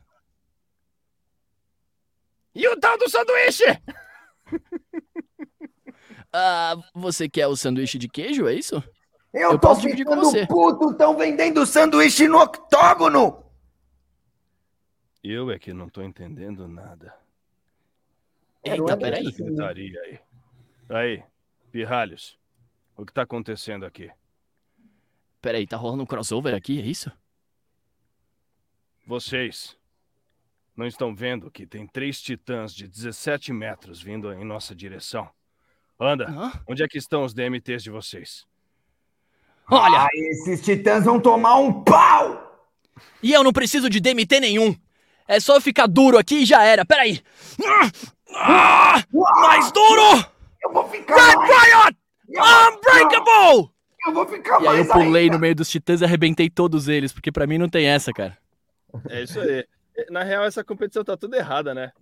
E 2.54 2.68
o 2.68 2.78
tal 2.78 2.98
do 2.98 3.08
sanduíche? 3.08 3.64
Ah, 6.32 6.76
você 6.94 7.28
quer 7.28 7.48
o 7.48 7.56
sanduíche 7.56 7.98
de 7.98 8.08
queijo, 8.08 8.46
é 8.46 8.54
isso? 8.54 8.76
Eu, 9.32 9.50
Eu 9.50 9.58
tô 9.58 9.66
posso 9.66 9.80
dividir 9.80 10.04
com 10.04 10.12
ficando 10.12 10.30
você. 10.30 10.46
puto, 10.46 10.92
estão 10.92 11.16
vendendo 11.16 11.66
sanduíche 11.66 12.28
no 12.28 12.38
octógono. 12.40 13.44
Eu 15.24 15.50
é 15.50 15.58
que 15.58 15.72
não 15.72 15.88
tô 15.88 16.02
entendendo 16.02 16.68
nada. 16.68 17.12
Eita, 18.64 18.96
peraí. 18.96 19.30
Gritaria 19.32 20.00
aí. 20.02 20.18
Aí, 20.90 21.22
pirralhos. 21.70 22.38
O 22.96 23.06
que 23.06 23.12
tá 23.12 23.22
acontecendo 23.22 23.86
aqui? 23.86 24.10
Peraí, 25.40 25.66
tá 25.66 25.76
rolando 25.76 26.02
um 26.02 26.06
crossover 26.06 26.54
aqui, 26.54 26.80
é 26.80 26.84
isso? 26.84 27.10
Vocês 29.06 29.76
não 30.76 30.86
estão 30.86 31.14
vendo 31.14 31.50
que 31.50 31.66
tem 31.66 31.86
três 31.86 32.20
titãs 32.20 32.74
de 32.74 32.86
17 32.86 33.52
metros 33.52 34.00
vindo 34.02 34.32
em 34.32 34.44
nossa 34.44 34.74
direção? 34.74 35.28
Anda, 35.98 36.28
Hã? 36.30 36.52
onde 36.68 36.82
é 36.82 36.88
que 36.88 36.98
estão 36.98 37.24
os 37.24 37.34
DMTs 37.34 37.82
de 37.82 37.90
vocês? 37.90 38.46
Olha, 39.70 40.02
Ah, 40.04 40.08
esses 40.14 40.60
titãs 40.62 41.04
vão 41.04 41.20
tomar 41.20 41.56
um 41.56 41.82
pau. 41.84 42.68
e 43.22 43.32
eu 43.32 43.42
não 43.44 43.52
preciso 43.52 43.88
de 43.88 44.00
DMT 44.00 44.40
nenhum. 44.40 44.74
É 45.26 45.38
só 45.38 45.56
eu 45.56 45.60
ficar 45.60 45.86
duro 45.86 46.18
aqui 46.18 46.40
e 46.42 46.44
já 46.44 46.62
era. 46.64 46.84
Peraí. 46.84 47.22
Ah, 48.36 49.02
mais 49.40 49.72
duro! 49.72 50.24
Eu 50.62 50.72
vou 50.72 50.88
ficar 50.88 51.16
Red 51.16 51.36
mais. 51.36 51.50
Riot! 51.50 51.96
Eu 52.28 52.42
Unbreakable! 52.42 53.70
eu 54.06 54.14
vou 54.14 54.26
ficar 54.26 54.62
E 54.62 54.68
aí 54.68 54.78
eu 54.78 54.86
pulei 54.86 55.24
ainda. 55.24 55.34
no 55.34 55.40
meio 55.40 55.54
dos 55.54 55.68
titãs 55.68 56.00
e 56.00 56.04
arrebentei 56.04 56.48
todos 56.48 56.88
eles, 56.88 57.12
porque 57.12 57.32
pra 57.32 57.46
mim 57.46 57.58
não 57.58 57.68
tem 57.68 57.86
essa, 57.86 58.12
cara. 58.12 58.36
É 59.08 59.22
isso 59.22 59.40
aí. 59.40 59.64
Na 60.10 60.22
real, 60.22 60.44
essa 60.44 60.64
competição 60.64 61.04
tá 61.04 61.16
tudo 61.16 61.34
errada, 61.36 61.74
né? 61.74 61.92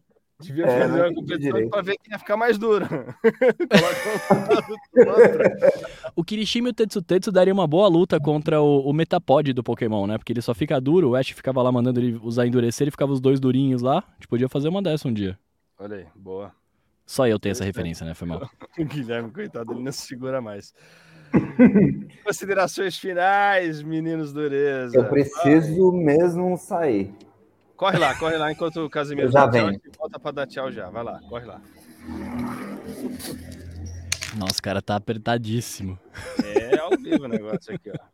Devia 0.41 0.66
É, 0.66 0.81
fazer 0.83 0.99
não 0.99 1.05
uma 1.09 1.14
competição 1.14 1.53
direito. 1.53 1.70
para 1.70 1.83
ver 1.83 1.97
quem 2.01 2.12
ia 2.12 2.18
ficar 2.18 2.37
mais 2.37 2.57
duro. 2.59 2.87
O 6.14 6.24
Kirishima 6.24 6.68
e 6.68 6.70
o 6.70 6.74
Tetsutetsu 6.74 7.33
daria 7.33 7.53
uma 7.53 7.66
boa 7.66 7.89
luta 7.89 8.20
contra 8.20 8.61
o, 8.61 8.81
o 8.89 8.93
Metapod 8.93 9.53
do 9.53 9.62
Pokémon, 9.62 10.07
né? 10.07 10.18
Porque 10.18 10.33
ele 10.33 10.43
só 10.43 10.55
fica 10.55 10.81
duro, 10.81 11.11
o 11.11 11.16
Ash 11.16 11.29
ficava 11.31 11.62
lá 11.62 11.70
mandando 11.72 12.01
ele 12.01 12.18
usar 12.22 12.47
endurecer, 12.47 12.85
ele 12.85 12.91
ficava 12.91 13.12
os 13.12 13.20
dois 13.20 13.41
durinhos 13.41 13.83
lá. 13.83 13.99
A 13.99 14.12
gente 14.14 14.29
podia 14.29 14.49
fazer 14.49 14.68
uma 14.68 14.83
dessa 14.83 15.09
um 15.09 15.12
dia. 15.12 15.39
Olha 15.79 15.97
aí, 15.99 16.07
boa. 16.14 16.53
Só 17.07 17.26
eu 17.26 17.39
tenho 17.39 17.53
essa 17.53 17.64
referência, 17.64 18.05
né? 18.05 18.14
Foi 18.14 18.26
mal. 18.26 18.51
O 18.79 18.85
Guilherme, 18.85 19.31
coitado, 19.31 19.72
ele 19.72 19.83
não 19.83 19.93
se 19.93 20.07
segura 20.07 20.41
mais. 20.41 20.74
Considerações 22.24 22.99
finais, 22.99 23.83
meninos 23.83 24.33
dureza. 24.33 24.97
Eu 24.97 25.09
preciso 25.09 25.93
mesmo 25.93 26.57
sair. 26.57 27.14
Corre 27.76 27.99
lá, 27.99 28.14
corre 28.16 28.37
lá 28.37 28.51
enquanto 28.51 28.85
o 28.85 28.91
Casimiro 28.91 29.29
Eu 29.29 29.33
já 29.33 29.49
tchau, 29.49 29.70
gente 29.70 29.91
volta 29.97 30.18
pra 30.18 30.31
dar 30.33 30.47
tchau 30.47 30.72
já. 30.72 30.91
Vai 30.91 31.05
lá, 31.05 31.20
corre 31.29 31.47
lá. 31.47 31.61
Nossa, 34.37 34.59
o 34.59 34.62
cara 34.62 34.83
tá 34.83 34.97
apertadíssimo. 34.97 35.99
É 36.45 36.79
ao 36.79 36.91
vivo 36.91 37.24
o 37.24 37.29
negócio 37.29 37.74
aqui, 37.74 37.91
ó. 37.91 38.09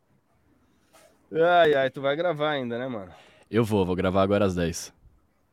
Ai, 1.37 1.73
ai, 1.73 1.89
tu 1.89 2.01
vai 2.01 2.15
gravar 2.15 2.51
ainda, 2.51 2.77
né, 2.77 2.87
mano? 2.87 3.11
Eu 3.49 3.63
vou, 3.63 3.85
vou 3.85 3.95
gravar 3.95 4.21
agora 4.21 4.45
às 4.45 4.55
10. 4.55 4.93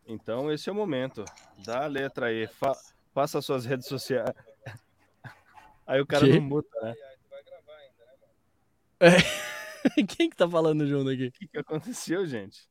Então 0.06 0.50
esse 0.50 0.68
é 0.68 0.72
o 0.72 0.74
momento. 0.74 1.24
Dá 1.64 1.84
a 1.84 1.86
letra 1.86 2.26
aí. 2.26 2.46
Fa 2.46 2.74
faça 3.14 3.38
as 3.38 3.44
suas 3.44 3.64
redes 3.66 3.86
sociais. 3.86 4.34
Aí 5.86 6.00
o 6.00 6.06
cara 6.06 6.24
Que? 6.24 6.34
não 6.34 6.40
muta, 6.40 6.80
né? 6.80 6.94
Quem 10.16 10.30
que 10.30 10.36
tá 10.36 10.48
falando 10.48 10.86
junto 10.86 11.10
aqui? 11.10 11.26
O 11.26 11.32
que, 11.32 11.48
que 11.48 11.58
aconteceu, 11.58 12.24
gente? 12.24 12.68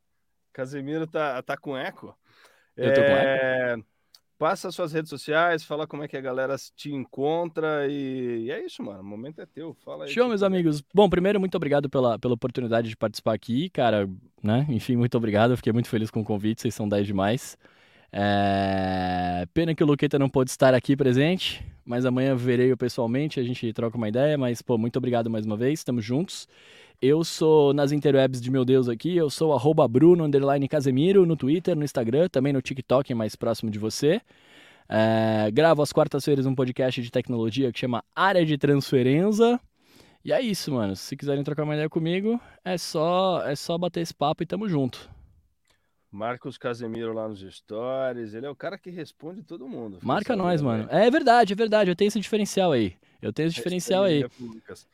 Casemiro 0.54 1.06
tá, 1.06 1.42
tá 1.44 1.58
com 1.58 1.78
eco? 1.78 2.18
Eu 2.76 2.94
tô 2.94 3.02
com 3.02 3.08
É, 3.08 3.78
Passa 4.42 4.70
as 4.70 4.74
suas 4.74 4.92
redes 4.92 5.08
sociais, 5.08 5.64
fala 5.64 5.86
como 5.86 6.04
é 6.04 6.08
que 6.08 6.18
a 6.18 6.20
galera 6.20 6.56
te 6.76 6.92
encontra 6.92 7.88
e, 7.88 8.46
e 8.46 8.52
é 8.52 8.66
isso, 8.66 8.82
mano. 8.82 9.02
O 9.02 9.04
momento 9.04 9.40
é 9.40 9.46
teu. 9.46 9.76
Fala 9.86 10.06
aí. 10.06 10.10
Show, 10.10 10.28
meus 10.28 10.42
amigos. 10.42 10.84
Bom, 10.92 11.08
primeiro, 11.08 11.40
muito 11.40 11.54
obrigado 11.54 11.88
pela, 11.88 12.18
pela 12.18 12.34
oportunidade 12.34 12.90
de 12.90 12.98
participar 12.98 13.36
aqui, 13.36 13.70
cara, 13.70 14.10
né? 14.42 14.66
Enfim, 14.68 14.96
muito 14.96 15.16
obrigado. 15.16 15.52
Eu 15.52 15.58
fiquei 15.58 15.72
muito 15.72 15.90
feliz 15.90 16.10
com 16.10 16.22
o 16.22 16.24
convite, 16.24 16.60
vocês 16.60 16.74
são 16.74 16.90
10 16.90 17.06
demais. 17.06 17.56
É, 18.14 19.46
Pena 19.54 19.74
que 19.74 19.84
o 19.84 19.88
Luqueta 19.88 20.20
não 20.20 20.30
pôde 20.30 20.50
estar 20.50 20.74
aqui 20.74 20.96
presente, 20.96 21.64
mas 21.86 22.06
amanhã 22.06 22.36
verei-o 22.36 22.78
pessoalmente, 22.78 23.40
a 23.40 23.44
gente 23.44 23.72
troca 23.74 23.98
uma 23.98 24.10
ideia, 24.10 24.38
mas, 24.38 24.62
pô, 24.62 24.78
muito 24.78 24.98
obrigado 24.98 25.30
mais 25.30 25.46
uma 25.46 25.58
vez, 25.58 25.80
estamos 25.80 26.04
juntos. 26.04 26.48
Eu 27.02 27.24
sou 27.24 27.74
nas 27.74 27.92
interwebs 27.92 28.40
de 28.40 28.52
meu 28.52 28.64
Deus 28.64 28.88
aqui, 28.88 29.16
eu 29.16 29.30
sou 29.30 29.54
arroba 29.54 29.88
Bruno 29.88 30.30
Casemiro 30.70 31.26
no 31.26 31.36
Twitter, 31.36 31.76
no 31.76 31.84
Instagram, 31.84 32.28
também 32.30 32.54
no 32.54 32.62
TikTok, 32.62 33.14
mais 33.14 33.36
próximo 33.36 33.72
de 33.72 33.80
você. 33.80 34.22
É, 34.88 35.50
gravo 35.52 35.82
às 35.82 35.92
quartas-feiras 35.92 36.46
um 36.46 36.54
podcast 36.54 37.02
de 37.02 37.10
tecnologia 37.10 37.72
que 37.72 37.80
chama 37.80 38.04
Área 38.16 38.46
de 38.46 38.58
Transferência. 38.58 39.60
E 40.24 40.32
é 40.32 40.40
isso, 40.42 40.72
mano. 40.72 40.96
Se 40.96 41.16
quiserem 41.16 41.44
trocar 41.44 41.64
uma 41.64 41.74
ideia 41.74 41.90
comigo, 41.90 42.40
é 42.64 42.78
só, 42.78 43.42
é 43.46 43.56
só 43.56 43.78
bater 43.78 44.02
esse 44.02 44.14
papo 44.14 44.44
e 44.44 44.46
tamo 44.46 44.70
junto. 44.70 45.10
Marcos 46.12 46.58
Casemiro 46.58 47.14
lá 47.14 47.28
nos 47.28 47.40
stories. 47.40 48.34
Ele 48.34 48.46
é 48.46 48.50
o 48.50 48.56
cara 48.56 48.78
que 48.78 48.90
responde 48.90 49.42
todo 49.44 49.68
mundo. 49.68 50.00
Marca 50.04 50.36
nós, 50.36 50.62
mano. 50.62 50.88
É 50.92 51.10
verdade, 51.10 51.54
é 51.54 51.56
verdade. 51.56 51.90
Eu 51.90 51.96
tenho 51.96 52.10
esse 52.10 52.20
diferencial 52.20 52.74
aí. 52.74 52.98
Eu 53.22 53.32
tenho 53.32 53.48
esse 53.48 53.56
diferencial 53.56 54.04
aí. 54.04 54.26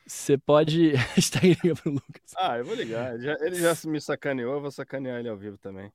Você 0.06 0.38
pode. 0.38 0.92
Hashtag 1.16 1.58
liga 1.64 1.76
pro 1.76 1.92
Lucas. 1.92 2.34
Ah, 2.38 2.58
eu 2.60 2.66
vou 2.66 2.76
ligar. 2.76 3.16
Ele 3.16 3.56
já, 3.56 3.74
me 3.90 4.00
sacaneou, 4.00 4.54
eu 4.56 4.62
vou 4.62 4.70
sacanear 4.72 5.20
ele 5.20 5.30
ao 5.30 5.38
vivo 5.38 5.58
também. 5.58 5.92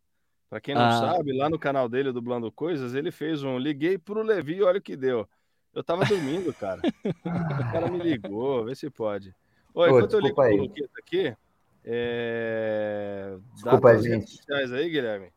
Pra 0.50 0.60
quem 0.60 0.74
não 0.74 0.82
Ah. 0.82 1.14
sabe, 1.14 1.32
lá 1.32 1.48
no 1.48 1.58
canal 1.58 1.88
dele, 1.88 2.12
Dublando 2.12 2.50
Coisas, 2.50 2.94
ele 2.94 3.10
fez 3.10 3.42
um 3.42 3.58
Liguei 3.58 3.96
pro 3.96 4.22
Levi 4.22 4.56
e 4.56 4.62
olha 4.62 4.78
o 4.78 4.82
que 4.82 4.96
deu. 4.96 5.26
Eu 5.72 5.84
tava 5.84 6.04
dormindo, 6.04 6.52
cara. 6.52 6.80
o 7.24 7.72
cara 7.72 7.90
me 7.90 7.98
ligou, 7.98 8.64
vê 8.64 8.74
se 8.74 8.90
pode. 8.90 9.34
Ô, 9.72 9.86
enquanto 9.86 10.12
eu 10.14 10.20
ligo 10.20 10.34
pro. 10.34 10.56
Luqueta 10.56 10.98
aqui, 10.98 11.36
é... 11.84 13.36
Desculpa, 13.54 13.96
gente. 13.98 14.40
redes 14.48 14.72
aí, 14.72 14.88
Guilherme. 14.90 15.28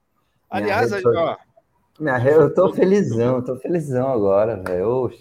Aliás, 0.49 0.93
aí, 0.93 1.01
social- 1.01 1.37
ó, 1.39 2.01
Minha 2.01 2.19
Eu 2.19 2.53
tô 2.53 2.71
felizão, 2.73 3.41
tô 3.41 3.55
felizão 3.57 4.09
agora, 4.11 4.61
velho. 4.61 5.11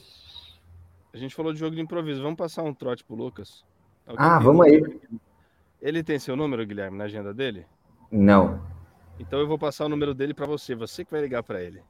A 1.12 1.16
gente 1.16 1.34
falou 1.34 1.52
de 1.52 1.58
jogo 1.58 1.74
de 1.74 1.80
improviso. 1.82 2.22
Vamos 2.22 2.36
passar 2.36 2.62
um 2.62 2.74
trote 2.74 3.04
pro 3.04 3.14
Lucas? 3.14 3.64
Alguém 4.06 4.26
Ah, 4.26 4.38
vamos 4.38 4.66
aí. 4.66 4.82
Ele 5.80 6.02
tem 6.02 6.18
seu 6.18 6.34
número, 6.36 6.66
Guilherme, 6.66 6.98
na 6.98 7.04
agenda 7.04 7.32
dele? 7.32 7.66
Não. 8.10 8.60
Então 9.18 9.38
eu 9.38 9.46
vou 9.46 9.58
passar 9.58 9.84
o 9.86 9.88
número 9.88 10.12
dele 10.14 10.34
pra 10.34 10.46
você. 10.46 10.74
Você 10.74 11.04
que 11.04 11.10
vai 11.12 11.20
ligar 11.20 11.42
pra 11.42 11.62
ele. 11.62 11.80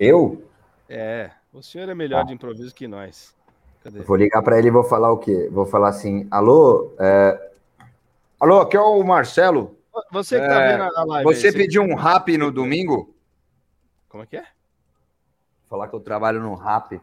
Eu? 0.00 0.42
É, 0.88 1.30
o 1.52 1.62
senhor 1.62 1.88
é 1.88 1.94
melhor 1.94 2.22
Tá. 2.22 2.26
de 2.28 2.34
improviso 2.34 2.74
que 2.74 2.88
nós. 2.88 3.36
Cadê? 3.84 4.00
Vou 4.00 4.16
ligar 4.16 4.42
pra 4.42 4.58
ele 4.58 4.68
e 4.68 4.70
vou 4.70 4.82
falar 4.84 5.12
o 5.12 5.18
quê? 5.18 5.48
Vou 5.52 5.64
falar 5.64 5.88
assim: 5.88 6.26
alô? 6.30 6.92
é, 6.98 7.51
Alô, 8.42 8.60
aqui 8.60 8.76
é 8.76 8.80
o 8.80 9.00
Marcelo. 9.04 9.78
Você 10.10 10.40
que 10.40 10.44
tá 10.48 10.60
É, 10.62 10.72
vendo 10.72 10.96
a 10.98 11.04
live. 11.04 11.32
Você 11.32 11.46
aí, 11.46 11.52
pediu 11.52 11.80
um 11.80 11.94
rap 11.94 12.36
no 12.36 12.50
domingo? 12.50 13.14
Como 14.08 14.24
é 14.24 14.26
que 14.26 14.36
é? 14.36 14.44
falar 15.70 15.86
que 15.86 15.94
eu 15.94 16.00
trabalho 16.00 16.40
no 16.40 16.56
rap. 16.56 17.00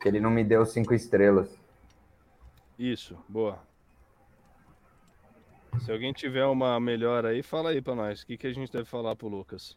Que 0.00 0.06
ele 0.06 0.20
não 0.20 0.30
me 0.30 0.44
deu 0.44 0.64
cinco 0.64 0.94
estrelas. 0.94 1.52
Isso, 2.78 3.18
boa. 3.28 3.58
Se 5.80 5.90
alguém 5.90 6.12
tiver 6.12 6.44
uma 6.46 6.78
melhor 6.78 7.26
aí, 7.26 7.42
fala 7.42 7.70
aí 7.70 7.82
pra 7.82 7.96
nós. 7.96 8.22
O 8.22 8.26
que, 8.28 8.36
que 8.38 8.46
a 8.46 8.52
gente 8.52 8.70
deve 8.70 8.84
falar 8.84 9.16
pro 9.16 9.26
Lucas? 9.26 9.76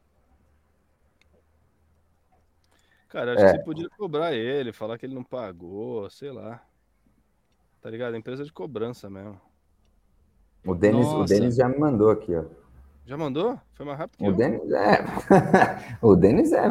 Cara, 3.10 3.34
acho 3.34 3.44
É. 3.46 3.52
que 3.54 3.58
você 3.58 3.64
podia 3.64 3.90
cobrar 3.90 4.32
ele, 4.36 4.72
falar 4.72 5.00
que 5.00 5.08
ele 5.08 5.16
não 5.16 5.24
pagou, 5.24 6.08
sei 6.12 6.32
lá. 6.32 6.64
Tá 7.82 7.90
ligado? 7.90 8.16
Empresa 8.16 8.46
de 8.46 8.54
cobrança 8.54 9.10
mesmo. 9.10 9.42
O 10.66 10.74
Denis, 10.74 11.08
o. 11.08 11.26
Denis 11.26 11.56
já 11.56 11.68
me 11.68 11.78
mandou 11.78 12.10
aqui, 12.10 12.34
ó. 12.36 12.44
Já 13.06 13.18
mandou? 13.18 13.60
Foi 13.74 13.86
mais 13.86 13.98
rápido 13.98 14.18
que 14.18 14.24
O 14.24 14.28
eu. 14.28 14.34
Denis 14.34 14.72
é. 14.72 15.06
o 16.02 16.16
Denis 16.16 16.54
é 16.54 16.70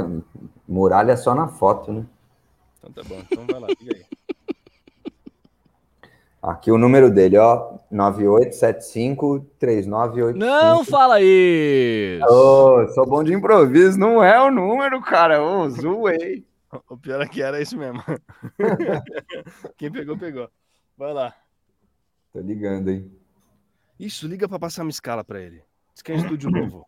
muralha 0.66 1.16
só 1.16 1.34
na 1.34 1.49
foto, 1.49 1.93
né? 1.93 2.07
Então 2.78 2.90
tá 2.93 3.03
bom. 3.09 3.22
Então 3.30 3.47
vai 3.47 3.61
lá, 3.61 3.66
liga 3.68 3.97
aí. 3.97 4.05
Aqui 6.43 6.72
o 6.72 6.78
número 6.78 7.09
dele, 7.09 7.38
ó. 7.38 7.74
98753985. 7.93 10.34
Não 10.34 10.84
fala 10.84 11.20
isso! 11.20 12.24
Ô, 12.24 12.88
Sou 12.88 13.07
bom 13.07 13.22
de 13.22 13.32
improviso, 13.32 13.97
não 13.99 14.24
é 14.24 14.43
o 14.43 14.51
número, 14.51 15.01
cara. 15.03 15.40
Ô, 15.43 15.68
zoei. 15.70 16.45
O 16.88 16.97
pior 16.97 17.20
é 17.20 17.28
que 17.28 17.43
era 17.43 17.61
isso 17.61 17.76
mesmo. 17.76 18.03
Quem 19.77 19.93
pegou, 19.93 20.16
pegou. 20.16 20.48
Vai 20.97 21.12
lá. 21.12 21.35
tô 22.32 22.40
ligando, 22.40 22.89
hein? 22.89 23.12
Isso, 24.03 24.27
liga 24.27 24.49
pra 24.49 24.59
passar 24.59 24.83
uma 24.83 24.91
escala 24.91 25.23
pra 25.23 25.41
ele. 25.41 25.62
Diz 25.95 26.03
que 26.03 26.11
é 26.11 26.16
um 26.16 26.19
estúdio 26.19 26.51
novo. 26.51 26.85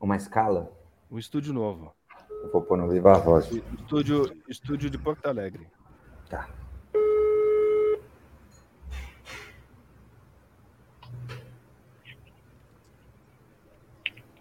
Uma 0.00 0.16
escala? 0.16 0.72
Um 1.08 1.16
estúdio 1.16 1.52
novo. 1.54 1.94
Eu 2.42 2.50
vou 2.50 2.60
pôr 2.60 2.76
no 2.76 2.88
Viva 2.88 3.14
Voz. 3.20 3.48
Estúdio, 3.52 4.36
estúdio 4.48 4.90
de 4.90 4.98
Porto 4.98 5.26
Alegre. 5.26 5.68
Tá. 6.28 6.48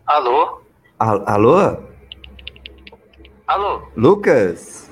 Alô? 0.06 0.62
A- 1.00 1.34
Alô? 1.34 1.58
Alô? 3.48 3.88
Lucas? 3.96 4.90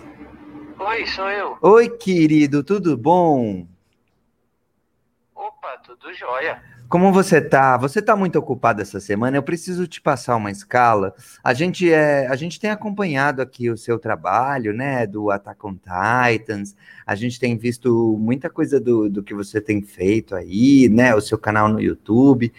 Oi, 0.80 1.06
sou 1.08 1.30
eu. 1.30 1.58
Oi, 1.62 1.90
querido, 1.90 2.64
tudo 2.64 2.98
bom? 2.98 3.68
Tudo 5.86 6.14
jóia. 6.14 6.62
Como 6.88 7.12
você 7.12 7.42
tá? 7.42 7.76
Você 7.78 8.02
tá 8.02 8.16
muito 8.16 8.38
ocupado 8.38 8.82
essa 8.82 9.00
semana? 9.00 9.36
Eu 9.36 9.44
preciso 9.44 9.86
te 9.86 10.00
passar 10.00 10.36
uma 10.38 10.52
escala. 10.52 11.14
A 11.44 11.54
gente 11.54 11.92
é, 11.92 12.28
a 12.28 12.36
gente 12.36 12.60
tem 12.60 12.70
acompanhado 12.70 13.42
aqui 13.42 13.70
o 13.70 13.76
seu 13.76 14.00
trabalho, 14.00 14.74
né, 14.74 15.06
do 15.06 15.30
Attack 15.30 15.66
on 15.66 15.76
Titans. 15.76 16.76
A 17.06 17.16
gente 17.16 17.40
tem 17.40 17.58
visto 17.58 18.16
muita 18.18 18.50
coisa 18.50 18.80
do, 18.80 19.10
do 19.10 19.22
que 19.24 19.34
você 19.34 19.60
tem 19.60 19.82
feito 19.82 20.36
aí, 20.36 20.88
né, 20.88 21.14
o 21.14 21.22
seu 21.22 21.38
canal 21.38 21.68
no 21.68 21.82
YouTube. 21.82 22.54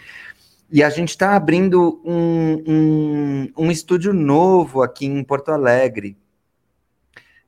E 0.70 0.82
a 0.82 0.90
gente 0.90 1.10
está 1.10 1.36
abrindo 1.36 2.02
um, 2.04 2.64
um, 2.66 3.52
um 3.56 3.70
estúdio 3.70 4.12
novo 4.12 4.82
aqui 4.82 5.06
em 5.06 5.22
Porto 5.22 5.50
Alegre. 5.50 6.16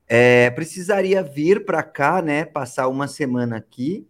É, 0.08 0.48
precisaria 0.50 1.22
vir 1.22 1.66
para 1.66 1.82
cá, 1.82 2.22
né, 2.22 2.44
passar 2.44 2.88
uma 2.88 3.08
semana 3.08 3.56
aqui. 3.56 4.06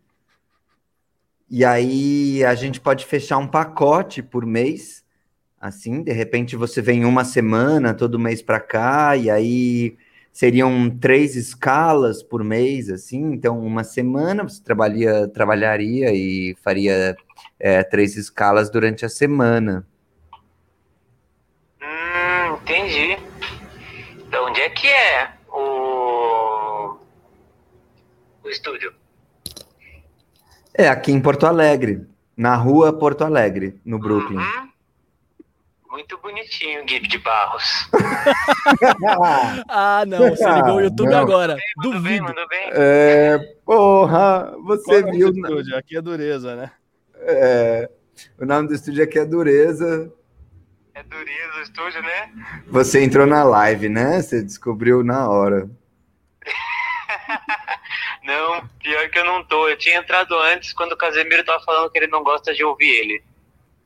E 1.49 1.65
aí 1.65 2.45
a 2.45 2.55
gente 2.55 2.81
pode 2.81 3.07
fechar 3.07 3.39
um 3.39 3.47
pacote 3.47 4.23
por 4.23 4.45
mês, 4.45 5.05
assim, 5.61 6.03
de 6.03 6.13
repente 6.13 6.57
você 6.57 6.83
vem 6.83 7.05
uma 7.05 7.25
semana 7.25 7.95
todo 7.95 8.19
mês 8.19 8.43
para 8.43 8.59
cá, 8.59 9.17
e 9.17 9.31
aí 9.31 9.97
seriam 10.33 10.91
três 10.91 11.37
escalas 11.37 12.23
por 12.23 12.43
mês, 12.43 12.91
assim, 12.91 13.33
então 13.33 13.61
uma 13.61 13.85
semana 13.85 14.43
você 14.43 14.63
trabalharia, 14.63 15.29
trabalharia 15.29 16.13
e 16.13 16.57
faria 16.63 17.17
é, 17.61 17.83
três 17.85 18.17
escalas 18.17 18.69
durante 18.69 19.05
a 19.05 19.09
semana. 19.09 19.87
Hum, 21.81 22.59
entendi. 22.63 23.17
é 24.89 25.33
o. 25.49 26.99
O 28.43 28.49
estúdio? 28.49 28.93
É 30.79 30.89
aqui 30.89 31.11
em 31.13 31.21
Porto 31.21 31.47
Alegre, 31.47 32.07
na 32.37 32.55
rua 32.55 32.93
Porto 32.93 33.23
Alegre, 33.25 33.81
no 33.85 33.99
Brooklyn. 33.99 34.39
Uhum. 34.39 34.67
Muito 35.91 36.19
bonitinho, 36.19 36.85
Gui 36.85 37.01
de 37.01 37.19
Barros. 37.19 37.89
Ah, 39.69 40.05
não, 40.07 40.19
você 40.31 40.45
ligou 40.53 40.75
o 40.77 40.81
YouTube 40.81 41.11
Não. 41.11 41.19
agora. 41.19 41.57
Mandou 41.77 41.93
bem, 41.93 42.03
Duvido. 42.03 42.25
mandou 42.25 42.49
bem. 42.49 42.69
É, 42.73 43.39
porra, 43.65 44.53
você 44.65 45.03
Qual 45.03 45.11
é 45.11 45.11
o 45.11 45.13
viu. 45.13 45.29
estúdio? 45.31 45.77
Aqui 45.77 45.97
é 45.97 46.03
dureza, 46.03 46.55
né? 46.57 46.71
é, 47.23 47.89
o 48.39 48.45
nome 48.45 48.69
do 48.69 48.75
estúdio 48.75 49.03
aqui 49.03 49.19
é 49.19 49.25
Dureza. 49.25 50.13
É 50.95 51.03
dureza 51.03 51.59
o 51.59 51.63
estúdio, 51.63 52.03
né? 52.03 52.31
Você 52.69 53.03
entrou 53.03 53.27
na 53.27 53.43
live, 53.45 53.89
né? 53.89 54.21
Você 54.21 54.43
descobriu 54.43 55.03
na 55.03 55.29
hora. 55.29 55.69
Não, 58.27 58.67
pior 58.83 59.09
que 59.09 59.19
eu 59.19 59.25
não 59.25 59.45
tô. 59.45 59.69
Eu 59.69 59.79
tinha 59.79 59.99
entrado 59.99 60.37
antes 60.37 60.73
quando 60.73 60.93
o 60.93 60.97
Casemiro 60.97 61.45
tava 61.45 61.63
falando 61.65 61.91
que 61.91 61.99
ele 61.99 62.09
não 62.09 62.25
gosta 62.25 62.53
de 62.53 62.65
ouvir 62.65 62.91
ele. 62.91 63.23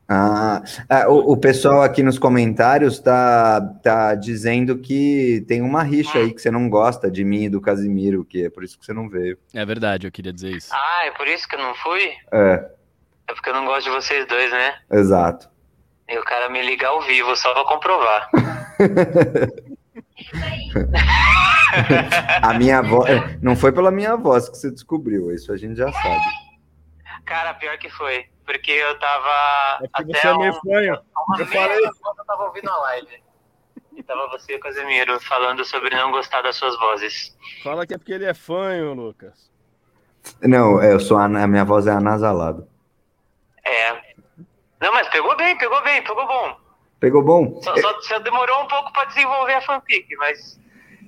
Ah, 0.08 0.62
ah, 0.88 1.08
o, 1.08 1.32
o 1.32 1.36
pessoal 1.36 1.82
aqui 1.82 2.02
nos 2.02 2.18
comentários 2.18 2.98
tá, 2.98 3.60
tá 3.80 4.14
dizendo 4.16 4.78
que 4.78 5.44
tem 5.46 5.62
uma 5.62 5.84
rixa 5.84 6.18
aí 6.18 6.32
que 6.34 6.40
você 6.42 6.50
não 6.50 6.68
gosta 6.68 7.08
de 7.08 7.22
mim 7.22 7.44
e 7.44 7.48
do 7.48 7.60
Casimiro, 7.60 8.24
que 8.24 8.46
é 8.46 8.50
por 8.50 8.64
isso 8.64 8.76
que 8.76 8.84
você 8.84 8.92
não 8.92 9.08
veio. 9.08 9.38
É 9.54 9.64
verdade, 9.64 10.08
eu 10.08 10.10
queria 10.10 10.32
dizer 10.32 10.50
isso. 10.50 10.70
Ah, 10.72 11.02
é 11.06 11.10
por 11.12 11.28
isso 11.28 11.46
que 11.46 11.54
eu 11.54 11.60
não 11.60 11.74
fui? 11.76 12.10
É, 12.32 12.70
É 13.28 13.34
porque 13.34 13.50
eu 13.50 13.54
não 13.54 13.66
gosto 13.66 13.84
de 13.84 13.90
vocês 13.90 14.26
dois, 14.26 14.50
né? 14.50 14.74
exato. 14.90 15.48
E 16.08 16.18
o 16.18 16.24
cara 16.24 16.48
me 16.48 16.60
liga 16.60 16.88
ao 16.88 17.00
vivo 17.02 17.36
só 17.36 17.52
pra 17.54 17.64
comprovar. 17.64 18.28
A 22.42 22.54
minha 22.54 22.82
voz. 22.82 23.08
Não 23.42 23.54
foi 23.56 23.72
pela 23.72 23.90
minha 23.90 24.16
voz 24.16 24.48
que 24.48 24.56
você 24.56 24.70
descobriu, 24.70 25.32
isso 25.32 25.52
a 25.52 25.56
gente 25.56 25.76
já 25.76 25.90
sabe. 25.92 26.24
Cara, 27.24 27.54
pior 27.54 27.78
que 27.78 27.88
foi. 27.90 28.26
Porque 28.44 28.72
eu 28.72 28.98
tava. 28.98 29.78
É 29.84 29.88
porque 29.88 30.02
até 30.12 30.20
você 30.20 30.26
é 30.28 30.36
meio 30.38 30.52
um- 30.52 30.60
fanho. 30.60 30.98
Eu 31.38 31.46
falei. 31.46 31.84
eu 31.84 32.24
tava 32.26 32.44
ouvindo 32.44 32.68
a 32.70 32.76
live. 32.76 33.22
E 33.96 34.02
tava 34.02 34.28
você 34.28 34.54
e 34.54 34.56
o 34.56 34.60
Casemiro 34.60 35.20
falando 35.20 35.64
sobre 35.64 35.94
não 35.94 36.10
gostar 36.10 36.42
das 36.42 36.56
suas 36.56 36.76
vozes. 36.78 37.36
Fala 37.62 37.86
que 37.86 37.94
é 37.94 37.98
porque 37.98 38.12
ele 38.12 38.24
é 38.24 38.34
fanho, 38.34 38.94
Lucas. 38.94 39.50
Não, 40.42 40.82
eu 40.82 40.98
sou 41.00 41.18
a, 41.18 41.24
a 41.24 41.46
minha 41.46 41.64
voz 41.64 41.86
é 41.86 41.92
anasalada. 41.92 42.66
É. 43.64 43.92
Não, 44.80 44.92
mas 44.92 45.08
pegou 45.08 45.36
bem, 45.36 45.56
pegou 45.58 45.82
bem, 45.82 46.02
pegou 46.02 46.26
bom. 46.26 46.56
Pegou 46.98 47.22
bom? 47.22 47.60
Só, 47.62 47.76
só, 47.76 48.00
só 48.02 48.18
demorou 48.18 48.62
um 48.62 48.68
pouco 48.68 48.92
pra 48.92 49.04
desenvolver 49.06 49.54
a 49.54 49.60
fanfic, 49.60 50.06
mas. 50.16 50.58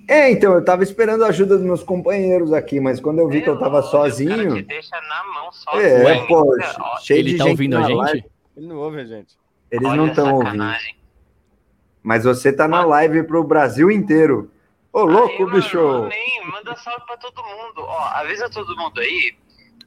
É, 0.09 0.31
então, 0.31 0.53
eu 0.55 0.65
tava 0.65 0.83
esperando 0.83 1.24
a 1.24 1.29
ajuda 1.29 1.57
dos 1.57 1.65
meus 1.65 1.83
companheiros 1.83 2.53
aqui, 2.53 2.81
mas 2.81 3.01
quando 3.01 3.20
eu 3.20 3.29
vi 3.29 3.41
que 3.43 3.49
eu 3.49 3.59
tava 3.59 3.81
Pelo 3.83 3.97
amor 4.03 4.11
de 4.11 4.24
Deus, 4.24 4.27
O 4.27 4.29
cara 4.29 4.43
te 4.43 4.49
sozinho. 4.51 4.66
deixa 4.66 5.01
na 5.01 5.24
mão 5.35 5.53
sozinho. 5.53 5.83
É, 5.87 6.05
Ué, 6.05 6.27
pô, 6.27 6.57
Ó, 6.81 6.97
cheio 6.99 7.19
Ele 7.20 7.31
de 7.33 7.39
tá 7.39 7.45
gente 7.45 7.51
ouvindo 7.53 7.77
a 7.79 7.83
gente? 7.83 7.97
live. 7.97 8.24
Ele 8.57 8.66
não 8.66 8.77
ouve 8.79 9.01
a 9.01 9.05
gente. 9.05 9.37
Eles 9.70 9.89
olha 9.89 9.97
não 9.97 10.07
estão 10.09 10.35
ouvindo. 10.35 10.65
Mas 12.03 12.24
você 12.24 12.53
tá 12.53 12.66
na 12.66 12.85
live 12.85 13.23
pro 13.23 13.45
Brasil 13.45 13.91
inteiro. 13.91 14.51
Ô, 14.93 15.05
louco, 15.05 15.33
Aí, 15.35 15.39
mano, 15.41 15.53
bicho! 15.53 15.79
amém, 15.81 16.43
manda 16.51 16.74
salve 16.77 17.07
pra 17.07 17.16
todo 17.16 17.43
mundo. 17.43 17.79
Ó, 17.83 17.99
avisa 18.15 18.51
todo 18.51 18.77
mundo 18.77 19.01
aí 19.01 19.35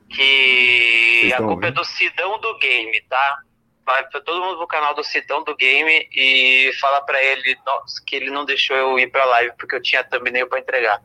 que 0.09 1.19
Vocês 1.21 1.33
a 1.33 1.37
culpa 1.37 1.51
é 1.51 1.55
ouvindo? 1.69 1.73
do 1.75 1.85
Sidão 1.85 2.39
do 2.39 2.57
Game, 2.59 3.01
tá? 3.09 3.39
Vai 3.85 4.07
pra 4.09 4.19
todo 4.21 4.41
mundo 4.43 4.57
pro 4.57 4.67
canal 4.67 4.95
do 4.95 5.03
Sidão 5.03 5.43
do 5.43 5.55
Game 5.55 6.07
e 6.15 6.71
fala 6.81 7.01
pra 7.01 7.21
ele 7.23 7.55
nossa, 7.65 8.01
que 8.05 8.15
ele 8.15 8.31
não 8.31 8.43
deixou 8.45 8.75
eu 8.75 8.97
ir 8.97 9.11
pra 9.11 9.25
live 9.25 9.53
porque 9.57 9.75
eu 9.75 9.81
tinha 9.81 10.03
thumbnail 10.03 10.47
pra 10.47 10.59
entregar. 10.59 11.01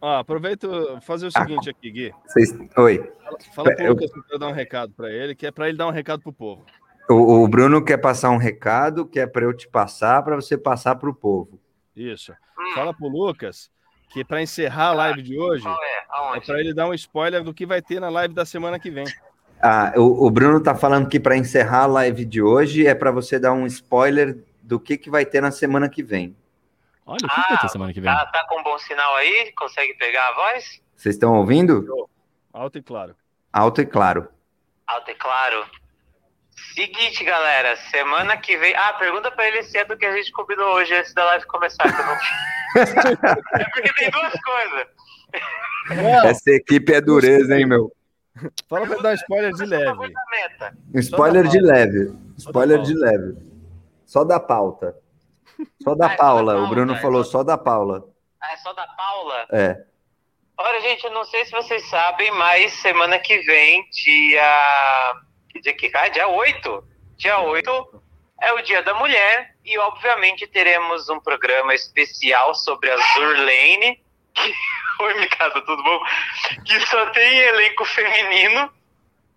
Ó, 0.00 0.18
aproveita 0.18 0.66
e 0.66 1.00
fazer 1.02 1.26
o 1.26 1.30
seguinte 1.30 1.68
aqui, 1.70 1.90
Gui. 1.90 2.14
Vocês... 2.26 2.54
Oi. 2.76 3.12
Fala 3.54 3.74
pro 3.74 3.84
Eu- 3.84 3.92
Lucas 3.92 4.10
pra 4.10 4.22
eu 4.30 4.38
dar 4.38 4.48
um 4.48 4.52
recado 4.52 4.92
pra 4.94 5.10
ele, 5.10 5.34
que 5.34 5.46
é 5.46 5.50
pra 5.50 5.68
ele 5.68 5.76
dar 5.78 5.86
um 5.86 5.90
recado 5.90 6.22
pro 6.22 6.32
povo. 6.32 6.64
O, 7.10 7.42
o 7.44 7.48
Bruno 7.48 7.84
quer 7.84 7.98
passar 7.98 8.30
um 8.30 8.38
recado 8.38 9.06
que 9.06 9.20
é 9.20 9.26
para 9.26 9.44
eu 9.44 9.54
te 9.54 9.68
passar, 9.68 10.22
para 10.22 10.36
você 10.36 10.56
passar 10.56 10.94
pro 10.96 11.14
povo. 11.14 11.60
Isso. 11.94 12.32
Hum, 12.58 12.72
Fala 12.74 12.94
pro 12.94 13.08
Lucas 13.08 13.70
que 14.10 14.24
pra 14.24 14.40
encerrar 14.40 14.88
a 14.88 14.94
live 14.94 15.22
de 15.22 15.38
hoje, 15.38 15.64
qual 15.64 15.82
é? 15.82 16.36
é 16.38 16.40
pra 16.40 16.60
ele 16.60 16.72
dar 16.72 16.86
um 16.86 16.94
spoiler 16.94 17.42
do 17.42 17.52
que 17.52 17.66
vai 17.66 17.82
ter 17.82 18.00
na 18.00 18.08
live 18.08 18.32
da 18.32 18.44
semana 18.46 18.78
que 18.78 18.90
vem. 18.90 19.04
Ah, 19.62 19.92
o, 19.96 20.26
o 20.26 20.30
Bruno 20.30 20.62
tá 20.62 20.74
falando 20.74 21.08
que 21.08 21.18
para 21.18 21.36
encerrar 21.36 21.82
a 21.84 21.86
live 21.86 22.24
de 22.24 22.42
hoje 22.42 22.86
é 22.86 22.94
para 22.94 23.10
você 23.10 23.38
dar 23.38 23.52
um 23.52 23.66
spoiler 23.66 24.36
do 24.62 24.78
que, 24.78 24.96
que 24.98 25.08
vai 25.10 25.24
ter 25.24 25.40
na 25.40 25.50
semana 25.50 25.88
que 25.88 26.02
vem. 26.02 26.36
Olha, 27.06 27.16
o 27.24 27.28
que 27.28 27.48
vai 27.50 27.58
ter 27.58 27.68
semana 27.68 27.92
que 27.92 28.00
vem? 28.00 28.12
Tá, 28.12 28.26
tá 28.26 28.46
com 28.48 28.62
bom 28.62 28.78
sinal 28.78 29.14
aí? 29.16 29.52
Consegue 29.56 29.94
pegar 29.94 30.28
a 30.28 30.32
voz? 30.34 30.80
Vocês 30.96 31.14
estão 31.14 31.34
ouvindo? 31.34 31.86
Alto 32.52 32.78
e 32.78 32.82
claro. 32.82 33.14
Alto 33.52 33.80
e 33.80 33.86
claro. 33.86 34.28
Alto 34.86 35.10
e 35.10 35.14
claro. 35.14 35.64
Seguinte, 36.74 37.24
galera, 37.24 37.76
semana 37.90 38.36
que 38.36 38.56
vem. 38.56 38.74
Ah, 38.76 38.92
pergunta 38.94 39.30
pra 39.30 39.46
ele 39.46 39.62
se 39.64 39.76
é 39.78 39.84
do 39.84 39.96
que 39.96 40.06
a 40.06 40.16
gente 40.16 40.30
combinou 40.32 40.74
hoje 40.74 40.94
antes 40.94 41.12
da 41.14 41.24
live 41.24 41.46
começar. 41.46 41.82
que 41.84 42.00
eu 42.00 42.06
não- 42.06 42.14
é 43.60 43.64
porque 43.72 43.92
tem 43.94 44.10
duas 44.10 44.32
coisas. 44.42 44.86
Essa 46.26 46.50
equipe 46.50 46.92
é 46.92 47.00
dureza, 47.00 47.56
hein, 47.58 47.66
meu? 47.66 47.92
Fala 48.68 48.86
pra 48.86 48.96
dar 48.96 49.10
um 49.10 49.14
spoiler 49.14 49.52
de 49.52 49.64
leve. 49.64 50.14
Um 50.94 50.98
spoiler 50.98 51.46
de 51.48 51.60
leve. 51.60 52.12
Spoiler 52.38 52.82
de 52.82 52.94
leve. 52.94 53.36
Só 54.04 54.24
da 54.24 54.40
pauta. 54.40 54.96
Só 55.82 55.94
da 55.94 56.06
Ah, 56.08 56.12
é 56.12 56.16
só 56.16 56.16
da 56.16 56.16
Paula. 56.16 56.56
O 56.64 56.68
Bruno 56.68 56.94
é 56.94 57.00
falou 57.00 57.24
só- 57.24 57.30
só 57.38 57.42
da 57.44 57.56
Paula. 57.56 58.04
Ah, 58.40 58.52
é 58.52 58.56
só 58.56 58.72
da 58.72 58.86
Paula? 58.88 59.46
É. 59.52 59.84
Olha, 60.58 60.80
gente, 60.82 61.04
eu 61.04 61.12
não 61.12 61.24
sei 61.24 61.44
se 61.44 61.52
vocês 61.52 61.88
sabem, 61.88 62.30
mas 62.32 62.72
semana 62.74 63.18
que 63.18 63.38
vem, 63.40 63.88
dia. 63.90 65.14
Que 65.50 65.60
dia 65.60 65.74
que 65.74 65.88
cai? 65.90 66.10
Dia 66.10 66.28
8. 66.28 66.84
Dia 67.16 67.38
8 67.40 68.02
é 68.42 68.52
o 68.52 68.62
Dia 68.62 68.82
da 68.82 68.94
Mulher. 68.94 69.54
E, 69.64 69.78
obviamente, 69.78 70.46
teremos 70.48 71.08
um 71.08 71.20
programa 71.20 71.74
especial 71.74 72.54
sobre 72.54 72.90
a 72.90 72.96
Zurlane. 73.14 74.03
Que... 74.34 74.52
Oi, 75.02 75.20
Mikado, 75.20 75.64
tudo 75.64 75.82
bom? 75.82 76.00
Que 76.64 76.80
só 76.86 77.06
tem 77.10 77.38
elenco 77.38 77.84
feminino, 77.84 78.70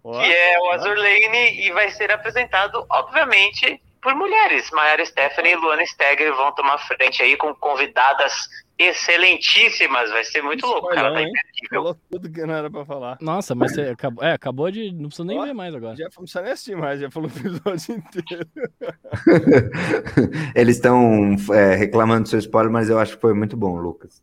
que 0.04 0.34
é 0.34 0.60
o 0.60 0.72
Azurlane, 0.72 1.62
e 1.62 1.72
vai 1.72 1.90
ser 1.90 2.12
apresentado, 2.12 2.86
obviamente, 2.90 3.82
por 4.02 4.16
mulheres. 4.16 4.70
Mayara 4.72 5.06
Stephanie 5.06 5.54
e 5.54 5.56
Luana 5.56 5.86
Stegger 5.86 6.34
vão 6.36 6.54
tomar 6.54 6.78
frente 6.78 7.22
aí 7.22 7.36
com 7.36 7.54
convidadas 7.56 8.48
excelentíssimas. 8.78 10.10
Vai 10.12 10.24
ser 10.24 10.42
muito 10.42 10.66
louco, 10.66 10.88
cara. 10.90 11.14
Tá 11.14 11.22
imperdível. 11.22 11.70
Falou 11.72 11.98
tudo 12.10 12.32
que 12.32 12.46
não 12.46 12.54
era 12.54 12.70
pra 12.70 12.86
falar. 12.86 13.18
Nossa, 13.20 13.56
mas 13.56 13.74
você 13.74 13.82
acabou, 13.82 14.24
é, 14.24 14.34
acabou 14.34 14.72
de. 14.72 14.92
Não 14.92 15.08
precisa 15.08 15.26
nem 15.26 15.40
Ó, 15.40 15.44
ver 15.44 15.54
mais 15.54 15.74
agora. 15.74 15.96
Já 15.96 16.06
não 16.06 16.24
precisa 16.24 16.42
nem 16.42 16.52
assistir 16.52 16.78
mais, 16.78 17.00
já 17.00 17.12
falou 17.12 17.30
o 17.30 17.38
episódio 17.38 17.96
inteiro. 17.96 18.48
Eles 20.56 20.76
estão 20.76 21.36
é, 21.54 21.76
reclamando 21.76 22.24
do 22.24 22.30
seu 22.30 22.40
spoiler, 22.40 22.72
mas 22.72 22.90
eu 22.90 23.00
acho 23.00 23.16
que 23.16 23.22
foi 23.22 23.34
muito 23.34 23.58
bom, 23.58 23.76
Lucas. 23.76 24.22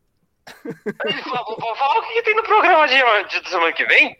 Vou 0.65 1.77
falar 1.77 1.99
o 1.99 2.03
que 2.03 2.23
tem 2.23 2.35
no 2.35 2.43
programa 2.43 2.87
de, 2.87 3.41
de 3.41 3.49
semana 3.49 3.73
que 3.73 3.85
vem? 3.87 4.17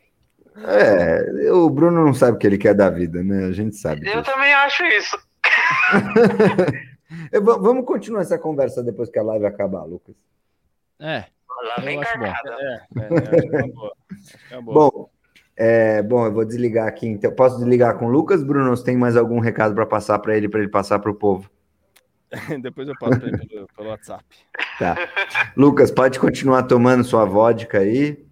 É, 0.67 1.53
o 1.53 1.69
Bruno 1.69 2.05
não 2.05 2.15
sabe 2.15 2.37
o 2.37 2.39
que 2.39 2.47
ele 2.47 2.59
quer 2.59 2.75
da 2.75 2.89
vida, 2.89 3.23
né? 3.23 3.47
A 3.47 3.53
gente 3.53 3.77
sabe. 3.77 4.07
Eu 4.07 4.21
disso. 4.21 4.33
também 4.33 4.55
acho 4.55 4.85
isso. 4.85 5.19
Vamos 7.43 7.85
continuar 7.85 8.23
essa 8.23 8.39
conversa 8.39 8.83
depois 8.83 9.11
que 9.11 9.19
a 9.19 9.23
live 9.23 9.47
acabar, 9.47 9.85
Lucas. 9.85 10.15
É, 11.01 11.25
Lá 11.63 11.77
vem 11.83 11.99
bom. 11.99 12.05
É, 12.05 12.35
é, 12.61 12.81
é, 12.99 13.03
é 14.53 14.57
é. 14.57 14.61
Bom, 14.61 15.09
é, 15.57 16.03
bom, 16.03 16.27
eu 16.27 16.33
vou 16.33 16.45
desligar 16.45 16.87
aqui. 16.87 17.07
Então, 17.07 17.33
posso 17.33 17.59
desligar 17.59 17.99
com 17.99 18.07
o 18.07 18.11
Lucas, 18.11 18.43
Bruno? 18.43 18.77
Você 18.77 18.85
tem 18.85 18.97
mais 18.97 19.17
algum 19.17 19.39
recado 19.39 19.75
para 19.75 19.87
passar 19.87 20.19
para 20.19 20.37
ele, 20.37 20.49
para 20.49 20.61
ele 20.61 20.71
passar 20.71 20.99
para 20.99 21.11
o 21.11 21.15
povo? 21.15 21.49
Depois 22.61 22.89
eu 22.89 22.95
passo 22.99 23.21
pra 23.21 23.29
ele 23.29 23.47
pelo, 23.47 23.67
pelo 23.69 23.89
WhatsApp. 23.89 24.25
Tá. 24.79 24.97
Lucas, 25.57 25.91
pode 25.91 26.19
continuar 26.19 26.65
tomando 26.65 27.05
sua 27.05 27.25
vodka 27.25 27.79
aí. 27.79 28.25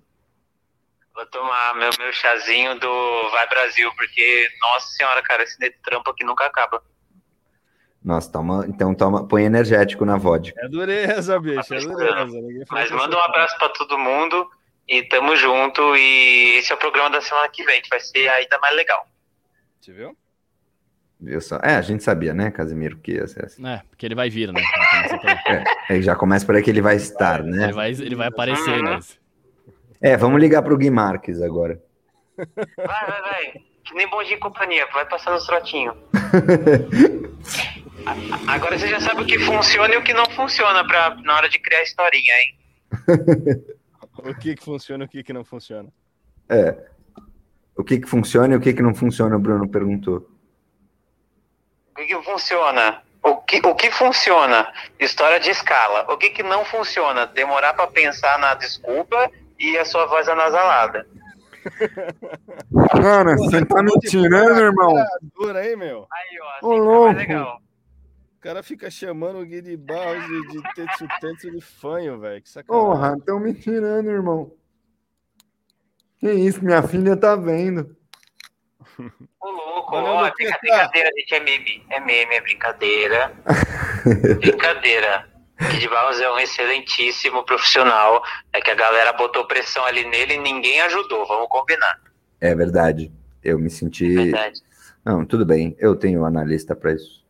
Vou 1.14 1.27
tomar 1.27 1.74
meu, 1.74 1.90
meu 1.98 2.12
chazinho 2.12 2.78
do 2.78 3.31
Vai 3.31 3.47
Brasil, 3.48 3.93
porque, 3.97 4.48
nossa 4.60 4.89
senhora, 4.89 5.23
cara, 5.23 5.43
esse 5.43 5.59
trampo 5.85 6.10
aqui 6.10 6.24
nunca 6.24 6.47
acaba. 6.47 6.82
Nossa, 8.05 8.32
toma, 8.32 8.66
então 8.66 8.94
toma, 8.94 9.28
põe 9.28 9.44
energético 9.44 10.05
na 10.05 10.16
vodka. 10.16 10.60
É 10.60 10.69
dureza, 10.69 11.39
bicho, 11.39 11.73
é 11.73 11.78
dureza. 11.78 12.66
Mas 12.70 12.90
manda 12.90 13.16
um 13.16 13.20
abraço 13.20 13.56
pra 13.59 13.69
todo 13.69 13.97
mundo 13.98 14.51
e 14.89 15.02
tamo 15.05 15.36
junto. 15.36 15.94
E 15.97 16.59
esse 16.59 16.73
é 16.73 16.74
o 16.74 16.78
programa 16.78 17.10
da 17.10 17.20
semana 17.20 17.48
que 17.48 17.62
vem, 17.62 17.81
que 17.81 17.89
vai 17.89 18.01
ser 18.01 18.28
ainda 18.28 18.59
mais 18.59 18.74
legal. 18.74 19.06
Você 19.81 19.93
viu? 19.93 20.16
Viu 21.22 21.40
só? 21.40 21.60
É, 21.62 21.76
a 21.76 21.82
gente 21.82 22.02
sabia, 22.02 22.34
né, 22.34 22.50
Casimiro, 22.50 22.96
que 22.98 23.12
ia 23.12 23.28
ser 23.28 23.44
assim. 23.44 23.64
é, 23.64 23.80
porque 23.88 24.04
ele 24.04 24.16
vai 24.16 24.28
vir, 24.28 24.52
né? 24.52 24.60
É, 25.88 26.02
já 26.02 26.16
começa 26.16 26.44
por 26.44 26.56
aí 26.56 26.62
que 26.62 26.70
ele 26.70 26.82
vai 26.82 26.96
estar, 26.96 27.44
né? 27.44 27.64
Ele 27.64 27.72
vai, 27.72 27.90
ele 27.92 28.16
vai 28.16 28.26
aparecer, 28.26 28.82
né? 28.82 28.98
É, 30.00 30.16
vamos 30.16 30.40
ligar 30.40 30.62
pro 30.62 30.76
Gui 30.76 30.90
Marques 30.90 31.40
agora. 31.40 31.80
Vai, 32.36 32.46
vai, 32.76 33.22
vai. 33.22 33.52
Que 33.84 33.94
nem 33.94 34.08
bom 34.10 34.20
dia 34.24 34.34
e 34.34 34.38
companhia, 34.38 34.84
vai 34.92 35.06
passar 35.06 35.30
nos 35.30 35.46
trotinhos. 35.46 35.94
Agora 38.48 38.76
você 38.76 38.88
já 38.88 38.98
sabe 38.98 39.22
o 39.22 39.26
que 39.26 39.38
funciona 39.38 39.94
e 39.94 39.96
o 39.96 40.02
que 40.02 40.12
não 40.12 40.26
funciona 40.30 40.84
pra, 40.84 41.14
na 41.22 41.36
hora 41.36 41.48
de 41.48 41.58
criar 41.60 41.82
historinha, 41.82 42.34
hein? 42.34 42.58
O 44.18 44.34
que 44.34 44.54
que 44.54 44.62
funciona 44.62 45.04
e 45.04 45.06
o 45.06 45.08
que 45.08 45.22
que 45.22 45.32
não 45.32 45.44
funciona? 45.44 45.88
É. 46.48 46.76
O 47.74 47.82
que 47.82 47.98
que 47.98 48.06
funciona 48.06 48.52
e 48.52 48.56
o 48.56 48.60
que 48.60 48.74
que 48.74 48.82
não 48.82 48.94
funciona, 48.94 49.34
o 49.34 49.38
Bruno 49.38 49.66
perguntou. 49.68 50.31
O 52.02 52.06
que, 52.06 52.22
funciona? 52.22 53.02
O 53.22 53.36
que, 53.36 53.66
o 53.66 53.74
que 53.74 53.90
funciona? 53.90 54.72
História 54.98 55.38
de 55.38 55.50
escala. 55.50 56.12
O 56.12 56.16
que, 56.16 56.30
que 56.30 56.42
não 56.42 56.64
funciona? 56.64 57.26
Demorar 57.26 57.74
pra 57.74 57.86
pensar 57.86 58.38
na 58.38 58.54
desculpa 58.54 59.30
e 59.58 59.78
a 59.78 59.84
sua 59.84 60.06
voz 60.06 60.28
anasalada. 60.28 61.06
Cara, 63.00 63.36
você 63.36 63.64
tá 63.64 63.82
me 63.82 63.92
tirando, 64.00 64.58
irmão. 64.58 64.94
Dura 65.36 65.60
aí, 65.60 65.76
meu. 65.76 66.08
Aí, 66.12 66.38
ó, 66.40 66.48
assim 66.50 66.66
Ô, 66.66 66.76
louco. 66.76 67.62
O 68.36 68.40
cara 68.42 68.60
fica 68.64 68.90
chamando 68.90 69.38
o 69.38 69.46
Gui 69.46 69.62
de 69.62 69.76
Barros 69.76 70.26
de, 70.26 70.48
de 70.48 70.74
tetsu 70.74 71.06
tetsu 71.20 71.50
de 71.52 71.60
fanho, 71.60 72.18
velho. 72.18 72.42
Que 72.42 72.50
sacanagem. 72.50 72.88
Porra, 72.88 73.16
tão 73.24 73.38
me 73.38 73.54
tirando, 73.54 74.10
irmão. 74.10 74.52
Que 76.18 76.32
isso, 76.32 76.64
minha 76.64 76.82
filha 76.82 77.16
tá 77.16 77.36
vendo. 77.36 77.96
Ô, 79.40 79.51
ó, 79.98 80.27
é 80.27 80.31
brincadeira, 80.31 81.10
gente, 81.16 81.35
é 81.35 81.40
meme. 81.40 81.86
É 81.90 82.01
meme, 82.01 82.35
é 82.35 82.40
brincadeira. 82.40 83.32
brincadeira. 84.40 85.28
Kid 85.70 85.89
Barros 85.89 86.20
é 86.20 86.31
um 86.31 86.39
excelentíssimo 86.39 87.44
profissional. 87.44 88.23
É 88.52 88.60
que 88.60 88.70
a 88.70 88.74
galera 88.74 89.12
botou 89.12 89.47
pressão 89.47 89.85
ali 89.85 90.05
nele 90.05 90.35
e 90.35 90.39
ninguém 90.39 90.81
ajudou, 90.82 91.27
vamos 91.27 91.48
combinar. 91.48 92.01
É 92.40 92.55
verdade. 92.55 93.12
Eu 93.43 93.59
me 93.59 93.70
senti. 93.70 94.14
Verdade. 94.14 94.60
Não, 95.05 95.24
tudo 95.24 95.44
bem. 95.44 95.77
Eu 95.78 95.97
tenho 95.97 96.24
analista 96.24 96.74
para 96.74 96.93
isso. 96.93 97.23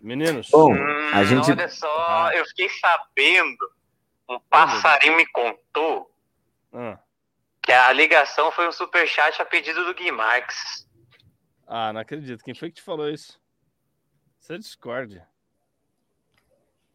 Meninos, 0.00 0.48
Bom, 0.50 0.72
Hum, 0.72 1.10
a 1.12 1.24
gente. 1.24 1.50
Olha 1.50 1.68
só, 1.68 2.30
eu 2.32 2.44
fiquei 2.46 2.68
sabendo, 2.68 3.70
um 4.28 4.38
passarinho 4.48 5.16
me 5.16 5.26
contou 5.26 6.08
ah, 6.72 6.96
que 7.60 7.72
a 7.72 7.92
ligação 7.92 8.52
foi 8.52 8.68
um 8.68 8.72
superchat 8.72 9.42
a 9.42 9.44
pedido 9.44 9.84
do 9.84 9.94
Gui 9.94 10.12
Marques. 10.12 10.85
Ah, 11.66 11.92
não 11.92 12.00
acredito. 12.00 12.44
Quem 12.44 12.54
foi 12.54 12.68
que 12.70 12.76
te 12.76 12.82
falou 12.82 13.08
isso? 13.08 13.40
Isso 14.40 14.52
é 14.52 14.58
Discord. 14.58 15.22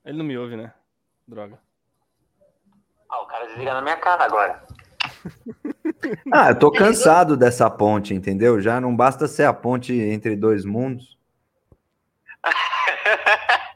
Ele 0.06 0.18
não 0.18 0.26
me 0.26 0.38
ouve, 0.38 0.56
né? 0.56 0.74
Droga. 1.28 1.60
Ah, 3.10 3.22
o 3.22 3.26
cara 3.26 3.46
desliga 3.48 3.74
na 3.74 3.82
minha 3.82 3.98
cara 3.98 4.24
agora. 4.26 4.66
Ah, 6.34 6.50
eu 6.50 6.58
tô 6.58 6.72
cansado 6.72 7.38
dessa 7.38 7.70
ponte, 7.70 8.12
entendeu? 8.12 8.60
Já 8.60 8.82
não 8.82 8.96
basta 8.96 9.28
ser 9.28 9.44
a 9.44 9.54
ponte 9.54 9.94
entre 9.94 10.36
dois 10.36 10.66
mundos. 10.66 11.16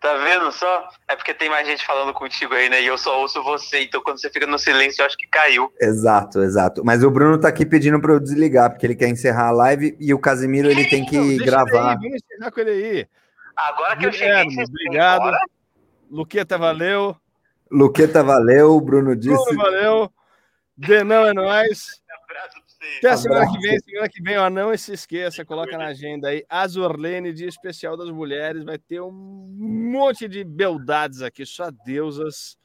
Tá 0.00 0.16
vendo 0.16 0.50
só? 0.50 0.88
É 1.06 1.14
porque 1.14 1.34
tem 1.34 1.50
mais 1.50 1.66
gente 1.66 1.84
falando 1.84 2.14
contigo 2.14 2.54
aí, 2.54 2.70
né? 2.70 2.80
E 2.80 2.86
eu 2.86 2.96
só 2.96 3.20
ouço 3.20 3.42
você. 3.42 3.82
Então 3.82 4.02
quando 4.02 4.18
você 4.18 4.30
fica 4.30 4.46
no 4.46 4.58
silêncio, 4.58 5.02
eu 5.02 5.06
acho 5.06 5.16
que 5.16 5.26
caiu. 5.26 5.70
Exato, 5.78 6.42
exato. 6.42 6.82
Mas 6.82 7.04
o 7.04 7.10
Bruno 7.10 7.38
tá 7.38 7.48
aqui 7.48 7.66
pedindo 7.66 8.00
para 8.00 8.14
eu 8.14 8.20
desligar, 8.20 8.70
porque 8.70 8.86
ele 8.86 8.96
quer 8.96 9.08
encerrar 9.08 9.48
a 9.48 9.52
live 9.52 9.94
e 10.00 10.14
o 10.14 10.18
Casimiro 10.18 10.70
ele 10.70 10.88
tem 10.88 11.04
que 11.04 11.18
Não, 11.18 11.44
gravar. 11.44 11.68
Ele 11.68 11.78
aí, 11.78 11.96
vamos 11.96 12.14
encerrar 12.14 12.50
com 12.50 12.60
ele 12.60 12.70
aí. 12.70 13.08
Agora 13.54 13.96
que 13.96 14.06
eu 14.06 14.12
cheguei, 14.12 14.28
Guilherme, 14.28 14.54
vocês 14.54 14.68
têm 14.70 14.86
obrigado. 14.86 15.36
Luqueta, 16.10 16.56
valeu. 16.56 17.16
Luqueta 17.70 18.22
valeu, 18.22 18.76
o 18.76 18.80
Bruno 18.80 19.14
disse. 19.14 19.44
Bruno, 19.44 19.62
valeu. 19.62 20.12
Denão 20.74 21.26
é 21.26 21.34
nóis. 21.34 22.00
Abraço 22.24 22.52
pra 22.54 22.62
você. 22.66 22.69
Até 22.98 23.10
a 23.10 23.16
semana 23.16 23.46
que 23.50 23.58
vem. 23.58 23.78
Semana 23.78 24.08
que 24.08 24.22
vem, 24.22 24.38
ó, 24.38 24.48
não 24.48 24.76
se 24.76 24.92
esqueça, 24.92 25.44
coloca 25.44 25.76
na 25.76 25.86
agenda 25.88 26.28
aí. 26.28 26.44
Azurlene, 26.48 27.32
dia 27.32 27.48
especial 27.48 27.96
das 27.96 28.10
mulheres. 28.10 28.64
Vai 28.64 28.78
ter 28.78 29.00
um 29.00 29.10
monte 29.12 30.26
de 30.26 30.42
beldades 30.42 31.20
aqui, 31.20 31.44
só 31.44 31.70
deusas. 31.70 32.58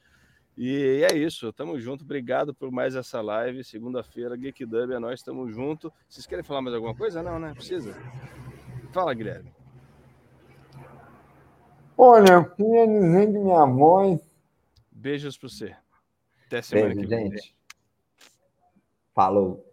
E 0.58 1.06
é 1.12 1.18
isso, 1.18 1.52
tamo 1.52 1.78
junto. 1.80 2.06
Obrigado 2.06 2.54
por 2.54 2.72
mais 2.72 2.96
essa 2.96 3.20
live. 3.22 3.62
Segunda-feira, 3.64 4.38
Geek 4.38 4.66
Dub 4.66 4.92
é 4.92 5.00
nós, 5.00 5.22
tamo 5.22 5.50
junto. 5.52 5.92
Vocês 6.08 6.26
querem 6.26 6.46
falar 6.46 6.62
mais 6.62 6.74
alguma 6.74 6.96
coisa? 6.96 7.22
Não, 7.22 7.38
né? 7.38 7.54
Precisa? 7.54 7.94
Fala, 8.94 9.14
Guilherme. 9.14 9.54
Olha, 11.98 12.34
eu 12.34 12.46
queria 12.52 12.88
dizer 12.88 13.26
que 13.34 13.40
minha 13.40 13.66
voz. 13.66 14.20
Beijos 14.90 15.38
pra 15.38 15.50
você. 15.50 15.76
Até 16.48 16.62
semana 16.62 16.94
Beijo, 16.94 17.02
que 17.02 17.08
vem. 17.08 17.32
gente. 17.32 17.56
Falou. 19.14 19.65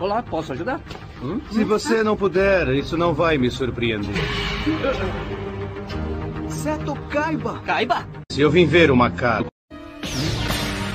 Olá, 0.00 0.22
posso 0.22 0.54
ajudar? 0.54 0.80
Se 1.50 1.64
você 1.64 2.02
não 2.02 2.16
puder, 2.16 2.68
isso 2.74 2.96
não 2.96 3.12
vai 3.12 3.38
me 3.38 3.50
surpreender. 3.50 4.14
Seto 6.48 6.94
Caiba. 7.10 7.60
Caiba? 7.64 8.06
Se 8.30 8.40
eu 8.40 8.50
vim 8.50 8.66
ver 8.66 8.90
o 8.90 8.96
macaco, 8.96 9.47